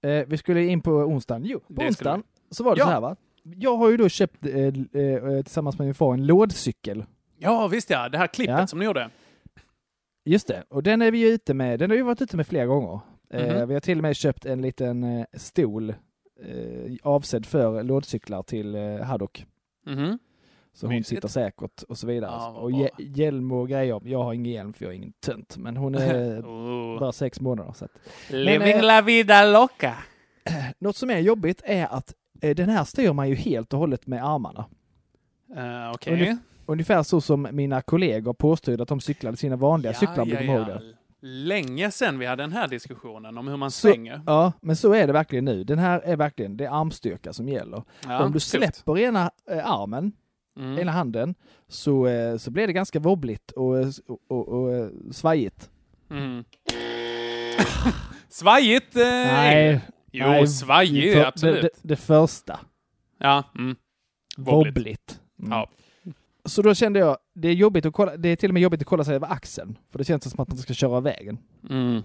Eh, 0.01 0.25
vi 0.27 0.37
skulle 0.37 0.65
in 0.65 0.81
på 0.81 0.91
onsdagen. 0.91 1.45
Jo, 1.45 1.59
på 1.59 1.65
Det 1.73 1.87
onsdagen 1.87 2.23
så 2.51 2.63
var 2.63 2.75
det 2.75 2.79
Ja. 2.79 2.85
så 2.85 2.91
här 2.91 3.01
va. 3.01 3.15
Jag 3.43 3.77
har 3.77 3.89
ju 3.89 3.97
då 3.97 4.09
köpt 4.09 4.45
eh, 4.45 4.53
eh, 4.55 5.41
tillsammans 5.43 5.77
med 5.77 5.85
min 5.87 5.93
far 5.95 6.13
en 6.13 6.25
lådcykel. 6.25 7.05
Ja, 7.37 7.67
visst 7.67 7.89
ja. 7.89 8.09
Det 8.09 8.17
här 8.17 8.27
klippet 8.27 8.57
Ja. 8.59 8.67
som 8.67 8.79
ni 8.79 8.85
gjorde. 8.85 9.09
Just 10.25 10.47
det, 10.47 10.63
och 10.69 10.83
den 10.83 11.01
är 11.01 11.11
vi 11.11 11.17
ju 11.17 11.27
ute 11.27 11.53
med. 11.53 11.79
Den 11.79 11.89
har 11.89 11.97
vi 11.97 12.03
varit 12.03 12.21
ute 12.21 12.37
med 12.37 12.47
flera 12.47 12.65
gånger. 12.65 12.99
Eh, 13.29 13.55
Mhm. 13.57 13.67
vi 13.67 13.73
har 13.73 13.81
till 13.81 13.97
och 13.97 14.01
med 14.01 14.15
köpt 14.15 14.45
en 14.45 14.61
liten 14.61 15.25
stol 15.33 15.93
avsedd 17.03 17.45
för 17.45 17.83
lådcyklar 17.83 18.43
till 18.43 18.75
Haddock. 19.03 19.45
Mhm. 19.85 20.19
Så 20.79 20.85
hon 20.85 20.95
Mysigt. 20.95 21.07
sitter 21.09 21.27
säkert 21.27 21.83
och 21.83 21.97
så 21.97 22.07
vidare. 22.07 22.31
Ja, 22.31 22.49
och 22.49 22.71
hje- 22.71 22.89
hjälm 22.97 23.51
och 23.51 23.69
grejer. 23.69 24.01
Jag 24.03 24.23
har 24.23 24.33
ingen 24.33 24.51
hjälm 24.53 24.73
för 24.73 24.85
jag 24.85 24.91
är 24.93 24.97
ingen 24.97 25.13
tönt. 25.25 25.57
Men 25.57 25.77
hon 25.77 25.95
är 25.95 26.41
Oh. 26.45 26.99
bara 26.99 27.11
sex 27.11 27.41
månader. 27.41 27.73
Så 27.75 27.85
att. 27.85 27.91
Living 28.29 28.69
eh, 28.71 28.83
la 28.83 29.01
vida 29.01 29.45
loca. 29.45 29.93
Något 30.79 30.95
som 30.95 31.09
är 31.09 31.19
jobbigt 31.19 31.61
är 31.65 31.85
att 31.87 32.13
eh, 32.41 32.55
den 32.55 32.69
här 32.69 32.83
styr 32.83 33.13
man 33.13 33.29
ju 33.29 33.35
helt 33.35 33.73
och 33.73 33.79
hållet 33.79 34.07
med 34.07 34.25
armarna. 34.25 34.65
Uh, 35.57 35.91
Okej. 35.93 36.13
Ungef- 36.13 36.37
Ungefär 36.65 37.03
så 37.03 37.21
som 37.21 37.47
mina 37.51 37.81
kollegor 37.81 38.33
påstod 38.33 38.81
att 38.81 38.87
de 38.87 38.99
cyklade 38.99 39.37
sina 39.37 39.55
vanliga 39.55 39.93
cyklar, 39.93 40.19
om 40.21 40.29
du 40.29 40.37
kommer 40.37 40.55
ihåg 40.57 40.67
det. 40.67 40.81
länge 41.21 41.91
sedan 41.91 42.19
vi 42.19 42.25
hade 42.25 42.43
den 42.43 42.51
här 42.51 42.67
diskussionen 42.67 43.37
om 43.37 43.47
hur 43.47 43.57
man 43.57 43.71
Så, 43.71 43.87
svänger. 43.87 44.21
ja, 44.25 44.51
men 44.61 44.75
så 44.75 44.93
är 44.93 45.07
det 45.07 45.13
verkligen 45.13 45.45
nu. 45.45 45.63
Den 45.63 45.79
här 45.79 45.99
är 45.99 46.15
verkligen, 46.15 46.57
det 46.57 46.65
är 46.65 46.69
armstyrka 46.81 47.33
som 47.33 47.49
gäller. 47.49 47.83
Ja, 48.03 48.19
Om 48.23 48.27
du 48.31 48.33
tufft. 48.39 48.47
släpper 48.49 48.97
ena 48.97 49.31
eh, 49.51 49.71
armen, 49.71 50.11
Mm. 50.57 50.79
ena 50.79 50.91
handen, 50.91 51.35
så, 51.67 52.07
eh, 52.07 52.37
så 52.37 52.51
blir 52.51 52.67
det 52.67 52.73
ganska 52.73 52.99
wobbligt 52.99 53.51
och, 53.51 53.75
och, 54.07 54.19
och, 54.27 54.47
och 54.47 54.73
eh, 54.75 54.87
svajigt. 55.11 55.69
Mm. 56.09 56.43
Svajigt! 58.29 58.95
Eh, 58.95 59.01
Nej. 59.03 59.81
Jo, 60.11 60.27
nej, 60.27 60.47
svajigt, 60.47 61.13
för- 61.17 61.25
absolut. 61.25 61.61
Det, 61.61 61.69
det, 61.81 61.87
det 61.87 61.95
första. 61.95 62.59
Ja. 63.17 63.43
Mm. 63.57 63.75
Wobbligt. 64.37 65.19
Mm. 65.39 65.51
Ja. 65.51 65.69
Så 66.45 66.61
då 66.61 66.73
kände 66.73 66.99
jag, 66.99 67.17
det 67.33 67.47
är 67.47 67.53
jobbigt 67.53 67.85
att 67.85 67.93
kolla, 67.93 68.17
det 68.17 68.29
är 68.29 68.35
till 68.35 68.49
och 68.49 68.53
med 68.53 68.63
jobbigt 68.63 68.81
att 68.81 68.87
kolla 68.87 69.03
sig 69.03 69.15
över 69.15 69.27
axeln. 69.31 69.77
För 69.91 69.97
det 69.97 70.03
känns 70.05 70.31
som 70.31 70.39
att 70.41 70.47
man 70.47 70.57
ska 70.57 70.73
köra 70.73 70.91
av 70.97 71.03
vägen. 71.03 71.37
Mm. 71.69 72.01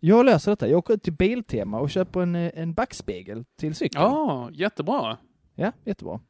Jag 0.00 0.26
löser 0.26 0.52
detta. 0.52 0.68
Jag 0.68 0.78
åker 0.78 0.94
ut 0.94 1.02
till 1.02 1.12
Biltema 1.12 1.78
och 1.80 1.90
köper 1.90 2.20
en, 2.20 2.34
eh, 2.34 2.50
en 2.54 2.74
backspegel 2.74 3.44
till 3.58 3.74
cykeln. 3.74 4.04
Ja, 4.04 4.50
jättebra. 4.52 5.16
Ja, 5.54 5.72
jättebra. 5.84 6.20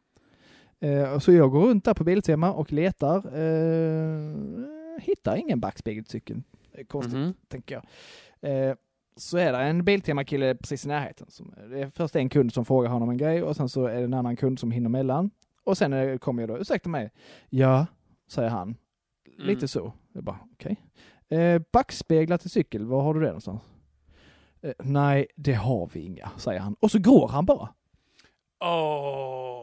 Eh, 0.84 1.18
så 1.18 1.32
jag 1.32 1.50
går 1.50 1.60
runt 1.68 1.84
där 1.84 1.94
på 1.94 2.04
Biltema 2.04 2.52
och 2.52 2.72
letar. 2.72 3.16
Eh, 3.38 4.34
hittar 5.00 5.36
ingen 5.36 5.60
backspegel 5.60 6.04
till 6.04 6.10
cykeln. 6.12 6.44
Det 6.72 6.80
är 6.80 6.84
Konstigt, 6.84 7.14
Mhm. 7.14 7.34
tänker 7.48 7.74
jag. 7.74 7.84
Eh, 8.68 8.74
så 9.16 9.38
är 9.38 9.52
det 9.52 9.58
en 9.58 9.84
Biltema-kille 9.84 10.54
precis 10.54 10.84
i 10.84 10.88
närheten. 10.88 11.26
Som, 11.30 11.54
det 11.70 11.80
är 11.80 11.90
först 11.90 12.16
en 12.16 12.28
kund 12.28 12.52
som 12.52 12.64
frågar 12.64 12.90
honom 12.90 13.10
en 13.10 13.16
grej 13.16 13.42
och 13.42 13.56
sen 13.56 13.68
så 13.68 13.84
är 13.86 13.94
det 13.98 14.04
en 14.04 14.14
annan 14.14 14.36
kund 14.36 14.58
som 14.58 14.70
hinner 14.70 14.88
mellan. 14.88 15.30
Och 15.64 15.78
sen 15.78 16.18
kommer 16.18 16.42
jag 16.42 16.48
då, 16.50 16.58
ursäkta 16.58 16.88
mig. 16.88 17.10
Ja, 17.50 17.86
säger 18.28 18.48
han. 18.50 18.76
Lite 19.38 19.58
Mm. 19.58 19.68
så. 19.68 19.92
Jag 20.12 20.24
bara, 20.24 20.38
okej. 20.52 20.76
Eh, 21.28 21.62
backspeglar 21.72 22.38
till 22.38 22.50
cykel, 22.50 22.84
var 22.86 23.02
har 23.02 23.14
du 23.14 23.20
det 23.20 23.26
någonstans? 23.26 23.62
Eh, 24.62 24.72
nej, 24.82 25.26
det 25.36 25.52
har 25.54 25.90
vi 25.92 26.00
inga, 26.00 26.30
säger 26.36 26.60
han. 26.60 26.76
Och 26.80 26.90
så 26.90 26.98
går 26.98 27.28
han 27.28 27.46
bara. 27.46 27.68
Åh. 28.64 29.53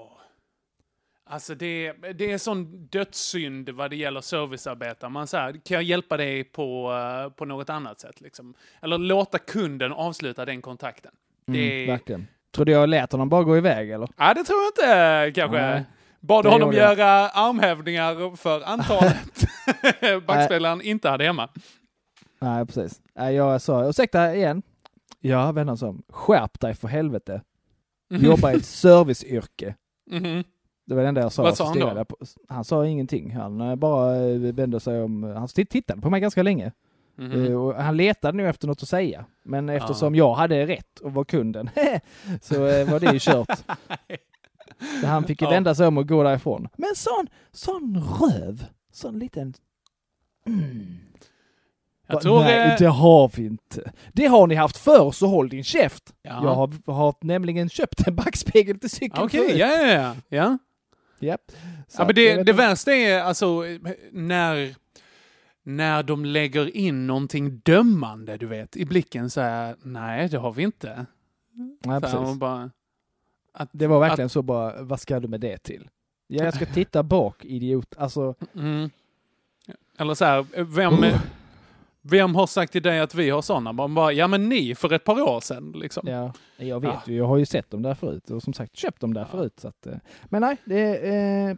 Alltså 1.32 1.56
det, 1.56 1.92
det 1.94 2.32
är 2.32 2.38
sån 2.38 2.86
dödssynd 2.88 3.70
vad 3.70 3.90
det 3.90 3.96
gäller 3.96 4.22
servicearbetare. 4.22 5.10
Man 5.10 5.28
säger, 5.28 5.52
kan 5.54 5.76
jag 5.76 5.84
hjälpa 5.84 6.18
dig 6.18 6.44
på, 6.44 6.94
eh, 6.94 7.34
på 7.34 7.46
något 7.46 7.70
annat 7.70 8.00
sätt? 8.00 8.22
Liksom? 8.22 8.54
Eller 8.82 8.98
låta 8.98 9.38
kunden 9.38 9.92
avsluta 9.92 10.46
den 10.46 10.62
kontakten. 10.62 11.12
Det 11.48 11.76
Mm, 11.84 11.88
verkligen. 11.88 12.28
Trodde 12.56 12.72
jag 12.72 12.90
lät 12.90 13.12
honom 13.12 13.30
bara 13.30 13.44
gå 13.44 13.58
iväg 13.58 13.90
eller? 13.92 14.10
Ja, 14.18 14.34
det 14.34 14.44
tror 14.44 14.60
jag 14.60 14.68
inte 14.68 15.42
kanske. 15.42 15.62
Nej, 15.62 15.84
Bad 16.20 16.46
honom 16.46 16.74
göra 16.74 17.30
armhävningar 17.30 18.36
för 18.36 18.62
antalet 18.62 19.46
backspelaren 20.28 20.82
inte 20.82 21.10
hade 21.10 21.24
hemma. 21.26 21.50
Nej, 22.42 22.66
precis. 22.66 23.02
Jag 23.16 23.62
sa, 23.62 23.90
ursäkta 23.90 24.36
igen. 24.36 24.62
Ja, 25.20 25.52
vännen 25.52 25.78
sa, 25.78 25.96
skärp 26.10 26.60
dig 26.60 26.74
för 26.76 26.88
helvete. 26.88 27.42
Du 28.10 28.16
Mhm. 28.16 28.26
jobbar 28.26 28.52
i 28.52 28.56
ett 28.56 28.66
serviceyrke. 28.86 29.76
Mhm. 30.12 30.44
Det 30.86 30.96
var 30.96 31.02
det 31.02 31.08
enda 31.10 31.22
jag 31.22 31.32
sa. 31.32 31.44
Vad 31.44 31.58
sa 31.58 31.66
han 31.68 31.80
då? 31.80 32.06
På, 32.06 32.18
han 32.48 32.64
sa 32.64 32.86
ingenting. 32.86 33.32
Han 33.36 33.62
eh, 33.62 33.76
bara 33.76 34.16
eh, 34.16 34.38
vände 34.38 34.80
sig 34.80 35.02
om. 35.04 35.24
Han 35.24 35.48
titt- 35.48 35.70
tittade 35.70 36.02
på 36.02 36.10
mig 36.10 36.22
ganska 36.22 36.44
länge. 36.44 36.72
Eh, 37.20 37.54
Och 37.62 37.76
han 37.76 37.98
letade 37.98 38.38
nu 38.38 38.50
efter 38.50 38.68
något 38.68 38.84
att 38.84 38.90
säga. 38.90 39.26
Men 39.44 39.70
eftersom 39.70 40.16
jag 40.16 40.34
hade 40.34 40.66
rätt 40.68 41.00
och 41.00 41.14
var 41.14 41.24
kunden 41.24 41.70
så 42.42 42.66
eh, 42.68 42.92
var 42.92 43.00
det 43.00 43.14
ju 43.14 43.20
kört. 43.20 43.60
Så 45.02 45.08
han 45.08 45.24
fick 45.24 45.42
ju 45.42 45.46
Ja. 45.48 45.52
vända 45.52 45.76
sig 45.76 45.88
om 45.88 45.98
och 45.98 46.08
gå 46.08 46.24
därifrån. 46.24 46.68
Men 46.78 46.90
sån, 46.96 47.28
sån 47.52 48.04
röv. 48.22 48.66
Sån 48.92 49.20
liten... 49.20 49.54
Mm. 50.48 50.98
Jag 52.08 52.16
Va- 52.16 52.22
tror... 52.22 52.40
Nej, 52.40 52.72
eh, 52.72 52.76
det 52.80 52.88
har 52.88 53.32
vi 53.36 53.46
inte. 53.46 53.92
Det 54.14 54.26
har 54.26 54.48
ni 54.48 54.56
haft 54.56 54.78
förr, 54.78 55.12
så 55.12 55.28
håll 55.28 55.50
din 55.50 55.64
käft. 55.64 56.14
Ja. 56.22 56.30
Jag 56.44 56.56
har, 56.56 56.92
har 56.92 57.16
nämligen 57.22 57.70
köpt 57.70 58.08
en 58.08 58.16
backspegel 58.16 58.80
till 58.80 58.90
cykeln 58.90 59.24
Okej, 59.26 59.40
förut. 59.48 59.58
ja, 59.60 59.68
ja, 59.68 60.16
ja. 60.30 60.58
Så 61.88 62.02
ja 62.02 62.04
men 62.04 62.10
att 62.10 62.16
det, 62.16 62.44
det 62.44 62.54
värsta 62.54 62.94
är 62.94 63.22
alltså 63.22 63.64
när, 64.12 64.76
när 65.64 66.04
de 66.04 66.26
lägger 66.26 66.78
in 66.78 67.08
någonting 67.08 67.62
dömande, 67.64 68.38
du 68.38 68.46
vet, 68.46 68.78
i 68.78 68.86
blicken 68.86 69.30
så 69.30 69.42
här, 69.42 69.76
nej, 69.84 70.30
det 70.30 70.38
har 70.38 70.52
vi 70.52 70.64
inte. 70.64 71.06
Nej, 71.86 72.02
precis. 72.02 72.40
bara, 72.40 72.72
Det 73.72 73.88
var 73.88 74.00
verkligen 74.00 74.30
så 74.30 74.42
bara, 74.42 74.82
vad 74.82 75.00
ska 75.00 75.20
du 75.20 75.28
med 75.28 75.40
det 75.40 75.58
till? 75.58 75.90
Ja, 76.28 76.44
jag 76.44 76.54
ska 76.54 76.66
titta 76.66 77.04
bak, 77.04 77.46
idiot. 77.46 77.96
Alltså, 77.98 78.36
mm. 78.56 78.90
Eller 79.98 80.14
så 80.14 80.26
här, 80.26 80.46
vem, 80.64 81.04
vem 82.04 82.36
har 82.36 82.48
sagt 82.48 82.72
till 82.72 82.82
dig 82.82 83.00
att 83.00 83.16
vi 83.16 83.30
har 83.30 83.42
sådana? 83.42 83.72
Man 83.72 83.94
bara, 83.96 84.12
ja 84.14 84.28
men 84.28 84.50
ni 84.50 84.76
för 84.76 84.94
ett 84.94 85.04
par 85.04 85.22
år 85.22 85.40
sedan 85.40 85.72
liksom. 85.76 86.08
ja, 86.08 86.34
jag 86.58 86.80
vet 86.80 86.90
Ah. 86.92 87.02
ju. 87.08 87.16
Jag 87.16 87.26
har 87.28 87.38
ju 87.38 87.46
sett 87.46 87.70
dem 87.72 87.82
där 87.82 87.94
förut 87.96 88.30
och 88.30 88.44
som 88.44 88.54
sagt 88.54 88.76
köpt 88.76 89.02
dem 89.02 89.14
där 89.14 89.26
förut. 89.26 89.60
Så 89.60 89.68
att, 89.68 89.86
eh, 89.88 89.94
men 90.26 90.42
nej, 90.42 90.58
det 90.66 90.80
är 91.08 91.50
eh, 91.50 91.56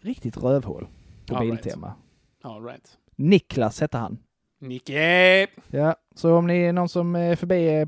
riktigt 0.00 0.36
rövhål 0.36 0.86
på 1.26 1.36
All 1.36 1.46
right. 1.46 1.62
Biltema. 1.62 1.94
All 2.42 2.64
right. 2.64 2.98
Niklas 3.16 3.80
hette 3.80 3.98
han. 3.98 4.18
Nicke! 4.60 5.46
Ja, 5.70 5.96
så 6.14 6.34
om 6.36 6.46
ni 6.46 6.58
är 6.62 6.72
någon 6.72 6.88
som 6.88 7.14
är 7.16 7.36
förbi 7.36 7.86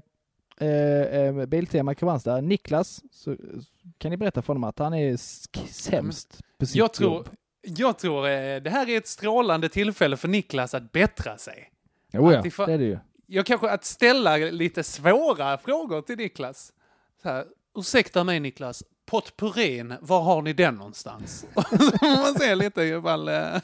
eh, 0.61 0.69
eh, 0.69 1.47
Biltema 1.47 1.95
Kristianstad, 1.95 2.41
Niklas, 2.41 3.03
så 3.13 3.37
kan 3.99 4.11
ni 4.11 4.17
berätta 4.17 4.43
för 4.43 4.47
honom 4.47 4.65
att 4.65 4.79
han 4.79 4.95
är 4.95 5.17
sämst 5.67 6.41
på 6.59 6.67
sitt 6.67 6.77
Jag 6.77 6.93
tror, 6.95 7.15
jobb. 7.15 7.29
jag 7.63 7.99
tror 7.99 8.29
eh, 8.29 8.57
det 8.63 8.71
här 8.71 8.89
är 8.89 8.99
ett 8.99 9.07
strålande 9.07 9.69
tillfälle 9.69 10.17
för 10.17 10.29
Niklas 10.29 10.75
att 10.75 10.93
bättra 10.93 11.39
sig. 11.39 11.71
Jo, 12.13 12.33
ja, 12.33 12.39
Att 12.39 12.47
ifall- 12.47 12.67
det 12.67 12.73
är 12.75 12.79
det 12.79 12.85
ju. 12.85 12.99
Jag 13.27 13.47
kanske 13.47 13.71
att 13.71 13.85
ställa 13.85 14.37
lite 14.37 14.83
svåra 14.83 15.59
frågor 15.59 16.03
till 16.03 16.17
Niklas. 16.17 16.73
Så 17.23 17.29
här, 17.29 17.45
ursäkta 17.79 18.25
mig 18.25 18.41
Niklas, 18.41 18.85
potpurin, 19.07 19.95
var 20.01 20.21
har 20.23 20.43
ni 20.43 20.53
den 20.53 20.75
någonstans? 20.75 21.47
Man 22.03 22.35
se 22.35 22.55
lite 22.55 22.83
ifall, 22.83 23.29
eh, 23.29 23.35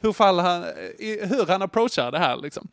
hur, 0.00 0.12
fall 0.12 0.38
han, 0.38 0.64
i- 0.98 1.26
hur 1.26 1.46
han 1.46 1.62
approachar 1.62 2.12
det 2.12 2.18
här 2.18 2.36
liksom. 2.36 2.68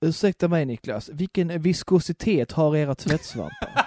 Ursäkta 0.00 0.48
mig 0.48 0.64
Niklas, 0.66 1.08
vilken 1.08 1.62
viskositet 1.62 2.52
har 2.52 2.76
era 2.76 2.94
tvättsvampar? 2.94 3.86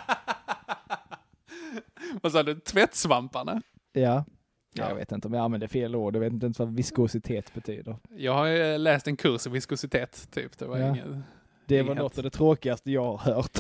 Vad 2.22 2.32
sa 2.32 2.44
du, 2.44 2.60
tvättsvamparna? 2.60 3.62
ja. 3.94 4.26
Ja, 4.74 4.88
jag 4.90 4.96
vet 4.96 5.12
inte 5.12 5.28
om 5.28 5.34
jag 5.34 5.44
använder 5.44 5.68
fel 5.68 5.96
ord. 5.96 6.16
Jag 6.16 6.20
vet 6.20 6.34
inte 6.34 6.46
ens 6.46 6.60
vad 6.60 6.76
viskositet 6.76 7.54
betyder. 7.54 7.96
Jag 8.10 8.34
har 8.34 8.78
läst 8.78 9.08
en 9.08 9.18
kurs 9.18 9.48
i 9.48 9.50
viskositet, 9.50 10.28
typ. 10.32 10.58
Det 10.58 10.66
var 10.66 10.78
Ja. 10.78 10.90
inget... 10.90 11.06
Det 11.66 11.82
var 11.84 11.96
något 11.96 12.18
av 12.18 12.24
det 12.24 12.30
tråkigaste 12.30 12.92
jag 12.92 13.04
har 13.18 13.34
hört. 13.34 13.58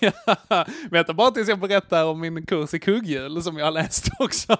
ja, 0.48 0.66
vänta 0.90 1.14
bara 1.14 1.30
tills 1.30 1.48
jag 1.48 1.58
berättar 1.60 2.04
om 2.04 2.20
min 2.20 2.46
kurs 2.46 2.74
i 2.74 2.78
kugghjul 2.78 3.42
som 3.42 3.56
jag 3.58 3.66
har 3.66 3.72
läst 3.72 4.08
också. 4.18 4.52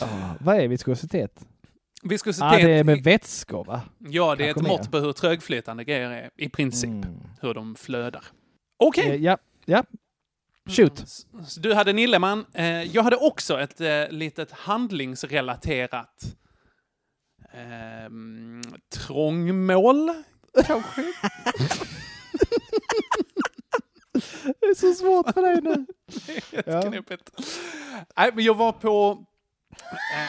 Ah, 0.00 0.34
vad 0.40 0.56
är 0.60 0.68
viskositet? 0.68 1.46
Viskositet, 2.02 2.52
Ah, 2.52 2.56
det 2.56 2.72
är 2.72 2.84
med 2.84 3.02
vätskor 3.02 3.64
va? 3.64 3.80
ja 3.98 4.34
det 4.36 4.44
är 4.46 4.48
ett 4.50 4.54
kanske 4.54 4.72
mått 4.72 4.90
på 4.90 4.98
hur 4.98 5.12
trögflytande 5.12 5.84
grejer 5.84 6.10
är, 6.10 6.30
i 6.36 6.48
princip. 6.48 6.90
Mm. 6.90 7.04
Hur 7.40 7.54
de 7.54 7.74
flödar. 7.74 8.24
Okej! 8.78 9.08
Eh, 9.10 9.16
ja, 9.16 9.38
ja. 9.64 9.84
Shoot. 10.68 11.04
Du 11.58 11.74
hade 11.74 11.92
Nilleman. 11.92 12.46
Eh, 12.54 12.82
jag 12.82 13.02
hade 13.02 13.16
också 13.16 13.60
ett 13.60 13.80
eh, 13.80 14.08
litet 14.08 14.50
handlingsrelaterat 14.52 16.24
eh, 17.52 18.10
trångmål, 18.94 20.10
kanske? 20.66 21.02
Det 24.60 24.66
är 24.66 24.74
så 24.74 24.94
svårt 24.94 25.34
för 25.34 25.42
dig 25.42 25.60
nu. 25.62 25.86
Helt 26.52 26.66
Ja. 26.66 26.82
knepigt. 26.82 27.30
Nej, 28.16 28.30
men 28.34 28.44
jag 28.44 28.54
var 28.54 28.72
på... 28.72 29.24
Eh, 29.80 30.28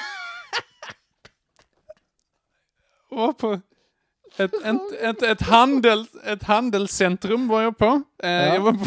var 3.18 3.34
på 3.34 3.62
ett, 4.40 4.54
ett, 4.64 5.02
ett, 5.02 5.24
ett, 5.24 5.42
handel, 5.42 6.06
ett 6.26 6.44
handelscentrum 6.44 7.48
var 7.48 7.62
jag 7.62 7.78
på. 7.78 8.02
Eh, 8.24 8.30
Jag, 8.32 8.62
var 8.62 8.72
på 8.74 8.86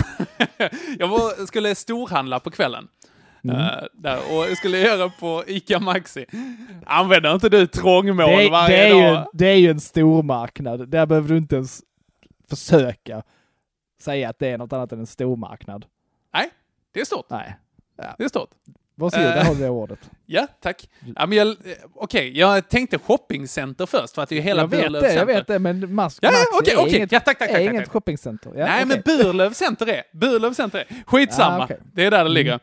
jag 0.99 1.09
var, 1.09 1.47
skulle 1.47 1.75
storhandla 1.75 2.41
på 2.41 2.51
kvällen. 2.51 2.89
Mm. 3.45 3.57
Eh, 3.57 3.67
där, 3.93 4.17
och 4.17 4.49
jag 4.51 4.57
skulle 4.57 4.79
göra 4.79 5.09
på 5.21 5.45
ICA 5.47 5.81
Maxi. 5.81 6.27
Använder 6.87 7.35
inte 7.35 7.49
du 7.49 7.67
trångmål 7.67 8.17
Det, 8.39 8.49
varje 8.51 8.77
det, 8.77 8.89
är 8.89 8.95
ju, 9.09 9.15
dag? 9.15 9.29
det 9.33 9.47
är 9.47 9.57
ju 9.57 9.71
en 9.71 9.81
stor 9.81 10.23
marknad. 10.23 10.89
Där 10.89 11.07
behöver 11.07 11.29
du 11.29 11.37
inte 11.37 11.57
ens 11.57 11.83
försöka 12.51 13.23
säga 14.03 14.29
att 14.29 14.39
det 14.39 14.49
är 14.49 14.59
något 14.59 14.73
annat 14.73 14.93
än 14.93 14.99
en 15.01 15.07
stor 15.07 15.37
marknad. 15.37 15.87
Nej, 16.35 16.51
det 16.95 17.01
är 17.01 17.05
stort. 17.05 17.27
Nej. 17.31 17.57
Ja. 17.97 18.15
Det 18.19 18.25
är 18.25 18.29
stort. 18.29 18.51
Varsågod, 19.01 19.27
Eh. 19.27 19.35
där 19.35 19.45
har 19.45 19.55
du 19.55 19.61
det 19.61 19.69
ordet. 19.69 19.99
Ja, 20.27 20.47
tack. 20.63 20.89
Ja, 21.17 21.27
men 21.27 21.39
jag, 21.39 21.49
eh, 21.49 21.55
okej, 21.95 22.39
jag 22.39 22.69
tänkte 22.69 22.99
shoppingcenter 22.99 23.87
först 23.87 24.15
för 24.15 24.23
att 24.23 24.29
det 24.29 24.35
är 24.35 24.37
ju 24.37 24.43
hela 24.43 24.63
jag 24.63 24.69
vet 24.69 24.83
Burlöv 24.85 25.03
det, 25.03 25.09
jag 25.09 25.19
center. 25.19 25.35
vet 25.35 25.47
det, 25.47 25.59
men 25.59 25.95
Mask 25.95 26.19
Ja, 26.23 26.31
ja, 26.33 26.39
Maxi 26.39 26.49
okej, 26.61 26.75
är 26.75 26.79
okej. 26.87 26.97
inget, 26.97 27.13
Ja, 27.13 27.21
tack, 27.21 27.39
tack, 27.39 27.51
är 27.51 27.55
tack, 27.55 27.63
inget 27.63 27.89
shoppingcenter. 27.89 28.53
Ja, 28.57 28.67
Nej, 28.67 28.85
men 28.87 29.03
Burlöv 29.05 29.53
center 29.53 29.87
är. 29.89 30.03
Burlöv 30.13 30.53
center 30.55 30.79
är. 30.79 30.87
Skitsamma. 31.07 31.59
Ah, 31.59 31.65
okej. 31.65 31.79
Det 31.95 32.05
är 32.05 32.11
där 32.11 32.19
det 32.19 32.21
Mm. 32.21 32.33
ligger. 32.33 32.61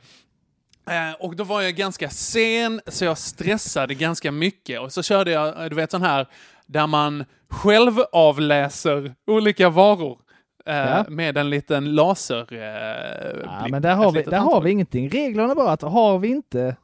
Eh, 0.89 1.13
och 1.19 1.35
då 1.35 1.43
var 1.43 1.61
jag 1.61 1.73
ganska 1.75 2.09
sen, 2.09 2.81
så 2.87 3.05
jag 3.05 3.17
stressade 3.17 3.93
ganska 3.93 4.31
mycket. 4.31 4.79
Och 4.81 4.93
så 4.93 5.03
körde 5.03 5.31
jag, 5.31 5.63
eh, 5.63 5.69
du 5.69 5.75
vet 5.75 5.91
sån 5.91 6.01
här 6.01 6.27
där 6.65 6.87
man 6.87 7.25
själv 7.49 7.99
avläser 8.11 9.15
olika 9.27 9.69
varor 9.69 10.11
eh, 10.11 10.26
Ja. 10.75 11.05
med 11.09 11.37
en 11.37 11.49
liten 11.49 11.95
laser. 11.95 12.53
Eh, 12.53 12.59
Ja, 12.59 13.61
blick- 13.63 13.71
men 13.71 13.81
där 13.81 13.95
har, 13.95 14.11
vi, 14.11 14.21
där 14.23 14.37
har 14.39 14.61
vi 14.61 14.71
ingenting. 14.71 15.09
Reglerna 15.09 15.51
är 15.51 15.55
bara 15.55 15.71
att 15.71 15.81
har 15.81 16.19
vi 16.19 16.27
inte 16.27 16.75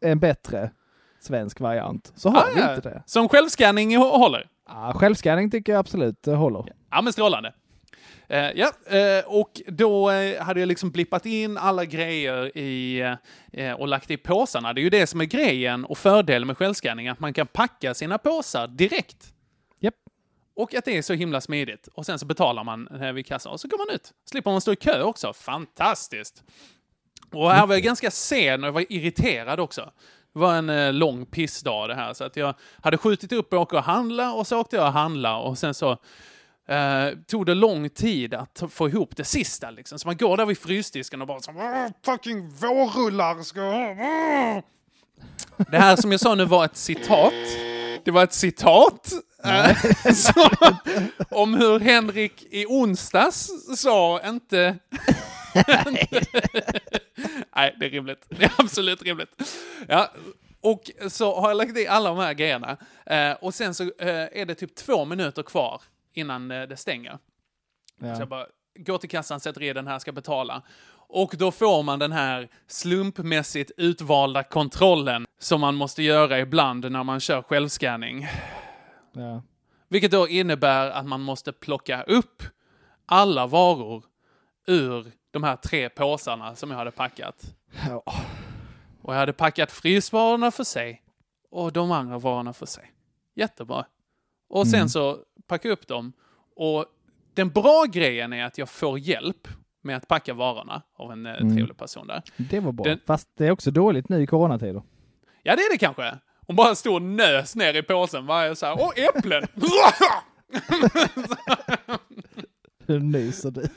en 0.00 0.18
bättre 0.18 0.70
svensk 1.20 1.60
variant 1.60 2.12
så 2.16 2.28
har 2.28 2.38
Ah, 2.40 2.46
vi 2.54 2.60
inte 2.60 2.88
det. 2.88 3.02
Som 3.06 3.28
självscanning 3.28 3.96
håller. 3.96 4.46
Ja, 4.68 4.92
självscanning 4.94 5.50
tycker 5.50 5.72
jag 5.72 5.80
absolut 5.80 6.22
det 6.22 6.34
håller. 6.34 6.64
Ja, 6.90 7.02
men 7.02 7.12
strålande. 7.12 7.52
Eh, 8.28 8.38
ja, 8.54 8.70
eh, 8.86 9.24
och 9.26 9.60
då 9.66 10.10
eh, 10.10 10.42
hade 10.42 10.60
jag 10.60 10.66
liksom 10.66 10.90
blippat 10.90 11.26
in 11.26 11.58
alla 11.58 11.84
grejer 11.84 12.58
i, 12.58 13.00
eh, 13.52 13.72
och 13.72 13.88
lagt 13.88 14.10
i 14.10 14.16
påsarna. 14.16 14.72
Det 14.72 14.80
är 14.80 14.82
ju 14.82 14.90
det 14.90 15.06
som 15.06 15.20
är 15.20 15.24
grejen 15.24 15.84
och 15.84 15.98
fördelen 15.98 16.46
med 16.46 16.56
självscanning, 16.58 17.08
att 17.08 17.20
man 17.20 17.32
kan 17.32 17.46
packa 17.46 17.94
sina 17.94 18.18
påsar 18.18 18.66
direkt. 18.68 19.32
Och 20.58 20.74
att 20.74 20.84
det 20.84 20.96
är 20.98 21.02
så 21.02 21.14
himla 21.14 21.40
smidigt. 21.40 21.88
Och 21.94 22.06
sen 22.06 22.18
så 22.18 22.26
betalar 22.26 22.64
man 22.64 22.88
vid 23.14 23.26
kassan 23.26 23.52
och 23.52 23.60
så 23.60 23.68
går 23.68 23.78
man 23.78 23.94
ut. 23.94 24.12
Slipper 24.30 24.50
man 24.50 24.60
stå 24.60 24.72
i 24.72 24.76
kö 24.76 25.02
också. 25.02 25.32
Fantastiskt! 25.32 26.42
Och 27.32 27.52
här 27.52 27.66
var 27.66 27.74
jag 27.74 27.82
ganska 27.82 28.10
sen 28.10 28.62
och 28.64 28.68
jag 28.68 28.72
var 28.72 28.92
irriterad 28.92 29.60
också. 29.60 29.92
Det 30.32 30.38
var 30.38 30.54
en 30.54 30.70
eh, 30.70 30.92
lång 30.92 31.26
pissdag 31.26 31.88
det 31.88 31.94
här, 31.94 32.14
så 32.14 32.24
att 32.24 32.36
jag 32.36 32.54
hade 32.82 32.98
skjutit 32.98 33.32
upp 33.32 33.52
och 33.52 33.60
åka 33.60 33.76
och 33.76 33.82
handla 33.82 34.32
och 34.32 34.46
så 34.46 34.60
åkte 34.60 34.76
jag 34.76 34.86
och 34.86 34.92
handla 34.92 35.38
och 35.38 35.58
sen 35.58 35.74
så 35.74 35.90
eh, 36.68 37.08
tog 37.26 37.46
det 37.46 37.54
lång 37.54 37.90
tid 37.90 38.34
att 38.34 38.62
få 38.70 38.88
ihop 38.88 39.16
det 39.16 39.24
sista 39.24 39.70
liksom. 39.70 39.98
Så 39.98 40.08
man 40.08 40.16
går 40.16 40.36
där 40.36 40.46
vid 40.46 40.58
frysdisken 40.58 41.20
och 41.20 41.26
bara 41.26 41.40
så, 41.40 41.50
"Åh, 41.56 41.86
fucking 42.04 42.48
vårrullar 42.48 43.42
ska 43.42 43.60
jag 43.60 43.94
ha." 43.94 44.56
Åh." 44.56 44.62
Det 45.70 45.78
här 45.78 45.96
som 45.96 46.10
jag 46.12 46.20
sa 46.20 46.34
nu 46.34 46.44
var 46.44 46.64
ett 46.64 46.76
citat. 46.76 47.32
Det 48.04 48.10
var 48.10 48.24
ett 48.24 48.32
citat. 48.32 49.12
Eh, 49.44 49.76
så, 50.14 50.50
om 51.30 51.54
hur 51.54 51.80
Henrik 51.80 52.46
i 52.50 52.66
onsdags 52.66 53.50
sa 53.76 54.20
inte... 54.24 54.78
Nej, 57.56 57.76
det 57.80 57.86
är 57.86 57.90
rimligt. 57.90 58.26
Det 58.28 58.44
är 58.44 58.52
absolut 58.58 59.02
rimligt. 59.02 59.42
Ja, 59.88 60.12
och 60.60 60.90
så 61.08 61.40
har 61.40 61.48
jag 61.48 61.56
lagt 61.56 61.78
i 61.78 61.86
alla 61.86 62.08
de 62.08 62.18
här 62.18 62.34
grejerna. 62.34 62.76
Eh, 63.06 63.32
och 63.32 63.54
sen 63.54 63.74
så 63.74 63.82
eh, 63.82 64.08
är 64.32 64.44
det 64.46 64.54
typ 64.54 64.74
två 64.74 65.04
minuter 65.04 65.42
kvar 65.42 65.82
innan 66.12 66.50
eh, 66.50 66.62
det 66.62 66.76
stänger. 66.76 67.18
Ja. 68.00 68.14
Så 68.14 68.22
jag 68.22 68.28
bara 68.28 68.46
går 68.74 68.98
till 68.98 69.10
kassan, 69.10 69.40
sätter 69.40 69.62
i 69.62 69.72
den 69.72 69.86
här, 69.86 69.98
ska 69.98 70.12
betala. 70.12 70.62
Och 71.10 71.34
då 71.38 71.50
får 71.50 71.82
man 71.82 71.98
den 71.98 72.12
här 72.12 72.48
slumpmässigt 72.66 73.70
utvalda 73.76 74.42
kontrollen 74.42 75.26
som 75.38 75.60
man 75.60 75.74
måste 75.74 76.02
göra 76.02 76.38
ibland 76.38 76.92
när 76.92 77.04
man 77.04 77.20
kör 77.20 77.42
självscanning. 77.42 78.26
Ja. 79.18 79.42
Vilket 79.88 80.10
då 80.10 80.28
innebär 80.28 80.90
att 80.90 81.06
man 81.06 81.20
måste 81.20 81.52
plocka 81.52 82.02
upp 82.02 82.42
alla 83.06 83.46
varor 83.46 84.04
ur 84.66 85.12
de 85.30 85.42
här 85.44 85.56
tre 85.56 85.88
påsarna 85.88 86.54
som 86.54 86.70
jag 86.70 86.78
hade 86.78 86.90
packat. 86.90 87.54
Ja. 87.88 88.02
Och 89.02 89.14
jag 89.14 89.18
hade 89.18 89.32
packat 89.32 89.70
frysvarorna 89.72 90.50
för 90.50 90.64
sig 90.64 91.02
och 91.50 91.72
de 91.72 91.90
andra 91.92 92.18
varorna 92.18 92.52
för 92.52 92.66
sig. 92.66 92.92
Jättebra. 93.34 93.86
Och 94.48 94.66
sen 94.66 94.78
Mm. 94.78 94.88
så 94.88 95.18
packa 95.46 95.68
upp 95.70 95.86
dem. 95.86 96.12
Och 96.56 96.84
den 97.34 97.48
bra 97.50 97.84
grejen 97.92 98.32
är 98.32 98.44
att 98.44 98.58
jag 98.58 98.68
får 98.68 98.98
hjälp 98.98 99.48
med 99.82 99.96
att 99.96 100.08
packa 100.08 100.34
varorna 100.34 100.82
av 100.96 101.12
en 101.12 101.26
eh, 101.26 101.32
Mm. 101.36 101.56
trevlig 101.56 101.76
person 101.76 102.06
där. 102.06 102.22
Det 102.36 102.60
var 102.60 102.72
bra. 102.72 102.84
Den- 102.84 103.00
Fast 103.06 103.28
det 103.34 103.46
är 103.46 103.50
också 103.50 103.70
dåligt 103.70 104.08
nu 104.08 104.22
i 104.22 104.26
coronatider. 104.26 104.82
Ja, 105.42 105.56
det 105.56 105.62
är 105.62 105.72
det 105.72 105.78
kanske. 105.78 106.18
Hon 106.48 106.56
bara 106.56 106.74
stod 106.74 106.94
och 106.94 107.02
nös 107.02 107.56
ner 107.56 107.74
i 107.74 107.82
påsen 107.82 108.26
varje 108.26 108.56
så 108.56 108.66
här, 108.66 108.76
åh 108.78 108.92
äpplen! 108.96 109.46
Hur 112.86 113.00
nyser 113.00 113.50
du? 113.50 113.68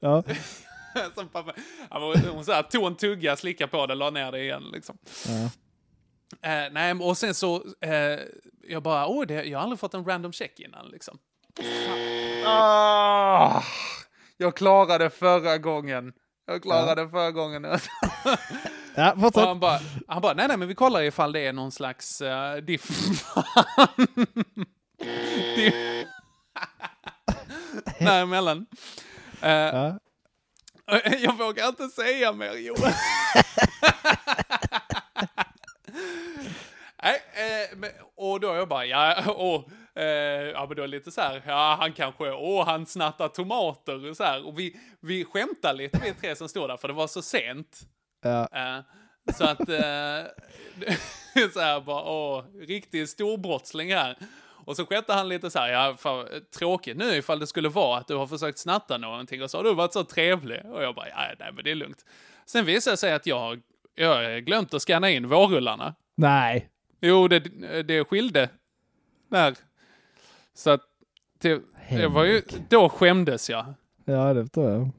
Ja. 0.00 0.22
Som 1.14 1.28
pappa. 1.28 1.52
Ja, 1.90 2.14
Hon 2.32 2.44
så 2.44 2.52
här, 2.52 2.62
tog 2.62 2.86
en 2.86 2.96
tugga, 2.96 3.36
slickade 3.36 3.70
på 3.70 3.86
det, 3.86 3.94
la 3.94 4.10
ner 4.10 4.32
det 4.32 4.40
igen 4.42 4.62
liksom. 4.72 4.98
ja. 5.26 5.50
Eh, 6.50 6.72
nej, 6.72 6.92
och 6.92 7.18
sen 7.18 7.34
så, 7.34 7.64
eh, 7.80 8.18
jag 8.68 8.82
bara, 8.82 9.06
åh, 9.06 9.26
det, 9.26 9.44
jag 9.44 9.58
har 9.58 9.62
aldrig 9.62 9.78
fått 9.78 9.94
en 9.94 10.04
random 10.04 10.32
check 10.32 10.60
innan 10.60 10.86
liksom. 10.88 11.18
Ah, 12.46 13.62
jag 14.36 14.56
klarade 14.56 15.10
förra 15.10 15.58
gången. 15.58 16.12
Jag 16.46 16.62
klarade 16.62 17.08
förra 17.08 17.30
gången. 17.30 17.66
Ja, 18.94 19.12
och 19.12 19.34
han 19.34 19.60
bara, 19.60 19.78
han 20.08 20.22
bara, 20.22 20.34
nej, 20.34 20.48
nej, 20.48 20.56
men 20.56 20.68
vi 20.68 20.74
kollar 20.74 21.02
ifall 21.02 21.32
det 21.32 21.46
är 21.46 21.52
någon 21.52 21.72
slags 21.72 22.20
uh, 22.22 22.56
diff. 22.56 22.88
Diff- 25.56 26.04
Däremellan. 27.98 28.66
Eh, 29.42 29.50
Ja. 29.50 29.98
jag 31.20 31.38
vågar 31.38 31.68
inte 31.68 31.88
säga 31.88 32.32
mer, 32.32 32.52
Johan. 32.56 32.92
Nej, 37.02 37.22
eh, 37.32 37.88
och 38.16 38.40
då 38.40 38.50
är 38.50 38.56
jag 38.56 38.68
bara, 38.68 38.86
ja, 38.86 39.30
och, 39.32 39.70
eh, 40.02 40.42
ja 40.50 40.66
men 40.68 40.76
då 40.76 40.86
lite 40.86 41.10
så 41.10 41.20
här, 41.20 41.42
ja 41.46 41.76
han 41.80 41.92
kanske, 41.92 42.30
åh 42.32 42.64
han 42.66 42.86
snattar 42.86 43.28
tomater 43.28 44.10
och 44.10 44.16
så 44.16 44.24
här. 44.24 44.46
Och 44.46 44.58
vi, 44.58 44.76
vi 45.00 45.24
skämtar 45.24 45.74
lite 45.74 46.00
vi 46.04 46.12
tre 46.14 46.36
som 46.36 46.48
står 46.48 46.68
där, 46.68 46.76
för 46.76 46.88
det 46.88 46.94
var 46.94 47.06
så 47.06 47.22
sent. 47.22 47.80
Ja. 48.22 48.48
Eh, 48.52 48.84
så 49.34 49.44
att, 49.44 49.68
eh, 49.68 50.26
så 51.52 51.60
här 51.60 51.80
bara, 51.80 52.02
åh, 52.04 52.44
riktig 52.60 53.08
storbrottsling 53.08 53.92
här. 53.94 54.16
Och 54.64 54.76
så 54.76 54.86
skämtar 54.86 55.14
han 55.14 55.28
lite 55.28 55.50
så 55.50 55.58
här, 55.58 55.68
ja, 55.68 55.96
fan, 55.98 56.26
tråkigt 56.58 56.96
nu 56.96 57.14
ifall 57.16 57.38
det 57.38 57.46
skulle 57.46 57.68
vara 57.68 57.98
att 57.98 58.08
du 58.08 58.14
har 58.14 58.26
försökt 58.26 58.58
snatta 58.58 58.98
någonting 58.98 59.42
och 59.42 59.50
så 59.50 59.58
har 59.58 59.64
du 59.64 59.74
varit 59.74 59.92
så 59.92 60.04
trevlig. 60.04 60.60
Och 60.64 60.82
jag 60.82 60.94
bara, 60.94 61.08
ja, 61.08 61.16
nej 61.38 61.52
men 61.52 61.64
det 61.64 61.70
är 61.70 61.74
lugnt. 61.74 62.04
Sen 62.46 62.64
visar 62.64 62.90
det 62.90 62.96
sig 62.96 63.12
att 63.12 63.26
jag 63.26 63.38
har, 63.38 63.60
jag 63.94 64.44
glömt 64.44 64.74
att 64.74 64.82
scanna 64.82 65.10
in 65.10 65.28
vårrullarna. 65.28 65.94
Nej. 66.16 66.68
Jo, 67.00 67.28
det, 67.28 67.38
det 67.82 68.04
skilde. 68.04 68.48
Där. 69.30 69.54
Så 70.54 70.70
att, 70.70 70.80
det, 71.38 71.62
det 71.90 72.08
var 72.08 72.24
ju, 72.24 72.42
då 72.68 72.88
skämdes 72.88 73.50
jag. 73.50 73.74
Ja, 74.04 74.34
det 74.34 74.42
förstår 74.42 74.70
jag. 74.70 74.90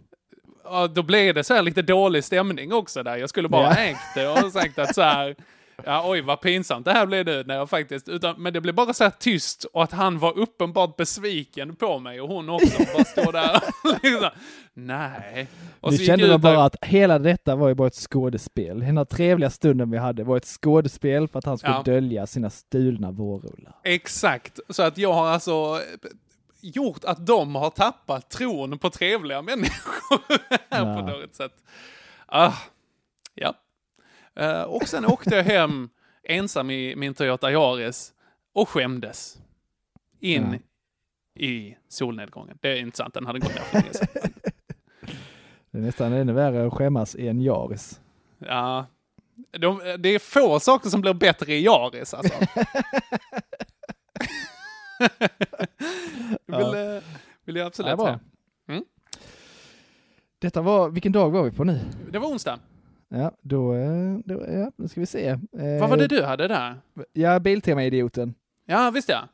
Ja, 0.63 0.87
då 0.87 1.03
blev 1.03 1.33
det 1.35 1.43
så 1.43 1.61
lite 1.61 1.81
dålig 1.81 2.23
stämning 2.23 2.73
också 2.73 3.03
där. 3.03 3.17
Jag 3.17 3.29
skulle 3.29 3.49
bara 3.49 3.67
ha 3.67 3.75
ägt 3.75 4.15
det 4.15 4.27
och 4.27 4.51
sagt 4.51 4.79
att 4.79 4.95
så 4.95 5.01
här, 5.01 5.35
ja 5.85 6.03
oj 6.09 6.21
vad 6.21 6.41
pinsamt 6.41 6.85
det 6.85 6.91
här 6.91 7.05
blev 7.05 7.25
nu 7.25 7.43
när 7.47 7.55
jag 7.55 7.69
faktiskt, 7.69 8.09
utan, 8.09 8.41
men 8.41 8.53
det 8.53 8.61
blev 8.61 8.75
bara 8.75 8.93
så 8.93 9.03
här 9.03 9.11
tyst 9.19 9.63
och 9.73 9.83
att 9.83 9.91
han 9.91 10.19
var 10.19 10.37
uppenbart 10.37 10.95
besviken 10.97 11.75
på 11.75 11.99
mig 11.99 12.21
och 12.21 12.27
hon 12.29 12.49
också 12.49 12.83
bara 12.93 13.03
stod 13.05 13.33
där 13.33 13.55
och 13.55 14.03
liksom, 14.03 14.29
nej. 14.73 15.47
Och 15.79 15.91
Nu 15.91 15.97
kände 15.97 16.27
man 16.27 16.41
där- 16.41 16.53
bara 16.55 16.65
att 16.65 16.75
hela 16.81 17.19
detta 17.19 17.55
var 17.55 17.67
ju 17.67 17.75
bara 17.75 17.87
ett 17.87 17.95
skådespel. 17.95 18.79
Den 18.79 18.97
här 18.97 19.05
trevliga 19.05 19.49
stunden 19.49 19.91
vi 19.91 19.97
hade 19.97 20.23
var 20.23 20.37
ett 20.37 20.45
skådespel 20.45 21.27
för 21.27 21.39
att 21.39 21.45
han 21.45 21.57
skulle 21.57 21.73
Ja. 21.75 21.83
dölja 21.83 22.27
sina 22.27 22.49
stulna 22.49 23.11
vårrullar. 23.11 23.75
Exakt, 23.83 24.59
så 24.69 24.83
att 24.83 24.97
jag 24.97 25.13
har 25.13 25.27
alltså 25.27 25.79
gjort 26.63 27.03
att 27.03 27.25
de 27.25 27.55
har 27.55 27.69
tappat 27.69 28.29
tron 28.29 28.77
på 28.79 28.89
trevliga 28.89 29.41
människor 29.41 30.19
här 30.69 30.85
Ja. 30.85 30.95
på 30.95 31.01
något 31.01 31.35
sätt. 31.35 31.63
Ah, 32.25 32.53
ja. 33.33 33.53
Eh, 34.35 34.61
och 34.61 34.87
sen 34.87 35.05
åkte 35.05 35.35
jag 35.35 35.43
hem 35.43 35.89
ensam 36.23 36.69
i 36.71 36.95
min 36.95 37.13
Toyota 37.13 37.51
Yaris 37.51 38.13
och 38.53 38.69
skämdes. 38.69 39.37
In 40.19 40.59
i 41.39 41.75
solnedgången. 41.89 42.57
Det 42.61 42.69
är 42.71 42.75
inte 42.75 42.97
sant, 42.97 43.13
den 43.13 43.25
hade 43.25 43.39
gått 43.39 43.55
ner 43.55 43.61
för 43.61 43.73
länge 43.81 43.93
sedan. 43.93 44.07
Det 45.71 45.77
är 45.77 45.81
nästan 45.81 46.13
ännu 46.13 46.33
värre 46.33 46.67
att 46.67 46.73
skämmas 46.73 47.15
i 47.15 47.27
en 47.27 47.41
Yaris. 47.41 48.01
Ja. 48.39 48.85
De, 49.51 49.95
det 49.99 50.09
är 50.09 50.19
få 50.19 50.59
saker 50.59 50.89
som 50.89 51.01
blir 51.01 51.13
bättre 51.13 51.53
i 51.53 51.63
Yaris 51.63 52.13
alltså. 52.13 52.33
vill, 56.45 56.57
ja. 56.59 56.95
Eh, 56.95 57.03
vill 57.45 57.55
jag 57.55 57.67
absolut 57.67 57.99
säga. 57.99 58.19
Mm. 58.67 58.83
Detta 60.39 60.61
var, 60.61 60.89
vilken 60.89 61.11
dag 61.11 61.29
var 61.29 61.43
vi 61.43 61.51
på 61.51 61.63
nu? 61.63 61.79
Det 62.11 62.19
var 62.19 62.27
onsdag. 62.27 62.59
Ja, 63.09 63.31
då, 63.41 63.75
eh, 63.75 64.17
då, 64.25 64.45
ja, 64.47 64.71
då 64.77 64.87
ska 64.87 64.99
vi 64.99 65.05
se. 65.05 65.27
Eh, 65.27 65.39
Vad 65.79 65.89
var 65.89 65.97
det 65.97 66.07
du 66.07 66.23
hade 66.23 66.47
där? 66.47 66.75
Ja, 67.13 67.39
Biltema-idioten. 67.39 68.35
Ja, 68.65 68.91
visst 68.93 69.09
ja. 69.09 69.27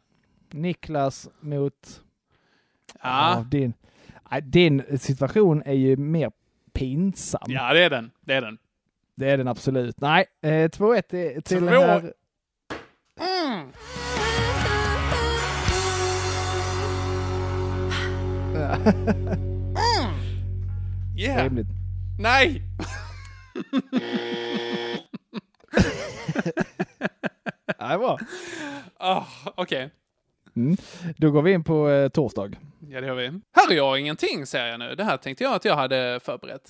Niklas 0.52 1.30
mot... 1.40 2.02
Ja. 2.94 3.34
ja. 3.36 3.46
din, 3.52 3.74
din 4.44 5.00
situation 5.00 5.64
är 5.66 5.74
ju 5.74 5.98
mer 5.98 6.32
pinsam. 6.74 7.42
Ja, 7.48 7.74
det 7.74 7.84
är 7.84 7.90
den. 7.90 8.12
Det 8.22 8.34
är 8.34 8.42
den. 8.42 8.58
Det 9.16 9.30
är 9.30 9.38
den 9.38 9.48
absolut. 9.48 10.02
Nej, 10.02 10.26
2-1 10.42 11.02
till... 11.42 11.60
2-1! 11.60 12.14
Yeah! 18.70 18.88
Mm. 18.88 20.14
Yeah! 21.18 21.44
Rimligt. 21.44 21.68
Nej! 22.20 22.62
det 27.66 27.74
är 27.78 27.98
bra. 27.98 28.20
Oh, 29.00 29.28
Okej. 29.46 29.86
Okay. 29.86 29.90
Mm. 30.56 30.78
Då 31.18 31.32
går 31.32 31.42
vi 31.42 31.52
in 31.52 31.64
på 31.64 31.90
eh, 31.90 32.10
torsdag. 32.10 32.52
Ja, 32.90 33.02
det 33.02 33.08
gör 33.08 33.16
vi. 33.16 33.28
Här 33.28 33.68
har 33.68 33.74
jag 33.74 34.00
ingenting, 34.00 34.46
ser 34.46 34.66
jag 34.66 34.80
nu. 34.80 34.96
Det 34.96 35.04
här 35.04 35.18
tänkte 35.18 35.44
jag 35.44 35.54
att 35.54 35.66
jag 35.66 35.76
hade 35.76 36.20
förberett. 36.24 36.70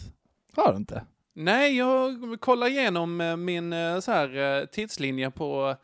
Har 0.56 0.72
du 0.72 0.78
inte? 0.78 1.06
Nej, 1.34 1.78
jag 1.78 2.18
kollar 2.40 2.68
igenom 2.68 3.22
eh, 3.22 3.36
min 3.38 3.74
eh, 3.74 4.00
så 4.00 4.12
här, 4.12 4.38
eh, 4.38 4.66
tidslinje 4.66 5.32
på 5.32 5.76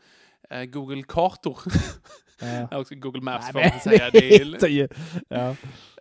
Google 0.66 1.02
Kartor. 1.02 1.58
Ja. 2.40 2.78
Också 2.80 2.94
Google 2.94 3.20
Maps 3.22 3.46
får 3.52 3.60
man 3.60 3.80
säga. 3.80 4.10
det 4.12 4.20
Det 4.60 4.62
är, 4.66 4.68
ju- 4.68 4.88
ja. 5.28 5.48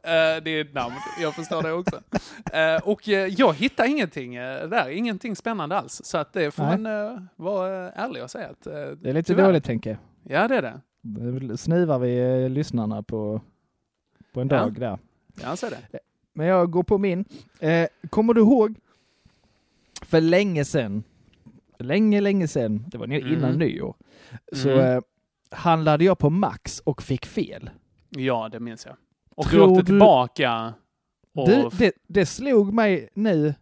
Eh, 0.03 0.43
det 0.43 0.49
är 0.49 0.61
ett 0.61 0.73
namn, 0.73 0.95
jag 1.21 1.35
förstår 1.35 1.63
det 1.63 1.71
också. 1.73 2.01
Eh, 2.53 2.89
och 2.89 3.09
eh, 3.09 3.27
jag 3.27 3.53
hittar 3.53 3.85
ingenting 3.85 4.35
där, 4.35 4.89
ingenting 4.89 5.35
spännande 5.35 5.75
alls. 5.77 6.01
Så 6.05 6.17
att 6.17 6.33
det 6.33 6.51
får 6.51 6.63
Nej. 6.63 6.77
man 6.77 7.29
vara 7.35 7.91
ärlig 7.91 8.23
och 8.23 8.31
säga 8.31 8.47
att... 8.47 8.63
Det 8.63 9.09
är 9.09 9.13
lite 9.13 9.23
tyvärr. 9.27 9.43
dåligt 9.45 9.63
tänker 9.63 9.89
jag. 9.89 9.99
Ja, 10.41 10.47
det 10.47 10.55
är 10.55 10.61
det. 10.61 10.81
Det 11.01 11.57
Snivar 11.57 11.99
vi 11.99 12.49
lyssnarna 12.49 13.03
på, 13.03 13.41
på 14.33 14.41
en 14.41 14.47
Ja. 14.47 14.57
dag 14.57 14.79
där. 14.79 14.97
Jag 15.41 15.49
anser 15.49 15.69
det. 15.69 15.99
Men 16.33 16.47
jag 16.47 16.71
går 16.71 16.83
på 16.83 16.97
min. 16.97 17.25
Kommer 18.09 18.33
du 18.33 18.41
ihåg 18.41 18.75
för 20.01 20.21
länge 20.21 20.65
sedan, 20.65 21.03
länge, 21.79 22.21
länge 22.21 22.47
sedan, 22.47 22.85
det 22.87 22.97
var 22.97 23.07
nu 23.07 23.19
innan 23.19 23.43
Mm. 23.43 23.57
nyår, 23.57 23.95
så 24.53 24.69
Mm. 24.69 25.01
Handlade 25.55 26.03
jag 26.05 26.17
på 26.17 26.29
Max 26.29 26.79
och 26.79 27.01
fick 27.03 27.25
fel. 27.25 27.69
Ja, 28.09 28.49
det 28.51 28.59
minns 28.59 28.85
jag. 28.85 28.95
Och 29.35 29.45
Tror 29.45 29.59
du 29.59 29.71
åkte 29.71 29.81
du- 29.81 29.85
tillbaka 29.85 30.73
och... 31.35 31.47
Det, 31.49 31.69
det, 31.77 31.91
det 32.07 32.25
slog 32.25 32.73
mig 32.73 33.09
nu, 33.13 33.53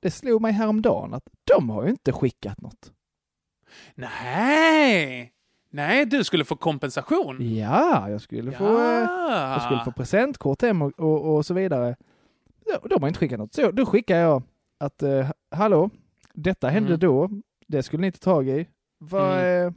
det 0.00 0.10
slog 0.10 0.42
mig 0.42 0.52
häromdagen 0.52 1.14
att 1.14 1.22
de 1.56 1.70
har 1.70 1.84
ju 1.84 1.90
inte 1.90 2.12
skickat 2.12 2.60
något. 2.60 2.92
Nej! 3.94 5.32
Nej, 5.72 6.06
du 6.06 6.24
skulle 6.24 6.44
få 6.44 6.56
kompensation. 6.56 7.54
Ja, 7.56 8.10
jag 8.10 8.20
skulle 8.20 8.52
få, 8.52 8.64
eh, 8.78 9.08
jag 9.30 9.62
skulle 9.62 9.84
få 9.84 9.92
presentkort 9.92 10.62
hem 10.62 10.82
och, 10.82 10.92
och, 11.00 11.36
och 11.36 11.46
så 11.46 11.54
vidare. 11.54 11.96
Ja, 12.66 12.78
de 12.90 13.02
har 13.02 13.08
inte 13.08 13.20
skickat 13.20 13.38
något. 13.38 13.54
Så 13.54 13.70
då 13.70 13.86
skickar 13.86 14.16
jag 14.16 14.42
att 14.80 15.02
eh, 15.02 15.30
hallå, 15.50 15.90
detta 16.34 16.68
hände 16.68 16.88
Mm. 16.88 17.00
då, 17.00 17.30
det 17.66 17.82
skulle 17.82 18.00
ni 18.00 18.12
ta 18.12 18.18
tag 18.18 18.48
i. 18.48 18.66
Vad, 18.98 19.62
eh, 19.64 19.72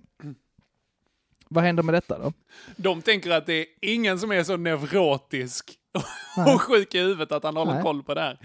vad 1.53 1.63
händer 1.63 1.83
med 1.83 1.93
detta 1.93 2.19
då? 2.19 2.33
De 2.75 3.01
tänker 3.01 3.31
att 3.31 3.45
det 3.45 3.53
är 3.53 3.65
ingen 3.81 4.19
som 4.19 4.31
är 4.31 4.43
så 4.43 4.57
neurotisk 4.57 5.71
och 6.53 6.61
sjuk 6.61 6.95
i 6.95 6.99
huvudet 6.99 7.31
att 7.31 7.43
han 7.43 7.57
håller 7.57 7.73
Nej. 7.73 7.83
koll 7.83 8.03
på 8.03 8.13
det 8.13 8.21
här. 8.21 8.39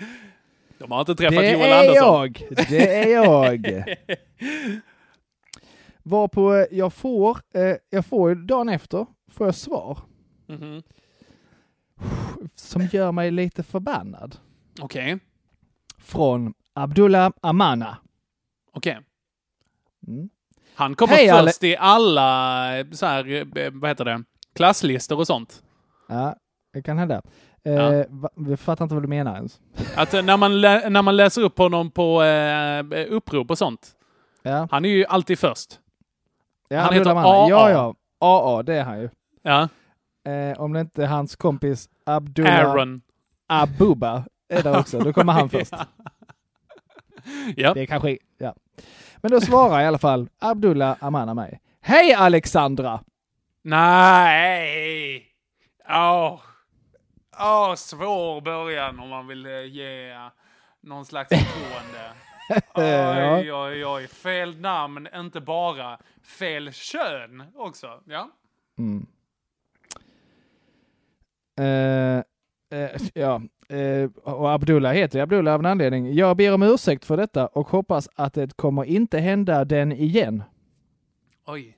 De 0.79 0.93
har 0.93 1.01
inte 1.01 1.15
träffat 1.15 1.37
det 1.39 1.51
Joel 1.53 1.63
är 1.71 1.81
Andersson. 1.81 2.35
jag! 2.51 2.67
Det 2.69 2.95
är 3.05 3.09
jag! 3.13 3.85
Varpå 6.03 6.55
eh, 6.55 6.67
jag 6.71 6.93
får, 6.93 7.39
eh, 7.55 7.77
jag 7.91 8.07
får 8.07 8.29
ju 8.29 8.35
dagen 8.35 8.69
efter, 8.69 9.07
får 9.31 9.47
jag 9.47 9.55
svar 9.55 9.99
Mhm. 10.47 10.83
som 12.55 12.83
gör 12.93 13.13
mig 13.13 13.31
lite 13.31 13.63
förbannad. 13.63 14.37
Okej, 14.81 15.19
Från 15.99 16.55
Abdullah 16.73 17.31
Amana. 17.41 17.97
okej. 18.73 18.99
Mm. 20.07 20.29
Han 20.79 20.95
kommer 20.95 21.14
Hej, 21.14 21.29
Ale- 21.31 21.47
först 21.51 21.64
i 21.64 21.76
alla 21.76 22.70
så 22.93 23.07
här, 23.07 23.33
eh, 23.59 23.70
vad 23.72 23.91
heter 23.91 24.05
det, 24.05 24.22
klasslistor 24.55 25.18
och 25.18 25.26
sånt. 25.26 25.62
Ja, 26.09 26.37
det 26.72 26.83
kan 26.83 26.99
hända. 26.99 27.22
Eh, 27.64 27.72
Ja. 27.72 28.05
vi 28.37 28.57
fattar 28.57 28.85
inte 28.85 28.95
vad 28.95 29.05
du 29.05 29.09
menar 29.09 29.35
ens. 29.37 29.61
Att 29.97 30.14
eh, 30.14 30.22
när 30.22 30.37
man, 30.37 30.61
när 30.61 31.03
man 31.03 31.16
läser 31.16 31.43
upp 31.43 31.59
honom 31.59 31.91
på 31.91 32.22
eh, 32.22 32.85
upprop 33.09 33.51
och 33.51 33.59
sånt. 33.59 33.93
Ja. 34.43 34.68
Han 34.70 34.85
är 34.85 34.89
ju 34.89 35.05
alltid 35.07 35.39
först. 35.39 35.79
Ja, 36.68 36.81
Han 36.81 36.95
heter. 36.95 37.11
AA. 37.11 37.49
Ja, 37.49 37.70
ja. 37.70 37.95
AA, 38.20 38.62
det 38.62 38.74
är 38.74 38.85
han 38.85 39.01
ju. 39.01 39.09
Ja. 39.43 39.68
Eh, 40.33 40.61
om 40.61 40.72
det 40.72 40.81
inte 40.81 41.03
är 41.03 41.07
hans 41.07 41.37
kompis 41.37 41.89
Abdullah 42.07 42.59
Aaron. 42.70 43.01
Abuba 43.47 44.24
är 44.49 44.62
där 44.62 44.79
också, 44.79 44.99
då 44.99 45.12
kommer 45.12 45.33
han 45.33 45.49
först. 45.51 45.72
Ja. 47.57 47.74
Det 47.74 47.81
är 47.81 47.87
kanske, 47.87 48.18
ja. 48.39 48.55
Men 49.23 49.31
då 49.31 49.41
svarar 49.41 49.81
i 49.81 49.87
alla 49.87 49.99
fall 49.99 50.29
Abdullah 50.39 50.97
Amana 51.01 51.35
mig. 51.35 51.61
Hej 51.81 52.14
Alexandra! 52.14 53.01
Nej! 53.62 55.25
Åh, 55.89 56.41
Åh, 57.41 57.75
svår 57.75 58.41
början 58.41 59.01
om 59.01 59.09
man 59.09 59.27
vill 59.27 59.47
eh, 59.47 59.64
ge 59.64 60.14
någon 60.81 61.05
slags 61.07 61.29
förtroende. 61.29 62.12
Oj, 63.41 63.53
oj, 63.53 63.87
oj. 63.87 64.09
Fel 64.09 64.61
namn, 64.61 65.09
inte 65.14 65.41
bara. 65.41 65.99
Fel 66.23 66.73
kön 66.73 67.45
också. 67.55 68.01
Ja. 68.05 68.31
Mm. 68.79 69.07
Eh, 71.59 72.25
eh, 72.71 72.91
ja, 73.14 73.43
eh, 73.69 74.11
och 74.23 74.53
Abdullah 74.53 74.93
heter 74.93 75.21
Abdullah 75.21 75.55
av 75.55 75.61
en 75.61 75.66
anledning. 75.66 76.12
Jag 76.14 76.37
ber 76.37 76.55
om 76.55 76.62
ursäkt 76.62 77.05
för 77.05 77.16
detta 77.16 77.47
och 77.47 77.69
hoppas 77.69 78.09
att 78.14 78.35
det 78.35 78.57
kommer 78.57 78.85
inte 78.85 79.19
hända 79.19 79.64
den 79.64 79.93
igen. 79.93 80.43
Oj. 81.47 81.77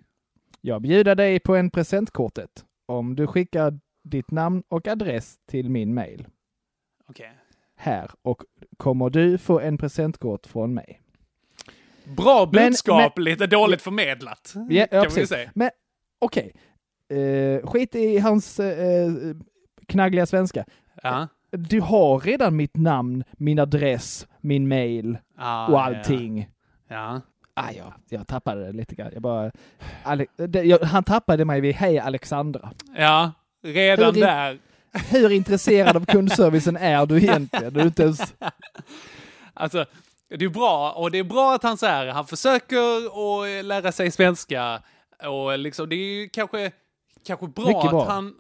Jag 0.61 0.82
bjuder 0.82 1.14
dig 1.14 1.41
på 1.41 1.57
en 1.57 1.70
presentkortet 1.70 2.64
om 2.86 3.16
du 3.16 3.26
skickar 3.26 3.78
ditt 4.05 4.30
namn 4.30 4.62
och 4.68 4.88
adress 4.88 5.38
till 5.47 5.70
min 5.70 5.95
mail. 5.95 6.26
Okej. 7.09 7.32
Här 7.76 8.11
och 8.22 8.43
kommer 8.76 9.11
du 9.11 9.38
få 9.38 9.61
en 9.61 9.78
presentkort 9.78 10.47
från 10.47 10.74
mig. 10.74 11.01
Bra 12.16 12.51
Men- 12.53 12.64
budskap, 12.66 13.18
lite 13.18 13.47
dåligt 13.47 13.82
förmedlat. 13.82 14.53
Ja, 14.55 14.62
ja 14.68 14.86
kan 14.86 15.01
vi 15.01 15.07
precis. 15.07 15.28
säga. 15.28 15.51
Men 15.55 15.70
okej, 16.18 16.53
eh, 17.09 17.66
skit 17.66 17.95
i 17.95 18.18
hans 18.18 18.61
eh, 18.61 19.12
knaggliga 19.86 20.26
svenska. 20.26 20.64
Ja. 21.03 21.28
Du 21.51 21.80
har 21.80 22.20
redan 22.20 22.57
mitt 22.57 22.76
namn, 22.76 23.24
min 23.32 23.59
adress, 23.59 24.26
min 24.41 24.68
mail 24.68 25.18
Ah, 25.38 25.66
och 25.66 25.82
allting. 25.84 26.49
Ja. 26.88 27.20
Ah, 27.55 27.70
ja, 27.76 27.95
jag 28.09 28.26
tappade 28.26 28.66
det 28.66 28.72
lite 28.72 28.95
grann. 28.95 29.11
Jag 29.12 29.22
bara, 29.22 29.51
Ale, 30.05 30.26
det, 30.36 30.62
jag, 30.62 30.78
han 30.78 31.05
tappade 31.05 31.45
mig 31.45 31.61
vid 31.61 31.74
Hej 31.74 31.99
Alexandra. 31.99 32.70
Ja, 32.97 33.32
redan 33.62 34.14
Hur 34.14 34.20
där. 34.20 34.59
Hur 35.11 35.30
intresserad 35.32 35.97
av 35.97 36.05
kundservicen 36.05 36.76
är 36.76 37.07
du 37.07 37.16
egentligen? 37.16 37.72
Du 37.72 37.82
inte 37.82 38.03
ens... 38.03 38.34
Alltså, 39.55 39.84
det 40.28 40.45
är 40.45 40.49
bra, 40.49 40.93
och 40.93 41.11
det 41.11 41.18
är 41.18 41.24
bra 41.24 41.55
att 41.55 41.62
han 41.62 41.78
så 41.78 41.86
här, 41.86 42.07
han 42.07 42.26
försöker 42.26 42.76
att 43.07 43.64
lära 43.64 43.93
sig 43.93 44.11
svenska. 44.11 44.82
Och 45.28 45.59
liksom, 45.59 45.88
det 45.88 45.95
är 45.97 46.20
ju 46.20 46.28
kanske, 46.28 46.72
kanske 47.26 47.47
bra, 47.47 47.88
bra. 47.91 48.03
att 48.03 48.09
han 48.09 48.26
eh, 48.26 48.32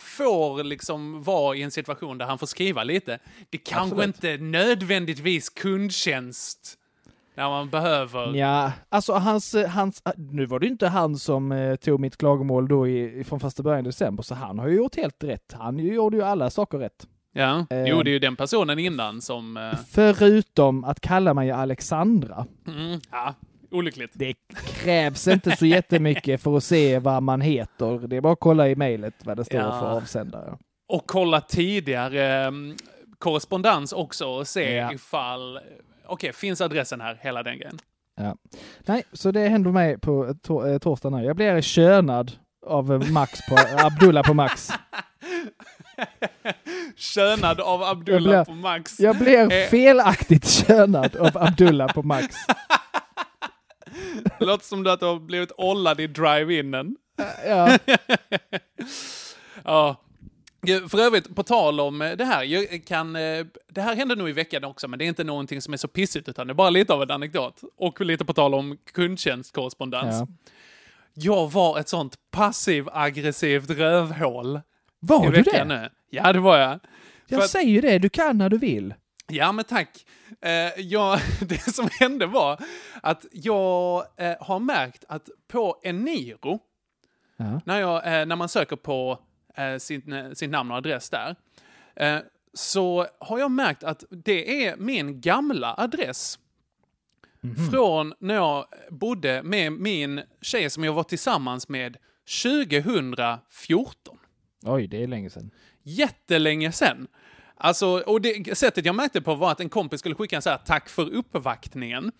får 0.00 0.64
liksom 0.64 1.22
vara 1.22 1.56
i 1.56 1.62
en 1.62 1.70
situation 1.70 2.18
där 2.18 2.26
han 2.26 2.38
får 2.38 2.46
skriva 2.46 2.84
lite. 2.84 3.18
Det 3.50 3.58
kanske 3.58 3.94
Absolut. 3.96 4.06
inte 4.24 4.36
nödvändigtvis 4.44 5.48
kundtjänst 5.50 6.78
när 7.34 7.48
man 7.48 7.70
behöver. 7.70 8.34
Ja, 8.34 8.72
alltså 8.88 9.12
hans, 9.12 9.54
hans, 9.68 10.02
nu 10.16 10.46
var 10.46 10.58
det 10.60 10.66
ju 10.66 10.72
inte 10.72 10.88
han 10.88 11.16
som 11.16 11.52
eh, 11.52 11.76
tog 11.76 12.00
mitt 12.00 12.16
klagomål 12.16 12.68
då 12.68 12.88
i, 12.88 13.24
från 13.24 13.40
första 13.40 13.62
början 13.62 13.80
i 13.80 13.88
december, 13.88 14.22
så 14.22 14.34
han 14.34 14.58
har 14.58 14.68
ju 14.68 14.76
gjort 14.76 14.96
helt 14.96 15.24
rätt. 15.24 15.52
Han 15.52 15.78
gjorde 15.78 16.16
ju 16.16 16.22
alla 16.22 16.50
saker 16.50 16.78
rätt. 16.78 17.06
Ja, 17.32 17.66
Eh. 17.70 17.84
jo 17.86 18.02
det 18.02 18.10
är 18.10 18.12
ju 18.12 18.18
den 18.18 18.36
personen 18.36 18.78
innan 18.78 19.20
som... 19.22 19.56
eh, 19.56 19.72
Förutom 19.90 20.84
att 20.84 21.00
kalla 21.00 21.34
mig 21.34 21.50
Alexandra. 21.50 22.46
Mm, 22.66 23.00
ja, 23.10 23.34
olyckligt. 23.76 24.10
Det 24.14 24.34
krävs 24.82 25.28
inte 25.28 25.56
så 25.56 25.66
jättemycket 25.66 26.42
för 26.42 26.56
att 26.56 26.64
se 26.64 26.98
vad 26.98 27.22
man 27.22 27.40
heter. 27.40 28.08
Det 28.08 28.16
är 28.16 28.20
bara 28.20 28.32
att 28.32 28.40
kolla 28.40 28.68
i 28.68 28.76
mejlet 28.76 29.14
vad 29.24 29.36
det 29.36 29.44
står 29.44 29.60
Ja. 29.60 29.80
för 29.80 29.86
avsändare. 29.96 30.56
Och 30.88 31.02
kolla 31.06 31.40
tidigare 31.40 32.44
eh, 32.46 32.50
korrespondens 33.18 33.92
också 33.92 34.26
och 34.26 34.46
se 34.48 34.74
Ja. 34.74 34.92
ifall... 34.92 35.58
Okej, 36.06 36.32
finns 36.32 36.60
adressen 36.60 37.00
här? 37.00 37.18
Hela 37.22 37.42
den 37.42 37.58
grejen. 37.58 37.78
Ja. 38.16 38.36
Nej, 38.86 39.02
så 39.12 39.30
det 39.30 39.48
händer 39.48 39.70
mig 39.70 39.98
på 39.98 40.26
to- 40.26 40.72
eh, 40.72 40.78
torsdag 40.78 41.10
nu. 41.10 41.24
Jag 41.24 41.36
blir 41.36 41.60
könad 41.60 42.32
av 42.66 42.92
eh, 42.92 43.10
Max 43.10 43.40
på 43.48 43.56
Abdullah 43.86 44.24
på 44.26 44.34
Max. 44.34 44.70
Könad 46.96 47.60
av 47.60 47.82
Abdullah 47.82 48.44
blir, 48.44 48.44
på 48.44 48.52
Max. 48.52 49.00
jag 49.00 49.18
blir 49.18 49.52
Eh, 49.52 49.68
felaktigt 49.68 50.46
könad 50.48 51.16
av 51.16 51.30
Abdullah 51.38 51.92
på 51.92 52.02
Max. 52.02 52.26
Det 54.38 54.44
låter 54.44 54.64
som 54.64 54.86
att 54.86 55.00
du 55.00 55.06
har 55.06 55.18
blivit 55.18 55.52
ollad 55.56 56.00
i 56.00 56.06
drive-inen. 56.06 56.96
Ja. 57.46 57.78
ja. 59.64 59.96
För 60.88 60.98
övrigt, 60.98 61.34
på 61.34 61.42
tal 61.42 61.80
om 61.80 62.02
eh, 62.02 62.12
det 62.12 62.24
här, 62.24 62.78
kan, 62.86 63.16
eh, 63.16 63.46
det 63.68 63.80
här 63.80 63.96
hände 63.96 64.14
nog 64.14 64.28
i 64.28 64.32
veckan 64.32 64.64
också, 64.64 64.88
men 64.88 64.98
det 64.98 65.04
är 65.04 65.06
inte 65.06 65.24
någonting 65.24 65.62
som 65.62 65.72
är 65.72 65.76
så 65.76 65.88
pissigt, 65.88 66.28
utan 66.28 66.46
det 66.46 66.52
är 66.52 66.54
bara 66.54 66.70
lite 66.70 66.92
av 66.92 67.02
en 67.02 67.10
anekdot. 67.10 67.60
Och 67.76 68.00
lite 68.00 68.24
på 68.24 68.32
tal 68.32 68.54
om 68.54 68.78
kundtjänstkorrespondens. 68.92 70.14
Ja. 70.14 70.26
Jag 71.14 71.52
var 71.52 71.78
ett 71.78 71.88
sånt 71.88 72.16
passiv-aggressivt 72.30 73.70
rövhål. 73.70 74.60
Var 75.00 75.30
du 75.30 75.42
det? 75.42 75.64
Nu. 75.64 75.88
Ja, 76.10 76.32
det 76.32 76.40
var 76.40 76.58
jag. 76.58 76.80
Jag 77.26 77.40
För 77.40 77.48
säger 77.48 77.70
ju 77.70 77.80
det, 77.80 77.98
du 77.98 78.08
kan 78.08 78.38
när 78.38 78.48
du 78.48 78.58
vill. 78.58 78.94
Ja, 79.28 79.52
men 79.52 79.64
tack. 79.64 80.06
Eh, 80.40 80.80
jag, 80.80 81.20
det 81.40 81.74
som 81.74 81.88
hände 82.00 82.26
var 82.26 82.60
att 83.02 83.26
jag 83.32 84.06
eh, 84.16 84.34
har 84.40 84.58
märkt 84.58 85.04
att 85.08 85.28
på 85.48 85.80
Eniro 85.82 86.58
Ja. 87.36 87.60
när, 87.64 87.80
jag, 87.80 87.96
eh, 88.20 88.26
när 88.26 88.36
man 88.36 88.48
söker 88.48 88.76
på 88.76 89.18
eh, 89.56 89.76
sin, 89.76 90.12
eh, 90.12 90.30
sin 90.32 90.50
namn 90.50 90.70
och 90.70 90.76
adress 90.76 91.10
där, 91.10 91.36
eh, 91.96 92.18
så 92.54 93.06
har 93.20 93.38
jag 93.38 93.50
märkt 93.50 93.84
att 93.84 94.04
det 94.10 94.66
är 94.66 94.76
min 94.76 95.20
gamla 95.20 95.74
adress 95.78 96.38
Mhm. 97.40 97.70
från 97.70 98.14
när 98.18 98.34
jag 98.34 98.66
bodde 98.90 99.42
med 99.42 99.72
min 99.72 100.22
tjej 100.40 100.70
som 100.70 100.84
jag 100.84 100.92
var 100.92 101.02
tillsammans 101.02 101.68
med 101.68 101.96
2014. 102.42 104.18
Oj, 104.62 104.86
det 104.86 105.02
är 105.02 105.06
länge 105.06 105.30
sedan. 105.30 105.50
Jättelänge 105.82 106.72
sedan. 106.72 107.06
Alltså, 107.58 107.86
och 108.06 108.20
det 108.20 108.58
sättet 108.58 108.86
jag 108.86 108.94
märkte 108.94 109.20
på 109.20 109.34
var 109.34 109.50
att 109.52 109.60
en 109.60 109.68
kompis 109.68 110.00
skulle 110.00 110.14
skicka 110.14 110.36
en 110.36 110.42
så 110.42 110.50
här 110.50 110.58
tack 110.66 110.88
för 110.88 111.14
uppvaktningen 111.14 112.12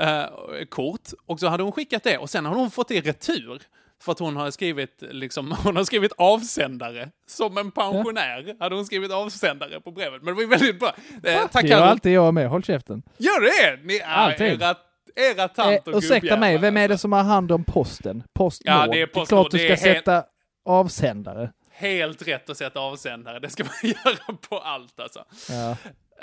eh, 0.00 0.24
kort. 0.68 1.00
Och 1.26 1.40
så 1.40 1.48
hade 1.48 1.62
hon 1.62 1.72
skickat 1.72 2.02
det 2.04 2.18
och 2.18 2.30
sen 2.30 2.46
har 2.46 2.54
hon 2.54 2.70
fått 2.70 2.88
det 2.88 2.94
i 2.94 3.00
retur. 3.00 3.62
För 4.02 4.12
att 4.12 4.18
hon 4.18 4.36
har 4.36 4.50
skrivit, 4.50 5.02
liksom, 5.10 5.52
hon 5.64 5.76
har 5.76 5.84
skrivit 5.84 6.12
avsändare. 6.18 7.08
Som 7.28 7.58
en 7.58 7.70
pensionär 7.70 8.56
hade 8.60 8.74
hon 8.74 8.86
skrivit 8.86 9.12
avsändare 9.12 9.80
på 9.80 9.90
brevet. 9.90 10.22
Men 10.22 10.26
det 10.26 10.32
var 10.32 10.42
ju 10.42 10.48
väldigt 10.48 10.80
bra. 10.80 10.94
Eh, 11.24 11.46
tack 11.52 11.62
det 11.62 11.68
gör 11.68 11.82
alltid 11.82 12.12
jag 12.12 12.34
med, 12.34 12.48
håll 12.48 12.64
käften. 12.64 13.02
Gör 13.16 13.40
det? 13.40 13.84
Ni 13.86 14.00
Alltid. 14.02 14.46
era, 14.62 14.74
era 15.16 15.48
tant 15.48 15.88
och 15.88 15.92
Eh, 15.92 15.98
ursäkta 15.98 16.36
mig, 16.36 16.58
vem 16.58 16.76
är 16.76 16.88
det 16.88 16.94
alltså. 16.94 17.02
som 17.02 17.12
har 17.12 17.22
hand 17.22 17.52
om 17.52 17.64
posten? 17.64 18.22
Postnord. 18.34 18.74
Ja, 18.74 18.86
det 18.86 19.02
är 19.02 19.06
klart 19.06 19.12
Postnord. 19.12 19.50
du 19.50 19.58
Det 19.58 19.76
ska 19.76 19.88
är 19.88 19.92
helt- 19.94 20.04
sätta 20.06 20.24
avsändare. 20.64 21.50
Helt 21.78 22.28
rätt 22.28 22.50
att 22.50 22.56
sätta 22.56 22.80
avsändare. 22.80 23.38
Det 23.38 23.50
ska 23.50 23.64
man 23.64 23.72
göra 23.82 24.36
på 24.48 24.58
allt 24.58 25.00
alltså. 25.00 25.24
Ja. 25.48 25.76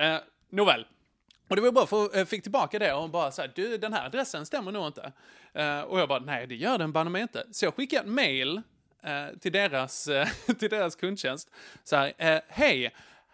Eh, 0.06 0.20
nåväl. 0.50 0.86
Och 1.48 1.56
det 1.56 1.62
var 1.62 1.72
bra, 1.72 1.86
för 1.86 2.18
jag 2.18 2.28
fick 2.28 2.44
tillbaka 2.44 2.80
det 2.80 2.94
och 2.94 3.02
hon 3.02 3.12
bara 3.12 3.32
så 3.32 3.42
här, 3.42 3.52
du 3.56 3.78
den 3.78 3.94
här 3.94 4.06
adressen 4.06 4.46
stämmer 4.46 4.72
nog 4.72 4.88
inte. 4.88 5.12
Eh, 5.54 5.80
och 5.80 6.00
jag 6.00 6.10
bara, 6.10 6.20
nej 6.20 6.48
det 6.48 6.56
gör 6.56 6.78
den 6.78 6.92
banne 6.92 7.10
mig 7.10 7.22
inte. 7.22 7.46
Så 7.52 7.66
jag 7.66 7.76
skickade 7.76 8.02
ett 8.02 8.08
mail 8.08 8.62
eh, 9.04 9.38
till, 9.42 9.52
deras, 9.52 10.08
eh, 10.08 10.28
till 10.60 10.70
deras 10.70 10.96
kundtjänst. 10.96 11.50
Så 11.84 11.96
här, 11.96 12.14
eh, 12.18 12.42
hej, 12.48 12.94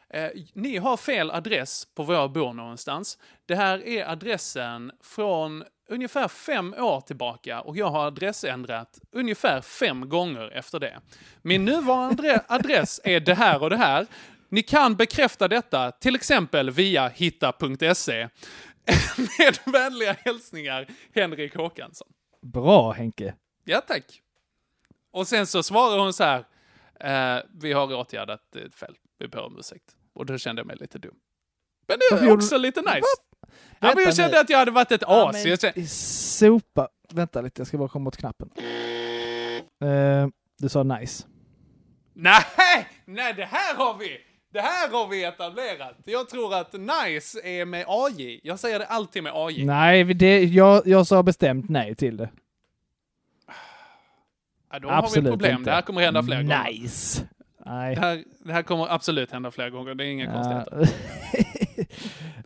eh, 0.09 0.30
ni 0.53 0.78
har 0.78 0.97
fel 0.97 1.32
adress 1.32 1.86
på 1.86 2.03
var 2.03 2.15
jag 2.15 2.32
bor 2.32 2.53
någonstans. 2.53 3.17
Det 3.45 3.55
här 3.55 3.88
är 3.88 4.09
adressen 4.09 4.91
från 5.01 5.63
ungefär 5.91 6.27
fem 6.27 6.73
år 6.73 7.01
tillbaka 7.01 7.61
och 7.61 7.77
jag 7.77 7.89
har 7.89 8.07
adressändrat 8.07 8.99
ungefär 9.11 9.61
fem 9.61 10.09
gånger 10.09 10.51
efter 10.51 10.79
det. 10.79 11.01
Min 11.41 11.65
nuvarande 11.65 12.45
adress 12.47 13.01
är 13.03 13.19
det 13.19 13.33
här 13.33 13.63
och 13.63 13.69
det 13.69 13.77
här. 13.77 14.07
Ni 14.49 14.63
kan 14.63 14.95
bekräfta 14.95 15.47
detta, 15.47 15.91
till 15.91 16.15
exempel 16.15 16.71
via 16.71 17.07
hitta.se. 17.07 18.29
Med 19.37 19.57
vänliga 19.73 20.13
hälsningar, 20.13 20.87
Henrik 21.15 21.55
Håkansson. 21.55 22.07
Bra 22.41 22.91
Henke. 22.91 23.35
Ja, 23.63 23.81
tack. 23.81 24.21
Och 25.11 25.27
sen 25.27 25.47
så 25.47 25.63
svarar 25.63 25.99
hon 25.99 26.13
så 26.13 26.23
här, 26.23 26.45
eh, 26.99 27.43
vi 27.53 27.73
har 27.73 27.93
åtgärdat 27.93 28.55
ett 28.55 28.75
fel, 28.75 28.95
vi 29.17 29.27
ber 29.27 29.41
om 29.41 29.59
ursäkt. 29.59 29.95
Och 30.13 30.25
då 30.25 30.37
kände 30.37 30.59
jag 30.59 30.67
mig 30.67 30.77
lite 30.79 30.99
dum. 30.99 31.15
Men 31.87 31.97
det 31.99 32.25
är 32.25 32.33
också 32.33 32.57
lite 32.57 32.81
nice. 32.81 33.01
Ja, 33.80 33.91
men 33.95 34.04
jag 34.04 34.16
kände 34.16 34.32
nu. 34.36 34.38
att 34.41 34.49
jag 34.49 34.58
hade 34.58 34.72
varit 34.72 34.91
ett 34.91 35.02
Ja, 35.08 35.30
as. 35.30 35.34
men 35.34 35.49
Jag 35.49 35.60
kände, 35.62 35.88
Sopa. 35.88 36.88
Vänta 37.14 37.41
lite, 37.41 37.60
jag 37.62 37.68
ska 37.68 37.78
bara 37.78 37.89
komma 37.89 38.08
åt 38.08 38.18
knappen. 38.18 38.49
Eh, 39.84 40.28
du 40.60 40.70
sa 40.70 40.84
nice. 40.84 41.26
nej, 42.14 42.43
nej, 43.06 43.34
det 43.34 43.45
här 43.45 43.76
har 43.76 43.97
vi! 43.97 44.18
Det 44.54 44.60
här 44.62 44.89
har 44.89 45.08
vi 45.08 45.24
etablerat. 45.24 45.95
Jag 46.06 46.30
tror 46.30 46.56
att 46.56 46.74
nice 46.74 47.41
är 47.43 47.66
med 47.66 47.86
AJ. 47.88 48.39
Jag 48.43 48.60
säger 48.60 48.80
det 48.80 48.86
alltid 48.86 49.24
med 49.24 49.32
AJ. 49.36 49.66
Nej, 49.66 50.04
det, 50.04 50.43
jag, 50.43 50.88
jag 50.88 51.08
sa 51.08 51.24
bestämt 51.24 51.70
nej 51.70 51.95
till 51.95 52.18
det. 52.18 52.30
Ja, 54.72 54.80
då 54.80 54.89
har 54.89 55.02
vi 55.14 55.20
ett 55.20 55.26
problem. 55.26 55.64
Det 55.64 55.72
här 55.72 55.82
kommer 55.82 56.02
hända 56.02 56.24
fler 56.24 56.36
gånger. 56.43 56.64
Nice. 56.72 57.24
Nej. 57.66 57.95
Det 57.95 58.02
här, 58.02 58.24
det 58.45 58.54
här 58.54 58.64
kommer 58.64 58.88
absolut 58.93 59.32
hända 59.32 59.52
fler 59.52 59.70
gånger. 59.70 59.95
Det 59.95 60.04
är 60.06 60.08
inga 60.08 60.26
Ja. 60.26 60.32
konstigheter. 60.34 60.95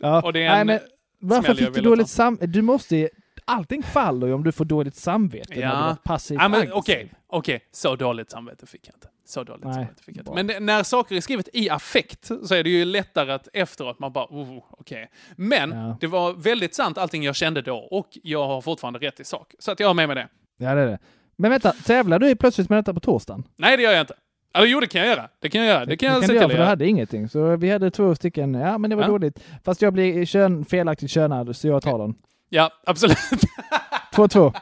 ja. 0.00 0.22
Och 0.22 0.32
det 0.32 0.42
är 0.44 0.50
Nej, 0.50 0.60
en 0.60 0.66
men 0.66 0.80
varför 1.18 1.54
fick 1.54 1.74
du 1.74 1.80
dåligt 1.80 2.08
samvete? 2.08 2.46
Du 2.46 2.62
måste 2.62 3.08
Allting 3.48 3.82
faller 3.82 4.26
ju 4.26 4.32
om 4.32 4.44
du 4.44 4.52
får 4.52 4.64
dåligt 4.64 4.94
samvete 4.96 5.48
när 5.48 5.56
du 5.56 5.62
Ja. 5.62 5.96
passivt 6.04 6.38
ja, 6.40 6.48
men. 6.48 6.72
Okej, 6.72 7.12
okej. 7.26 7.60
Så 7.72 7.96
dåligt 7.96 8.30
samvete 8.30 8.66
fick 8.66 8.88
jag 8.88 8.94
inte. 8.96 9.08
Så 9.24 9.44
dåligt 9.44 9.64
Nej, 9.64 9.74
samvete 9.74 10.02
fick 10.02 10.16
jag 10.16 10.20
inte. 10.20 10.30
bra. 10.30 10.42
Men 10.56 10.66
när 10.66 10.82
saker 10.82 11.16
är 11.16 11.20
skrivet 11.20 11.48
i 11.52 11.70
affekt 11.70 12.30
så 12.44 12.54
är 12.54 12.64
det 12.64 12.70
ju 12.70 12.84
lättare 12.84 13.32
att 13.32 13.48
efteråt 13.52 13.98
man 13.98 14.12
bara, 14.12 14.24
oh, 14.30 14.64
okej. 14.70 15.10
Men 15.36 15.70
Ja. 15.70 15.96
det 16.00 16.06
var 16.06 16.32
väldigt 16.32 16.74
sant 16.74 16.98
allting 16.98 17.22
jag 17.22 17.36
kände 17.36 17.62
då 17.62 17.76
och 17.76 18.08
jag 18.22 18.46
har 18.46 18.60
fortfarande 18.60 18.98
rätt 18.98 19.20
i 19.20 19.24
sak. 19.24 19.54
Så 19.58 19.72
att 19.72 19.80
jag 19.80 19.86
har 19.86 19.94
med 19.94 20.08
mig 20.08 20.14
det. 20.16 20.28
Ja, 20.56 20.74
det 20.74 20.80
är 20.80 20.86
det. 20.86 20.98
Men 21.36 21.50
vänta, 21.50 21.72
tävlar 21.72 22.18
du 22.18 22.36
plötsligt 22.36 22.68
med 22.68 22.78
detta 22.78 22.94
på 22.94 23.00
torsdagen? 23.00 23.44
Nej, 23.56 23.76
det 23.76 23.82
gör 23.82 23.92
jag 23.92 24.00
inte. 24.00 24.14
Eller 24.56 24.66
jo, 24.66 24.80
det 24.80 24.86
kan 24.86 25.00
jag 25.00 25.10
göra. 25.10 25.28
Det 25.40 25.48
kan 25.48 25.60
jag 25.60 25.68
göra. 25.68 25.84
Det 25.84 25.96
kan 25.96 26.12
jag 26.12 26.22
det 26.22 26.26
se 26.26 26.32
kan 26.32 26.34
du 26.34 26.40
göra, 26.40 26.48
för 26.50 26.58
du 26.58 26.64
hade 26.64 26.86
ingenting. 26.86 27.28
Så 27.28 27.56
vi 27.56 27.70
hade 27.70 27.90
två 27.90 28.14
stycken, 28.14 28.54
ja 28.54 28.78
men 28.78 28.90
det 28.90 28.96
var 28.96 29.02
Ja. 29.02 29.08
dåligt. 29.08 29.38
Fast 29.64 29.82
jag 29.82 29.92
blir 29.92 30.24
kön, 30.26 30.64
felaktigt 30.64 31.10
könad, 31.10 31.56
så 31.56 31.68
jag 31.68 31.82
tar 31.82 31.98
den. 31.98 32.14
Ja, 32.48 32.70
absolut. 32.86 33.18
2-2. 34.14 34.52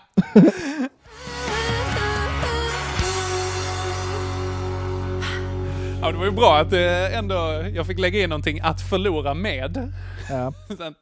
Ja, 6.01 6.11
det 6.13 6.19
var 6.19 6.25
ju 6.25 6.31
bra 6.31 6.57
att 6.59 6.73
eh, 6.73 7.19
ändå 7.19 7.35
jag 7.75 7.87
fick 7.87 7.99
lägga 7.99 8.23
in 8.23 8.31
någonting 8.31 8.61
att 8.61 8.81
förlora 8.91 9.35
med. 9.35 9.93
Ja. 10.31 10.53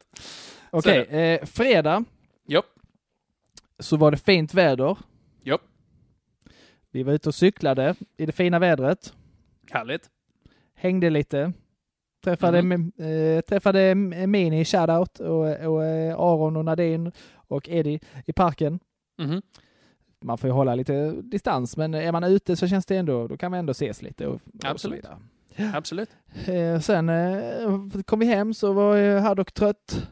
Okej, 0.71 1.07
är 1.09 1.33
eh, 1.41 1.45
fredag 1.45 2.03
Japp. 2.47 2.65
så 3.79 3.97
var 3.97 4.11
det 4.11 4.17
fint 4.17 4.53
väder. 4.53 4.97
Vi 6.93 7.03
var 7.03 7.13
ute 7.13 7.29
och 7.29 7.35
cyklade 7.35 7.95
i 8.17 8.25
det 8.25 8.31
fina 8.31 8.59
vädret. 8.59 9.13
Härligt. 9.71 10.09
Hängde 10.75 11.09
lite. 11.09 11.53
Träffade, 12.23 12.61
Mhm. 12.61 12.91
eh, 12.97 13.41
träffade 13.41 13.95
Mini, 13.95 14.65
shoutout, 14.65 15.19
och, 15.19 15.39
och 15.65 15.85
eh, 15.85 16.19
Aron 16.19 16.55
och 16.57 16.65
Nadine 16.65 17.11
och 17.35 17.69
Eddie 17.69 17.99
i 18.25 18.33
parken. 18.33 18.79
Mhm. 19.17 19.41
Man 20.21 20.37
får 20.37 20.47
ju 20.47 20.51
hålla 20.53 20.75
lite 20.75 21.11
distans, 21.21 21.77
men 21.77 21.93
är 21.93 22.11
man 22.11 22.23
ute 22.23 22.55
så 22.55 22.67
känns 22.67 22.85
det 22.85 22.97
ändå, 22.97 23.27
då 23.27 23.37
kan 23.37 23.51
man 23.51 23.59
ändå 23.59 23.71
ses 23.71 24.01
lite. 24.01 24.27
Och, 24.27 24.33
och 24.35 24.41
Absolut. 24.65 24.97
vidare. 24.99 25.17
Absolut. 25.73 26.09
Eh, 26.45 26.79
sen 26.79 27.09
eh, 27.09 28.01
kom 28.05 28.19
vi 28.19 28.25
hem 28.25 28.53
så 28.53 28.73
var 28.73 28.95
jag 28.95 29.21
Haddock 29.21 29.51
trött. 29.51 30.07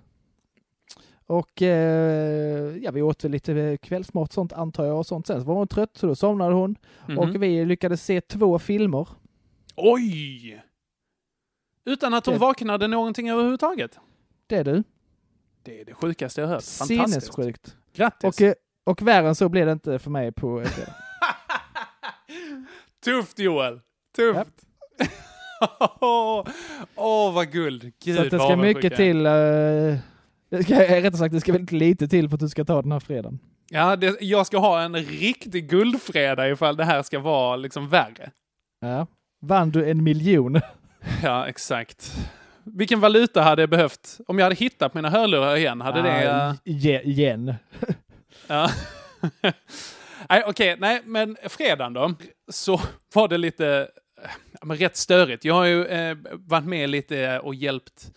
Och 1.31 1.61
eh, 1.61 2.77
ja, 2.77 2.91
vi 2.91 3.01
åt 3.01 3.23
väl 3.23 3.31
lite 3.31 3.77
kvällsmat 3.81 4.33
sånt 4.33 4.53
antar 4.53 4.85
jag 4.85 4.97
och 4.97 5.05
sånt. 5.05 5.27
Sen 5.27 5.41
så 5.41 5.47
var 5.47 5.55
hon 5.55 5.67
trött 5.67 5.97
så 5.97 6.07
då 6.07 6.15
somnade 6.15 6.53
hon. 6.55 6.75
Mhm. 7.07 7.19
Och 7.19 7.43
vi 7.43 7.65
lyckades 7.65 8.03
se 8.05 8.21
två 8.21 8.59
filmer. 8.59 9.07
Oj! 9.75 10.63
Utan 11.85 12.13
att 12.13 12.25
hon 12.25 12.33
Det- 12.35 12.39
vaknade 12.39 12.87
någonting 12.87 13.29
överhuvudtaget. 13.29 13.99
Det 14.47 14.55
är 14.55 14.63
du. 14.63 14.83
Det 15.63 15.81
är 15.81 15.85
det 15.85 15.93
sjukaste 15.93 16.41
jag 16.41 16.47
hört. 16.47 16.63
Fantastiskt. 16.63 17.33
Sinnessjukt. 17.33 17.75
Grattis! 17.93 18.23
Och, 18.23 18.41
eh, 18.41 18.53
och 18.83 19.01
värre 19.01 19.27
än 19.27 19.35
så 19.35 19.49
blev 19.49 19.65
det 19.65 19.71
inte 19.71 19.99
för 19.99 20.11
mig 20.11 20.31
på. 20.31 20.63
Tufft 23.03 23.39
Joel! 23.39 23.79
Tufft! 24.15 24.53
Åh, 26.95 27.33
vad 27.33 27.51
guld! 27.51 27.93
Gud, 28.03 28.15
så 28.17 28.23
det 28.23 28.39
ska 28.39 28.55
mycket 28.55 28.95
till. 28.95 29.25
eh, 29.25 29.31
det 30.51 30.63
ska, 30.63 30.79
rättare 30.79 31.17
sagt, 31.17 31.33
det 31.33 31.41
ska 31.41 31.51
väldigt 31.51 31.71
lite 31.71 32.07
till 32.07 32.29
för 32.29 32.35
att 32.35 32.39
du 32.39 32.49
ska 32.49 32.65
ta 32.65 32.81
den 32.81 32.91
här 32.91 32.99
fredagen. 32.99 33.39
Ja, 33.69 33.95
det, 33.95 34.21
jag 34.21 34.47
ska 34.47 34.57
ha 34.57 34.81
en 34.81 34.95
riktig 34.95 35.69
guldfredag 35.69 36.51
ifall 36.51 36.77
det 36.77 36.85
här 36.85 37.03
ska 37.03 37.19
vara 37.19 37.55
liksom 37.55 37.89
värre. 37.89 38.31
Ja. 38.81 39.07
Vann 39.41 39.69
du 39.71 39.89
en 39.89 40.03
miljon? 40.03 40.61
Ja, 41.23 41.47
exakt. 41.47 42.11
Vilken 42.63 42.99
valuta 42.99 43.41
hade 43.41 43.61
jag 43.61 43.69
behövt? 43.69 44.17
Om 44.27 44.39
jag 44.39 44.45
hade 44.45 44.55
hittat 44.55 44.93
mina 44.93 45.09
hörlurar 45.09 45.55
igen, 45.55 45.81
hade 45.81 46.01
det... 46.01 46.35
Ah, 46.35 46.49
eh, 46.49 46.55
ge- 46.65 47.01
igen. 47.01 47.53
Ja. 48.47 48.69
nej, 50.29 50.43
okej, 50.47 50.75
nej, 50.79 51.01
men 51.05 51.37
fredagen 51.49 51.93
då, 51.93 52.13
så 52.51 52.81
var 53.13 53.27
det 53.27 53.37
lite, 53.37 53.87
eh, 54.23 54.29
men 54.61 54.77
rätt 54.77 54.95
störigt. 54.95 55.45
Jag 55.45 55.53
har 55.53 55.65
ju 55.65 55.85
eh, 55.85 56.17
varit 56.33 56.65
med 56.65 56.89
lite 56.89 57.39
och 57.39 57.55
hjälpt, 57.55 58.11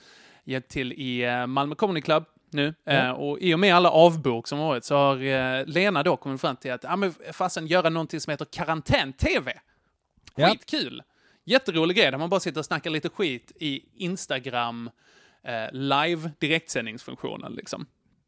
hjälpt 0.44 0.70
till 0.70 0.92
i 0.92 1.24
eh, 1.24 1.46
Malmö 1.46 1.74
Comedy 1.74 2.00
Club 2.00 2.24
nu. 2.50 2.74
Eh, 2.86 3.10
och 3.10 3.38
i 3.38 3.54
och 3.54 3.60
med 3.60 3.74
alla 3.74 3.90
avbok 3.90 4.48
som 4.48 4.58
varit 4.58 4.84
så 4.84 4.96
har 4.96 5.22
eh, 5.22 5.66
Lena 5.66 6.02
då 6.02 6.16
kommit 6.16 6.40
fram 6.40 6.56
till 6.56 6.72
att, 6.72 6.84
ja 6.84 6.96
men 6.96 7.14
fasen 7.32 7.66
göra 7.66 7.88
någonting 7.88 8.20
som 8.20 8.30
heter 8.30 8.44
karantän-tv. 8.44 9.60
Ja. 10.34 10.48
Skitkul! 10.48 11.02
Jätterolig 11.44 11.96
grej 11.96 12.10
där 12.10 12.18
man 12.18 12.30
bara 12.30 12.40
sitter 12.40 12.58
och 12.58 12.64
snackar 12.64 12.90
lite 12.90 13.08
skit 13.08 13.52
i 13.56 13.84
Instagram 13.94 14.90
eh, 15.42 15.72
live 15.72 16.30
direktsändningsfunktionen 16.38 17.52
liksom. 17.52 17.86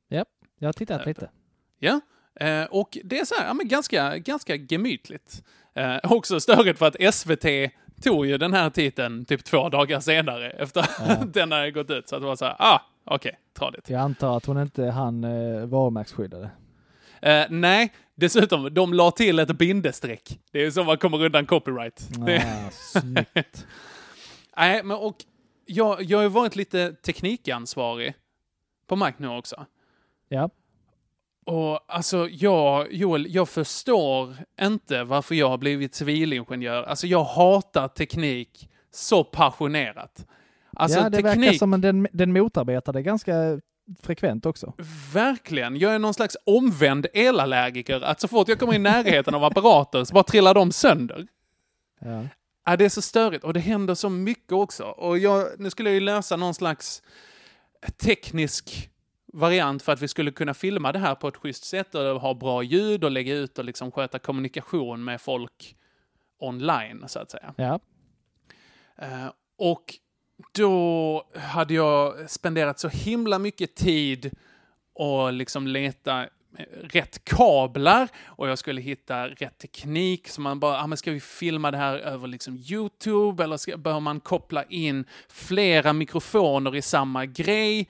Ja, 0.08 0.24
jag 0.58 0.68
har 0.68 0.72
tittat 0.72 1.06
lite. 1.06 1.30
Ja, 1.78 2.00
och 2.70 2.98
det 3.04 3.18
är 3.18 3.24
så 3.24 3.34
här, 3.34 3.46
ja, 3.46 3.54
men 3.54 3.68
ganska, 3.68 4.18
ganska 4.18 4.54
gemytligt. 4.56 5.44
Också 6.02 6.40
störigt 6.40 6.78
för 6.78 6.86
att 6.86 7.14
SVT 7.14 7.44
tog 8.02 8.26
ju 8.26 8.38
den 8.38 8.52
här 8.52 8.70
titeln 8.70 9.24
typ 9.24 9.44
två 9.44 9.68
dagar 9.68 10.00
senare 10.00 10.50
efter 10.50 10.80
att 10.98 11.34
den 11.34 11.52
hade 11.52 11.70
gått 11.70 11.90
ut. 11.90 12.08
Så 12.08 12.16
att 12.16 12.22
det 12.22 12.26
var 12.26 12.36
så 12.36 12.44
här, 12.44 12.56
ah, 12.58 12.80
okej, 13.04 13.38
tradigt. 13.58 13.90
Jag 13.90 14.00
antar 14.00 14.36
att 14.36 14.46
hon 14.46 14.58
inte 14.62 14.84
han 14.84 15.24
eh, 15.24 15.66
varumärkesskyddade. 15.66 16.50
Eh, 17.22 17.44
nej, 17.50 17.92
dessutom, 18.14 18.74
de 18.74 18.94
la 18.94 19.10
till 19.10 19.38
ett 19.38 19.58
bindestreck. 19.58 20.38
Det 20.52 20.58
är 20.58 20.62
ju 20.64 20.72
så 20.72 20.84
man 20.84 20.98
kommer 20.98 21.24
undan 21.24 21.46
copyright. 21.46 22.08
Det- 22.26 22.36
Ah, 22.46 22.70
snyggt. 22.70 23.66
Nej, 24.56 24.82
men 24.82 24.96
och 24.96 25.16
jag, 25.66 26.02
jag 26.02 26.18
har 26.18 26.22
ju 26.22 26.28
varit 26.28 26.56
lite 26.56 26.92
teknikansvarig 26.92 28.14
på 28.86 28.96
Mac 28.96 29.12
nu 29.16 29.28
också. 29.28 29.66
Ja. 30.28 30.50
Och 31.46 31.80
alltså, 31.94 32.28
jag, 32.28 32.92
Joel, 32.92 33.34
jag 33.34 33.48
förstår 33.48 34.36
inte 34.60 35.04
varför 35.04 35.34
jag 35.34 35.48
har 35.48 35.58
blivit 35.58 35.94
civilingenjör. 35.94 36.82
Alltså, 36.82 37.06
jag 37.06 37.24
hatar 37.24 37.88
teknik 37.88 38.68
så 38.90 39.24
passionerat. 39.24 40.26
Alltså, 40.72 40.98
ja, 40.98 41.10
det 41.10 41.22
verkar 41.22 41.40
teknik... 41.40 41.58
som 41.58 41.72
att 41.72 41.82
den, 41.82 42.08
den 42.12 42.32
motarbetar 42.32 42.92
det 42.92 43.02
ganska 43.02 43.60
frekvent 44.02 44.46
också. 44.46 44.72
Verkligen. 45.12 45.76
Jag 45.76 45.94
är 45.94 45.98
någon 45.98 46.14
slags 46.14 46.36
omvänd 46.46 47.06
elallergiker. 47.14 48.00
Att 48.00 48.20
så 48.20 48.28
fort 48.28 48.48
jag 48.48 48.58
kommer 48.58 48.74
i 48.74 48.78
närheten 48.78 49.34
av 49.34 49.44
apparater 49.44 50.04
så 50.04 50.14
bara 50.14 50.24
trillar 50.24 50.54
de 50.54 50.72
sönder. 50.72 51.26
Ja. 52.00 52.22
Ja, 52.64 52.76
det 52.76 52.84
är 52.84 52.88
så 52.88 53.02
störigt 53.02 53.44
och 53.44 53.52
det 53.52 53.60
händer 53.60 53.94
så 53.94 54.08
mycket 54.08 54.52
också. 54.52 54.84
Och 54.84 55.18
jag, 55.18 55.48
nu 55.58 55.70
skulle 55.70 55.88
jag 55.88 55.94
ju 55.94 56.00
lösa 56.00 56.36
någon 56.36 56.54
slags 56.54 57.02
teknisk 57.96 58.90
variant 59.36 59.82
för 59.82 59.92
att 59.92 60.02
vi 60.02 60.08
skulle 60.08 60.30
kunna 60.30 60.54
filma 60.54 60.92
det 60.92 60.98
här 60.98 61.14
på 61.14 61.28
ett 61.28 61.36
schysst 61.36 61.64
sätt 61.64 61.94
och 61.94 62.20
ha 62.20 62.34
bra 62.34 62.62
ljud 62.62 63.04
och 63.04 63.10
lägga 63.10 63.34
ut 63.34 63.58
och 63.58 63.64
liksom 63.64 63.92
sköta 63.92 64.18
kommunikation 64.18 65.04
med 65.04 65.20
folk 65.20 65.76
online, 66.38 67.04
så 67.08 67.18
att 67.18 67.30
säga. 67.30 67.54
Ja. 67.56 67.80
Eh, 68.98 69.30
och 69.58 69.94
då 70.52 71.22
hade 71.34 71.74
jag 71.74 72.30
spenderat 72.30 72.78
så 72.78 72.88
himla 72.88 73.38
mycket 73.38 73.74
tid 73.74 74.30
och 74.94 75.32
liksom 75.32 75.66
leta 75.66 76.26
rätt 76.82 77.24
kablar 77.24 78.08
och 78.24 78.48
jag 78.48 78.58
skulle 78.58 78.80
hitta 78.80 79.28
rätt 79.28 79.58
teknik. 79.58 80.28
Så 80.28 80.40
man 80.40 80.60
bara, 80.60 80.82
ah, 80.82 80.86
men 80.86 80.98
ska 80.98 81.10
vi 81.10 81.20
filma 81.20 81.70
det 81.70 81.76
här 81.76 81.98
över 81.98 82.28
liksom 82.28 82.56
YouTube 82.56 83.44
eller 83.44 83.56
ska, 83.56 83.76
bör 83.76 84.00
man 84.00 84.20
koppla 84.20 84.64
in 84.64 85.04
flera 85.28 85.92
mikrofoner 85.92 86.76
i 86.76 86.82
samma 86.82 87.26
grej? 87.26 87.88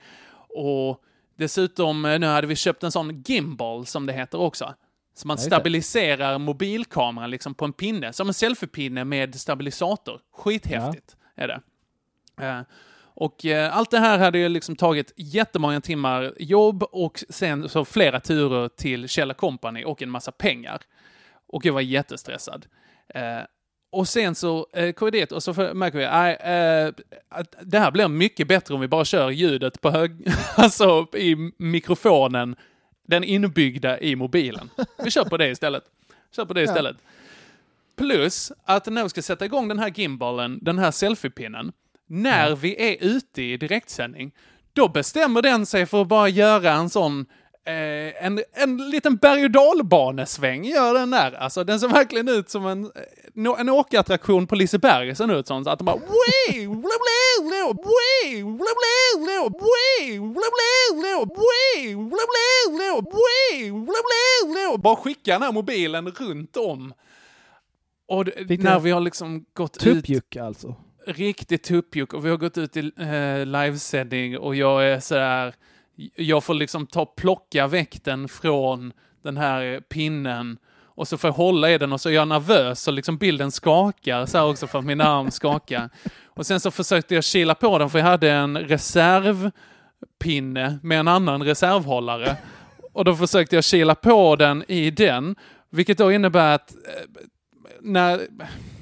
Och 0.49 1.03
dessutom, 1.37 2.05
eh, 2.05 2.19
nu 2.19 2.27
hade 2.27 2.47
vi 2.47 2.55
köpt 2.55 2.83
en 2.83 2.91
sån 2.91 3.21
gimbal 3.21 3.85
som 3.85 4.05
det 4.05 4.13
heter 4.13 4.37
också. 4.39 4.73
Så 5.15 5.27
man 5.27 5.37
Ja, 5.39 5.43
stabiliserar 5.43 6.37
mobilkameran 6.37 7.29
liksom 7.29 7.53
på 7.53 7.65
en 7.65 7.73
pinne, 7.73 8.13
som 8.13 8.27
en 8.27 8.33
selfiepinne 8.33 9.03
med 9.03 9.35
stabilisator. 9.35 10.21
Skithäftigt 10.31 11.15
är 11.35 11.47
det. 11.47 11.61
Eh, 12.45 12.61
och 13.19 13.45
eh, 13.45 13.77
allt 13.77 13.91
det 13.91 13.99
här 13.99 14.17
hade 14.19 14.37
ju 14.39 14.49
liksom 14.49 14.75
tagit 14.75 15.13
jättemånga 15.15 15.81
timmar 15.81 16.33
jobb 16.39 16.83
och 16.83 17.23
sen 17.29 17.69
så 17.69 17.85
flera 17.85 18.19
turer 18.19 18.67
till 18.69 19.07
Kjell 19.07 19.33
Company 19.33 19.83
och 19.83 20.01
en 20.01 20.09
massa 20.09 20.31
pengar. 20.31 20.81
Och 21.47 21.65
jag 21.65 21.73
var 21.73 21.81
jättestressad. 21.81 22.65
Och 23.89 24.07
sen 24.07 24.35
så 24.35 24.67
eh, 24.73 24.91
kom 24.91 25.05
vi 25.05 25.11
dit 25.19 25.31
och 25.31 25.43
så 25.43 25.53
märker 25.53 25.97
vi 25.97 26.03
eh, 26.03 27.03
att 27.29 27.55
det 27.61 27.79
här 27.79 27.91
blir 27.91 28.07
mycket 28.07 28.47
bättre 28.47 28.73
om 28.73 28.81
vi 28.81 28.87
bara 28.87 29.05
kör 29.05 29.29
ljudet 29.29 29.81
på 29.81 29.89
hög, 29.91 30.27
alltså 30.55 31.07
i 31.13 31.35
mikrofonen, 31.57 32.55
den 33.07 33.23
inbyggda 33.23 33.99
i 33.99 34.15
mobilen. 34.15 34.69
Vi 35.03 35.11
kör 35.11 35.25
på 35.25 35.37
det 35.37 35.47
istället. 35.49 35.83
Kör 36.35 36.45
på 36.45 36.53
det 36.53 36.61
Ja. 36.61 36.65
istället. 36.65 36.97
Plus 37.95 38.51
att 38.63 38.85
när 38.85 39.03
vi 39.03 39.09
ska 39.09 39.21
sätta 39.21 39.45
igång 39.45 39.67
den 39.67 39.79
här 39.79 39.89
gimbalen, 39.89 40.59
den 40.61 40.79
här 40.79 40.91
selfiepinnen, 40.91 41.71
när 42.07 42.55
vi 42.55 42.91
är 42.91 42.97
ute 42.99 43.41
i 43.41 43.57
direktsändning, 43.57 44.31
då 44.73 44.87
bestämmer 44.87 45.41
den 45.41 45.65
sig 45.65 45.85
för 45.85 46.01
att 46.01 46.07
bara 46.07 46.29
göra 46.29 46.71
en 46.71 46.89
sån 46.89 47.25
Eh, 47.67 48.25
en, 48.25 48.43
en 48.53 48.89
liten 48.89 49.15
berg 49.15 49.43
och 49.43 49.51
dalbanesväng 49.51 50.65
gör 50.65 50.93
den 50.93 51.11
där. 51.11 51.31
Alltså 51.31 51.63
den 51.63 51.79
ser 51.79 51.87
verkligen 51.87 52.27
ut 52.29 52.49
som 52.49 52.65
en, 52.67 52.91
en 53.59 53.69
åkattraktion 53.69 54.47
på 54.47 54.55
Liseberg. 54.55 55.15
Ser 55.15 55.27
den 55.27 55.35
ut 55.35 55.47
som. 55.47 55.63
Så 55.63 55.69
att 55.69 55.79
de 55.79 55.85
bara... 55.85 55.95
"Wee, 55.97 56.67
wee, 56.67 56.67
wee, 56.67 56.83
wee, 57.43 58.43
wee. 58.43 58.43
Bara 64.77 64.95
skicka 64.95 65.33
den 65.33 65.41
här 65.41 65.51
mobilen 65.51 66.07
runt 66.11 66.57
om. 66.57 66.93
Och 68.07 68.25
det, 68.25 68.63
när 68.63 68.79
vi 68.79 68.91
har 68.91 69.01
liksom 69.01 69.45
gått 69.53 69.77
ut 69.77 69.83
Tuppjuck 69.83 70.35
alltså. 70.35 70.75
riktigt 71.07 71.63
tuppjuck 71.63 72.13
och 72.13 72.25
vi 72.25 72.29
har 72.29 72.37
gått 72.37 72.57
ut 72.57 72.77
i 72.77 72.91
eh, 72.99 73.45
livesändning 73.45 74.37
och 74.37 74.55
jag 74.55 74.87
är 74.87 74.99
sådär, 74.99 75.55
jag 76.15 76.43
får 76.43 76.53
liksom 76.53 76.87
ta 76.87 77.05
plocka 77.05 77.67
väck 77.67 78.03
den 78.03 78.27
från 78.27 78.93
den 79.23 79.37
här 79.37 79.81
pinnen 79.89 80.57
och 80.97 81.07
så 81.07 81.17
får 81.17 81.27
jag 81.27 81.33
hålla 81.33 81.71
i 81.71 81.77
den 81.77 81.93
och 81.93 82.01
så 82.01 82.09
är 82.09 82.13
jag 82.13 82.27
nervös 82.27 82.87
och 82.87 82.93
liksom 82.93 83.17
bilden 83.17 83.51
skakar 83.51 84.25
så 84.25 84.37
här 84.37 84.45
också 84.45 84.67
för 84.67 84.79
att 84.79 84.85
min 84.85 85.01
arm 85.01 85.31
skakar. 85.31 85.89
Och 86.25 86.45
sen 86.45 86.59
så 86.59 86.71
försökte 86.71 87.15
jag 87.15 87.23
kila 87.23 87.55
på 87.55 87.77
den 87.77 87.89
för 87.89 87.99
jag 87.99 88.05
hade 88.05 88.31
en 88.31 88.57
reservpinne 88.57 89.59
med 90.83 90.99
en 90.99 91.07
annan 91.07 91.43
reservhållare. 91.43 92.35
Och 92.93 93.05
då 93.05 93.15
försökte 93.15 93.55
jag 93.55 93.63
kila 93.63 93.95
på 93.95 94.35
den 94.35 94.63
i 94.67 94.91
den, 94.91 95.35
vilket 95.69 95.97
då 95.97 96.11
innebär 96.11 96.55
att 96.55 96.71
eh, 96.71 96.77
när 97.81 98.21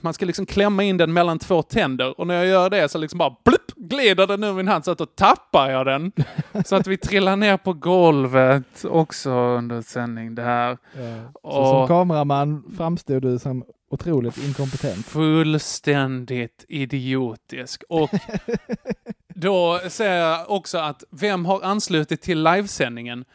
man 0.02 0.14
ska 0.14 0.26
liksom 0.26 0.46
klämma 0.46 0.84
in 0.84 0.98
den 0.98 1.14
mellan 1.14 1.40
två 1.40 1.62
tänder 1.62 2.20
och 2.20 2.28
när 2.28 2.36
jag 2.36 2.46
gör 2.46 2.70
det 2.70 2.90
så 2.90 2.98
liksom 2.98 3.18
bara 3.18 3.36
blup, 3.46 3.65
glider 3.90 4.28
den 4.28 4.44
ur 4.44 4.54
min 4.54 4.68
hand 4.68 4.86
så 4.86 4.92
att 4.92 4.98
då 4.98 5.06
tappar 5.06 5.70
jag 5.70 5.86
den. 5.86 6.12
så 6.66 6.76
att 6.76 6.88
vi 6.88 6.98
trillar 6.98 7.36
ner 7.36 7.58
på 7.58 7.74
golvet 7.74 8.86
också 8.86 9.30
under 9.32 9.82
sändning 9.82 10.36
det 10.36 10.42
här. 10.42 10.78
Så 11.44 11.66
som 11.66 11.88
kameraman 11.88 12.64
framstod 12.78 13.22
du 13.22 13.40
som 13.40 13.66
otroligt 13.90 14.38
inkompetent. 14.38 15.06
Fullständigt 15.06 16.66
idiotisk. 16.68 17.84
Och 17.90 18.10
då 19.36 19.80
säger 19.90 20.22
jag 20.22 20.52
också 20.52 20.78
att 20.78 21.04
vem 21.12 21.46
har 21.46 21.62
anslutit 21.62 22.22
till 22.22 22.44
livesändningen? 22.44 23.26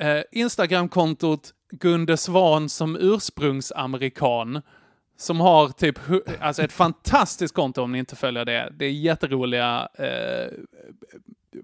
Eh, 0.00 0.22
Instagramkontot 0.32 1.52
Gunde 1.70 2.16
Svan 2.16 2.68
som 2.68 2.96
ursprungsamerikan. 2.96 4.62
Som 5.20 5.40
har 5.40 5.68
typ 5.68 5.98
alltså 6.40 6.62
ett 6.62 6.72
fantastiskt 6.72 7.54
konto 7.54 7.82
om 7.82 7.92
ni 7.92 7.98
inte 7.98 8.16
följer 8.16 8.44
det. 8.44 8.72
Det 8.76 8.84
är 8.84 8.90
jätteroliga 8.90 9.88
eh, 9.94 10.52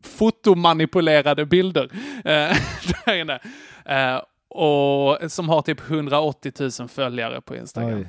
fotomanipulerade 0.03 1.47
bilder 1.47 1.91
eh, 2.19 2.23
där 3.05 3.15
inne. 3.15 3.41
Eh, 3.85 4.23
och 4.49 5.33
som 5.33 5.49
har 5.49 5.63
typ 5.63 5.91
180 5.91 6.53
000 6.81 6.89
följare 6.89 7.41
på 7.41 7.57
Instagram. 7.57 7.99
Oj. 7.99 8.09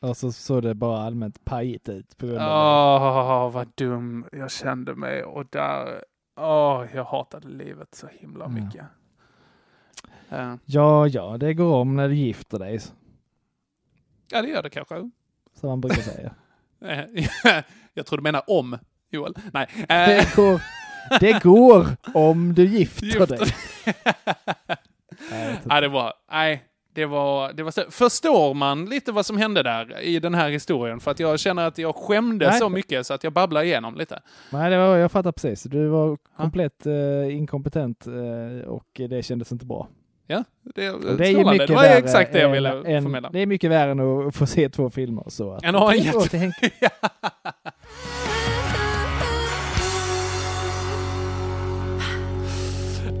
Och 0.00 0.16
så 0.16 0.32
såg 0.32 0.62
det 0.62 0.74
bara 0.74 1.02
allmänt 1.02 1.44
pajigt 1.44 1.88
ut 1.88 2.18
på 2.18 2.26
grund 2.26 2.38
av 2.38 3.46
Åh, 3.46 3.50
vad 3.52 3.68
dum 3.74 4.26
jag 4.32 4.50
kände 4.50 4.94
mig. 4.94 5.24
Och 5.24 5.44
där... 5.50 6.04
Åh, 6.40 6.84
jag 6.94 7.04
hatade 7.04 7.48
livet 7.48 7.94
så 7.94 8.06
himla 8.20 8.48
mycket. 8.48 8.84
Eh, 10.30 10.54
Ja, 10.64 11.06
ja, 11.06 11.36
det 11.38 11.54
går 11.54 11.74
om 11.74 11.96
när 11.96 12.08
du 12.08 12.14
gifter 12.14 12.58
dig, 12.58 12.80
ja, 14.30 14.42
det 14.42 14.48
gör 14.48 14.62
det 14.62 14.70
kanske. 14.70 14.94
som 15.60 15.68
man 15.68 15.80
brukar 15.80 16.02
säga. 16.02 16.34
Jag 17.94 18.06
tror 18.06 18.16
du 18.16 18.22
menar 18.22 18.42
om, 18.46 18.78
Joel. 19.10 19.34
Nej. 19.52 19.66
eh, 19.76 19.84
Det 19.88 20.36
går, 20.36 20.60
det 21.20 21.42
går 21.42 21.86
om 22.14 22.54
du 22.54 22.66
gifter 22.66 23.06
Gifter 23.06 23.26
dig. 23.26 23.38
Nej. 25.30 25.58
Nej, 25.64 25.80
det 25.80 25.88
var... 25.88 26.12
Nej, 26.30 26.64
det 26.92 27.06
var... 27.06 27.52
Det 27.52 27.62
var 27.62 27.70
så, 27.70 27.82
förstår 27.90 28.54
man 28.54 28.84
lite 28.84 29.12
vad 29.12 29.26
som 29.26 29.36
hände 29.38 29.62
där 29.62 30.00
i 30.00 30.18
den 30.20 30.34
här 30.34 30.50
historien? 30.50 31.00
För 31.00 31.10
att 31.10 31.20
jag 31.20 31.40
känner 31.40 31.66
att 31.66 31.78
jag 31.78 31.96
skämde 31.96 32.46
Nej. 32.50 32.58
så 32.58 32.68
mycket 32.68 33.06
så 33.06 33.14
att 33.14 33.24
jag 33.24 33.32
babblar 33.32 33.62
igenom 33.62 33.94
lite. 33.94 34.20
Nej, 34.52 34.70
det 34.70 34.78
var, 34.78 34.96
jag 34.96 35.12
fattar 35.12 35.32
precis. 35.32 35.62
Du 35.62 35.88
var 35.88 36.18
komplett 36.36 36.86
eh, 36.86 37.36
inkompetent 37.36 38.06
eh, 38.06 38.68
och 38.68 38.86
det 39.08 39.22
kändes 39.22 39.52
inte 39.52 39.66
bra. 39.66 39.88
Ja, 40.30 40.44
det, 40.74 40.90
Och 40.90 41.16
det 41.16 41.26
är 41.26 41.30
ju 41.30 41.44
mycket 41.44 41.66
det 41.68 41.74
var 41.74 41.82
värre 41.82 41.98
exakt 41.98 42.32
det 42.32 42.40
jag 42.40 42.50
ville 42.50 42.70
än, 42.70 43.02
förmedla. 43.02 43.30
Det 43.30 43.38
är 43.38 43.46
mycket 43.46 43.70
värre 43.70 43.90
än 43.90 44.26
att 44.26 44.36
få 44.36 44.46
se 44.46 44.68
två 44.68 44.90
filmer. 44.90 45.24
Så 45.28 45.52
att, 45.52 45.64
Än 45.64 45.74
att 45.74 45.80
ha 45.80 45.94
en 45.94 46.02
jätte... 46.02 46.52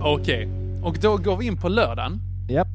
Okej, 0.00 0.48
och 0.84 0.96
då 1.00 1.16
går 1.16 1.36
vi 1.36 1.46
in 1.46 1.60
på 1.60 1.68
lördagen. 1.68 2.18
Japp. 2.50 2.68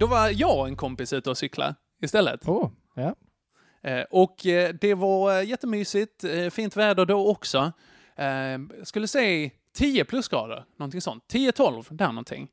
Då 0.00 0.06
var 0.06 0.30
jag 0.32 0.58
och 0.58 0.68
en 0.68 0.76
kompis 0.76 1.12
ute 1.12 1.30
och 1.30 1.38
cykla 1.38 1.74
istället. 2.02 2.40
Åh, 2.46 2.70
ja. 2.94 3.14
Eh, 3.82 4.04
och 4.10 4.46
eh, 4.46 4.74
det 4.80 4.94
var 4.94 5.38
eh, 5.38 5.48
jättemysigt, 5.48 6.24
fint 6.50 6.76
väder 6.76 7.06
då 7.06 7.30
också. 7.30 7.72
Jag 8.18 8.86
skulle 8.86 9.08
säga 9.08 9.50
10 9.74 10.04
plusgrader, 10.04 10.64
någonting 10.78 11.00
sånt. 11.00 11.24
10-12, 11.32 11.84
där 11.90 12.06
någonting. 12.06 12.48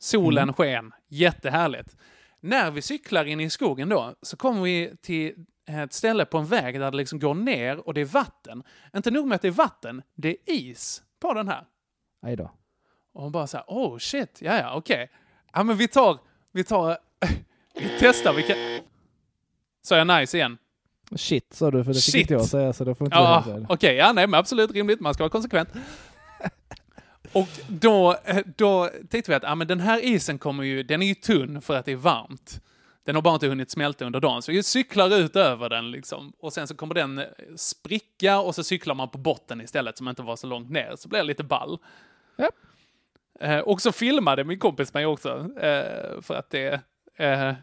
Solen 0.00 0.42
Mm. 0.42 0.54
sken, 0.54 0.92
jättehärligt. 1.08 1.96
När 2.40 2.70
vi 2.70 2.82
cyklar 2.82 3.24
in 3.24 3.40
i 3.40 3.50
skogen 3.50 3.88
då, 3.88 4.14
så 4.22 4.36
kommer 4.36 4.62
vi 4.62 4.92
till 5.02 5.34
ett 5.66 5.92
ställe 5.92 6.24
på 6.24 6.38
en 6.38 6.46
väg 6.46 6.80
där 6.80 6.90
det 6.90 6.96
liksom 6.96 7.18
går 7.18 7.34
ner 7.34 7.86
och 7.88 7.94
det 7.94 8.00
är 8.00 8.04
vatten. 8.04 8.62
Inte 8.96 9.10
nog 9.10 9.26
med 9.26 9.36
att 9.36 9.42
det 9.42 9.48
är 9.48 9.52
vatten, 9.52 10.02
det 10.14 10.28
är 10.28 10.36
is 10.46 11.02
på 11.20 11.34
den 11.34 11.48
här. 11.48 11.64
Nej 12.22 12.36
då. 12.36 12.50
Och 13.12 13.22
hon 13.22 13.32
bara 13.32 13.46
så 13.46 13.56
här, 13.56 13.64
oh 13.68 13.98
shit, 13.98 14.38
ja 14.42 14.58
ja, 14.58 14.74
okej. 14.74 15.10
Ja 15.52 15.62
men 15.62 15.76
vi 15.76 15.88
tar, 15.88 16.18
Vi 16.52 16.64
tar... 16.64 16.98
Vi 17.74 17.90
testar 18.00 18.32
vilka... 18.32 18.54
Sa 19.82 19.96
jag 19.96 20.06
nice 20.20 20.36
igen? 20.36 20.58
Shit 21.16 21.52
sa 21.54 21.70
du, 21.70 21.84
för 21.84 21.90
det 21.92 21.94
fick 22.00 22.04
Shit. 22.12 22.20
inte 22.20 22.34
jag 22.34 22.44
säga 22.46 22.72
så 22.72 22.84
då 22.84 22.94
får 22.94 23.06
inte 23.06 23.16
Ja, 23.16 23.44
okej, 23.68 23.94
ja 23.96 24.12
nej 24.12 24.26
men 24.26 24.40
absolut 24.40 24.70
rimligt, 24.70 25.00
man 25.00 25.14
ska 25.14 25.22
vara 25.22 25.30
konsekvent. 25.30 25.68
Och 27.32 27.48
då, 27.68 28.16
eh, 28.24 28.38
då 28.56 28.90
tänkte 29.10 29.30
vi 29.30 29.34
att 29.34 29.44
ah, 29.44 29.54
men 29.54 29.66
den 29.66 29.80
här 29.80 30.04
isen 30.04 30.38
kommer 30.38 30.64
ju, 30.64 30.82
den 30.82 31.02
är 31.02 31.06
ju 31.06 31.14
tunn 31.14 31.60
för 31.62 31.76
att 31.76 31.84
det 31.84 31.92
är 31.92 31.96
varmt. 31.96 32.60
Den 33.04 33.14
har 33.14 33.22
bara 33.22 33.34
inte 33.34 33.46
hunnit 33.48 33.70
smälta 33.70 34.04
under 34.04 34.20
dagen, 34.20 34.42
så 34.42 34.52
vi 34.52 34.62
cyklar 34.62 35.16
ut 35.18 35.36
över 35.36 35.68
den 35.68 35.90
liksom. 35.90 36.32
Och 36.40 36.52
sen 36.52 36.66
så 36.66 36.74
kommer 36.74 36.94
den 36.94 37.18
eh, 37.18 37.24
spricka 37.56 38.40
och 38.40 38.54
så 38.54 38.64
cyklar 38.64 38.94
man 38.94 39.08
på 39.08 39.18
botten 39.18 39.60
istället 39.60 39.98
som 39.98 40.08
inte 40.08 40.22
var 40.22 40.36
så 40.36 40.46
långt 40.46 40.70
ner, 40.70 40.92
så 40.96 41.08
blir 41.08 41.18
det 41.20 41.26
lite 41.26 41.44
ball. 41.44 41.78
Ja. 42.36 42.50
Eh, 43.40 43.58
och 43.58 43.82
så 43.82 43.92
filmade 43.92 44.44
min 44.44 44.58
kompis 44.58 44.94
mig 44.94 45.06
också, 45.06 45.48
eh, 45.60 46.20
för 46.22 46.34
att 46.34 46.50
det 46.50 46.80
eh, 47.16 47.54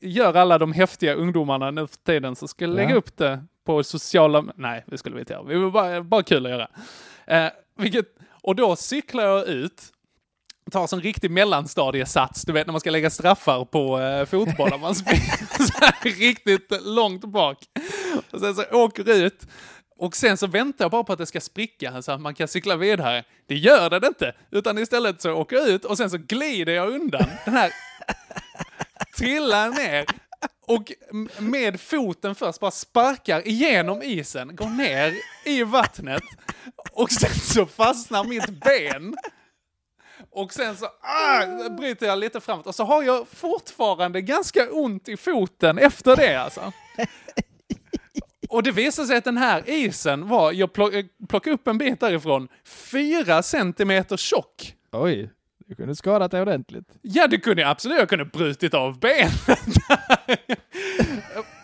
gör 0.00 0.34
alla 0.34 0.58
de 0.58 0.72
häftiga 0.72 1.14
ungdomarna 1.14 1.70
nu 1.70 1.86
för 1.86 1.96
tiden, 1.96 2.36
så 2.36 2.48
skulle 2.48 2.70
jag 2.72 2.76
lägga 2.76 2.90
Ja. 2.90 2.96
upp 2.96 3.16
det 3.16 3.44
på 3.64 3.84
sociala... 3.84 4.44
Nej, 4.56 4.84
det 4.86 4.98
skulle 4.98 5.14
vi 5.14 5.20
inte 5.20 5.32
göra. 5.32 5.42
Det 5.42 5.58
var 5.58 5.70
bara, 5.70 6.02
bara 6.02 6.22
kul 6.22 6.46
att 6.46 6.52
göra. 6.52 6.68
Eh, 7.26 7.50
vilket, 7.76 8.06
och 8.48 8.56
då 8.56 8.76
cyklar 8.76 9.24
jag 9.24 9.46
ut, 9.46 9.82
tar 10.70 10.86
som 10.86 10.98
en 10.98 11.02
riktig 11.02 11.30
mellanstadiesats, 11.30 12.42
du 12.42 12.52
vet 12.52 12.66
när 12.66 12.72
man 12.72 12.80
ska 12.80 12.90
lägga 12.90 13.10
straffar 13.10 13.64
på 13.64 14.00
eh, 14.00 14.24
fotbollar. 14.24 14.78
Man 14.78 14.94
springer 15.64 16.18
riktigt 16.18 16.72
långt 16.82 17.24
bak. 17.24 17.58
Och 18.30 18.40
sen 18.40 18.54
så 18.54 18.62
åker 18.72 19.10
ut. 19.10 19.46
Och 19.98 20.16
sen 20.16 20.36
så 20.36 20.46
väntar 20.46 20.84
jag 20.84 20.90
bara 20.90 21.04
på 21.04 21.12
att 21.12 21.18
det 21.18 21.26
ska 21.26 21.40
spricka 21.40 22.02
så 22.02 22.12
att 22.12 22.20
man 22.20 22.34
kan 22.34 22.48
cykla 22.48 22.76
vidare. 22.76 23.24
Det 23.46 23.54
gör 23.54 23.90
det 23.90 24.06
inte, 24.06 24.34
utan 24.50 24.78
istället 24.78 25.22
så 25.22 25.32
åker 25.32 25.56
jag 25.56 25.68
ut 25.68 25.84
och 25.84 25.96
sen 25.96 26.10
så 26.10 26.18
glider 26.18 26.72
jag 26.72 26.88
undan 26.88 27.26
den 27.44 27.54
här 27.54 27.72
trillar 29.18 29.70
ner 29.70 30.06
och 30.66 30.92
med 31.38 31.80
foten 31.80 32.34
först 32.34 32.60
bara 32.60 32.70
sparkar 32.70 33.48
igenom 33.48 34.02
isen, 34.02 34.56
går 34.56 34.68
ner 34.68 35.14
i 35.44 35.62
vattnet 35.62 36.22
och 36.92 37.10
sen 37.10 37.34
så 37.34 37.66
fastnar 37.66 38.24
mitt 38.24 38.48
ben. 38.48 39.16
Och 40.30 40.52
sen 40.52 40.76
så 40.76 40.86
ah, 41.00 41.68
bryter 41.68 42.06
jag 42.06 42.18
lite 42.18 42.40
framåt 42.40 42.66
och 42.66 42.74
så 42.74 42.84
har 42.84 43.02
jag 43.02 43.28
fortfarande 43.28 44.20
ganska 44.20 44.70
ont 44.70 45.08
i 45.08 45.16
foten 45.16 45.78
efter 45.78 46.16
det 46.16 46.34
alltså. 46.40 46.72
Och 48.48 48.62
det 48.62 48.72
visar 48.72 49.04
sig 49.04 49.16
att 49.16 49.24
den 49.24 49.36
här 49.36 49.70
isen 49.70 50.28
var, 50.28 50.52
jag 50.52 50.72
plockade 51.28 51.50
upp 51.54 51.68
en 51.68 51.78
bit 51.78 52.00
därifrån, 52.00 52.48
fyra 52.64 53.42
centimeter 53.42 54.16
tjock. 54.16 54.74
Oj, 54.92 55.30
du 55.68 55.74
kunde 55.74 55.96
skadat 55.96 56.30
dig 56.30 56.42
ordentligt. 56.42 56.88
Ja, 57.02 57.26
det 57.26 57.38
kunde 57.38 57.62
jag 57.62 57.70
absolut. 57.70 57.98
Jag 57.98 58.08
kunde 58.08 58.24
brutit 58.24 58.74
av 58.74 58.98
benet. 58.98 59.32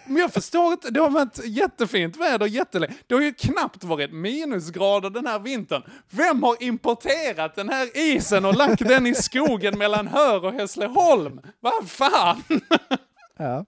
Men 0.06 0.16
jag 0.16 0.32
förstår 0.32 0.72
inte, 0.72 0.90
det 0.90 1.00
har 1.00 1.10
varit 1.10 1.38
jättefint 1.46 2.16
väder 2.16 2.46
jättelänge. 2.46 2.94
Det 3.06 3.14
har 3.14 3.22
ju 3.22 3.32
knappt 3.34 3.84
varit 3.84 4.12
minusgrader 4.12 5.10
den 5.10 5.26
här 5.26 5.38
vintern. 5.38 5.82
Vem 6.10 6.42
har 6.42 6.62
importerat 6.62 7.54
den 7.54 7.68
här 7.68 7.88
isen 7.98 8.44
och 8.44 8.54
lagt 8.56 8.88
den 8.88 9.06
i 9.06 9.14
skogen 9.14 9.78
mellan 9.78 10.06
Hör 10.08 10.44
och 10.44 10.52
Hässleholm? 10.52 11.40
Vad 11.60 11.90
fan? 11.90 12.42
Ja. 13.36 13.64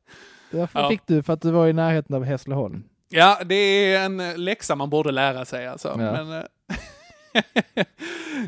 Därför 0.51 0.80
Ja. 0.80 0.89
fick 0.89 1.07
du 1.07 1.22
för 1.22 1.32
att 1.32 1.43
du 1.43 1.51
var 1.51 1.66
i 1.66 1.72
närheten 1.72 2.16
av 2.16 2.24
Hässleholm. 2.24 2.82
Ja, 3.09 3.39
det 3.45 3.55
är 3.55 4.05
en 4.05 4.45
läxa 4.45 4.74
man 4.76 4.91
borde 4.91 5.11
lära 5.12 5.45
sig 5.45 5.66
alltså. 5.66 5.89
Ja. 5.89 5.97
Men, 5.97 6.32
eh, 6.32 6.45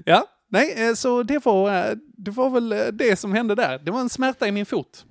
ja, 0.05 0.25
nej, 0.49 0.89
eh, 0.89 0.95
så 0.95 1.23
det 1.23 1.45
var, 1.45 1.89
eh, 1.91 1.97
det 2.17 2.31
var 2.31 2.51
väl 2.51 2.73
eh, 2.73 2.79
det 2.93 3.17
som 3.19 3.33
hände 3.33 3.55
där. 3.55 3.79
Det 3.79 3.91
var 3.91 4.01
en 4.01 4.09
smärta 4.09 4.49
i 4.49 4.53
min 4.53 4.67
fot. 4.67 5.07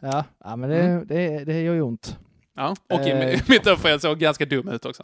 Ja, 0.00 0.24
ja 0.44 0.56
men 0.56 0.70
det, 0.70 0.80
Mm. 0.82 1.06
det, 1.06 1.44
det 1.44 1.60
gör 1.62 1.74
ju 1.74 1.82
ont. 1.82 2.18
Ja, 2.56 2.76
och 2.92 3.00
i 3.00 3.10
Eh. 3.10 3.40
mitt 3.48 3.66
överfall 3.66 4.00
såg 4.00 4.18
ganska 4.18 4.44
dum 4.46 4.68
ut 4.68 4.84
också. 4.84 5.02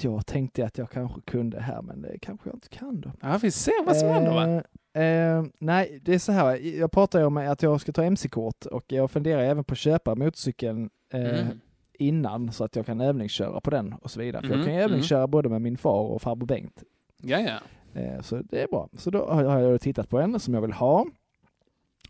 Jag 0.00 0.26
tänkte 0.26 0.64
att 0.64 0.78
jag 0.78 0.90
kanske 0.90 1.20
kunde 1.20 1.60
här, 1.60 1.82
men 1.82 2.02
det 2.02 2.18
kanske 2.22 2.48
jag 2.48 2.56
inte 2.56 2.68
kan 2.68 3.00
då. 3.00 3.12
Ja, 3.20 3.38
vi 3.42 3.50
ser 3.50 3.84
vad 3.84 3.96
som 3.96 4.08
händer 4.08 4.32
va? 4.32 4.62
Eh, 4.94 5.02
eh, 5.04 5.44
nej, 5.58 5.98
det 6.02 6.14
är 6.14 6.18
så 6.18 6.32
här. 6.32 6.56
Jag 6.56 6.90
pratar 6.92 7.18
ju 7.18 7.24
om 7.24 7.36
att 7.36 7.62
jag 7.62 7.80
ska 7.80 7.92
ta 7.92 8.04
MC-kort 8.04 8.66
och 8.66 8.84
jag 8.88 9.10
funderar 9.10 9.42
även 9.42 9.64
på 9.64 9.72
att 9.72 9.78
köpa 9.78 10.14
motorcykeln 10.14 10.90
eh, 11.12 11.20
Mm. 11.40 11.60
innan 11.98 12.52
så 12.52 12.64
att 12.64 12.76
jag 12.76 12.86
kan 12.86 13.00
övningsköra 13.00 13.60
på 13.60 13.70
den 13.70 13.92
och 13.92 14.10
så 14.10 14.20
vidare. 14.20 14.42
För 14.42 14.46
Mm, 14.48 14.58
jag 14.58 14.66
kan 14.66 14.74
ju 14.76 14.82
övningsköra 14.82 15.26
både 15.26 15.48
med 15.48 15.62
min 15.62 15.78
far 15.78 16.00
och 16.00 16.22
farbror 16.22 16.46
Bengt. 16.46 16.82
Ja, 17.22 17.38
ja. 17.40 17.58
Eh, 17.98 18.20
så 18.20 18.36
det 18.36 18.62
är 18.62 18.66
bra. 18.68 18.88
Så 18.92 19.10
då 19.10 19.26
har 19.26 19.58
jag 19.60 19.80
tittat 19.80 20.08
på 20.08 20.18
en 20.18 20.40
som 20.40 20.54
jag 20.54 20.60
vill 20.60 20.72
ha. 20.72 21.06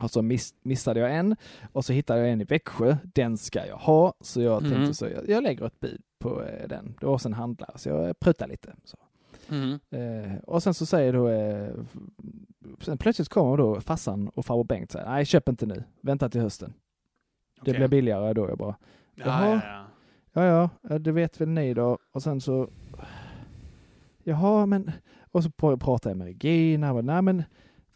Och 0.01 0.11
så 0.11 0.23
miss, 0.23 0.55
missade 0.63 1.01
jag 1.01 1.15
en 1.17 1.37
och 1.73 1.85
så 1.85 1.93
hittade 1.93 2.21
jag 2.21 2.31
en 2.31 2.41
i 2.41 2.45
Växjö. 2.45 2.97
Den 3.03 3.37
ska 3.37 3.67
jag 3.67 3.77
ha. 3.77 4.15
Så 4.21 4.41
jag 4.43 4.63
Mm. 4.63 4.73
tänkte 4.75 4.95
så 4.95 5.05
jag, 5.07 5.29
jag 5.29 5.43
lägger 5.43 5.67
ett 5.67 5.81
bud 5.81 6.03
på 6.19 6.43
eh, 6.45 6.69
den. 6.69 6.95
Det 7.01 7.07
var 7.07 7.19
sen 7.19 7.33
handlare 7.33 7.73
så 7.79 7.89
jag 7.89 8.21
pruttar 8.21 8.49
lite. 8.49 8.75
Så. 8.85 8.97
Mm. 9.51 9.79
Eh, 9.91 10.39
och 10.45 10.63
sen 10.63 10.75
så 10.75 10.87
säger 10.87 11.13
då, 11.13 11.29
eh, 11.29 11.71
sen 12.81 12.99
plötsligt 12.99 13.29
kommer 13.29 13.57
då 13.57 13.81
farsan 13.81 14.29
och 14.29 14.45
farbror 14.47 14.65
Bengt 14.65 14.91
säger 14.93 15.07
nej 15.11 15.25
köp 15.27 15.49
inte 15.49 15.67
nu, 15.67 15.85
vänta 16.01 16.29
till 16.29 16.41
hösten. 16.41 16.73
Det 17.55 17.61
Okej. 17.71 17.75
blir 17.75 17.89
billigare 17.89 18.33
då. 18.33 18.49
Jag 18.49 18.59
bara, 18.59 18.75
Ja, 19.15 19.25
Jaha. 19.27 19.61
ja, 19.65 19.85
ja 20.33 20.45
ja, 20.45 20.71
ja, 20.91 20.99
det 20.99 21.13
vet 21.13 21.41
väl 21.41 21.49
ni 21.49 21.75
då. 21.75 21.99
Och 22.13 22.23
sen 22.23 22.41
så, 22.41 22.69
jaha 24.29 24.67
men, 24.67 24.91
och 25.33 25.45
så 25.45 25.51
pr- 25.51 25.77
pratar 25.77 26.11
jag 26.11 26.17
med 26.17 26.27
Regina, 26.27 26.87
jag 26.87 26.95
bara, 26.97 27.03
nej 27.15 27.23
men 27.23 27.43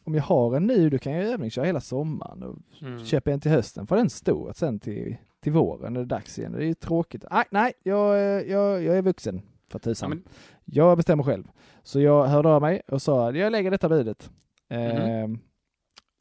om 0.04 0.14
jag 0.14 0.22
har 0.22 0.56
en 0.56 0.66
nu, 0.66 0.90
då 0.90 0.98
kan 0.98 1.12
jag 1.12 1.24
övningsköra 1.24 1.64
hela 1.66 1.80
sommaren 1.80 2.42
och 2.42 2.58
Mm. 2.82 3.04
köper 3.04 3.30
en 3.32 3.40
till 3.40 3.50
hösten, 3.50 3.86
får 3.86 3.96
den 3.96 4.10
stå 4.10 4.52
sen 4.54 4.80
till, 4.80 5.16
till 5.42 5.52
våren 5.52 5.92
när 5.92 6.00
det 6.00 6.04
är 6.04 6.08
dags 6.08 6.38
igen. 6.38 6.52
Det 6.52 6.58
är 6.58 6.66
ju 6.66 6.74
tråkigt. 6.74 7.24
Nej, 7.30 7.44
nej, 7.50 7.72
jag, 7.82 8.16
jag, 8.48 8.82
jag 8.82 8.96
är 8.98 9.02
vuxen 9.02 9.42
för 9.68 9.78
tusan. 9.78 10.10
Ja, 10.10 10.14
men- 10.16 10.24
Jag 10.64 10.96
bestämmer 10.96 11.22
själv. 11.24 11.44
Så 11.82 12.00
jag 12.00 12.24
hörde 12.26 12.48
av 12.48 12.60
mig 12.62 12.82
och 12.88 13.02
sa 13.02 13.28
att 13.28 13.36
jag 13.36 13.52
lägger 13.52 13.70
detta 13.70 13.88
budet. 13.88 14.30
Mhm. 14.70 14.78
Eh, 14.80 15.28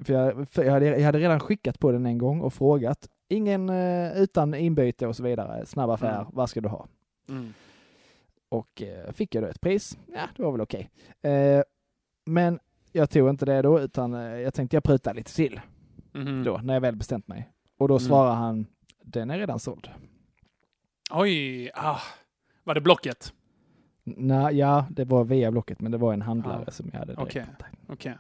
för 0.05 0.13
jag, 0.13 0.49
för 0.49 0.63
jag, 0.63 0.71
hade, 0.71 0.85
jag 0.85 1.05
hade 1.05 1.19
redan 1.19 1.39
skickat 1.39 1.79
på 1.79 1.91
den 1.91 2.05
en 2.05 2.17
gång 2.17 2.41
och 2.41 2.53
frågat. 2.53 3.07
Ingen 3.29 3.69
eh, 3.69 4.17
utan 4.21 4.53
inbyte 4.53 5.07
och 5.07 5.15
så 5.15 5.23
vidare. 5.23 5.65
Snabb 5.65 5.89
affär, 5.89 6.15
Mm. 6.21 6.27
vad 6.33 6.49
ska 6.49 6.61
du 6.61 6.69
ha? 6.69 6.87
Mm. 7.29 7.53
Och 8.51 8.81
eh, 8.81 9.11
fick 9.13 9.35
jag 9.35 9.43
då 9.43 9.47
ett 9.47 9.61
pris? 9.61 9.97
Ja, 10.13 10.27
det 10.37 10.43
var 10.43 10.51
väl 10.51 10.61
okej. 10.61 10.89
Eh, 11.21 11.61
men 12.25 12.59
jag 12.91 13.09
tog 13.09 13.29
inte 13.29 13.45
det 13.45 13.61
då, 13.61 13.79
utan 13.79 14.13
eh, 14.13 14.21
jag 14.39 14.53
tänkte 14.53 14.75
jag 14.75 14.83
prutar 14.83 15.13
lite 15.13 15.33
till 15.35 15.61
Mhm. 16.13 16.43
då, 16.43 16.57
när 16.63 16.73
jag 16.73 16.81
väl 16.81 16.95
bestämt 16.95 17.27
mig. 17.27 17.49
Och 17.77 17.87
då 17.87 17.93
Mm. 17.93 18.07
svarar 18.07 18.33
han, 18.35 18.65
den 19.03 19.29
är 19.31 19.37
redan 19.39 19.59
såld. 19.59 19.89
Oj, 21.11 21.71
ah. 21.73 21.99
var 22.63 22.75
det 22.75 22.81
Blocket? 22.81 23.33
Nej, 24.03 24.57
ja, 24.57 24.85
det 24.89 25.05
var 25.05 25.23
via 25.23 25.51
Blocket, 25.51 25.79
men 25.81 25.91
det 25.91 25.97
var 25.97 26.13
en 26.13 26.21
handlare 26.21 26.63
Ja. 26.65 26.71
som 26.71 26.89
jag 26.93 26.99
hade 26.99 27.13
Okej, 27.13 27.25
direktkontakt. 27.33 27.75
okej. 27.87 28.17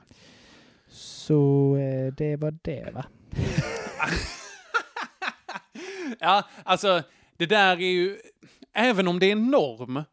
Så 0.87 1.75
det 2.17 2.35
var 2.35 2.57
det 2.61 2.91
va? 2.93 3.05
Ja, 6.19 6.43
alltså 6.63 7.03
det 7.37 7.45
där 7.45 7.71
är 7.81 7.91
ju, 7.91 8.17
även 8.73 9.07
om 9.07 9.19
det 9.19 9.31
är 9.31 9.35
norm, 9.35 10.03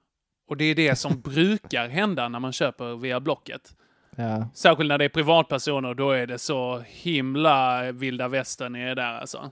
och 0.49 0.57
det 0.57 0.65
är 0.65 0.75
det 0.75 0.97
som 0.97 1.21
brukar 1.25 1.89
hända 1.89 2.29
när 2.29 2.41
man 2.41 2.53
köper 2.53 2.97
via 2.97 3.21
Blocket, 3.21 3.75
Ja. 4.21 4.49
Särskilt 4.55 4.89
när 4.89 4.99
det 4.99 5.05
är 5.05 5.09
privatpersoner, 5.09 5.95
då 5.95 6.11
är 6.11 6.27
det 6.27 6.39
så 6.39 6.83
himla 6.87 7.83
vilda 7.93 8.29
västern 8.29 8.77
är 8.77 8.95
där 8.95 9.21
alltså. 9.21 9.51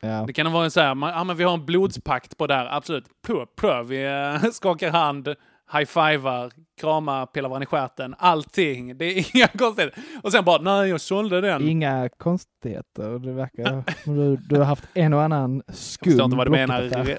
Ja. 0.00 0.24
Det 0.26 0.32
kan 0.32 0.52
vara 0.52 0.70
så 0.70 0.80
här, 0.80 0.94
man, 0.94 1.10
ja, 1.10 1.24
men 1.24 1.36
vi 1.36 1.44
har 1.44 1.54
en 1.54 1.66
blodspakt 1.66 2.36
på 2.36 2.46
där, 2.46 2.66
absolut. 2.76 3.04
Prö, 3.26 3.46
prö, 3.46 3.82
vi 3.82 4.04
eh, 4.04 4.50
skakar 4.52 4.90
hand, 4.90 5.34
high-fivar, 5.72 6.50
kramar, 6.80 7.26
pillar 7.26 7.48
varandra 7.48 7.62
i 7.64 7.66
stjärten, 7.66 8.14
allting. 8.18 8.98
Det 8.98 9.04
är 9.04 9.36
inga 9.36 9.48
konstigheter. 9.58 10.02
Och 10.22 10.32
sen 10.32 10.44
bara, 10.44 10.58
nej 10.62 10.88
jag 10.90 11.00
sålde 11.00 11.40
den. 11.40 11.68
Inga 11.68 12.08
konstigheter. 12.08 13.18
Det 13.18 13.32
verkar 13.32 13.84
du, 14.04 14.36
du 14.36 14.56
har 14.58 14.64
haft 14.64 14.84
en 14.94 15.12
och 15.14 15.22
annan 15.22 15.62
skum 15.68 16.12
Jag 16.12 16.12
förstår 16.12 16.24
inte 16.24 16.36
vad 16.36 16.46
du 16.46 16.50
menar. 16.50 17.18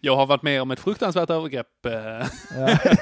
Jag 0.00 0.16
har 0.16 0.26
varit 0.26 0.42
med 0.42 0.62
om 0.62 0.70
ett 0.70 0.80
fruktansvärt 0.80 1.30
övergrepp. 1.30 1.86
eh. 1.86 2.26
Ja. 2.56 2.78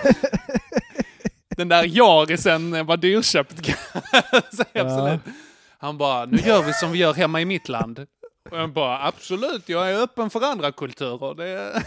Den 1.56 1.68
där 1.68 1.84
Yarisen 1.84 2.86
var 2.86 2.96
dyrköpt 2.96 3.62
kan 3.62 3.74
jag 4.32 4.44
säga, 4.54 4.66
Ja. 4.72 4.80
absolut. 4.82 5.20
Han 5.78 5.98
bara, 5.98 6.24
nu 6.24 6.36
gör 6.36 6.62
vi 6.62 6.72
som 6.72 6.92
vi 6.92 6.98
gör 6.98 7.14
hemma 7.14 7.40
i 7.40 7.44
mitt 7.44 7.68
land. 7.68 8.06
Och 8.50 8.58
jag 8.58 8.72
bara, 8.72 9.06
absolut, 9.06 9.68
jag 9.68 9.90
är 9.92 10.02
öppen 10.02 10.30
för 10.30 10.40
andra 10.44 10.72
kulturer. 10.72 11.34
Det... 11.34 11.82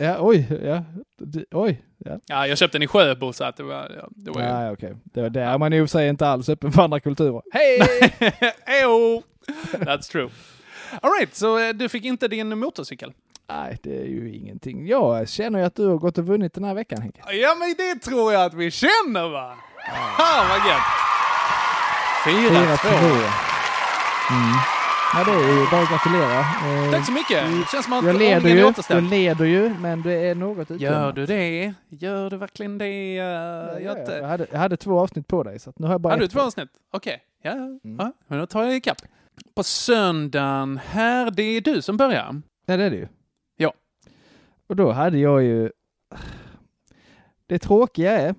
Ja, 0.00 0.16
oj, 0.20 0.46
ja. 0.64 0.84
Oj, 1.50 1.84
ja. 1.98 2.18
Ja, 2.26 2.46
jag 2.46 2.58
köpte 2.58 2.78
den 2.78 2.82
i 2.82 2.86
Sjöbo 2.86 3.32
så 3.32 3.44
att 3.44 3.56
det 3.56 3.62
var, 3.62 3.92
ja, 3.96 4.08
det 4.10 4.30
var 4.30 4.40
ju... 4.40 4.46
Ja, 4.46 4.72
okej. 4.72 4.96
Det 5.04 5.22
var 5.22 5.30
där 5.30 5.58
man 5.58 5.72
i 5.72 5.80
och 5.80 5.90
för 5.90 5.98
sig 5.98 6.08
inte 6.08 6.28
alls 6.28 6.48
öppen 6.48 6.72
för 6.72 6.82
andra 6.82 7.00
kulturer. 7.00 7.42
Hej! 7.52 7.80
Ejo! 8.80 9.22
That's 9.72 10.10
true. 10.12 10.30
Alright, 11.00 11.34
så 11.34 11.58
eh, 11.58 11.68
du 11.74 11.88
fick 11.88 12.04
inte 12.04 12.28
din 12.28 12.58
motorcykel? 12.58 13.12
Nej, 13.48 13.78
det 13.82 14.00
är 14.00 14.06
ju 14.06 14.34
ingenting. 14.34 14.86
Jag 14.86 15.28
känner 15.28 15.58
ju 15.58 15.64
att 15.64 15.74
du 15.76 15.86
har 15.86 15.96
gått 15.96 16.18
och 16.18 16.26
vunnit 16.26 16.54
den 16.54 16.64
här 16.64 16.74
veckan 16.74 17.02
Henke. 17.02 17.20
Ja, 17.32 17.54
men 17.58 17.74
det 17.78 17.94
tror 17.94 18.32
jag 18.32 18.44
att 18.44 18.54
vi 18.54 18.70
känner 18.70 19.28
va? 19.28 19.56
Ha, 20.18 20.46
vad 20.48 20.58
gött! 20.68 20.82
Fyra, 22.24 22.76
två. 22.76 23.06
Mm. 24.34 24.56
Ja, 25.16 25.24
det 25.24 25.30
är 25.30 25.60
ju 25.60 25.70
bara 25.70 25.82
att 25.82 25.90
gratulera. 25.90 26.38
Eh, 26.40 26.90
Tack 26.90 27.06
så 27.06 27.12
mycket. 27.12 27.44
Det 27.44 27.68
känns 27.72 27.84
som 27.84 27.92
att 27.92 28.04
jag 28.04 28.16
leder, 28.18 28.48
ju, 28.50 28.72
jag 28.88 29.02
leder 29.02 29.44
ju, 29.44 29.74
men 29.80 30.02
det 30.02 30.12
är 30.12 30.34
något 30.34 30.70
Gör 30.70 30.76
utlämnat. 30.76 31.14
du 31.14 31.26
det? 31.26 31.74
Gör 31.88 32.30
du 32.30 32.36
verkligen 32.36 32.78
det? 32.78 33.14
Ja, 33.14 33.80
jag, 33.80 33.98
ja, 33.98 34.12
jag, 34.16 34.28
hade, 34.28 34.46
jag 34.52 34.58
hade 34.58 34.76
två 34.76 35.00
avsnitt 35.00 35.26
på 35.28 35.42
dig, 35.42 35.58
så 35.58 35.72
nu 35.76 35.86
har 35.86 35.94
jag 35.94 36.00
bara 36.00 36.12
Hade 36.12 36.24
du 36.24 36.28
två 36.28 36.40
avsnitt? 36.40 36.68
Okej. 36.92 37.22
Ja, 37.42 37.54
ja, 37.82 38.12
men 38.26 38.38
då 38.38 38.46
tar 38.46 38.62
jag 38.64 38.76
ikapp. 38.76 38.98
På 39.54 39.62
söndagen 39.62 40.80
här, 40.86 41.30
det 41.30 41.42
är 41.42 41.60
du 41.60 41.82
som 41.82 41.96
börjar. 41.96 42.42
Ja, 42.66 42.76
det 42.76 42.84
är 42.84 42.90
det 42.90 42.96
ju. 42.96 43.08
Ja. 43.56 43.72
Och 44.66 44.76
då 44.76 44.92
hade 44.92 45.18
jag 45.18 45.42
ju... 45.42 45.70
Det 47.46 47.58
tråkiga 47.58 48.18
är, 48.20 48.34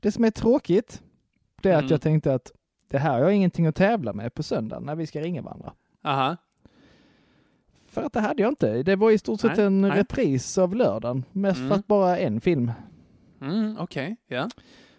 det 0.00 0.12
som 0.12 0.24
är 0.24 0.30
tråkigt, 0.30 1.02
det 1.62 1.68
är 1.68 1.72
Mm. 1.72 1.84
att 1.84 1.90
jag 1.90 2.00
tänkte 2.02 2.34
att 2.34 2.52
det 2.88 2.98
här 2.98 3.12
har 3.12 3.18
jag 3.20 3.32
ingenting 3.34 3.66
att 3.66 3.74
tävla 3.76 4.12
med 4.12 4.34
på 4.34 4.42
söndagen 4.42 4.82
när 4.84 4.94
vi 4.94 5.06
ska 5.06 5.20
ringa 5.20 5.42
varandra. 5.42 5.72
Aha. 6.02 6.36
För 7.90 8.02
att 8.02 8.12
det 8.12 8.20
hade 8.20 8.42
jag 8.42 8.52
inte. 8.52 8.82
Det 8.82 8.96
var 8.96 9.10
i 9.10 9.18
stort 9.18 9.40
sett 9.40 9.56
Nej, 9.56 9.66
en 9.66 9.80
nej. 9.80 9.90
repris 9.90 10.58
av 10.58 10.74
lördagen. 10.76 11.24
Mest 11.32 11.58
Mm. 11.58 11.68
för 11.68 11.76
att 11.76 11.86
bara 11.86 12.18
en 12.18 12.40
film. 12.40 12.72
Mm, 13.40 13.76
Okej, 13.80 14.16
ja. 14.28 14.48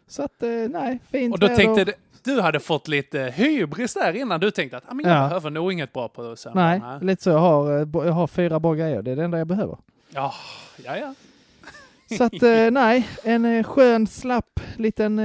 Så 0.07 0.23
att, 0.23 0.43
eh, 0.43 0.49
nej, 0.69 0.99
fint 1.11 1.33
Och 1.33 1.39
då 1.39 1.47
väder. 1.47 1.63
tänkte 1.75 1.93
du, 2.23 2.41
hade 2.41 2.59
fått 2.59 2.87
lite 2.87 3.19
hybris 3.35 3.93
där 3.93 4.13
innan 4.15 4.39
du 4.39 4.51
tänkte 4.51 4.77
att 4.77 4.83
ah, 4.87 4.93
men 4.93 5.05
jag 5.05 5.15
Ja. 5.23 5.27
behöver 5.27 5.49
nog 5.49 5.71
inget 5.73 5.93
bra 5.93 6.07
på 6.09 6.35
söndag. 6.35 6.61
Nej, 6.79 6.81
lite 7.01 7.23
så. 7.23 7.29
Jag 7.29 7.39
har, 7.39 7.71
eh, 7.81 7.87
jag 8.05 8.13
har 8.13 8.27
fyra 8.27 8.59
bra 8.59 8.73
grejer. 8.73 9.01
Det 9.01 9.11
är 9.11 9.15
det 9.15 9.23
enda 9.23 9.37
jag 9.37 9.47
behöver. 9.47 9.77
Ja, 10.09 10.33
ja, 10.85 10.97
ja. 10.97 11.13
Så 12.17 12.23
att 12.23 12.43
eh, 12.43 12.49
nej, 12.71 13.07
en 13.23 13.63
skön, 13.63 14.07
slapp 14.07 14.59
liten 14.77 15.21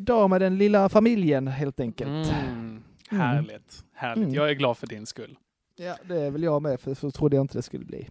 dag 0.00 0.30
med 0.30 0.40
den 0.40 0.58
lilla 0.58 0.88
familjen 0.88 1.48
helt 1.48 1.80
enkelt. 1.80 2.32
Mm, 2.32 2.82
härligt, 3.10 3.84
härligt. 3.96 4.24
Mm. 4.24 4.34
Jag 4.34 4.50
är 4.50 4.54
glad 4.54 4.78
för 4.78 4.86
din 4.86 5.06
skull. 5.06 5.36
Ja, 5.76 5.96
det 6.04 6.20
är 6.20 6.30
väl 6.30 6.42
jag 6.42 6.62
med, 6.62 6.80
för 6.80 6.94
så 6.94 7.10
trodde 7.10 7.36
jag 7.36 7.44
inte 7.44 7.58
det 7.58 7.62
skulle 7.62 7.84
bli. 7.84 8.08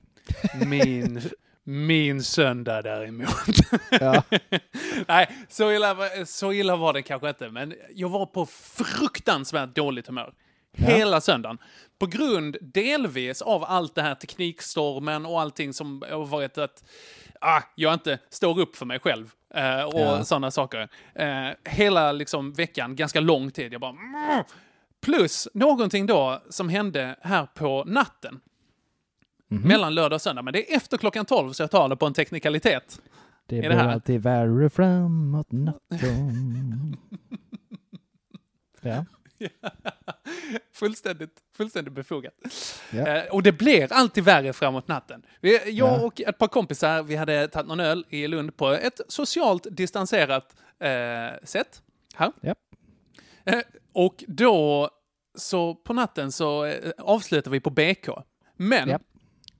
Min, 0.65 1.21
min 1.63 2.23
söndag 2.23 2.81
däremot. 2.81 3.29
Ja. 3.91 4.23
Nej, 5.07 5.27
så 5.49 5.71
illa, 5.71 5.95
så 6.25 6.53
illa 6.53 6.75
var 6.75 6.93
det 6.93 7.01
kanske 7.01 7.29
inte, 7.29 7.49
men 7.49 7.73
jag 7.95 8.09
var 8.09 8.25
på 8.25 8.45
fruktansvärt 8.45 9.75
dåligt 9.75 10.07
humör. 10.07 10.33
Ja. 10.77 10.85
Hela 10.87 11.21
söndagen. 11.21 11.57
På 11.99 12.05
grund 12.05 12.57
delvis 12.61 13.41
av 13.41 13.63
allt 13.63 13.95
det 13.95 14.01
här 14.01 14.15
teknikstormen 14.15 15.25
och 15.25 15.41
allting 15.41 15.73
som 15.73 16.03
har 16.11 16.25
varit 16.25 16.57
att 16.57 16.83
ah, 17.41 17.61
jag 17.75 17.93
inte 17.93 18.19
står 18.29 18.59
upp 18.59 18.75
för 18.75 18.85
mig 18.85 18.99
själv 18.99 19.31
eh, 19.55 19.83
och 19.83 19.99
Ja. 19.99 20.23
sådana 20.23 20.51
saker. 20.51 20.89
Eh, 21.15 21.49
hela 21.63 22.11
liksom, 22.11 22.53
veckan, 22.53 22.95
ganska 22.95 23.19
lång 23.19 23.51
tid, 23.51 23.73
jag 23.73 23.81
bara... 23.81 23.91
"Mm." 23.91 24.43
Plus 25.05 25.47
någonting 25.53 26.05
då 26.05 26.41
som 26.49 26.69
hände 26.69 27.15
här 27.21 27.47
på 27.55 27.83
natten. 27.87 28.39
Mhm. 29.47 29.67
Mellan 29.67 29.95
lördag 29.95 30.15
och 30.15 30.21
söndag, 30.21 30.41
men 30.41 30.53
det 30.53 30.71
är 30.71 30.77
efter 30.77 30.97
klockan 30.97 31.25
12 31.25 31.53
så 31.53 31.63
jag 31.63 31.71
tar 31.71 31.89
det 31.89 31.95
på 31.95 32.05
en 32.05 32.13
teknikalitet. 32.13 33.01
Det 33.45 33.59
blir 33.59 33.69
här? 33.69 33.87
alltid 33.89 34.21
värre 34.21 34.69
framåt 34.69 35.51
natten. 35.51 36.97
ja. 38.81 39.05
fullständigt, 40.73 41.39
fullständigt 41.57 41.93
befogat. 41.93 42.33
Ja. 42.91 43.07
Eh, 43.07 43.23
och 43.33 43.43
det 43.43 43.51
blir 43.51 43.93
alltid 43.93 44.23
värre 44.23 44.53
framåt 44.53 44.87
natten. 44.87 45.25
Vi, 45.41 45.71
jag 45.71 45.99
Ja. 45.99 46.05
och 46.05 46.21
ett 46.21 46.37
par 46.37 46.47
kompisar, 46.47 47.03
vi 47.03 47.15
hade 47.15 47.47
tagit 47.47 47.67
någon 47.67 47.79
öl 47.79 48.05
i 48.09 48.27
Lund 48.27 48.57
på 48.57 48.71
ett 48.71 49.01
socialt 49.07 49.67
distanserat 49.71 50.55
eh, 50.79 50.89
sätt. 51.43 51.81
Här. 52.15 52.31
Japp. 52.41 52.57
Eh, 53.45 53.59
och 53.93 54.23
då, 54.27 54.89
så 55.35 55.75
på 55.75 55.93
natten 55.93 56.31
så 56.31 56.65
eh, 56.65 56.91
avslutar 56.97 57.51
vi 57.51 57.59
på 57.59 57.69
BK. 57.69 58.09
Men 58.57 58.89
Japp. 58.89 59.01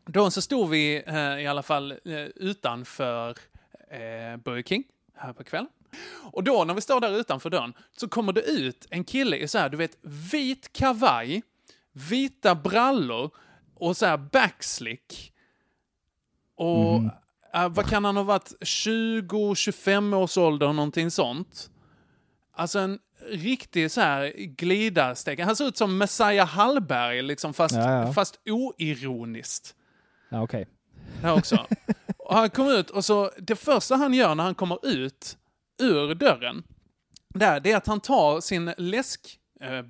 då 0.06 0.32
så 0.32 0.42
stod 0.42 0.70
vi 0.70 1.04
eh, 1.08 1.16
i 1.44 1.48
alla 1.48 1.64
fall 1.64 1.92
eh, 1.92 1.98
utanför 2.36 3.30
eh, 3.92 4.38
Burger 4.38 4.64
King 4.64 4.84
här 5.16 5.34
på 5.34 5.44
kvällen. 5.44 5.70
Och 6.32 6.44
då 6.44 6.64
när 6.64 6.74
vi 6.74 6.82
står 6.82 7.02
där 7.02 7.20
utanför 7.20 7.50
dörren 7.50 7.74
så 7.98 8.08
kommer 8.08 8.34
det 8.34 8.42
ut 8.42 8.88
en 8.90 9.04
kille 9.04 9.38
i 9.38 9.48
så 9.48 9.58
här, 9.58 9.70
du 9.70 9.78
vet, 9.78 9.98
vit 10.32 10.74
kavaj, 10.74 11.42
vita 11.92 12.56
brallor 12.56 13.30
och 13.76 13.98
så 13.98 14.06
här 14.06 14.18
backslick. 14.18 15.34
Och 16.56 17.02
Mhm. 17.02 17.12
eh, 17.54 17.70
vad 17.70 17.90
kan 17.90 18.06
han 18.06 18.18
ha 18.18 18.24
varit? 18.24 18.54
20-25 18.62 20.14
års 20.16 20.38
ålder, 20.38 20.74
någonting 20.74 21.12
sånt. 21.12 21.70
Alltså 22.54 22.80
en 22.80 23.00
riktig 23.30 23.92
så 23.92 24.02
här 24.02 24.34
glidasteg. 24.38 25.40
Han 25.40 25.56
ser 25.56 25.68
ut 25.68 25.78
som 25.78 25.98
Messiah 25.98 26.48
Hallberg, 26.48 27.22
liksom, 27.22 27.54
fast, 27.54 27.76
Ja, 27.76 27.92
ja. 28.06 28.14
fast 28.14 28.40
oironiskt. 28.50 29.76
Ja, 30.30 30.42
okej. 30.42 30.68
Här 31.22 31.34
också. 31.34 31.68
Och 32.18 32.36
han 32.36 32.50
kommer 32.50 32.80
ut 32.80 32.90
och 32.90 33.06
så, 33.06 33.32
det 33.38 33.56
första 33.56 33.96
han 33.96 34.14
gör 34.14 34.36
när 34.36 34.44
han 34.44 34.56
kommer 34.56 34.88
ut 34.88 35.38
ur 35.82 36.16
dörren, 36.16 36.64
där, 37.34 37.60
det 37.60 37.72
är 37.72 37.78
att 37.78 37.88
han 37.88 38.00
tar 38.00 38.42
sin 38.42 38.74
läsk, 38.78 39.40
eh, 39.62 39.82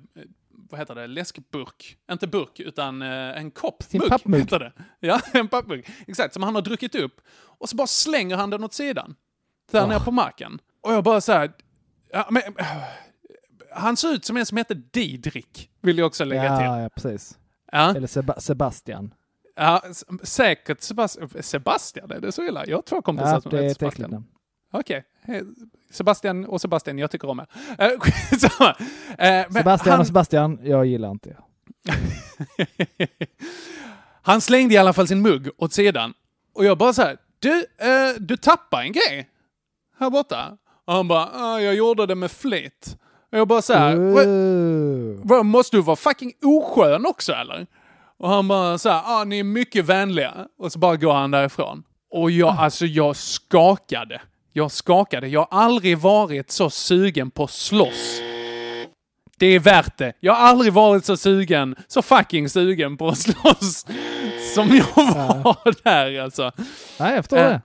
vad 0.50 0.80
heter 0.80 0.94
det, 0.94 1.06
läskburk. 1.06 1.96
Inte 2.12 2.26
burk, 2.26 2.60
utan 2.60 3.02
eh, 3.02 3.08
en 3.38 3.50
kopp. 3.50 3.82
Sin 3.82 4.00
Mugg, 4.00 4.10
pappmugg. 4.10 4.40
Heter 4.40 4.58
det. 4.58 4.72
Ja, 5.00 5.20
en 5.32 5.48
pappmugg. 5.48 5.88
Exakt, 6.06 6.34
som 6.34 6.42
han 6.42 6.54
har 6.54 6.62
druckit 6.62 6.94
upp. 6.94 7.20
Och 7.38 7.68
så 7.68 7.76
bara 7.76 7.86
slänger 7.86 8.36
han 8.36 8.50
den 8.50 8.64
åt 8.64 8.74
sidan. 8.74 9.14
Där 9.72 9.84
Oh. 9.84 9.88
nere 9.88 10.00
på 10.00 10.10
marken. 10.10 10.58
Och 10.80 10.92
jag 10.92 11.04
bara 11.04 11.20
så 11.20 11.32
här, 11.32 11.52
ja, 12.12 12.28
men, 12.30 12.42
han 13.76 13.96
ser 13.96 14.12
ut 14.12 14.24
som 14.24 14.36
en 14.36 14.46
som 14.46 14.56
heter 14.58 14.74
Didrik, 14.74 15.70
vill 15.80 15.98
jag 15.98 16.06
också 16.06 16.24
lägga 16.24 16.56
till. 16.56 16.66
Ja, 16.66 16.80
ja, 16.80 16.88
precis. 16.88 17.38
Ja. 17.72 17.94
Eller 17.96 18.06
Seba- 18.06 18.40
Sebastian. 18.40 19.14
Ja, 19.56 19.82
säkert 20.22 20.80
Sebastian. 20.80 21.28
Sebastian, 21.40 22.10
är 22.10 22.20
det 22.20 22.32
så 22.32 22.42
illa? 22.42 22.66
Jag 22.66 22.76
har 22.76 22.82
två 22.82 23.02
kompisar 23.02 23.32
Ja, 23.32 23.40
som 23.40 23.50
heter 23.52 23.74
Sebastian. 23.74 24.10
namn. 24.10 24.24
Okej. 24.72 25.04
Sebastian 25.90 26.44
och 26.44 26.60
Sebastian, 26.60 26.98
jag 26.98 27.10
tycker 27.10 27.28
om 27.30 27.40
er. 27.40 27.46
Eh. 27.78 27.88
Eh, 29.18 29.46
Sebastian 29.50 29.92
han, 29.92 30.00
och 30.00 30.06
Sebastian, 30.06 30.58
jag 30.62 30.86
gillar 30.86 31.10
inte 31.10 31.28
er. 31.30 31.38
han 34.22 34.40
slängde 34.40 34.74
i 34.74 34.76
alla 34.76 34.92
fall 34.92 35.08
sin 35.08 35.22
mugg 35.22 35.48
åt 35.58 35.72
sidan. 35.72 36.14
Och 36.54 36.64
jag 36.64 36.78
bara 36.78 36.92
så 36.92 37.02
här, 37.02 37.16
du, 37.38 37.58
eh, 37.58 38.14
du 38.18 38.36
tappar 38.36 38.82
en 38.82 38.92
grej 38.92 39.28
här 39.98 40.10
borta. 40.10 40.56
Och 40.84 40.92
han 40.92 41.08
bara, 41.08 41.60
jag 41.62 41.74
gjorde 41.74 42.06
det 42.06 42.14
med 42.14 42.30
flit. 42.30 42.98
Och 43.32 43.38
jag 43.38 43.48
bara 43.48 43.62
så 43.62 43.72
här, 43.74 43.96
"Vad- 43.96 44.26
Ooh. 44.26 45.20
vad, 45.22 45.46
måste 45.46 45.76
du 45.76 45.82
vara 45.82 45.96
fucking 45.96 46.32
oskön 46.44 47.06
också 47.06 47.32
eller? 47.32 47.66
Och 48.18 48.28
han 48.28 48.48
bara 48.48 48.78
så 48.78 48.88
här, 48.88 49.02
ah, 49.04 49.24
ni 49.24 49.38
är 49.38 49.44
mycket 49.44 49.84
vänliga. 49.84 50.34
Och 50.58 50.72
så 50.72 50.78
bara 50.78 50.96
går 50.96 51.12
han 51.12 51.30
därifrån. 51.30 51.82
Och 52.12 52.30
jag, 52.30 52.56
alltså 52.58 52.86
jag 52.86 53.16
skakade. 53.16 54.20
Jag 54.52 54.70
skakade. 54.70 55.28
Jag 55.28 55.40
har 55.50 55.60
aldrig 55.62 55.98
varit 55.98 56.50
så 56.50 56.70
sugen 56.70 57.30
på 57.30 57.46
slåss. 57.46 58.20
Det 59.38 59.46
är 59.46 59.58
värt 59.60 59.98
det. 59.98 60.12
Jag 60.20 60.32
har 60.34 60.48
aldrig 60.48 60.72
varit 60.72 61.04
så 61.04 61.16
sugen, 61.16 61.76
så 61.88 62.02
fucking 62.02 62.48
sugen 62.48 62.96
på 62.96 63.08
att 63.08 63.18
slåss 63.18 63.86
som 64.54 64.68
jag 64.76 65.04
var 65.42 65.84
där 65.84 66.20
alltså. 66.20 66.50
Nej, 67.00 67.14
jag 67.14 67.24
förstår 67.24 67.36
Eh, 67.38 67.44
det. 67.48 67.60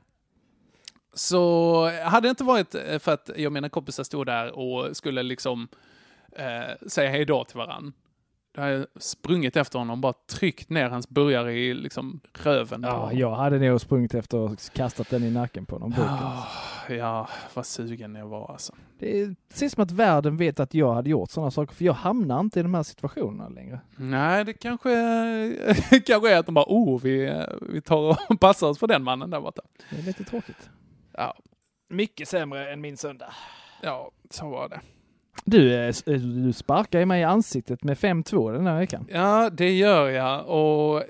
Så 1.21 1.89
hade 2.03 2.27
det 2.27 2.29
inte 2.29 2.43
varit 2.43 2.75
eh, 2.75 2.99
för 2.99 3.11
att 3.11 3.29
jag 3.35 3.45
och 3.45 3.51
mina 3.53 3.69
kompisar 3.69 4.03
stod 4.03 4.25
där 4.25 4.59
och 4.59 4.97
skulle 4.97 5.23
liksom 5.23 5.67
eh, 6.31 6.87
säga 6.87 7.09
hej 7.09 7.25
då 7.25 7.43
till 7.43 7.57
varann. 7.57 7.93
Då 8.55 8.61
hade 8.61 8.73
jag 8.73 8.85
sprungit 8.95 9.55
efter 9.55 9.79
honom 9.79 9.91
och 9.91 9.97
bara 9.97 10.13
tryckt 10.13 10.69
ner 10.69 10.89
hans 10.89 11.09
burgare 11.09 11.53
i 11.53 11.73
liksom 11.73 12.19
röven. 12.33 12.83
Ja, 12.83 12.91
honom. 12.91 13.17
jag 13.17 13.35
hade 13.35 13.59
nog 13.59 13.81
sprungit 13.81 14.13
efter 14.13 14.37
och 14.37 14.59
kastat 14.73 15.09
den 15.09 15.23
i 15.23 15.31
nacken 15.31 15.65
på 15.65 15.79
någon 15.79 15.89
burk. 15.89 16.09
Ah, 16.09 16.47
ja, 16.89 17.29
vad 17.53 17.65
sugen 17.65 18.15
jag 18.15 18.27
var 18.27 18.51
alltså. 18.51 18.73
Det 18.99 19.21
är 19.21 19.35
precis 19.49 19.73
som 19.73 19.83
att 19.83 19.91
världen 19.91 20.37
vet 20.37 20.59
att 20.59 20.73
jag 20.73 20.93
hade 20.93 21.09
gjort 21.09 21.31
sådana 21.31 21.51
saker, 21.51 21.75
för 21.75 21.85
jag 21.85 21.93
hamnar 21.93 22.39
inte 22.39 22.59
i 22.59 22.63
de 22.63 22.73
här 22.73 22.83
situationerna 22.83 23.49
längre. 23.49 23.79
Nej, 23.95 24.45
det 24.45 24.53
kanske, 24.53 24.89
kanske 26.05 26.33
är 26.33 26.39
att 26.39 26.45
de 26.45 26.55
bara, 26.55 26.65
oh, 26.67 27.01
vi, 27.01 27.43
vi 27.61 27.81
tar 27.81 28.17
och 28.29 28.39
passar 28.39 28.67
oss 28.67 28.79
på 28.79 28.87
den 28.87 29.03
mannen 29.03 29.29
där 29.29 29.41
borta. 29.41 29.61
Det 29.89 29.99
är 29.99 30.03
lite 30.03 30.23
tråkigt. 30.23 30.69
Ja, 31.17 31.35
Mycket 31.89 32.27
sämre 32.27 32.71
än 32.73 32.81
min 32.81 32.97
söndag. 32.97 33.33
ja 33.81 34.11
så 34.29 34.49
var 34.49 34.69
det. 34.69 34.81
Du, 35.45 35.73
eh, 35.75 35.87
eh, 35.87 36.13
du 36.21 36.53
sparkar 36.53 36.99
ju 36.99 37.05
mig 37.05 37.21
i 37.21 37.23
ansiktet 37.23 37.83
med 37.83 37.97
5-2 37.97 38.51
den 38.53 38.67
här 38.67 38.77
veckan. 38.77 39.07
Ja, 39.11 39.49
det 39.49 39.71
gör 39.77 40.09
jag 40.09 40.47
och 40.47 41.03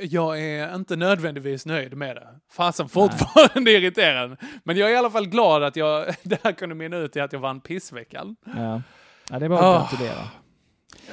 jag 0.00 0.40
är 0.40 0.74
inte 0.74 0.96
nödvändigtvis 0.96 1.66
nöjd 1.66 1.96
med 1.96 2.16
det. 2.16 2.28
Fasen 2.50 2.88
fortfarande 2.88 3.70
irriterad. 3.72 4.36
Men 4.64 4.76
jag 4.76 4.88
är 4.90 4.94
i 4.94 4.96
alla 4.96 5.10
fall 5.10 5.26
glad 5.28 5.62
att 5.62 5.76
jag, 5.76 6.06
det 6.22 6.44
här 6.44 6.52
kunde 6.52 6.74
mynna 6.74 6.96
ut 6.96 7.16
i 7.16 7.20
att 7.20 7.32
jag 7.32 7.40
vann 7.40 7.60
pissveckan. 7.60 8.36
Ja. 8.56 8.82
ja, 9.30 9.38
det 9.38 9.44
är 9.44 9.48
bara 9.48 9.58
att 9.58 9.64
Ah, 9.64 9.88
gratulera. 9.90 10.28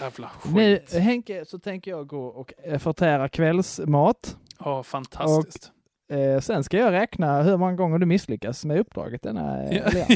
Jävla 0.01 0.29
skit. 0.29 0.53
Nu, 0.93 0.99
Henke, 0.99 1.45
så 1.45 1.59
tänker 1.59 1.91
jag 1.91 2.07
gå 2.07 2.25
och 2.25 2.53
eh, 2.63 2.79
förtära 2.79 3.29
kvällsmat. 3.29 4.37
Ja, 4.59 4.83
fantastiskt. 4.83 5.71
Eh, 6.11 6.39
sen 6.39 6.63
ska 6.63 6.77
jag 6.77 6.91
räkna 6.91 7.41
hur 7.43 7.57
många 7.57 7.73
gånger 7.75 7.97
du 7.99 8.05
misslyckas 8.05 8.65
med 8.65 8.79
uppdraget 8.79 9.21
denna 9.21 9.63
eh, 9.63 9.77
Ja. 9.97 10.05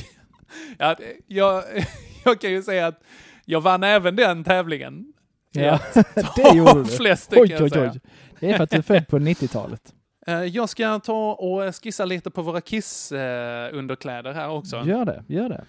Ja, 0.77 0.95
jag, 1.27 1.63
jag 2.26 2.41
kan 2.41 2.51
ju 2.51 2.61
säga 2.63 2.88
att 2.88 3.01
Jag 3.45 3.61
vann 3.61 3.84
även 3.84 4.15
den 4.15 4.43
tävlingen. 4.43 5.13
Ja, 5.51 5.80
det 6.35 6.55
gjorde 6.57 6.84
du. 6.84 6.85
flest, 6.85 7.34
oj, 7.35 7.55
oj, 7.61 7.69
oj. 7.76 7.91
Det 8.39 8.49
är 8.51 8.57
för 8.57 8.63
att 8.63 8.69
du 8.69 8.77
är 8.77 8.81
född 8.81 9.07
på 9.07 9.19
90-talet. 9.19 9.81
Eh, 10.27 10.43
Jag 10.43 10.69
ska 10.69 10.99
ta 10.99 11.34
och 11.34 11.76
skissa 11.84 12.05
lite 12.05 12.31
på 12.31 12.41
våra 12.41 12.61
Kiss-underkläder 12.61 14.34
här 14.34 14.49
också. 14.49 14.84
Gör 14.85 15.05
det, 15.05 15.23
gör 15.27 15.49
det. 15.49 15.65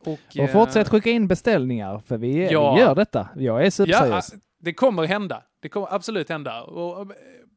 Och, 0.00 0.12
Och 0.12 0.36
eh, 0.38 0.50
fortsätt 0.50 0.88
skicka 0.88 1.10
in 1.10 1.28
beställningar, 1.28 1.98
för 2.06 2.16
vi, 2.18 2.48
Ja. 2.52 2.78
gör 2.78 2.94
detta. 2.94 3.28
Jag 3.36 3.60
är 3.60 3.64
Ja, 3.64 3.70
superseriös. 3.70 4.34
det 4.60 4.72
kommer 4.74 5.04
hända. 5.06 5.42
Det 5.62 5.68
kommer 5.68 5.94
absolut 5.94 6.28
hända. 6.28 6.62
Och 6.62 7.12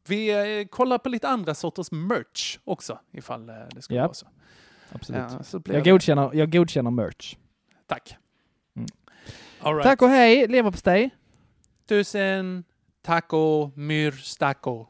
vi 0.10 0.30
eh, 0.60 0.68
kollar 0.68 0.98
på 0.98 1.10
lite 1.10 1.28
andra 1.28 1.56
sorters 1.56 1.92
merch 1.92 2.58
också, 2.64 3.00
ifall 3.12 3.50
eh, 3.50 3.56
det 3.76 3.82
skulle 3.82 4.00
Ja. 4.00 4.04
vara 4.04 4.14
så. 4.14 4.28
Absolut. 4.92 5.22
Ja, 5.32 5.44
så 5.44 5.62
jag, 5.66 5.84
det. 5.84 5.92
godkänner, 5.92 6.30
jag 6.34 6.52
godkänner 6.52 6.92
merch. 6.92 7.36
Tack. 7.88 8.16
Mm. 8.76 8.88
Right. 9.76 9.84
Tack 9.84 10.02
och 10.02 10.10
hej, 10.10 10.48
leverpastej. 10.48 11.10
Tusen 11.88 12.64
taco 13.02 13.72
myr 13.76 14.12
stacco. 14.12 14.86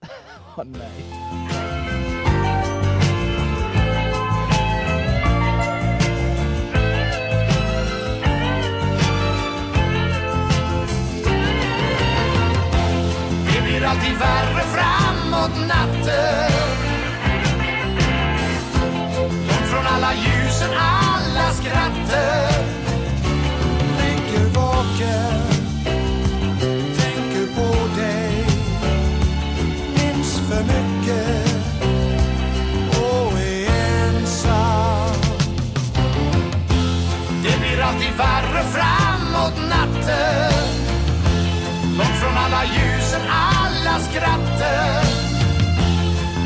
Åh, 0.56 0.64
nej. 0.64 1.39
Alltid 13.90 14.18
värre 14.18 14.62
framåt 14.74 15.68
natten. 15.68 16.52
Långt 19.48 19.70
från 19.70 19.86
alla 19.86 20.12
ljusen, 20.14 20.70
alla 20.78 21.52
skratten 21.52 22.64
Ligger 23.98 24.46
vaken 24.54 25.40
Tänker 26.98 27.54
på 27.54 28.00
dig. 28.00 28.46
Minns 29.94 30.38
för 30.38 30.62
mycket 30.62 31.64
Och 33.00 33.38
är 33.38 33.70
ensam. 34.08 35.20
Det 37.42 37.60
blir 37.60 37.82
alltid 37.82 38.12
värre 38.18 38.64
framåt 38.64 39.54
natten. 39.68 40.70
Långt 41.98 42.20
från 42.20 42.36
alla 42.36 42.64
ljusen, 42.64 42.99
alla 43.90 44.04
skratten 44.04 45.04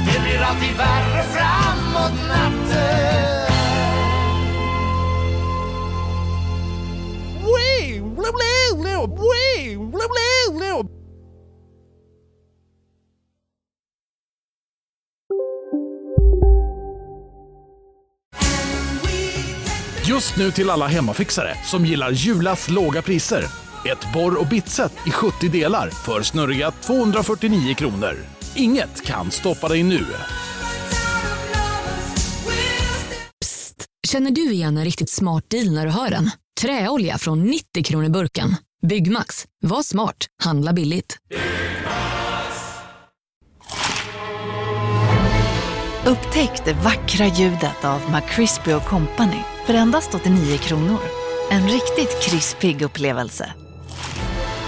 Det 0.06 0.20
blir 0.20 0.42
alltid 0.42 0.76
värre 0.76 1.22
framåt 1.22 2.12
natten 2.28 3.44
Wee, 7.44 8.00
wee. 8.00 8.64
Just 20.06 20.36
nu 20.36 20.50
till 20.50 20.70
alla 20.70 20.86
hemmafixare 20.86 21.56
som 21.64 21.84
gillar 21.84 22.10
Julas 22.10 22.70
låga 22.70 23.02
priser. 23.02 23.63
Ett 23.92 24.12
borr 24.12 24.40
och 24.40 24.46
bitset 24.46 24.92
i 25.06 25.10
70 25.10 25.48
delar 25.48 25.90
för 25.90 26.22
snurriga 26.22 26.70
249 26.70 27.74
kronor. 27.74 28.16
Inget 28.56 29.06
kan 29.06 29.30
stoppa 29.30 29.68
dig 29.68 29.82
nu. 29.82 30.06
Känner 34.06 34.30
du 34.30 34.52
igen 34.52 34.76
en 34.76 34.84
riktigt 34.84 35.10
smart 35.10 35.44
deal 35.50 35.70
när 35.72 35.86
du 35.86 35.92
hör 35.92 36.10
den? 36.10 36.30
Träolja 36.60 37.18
från 37.18 37.42
90 37.42 37.84
kronor 37.84 38.08
burken. 38.08 38.56
Byggmax. 38.86 39.44
Var 39.60 39.82
smart. 39.82 40.26
Handla 40.42 40.72
billigt. 40.72 41.16
Upptäck 46.06 46.64
det 46.64 46.72
vackra 46.72 47.26
ljudet 47.26 47.84
av 47.84 48.00
McCrispy 48.12 48.72
Company 48.88 49.40
för 49.66 49.74
endast 49.74 50.14
89 50.14 50.58
kronor. 50.58 51.00
En 51.50 51.68
riktigt 51.68 52.22
krispig 52.22 52.82
upplevelse. 52.82 53.52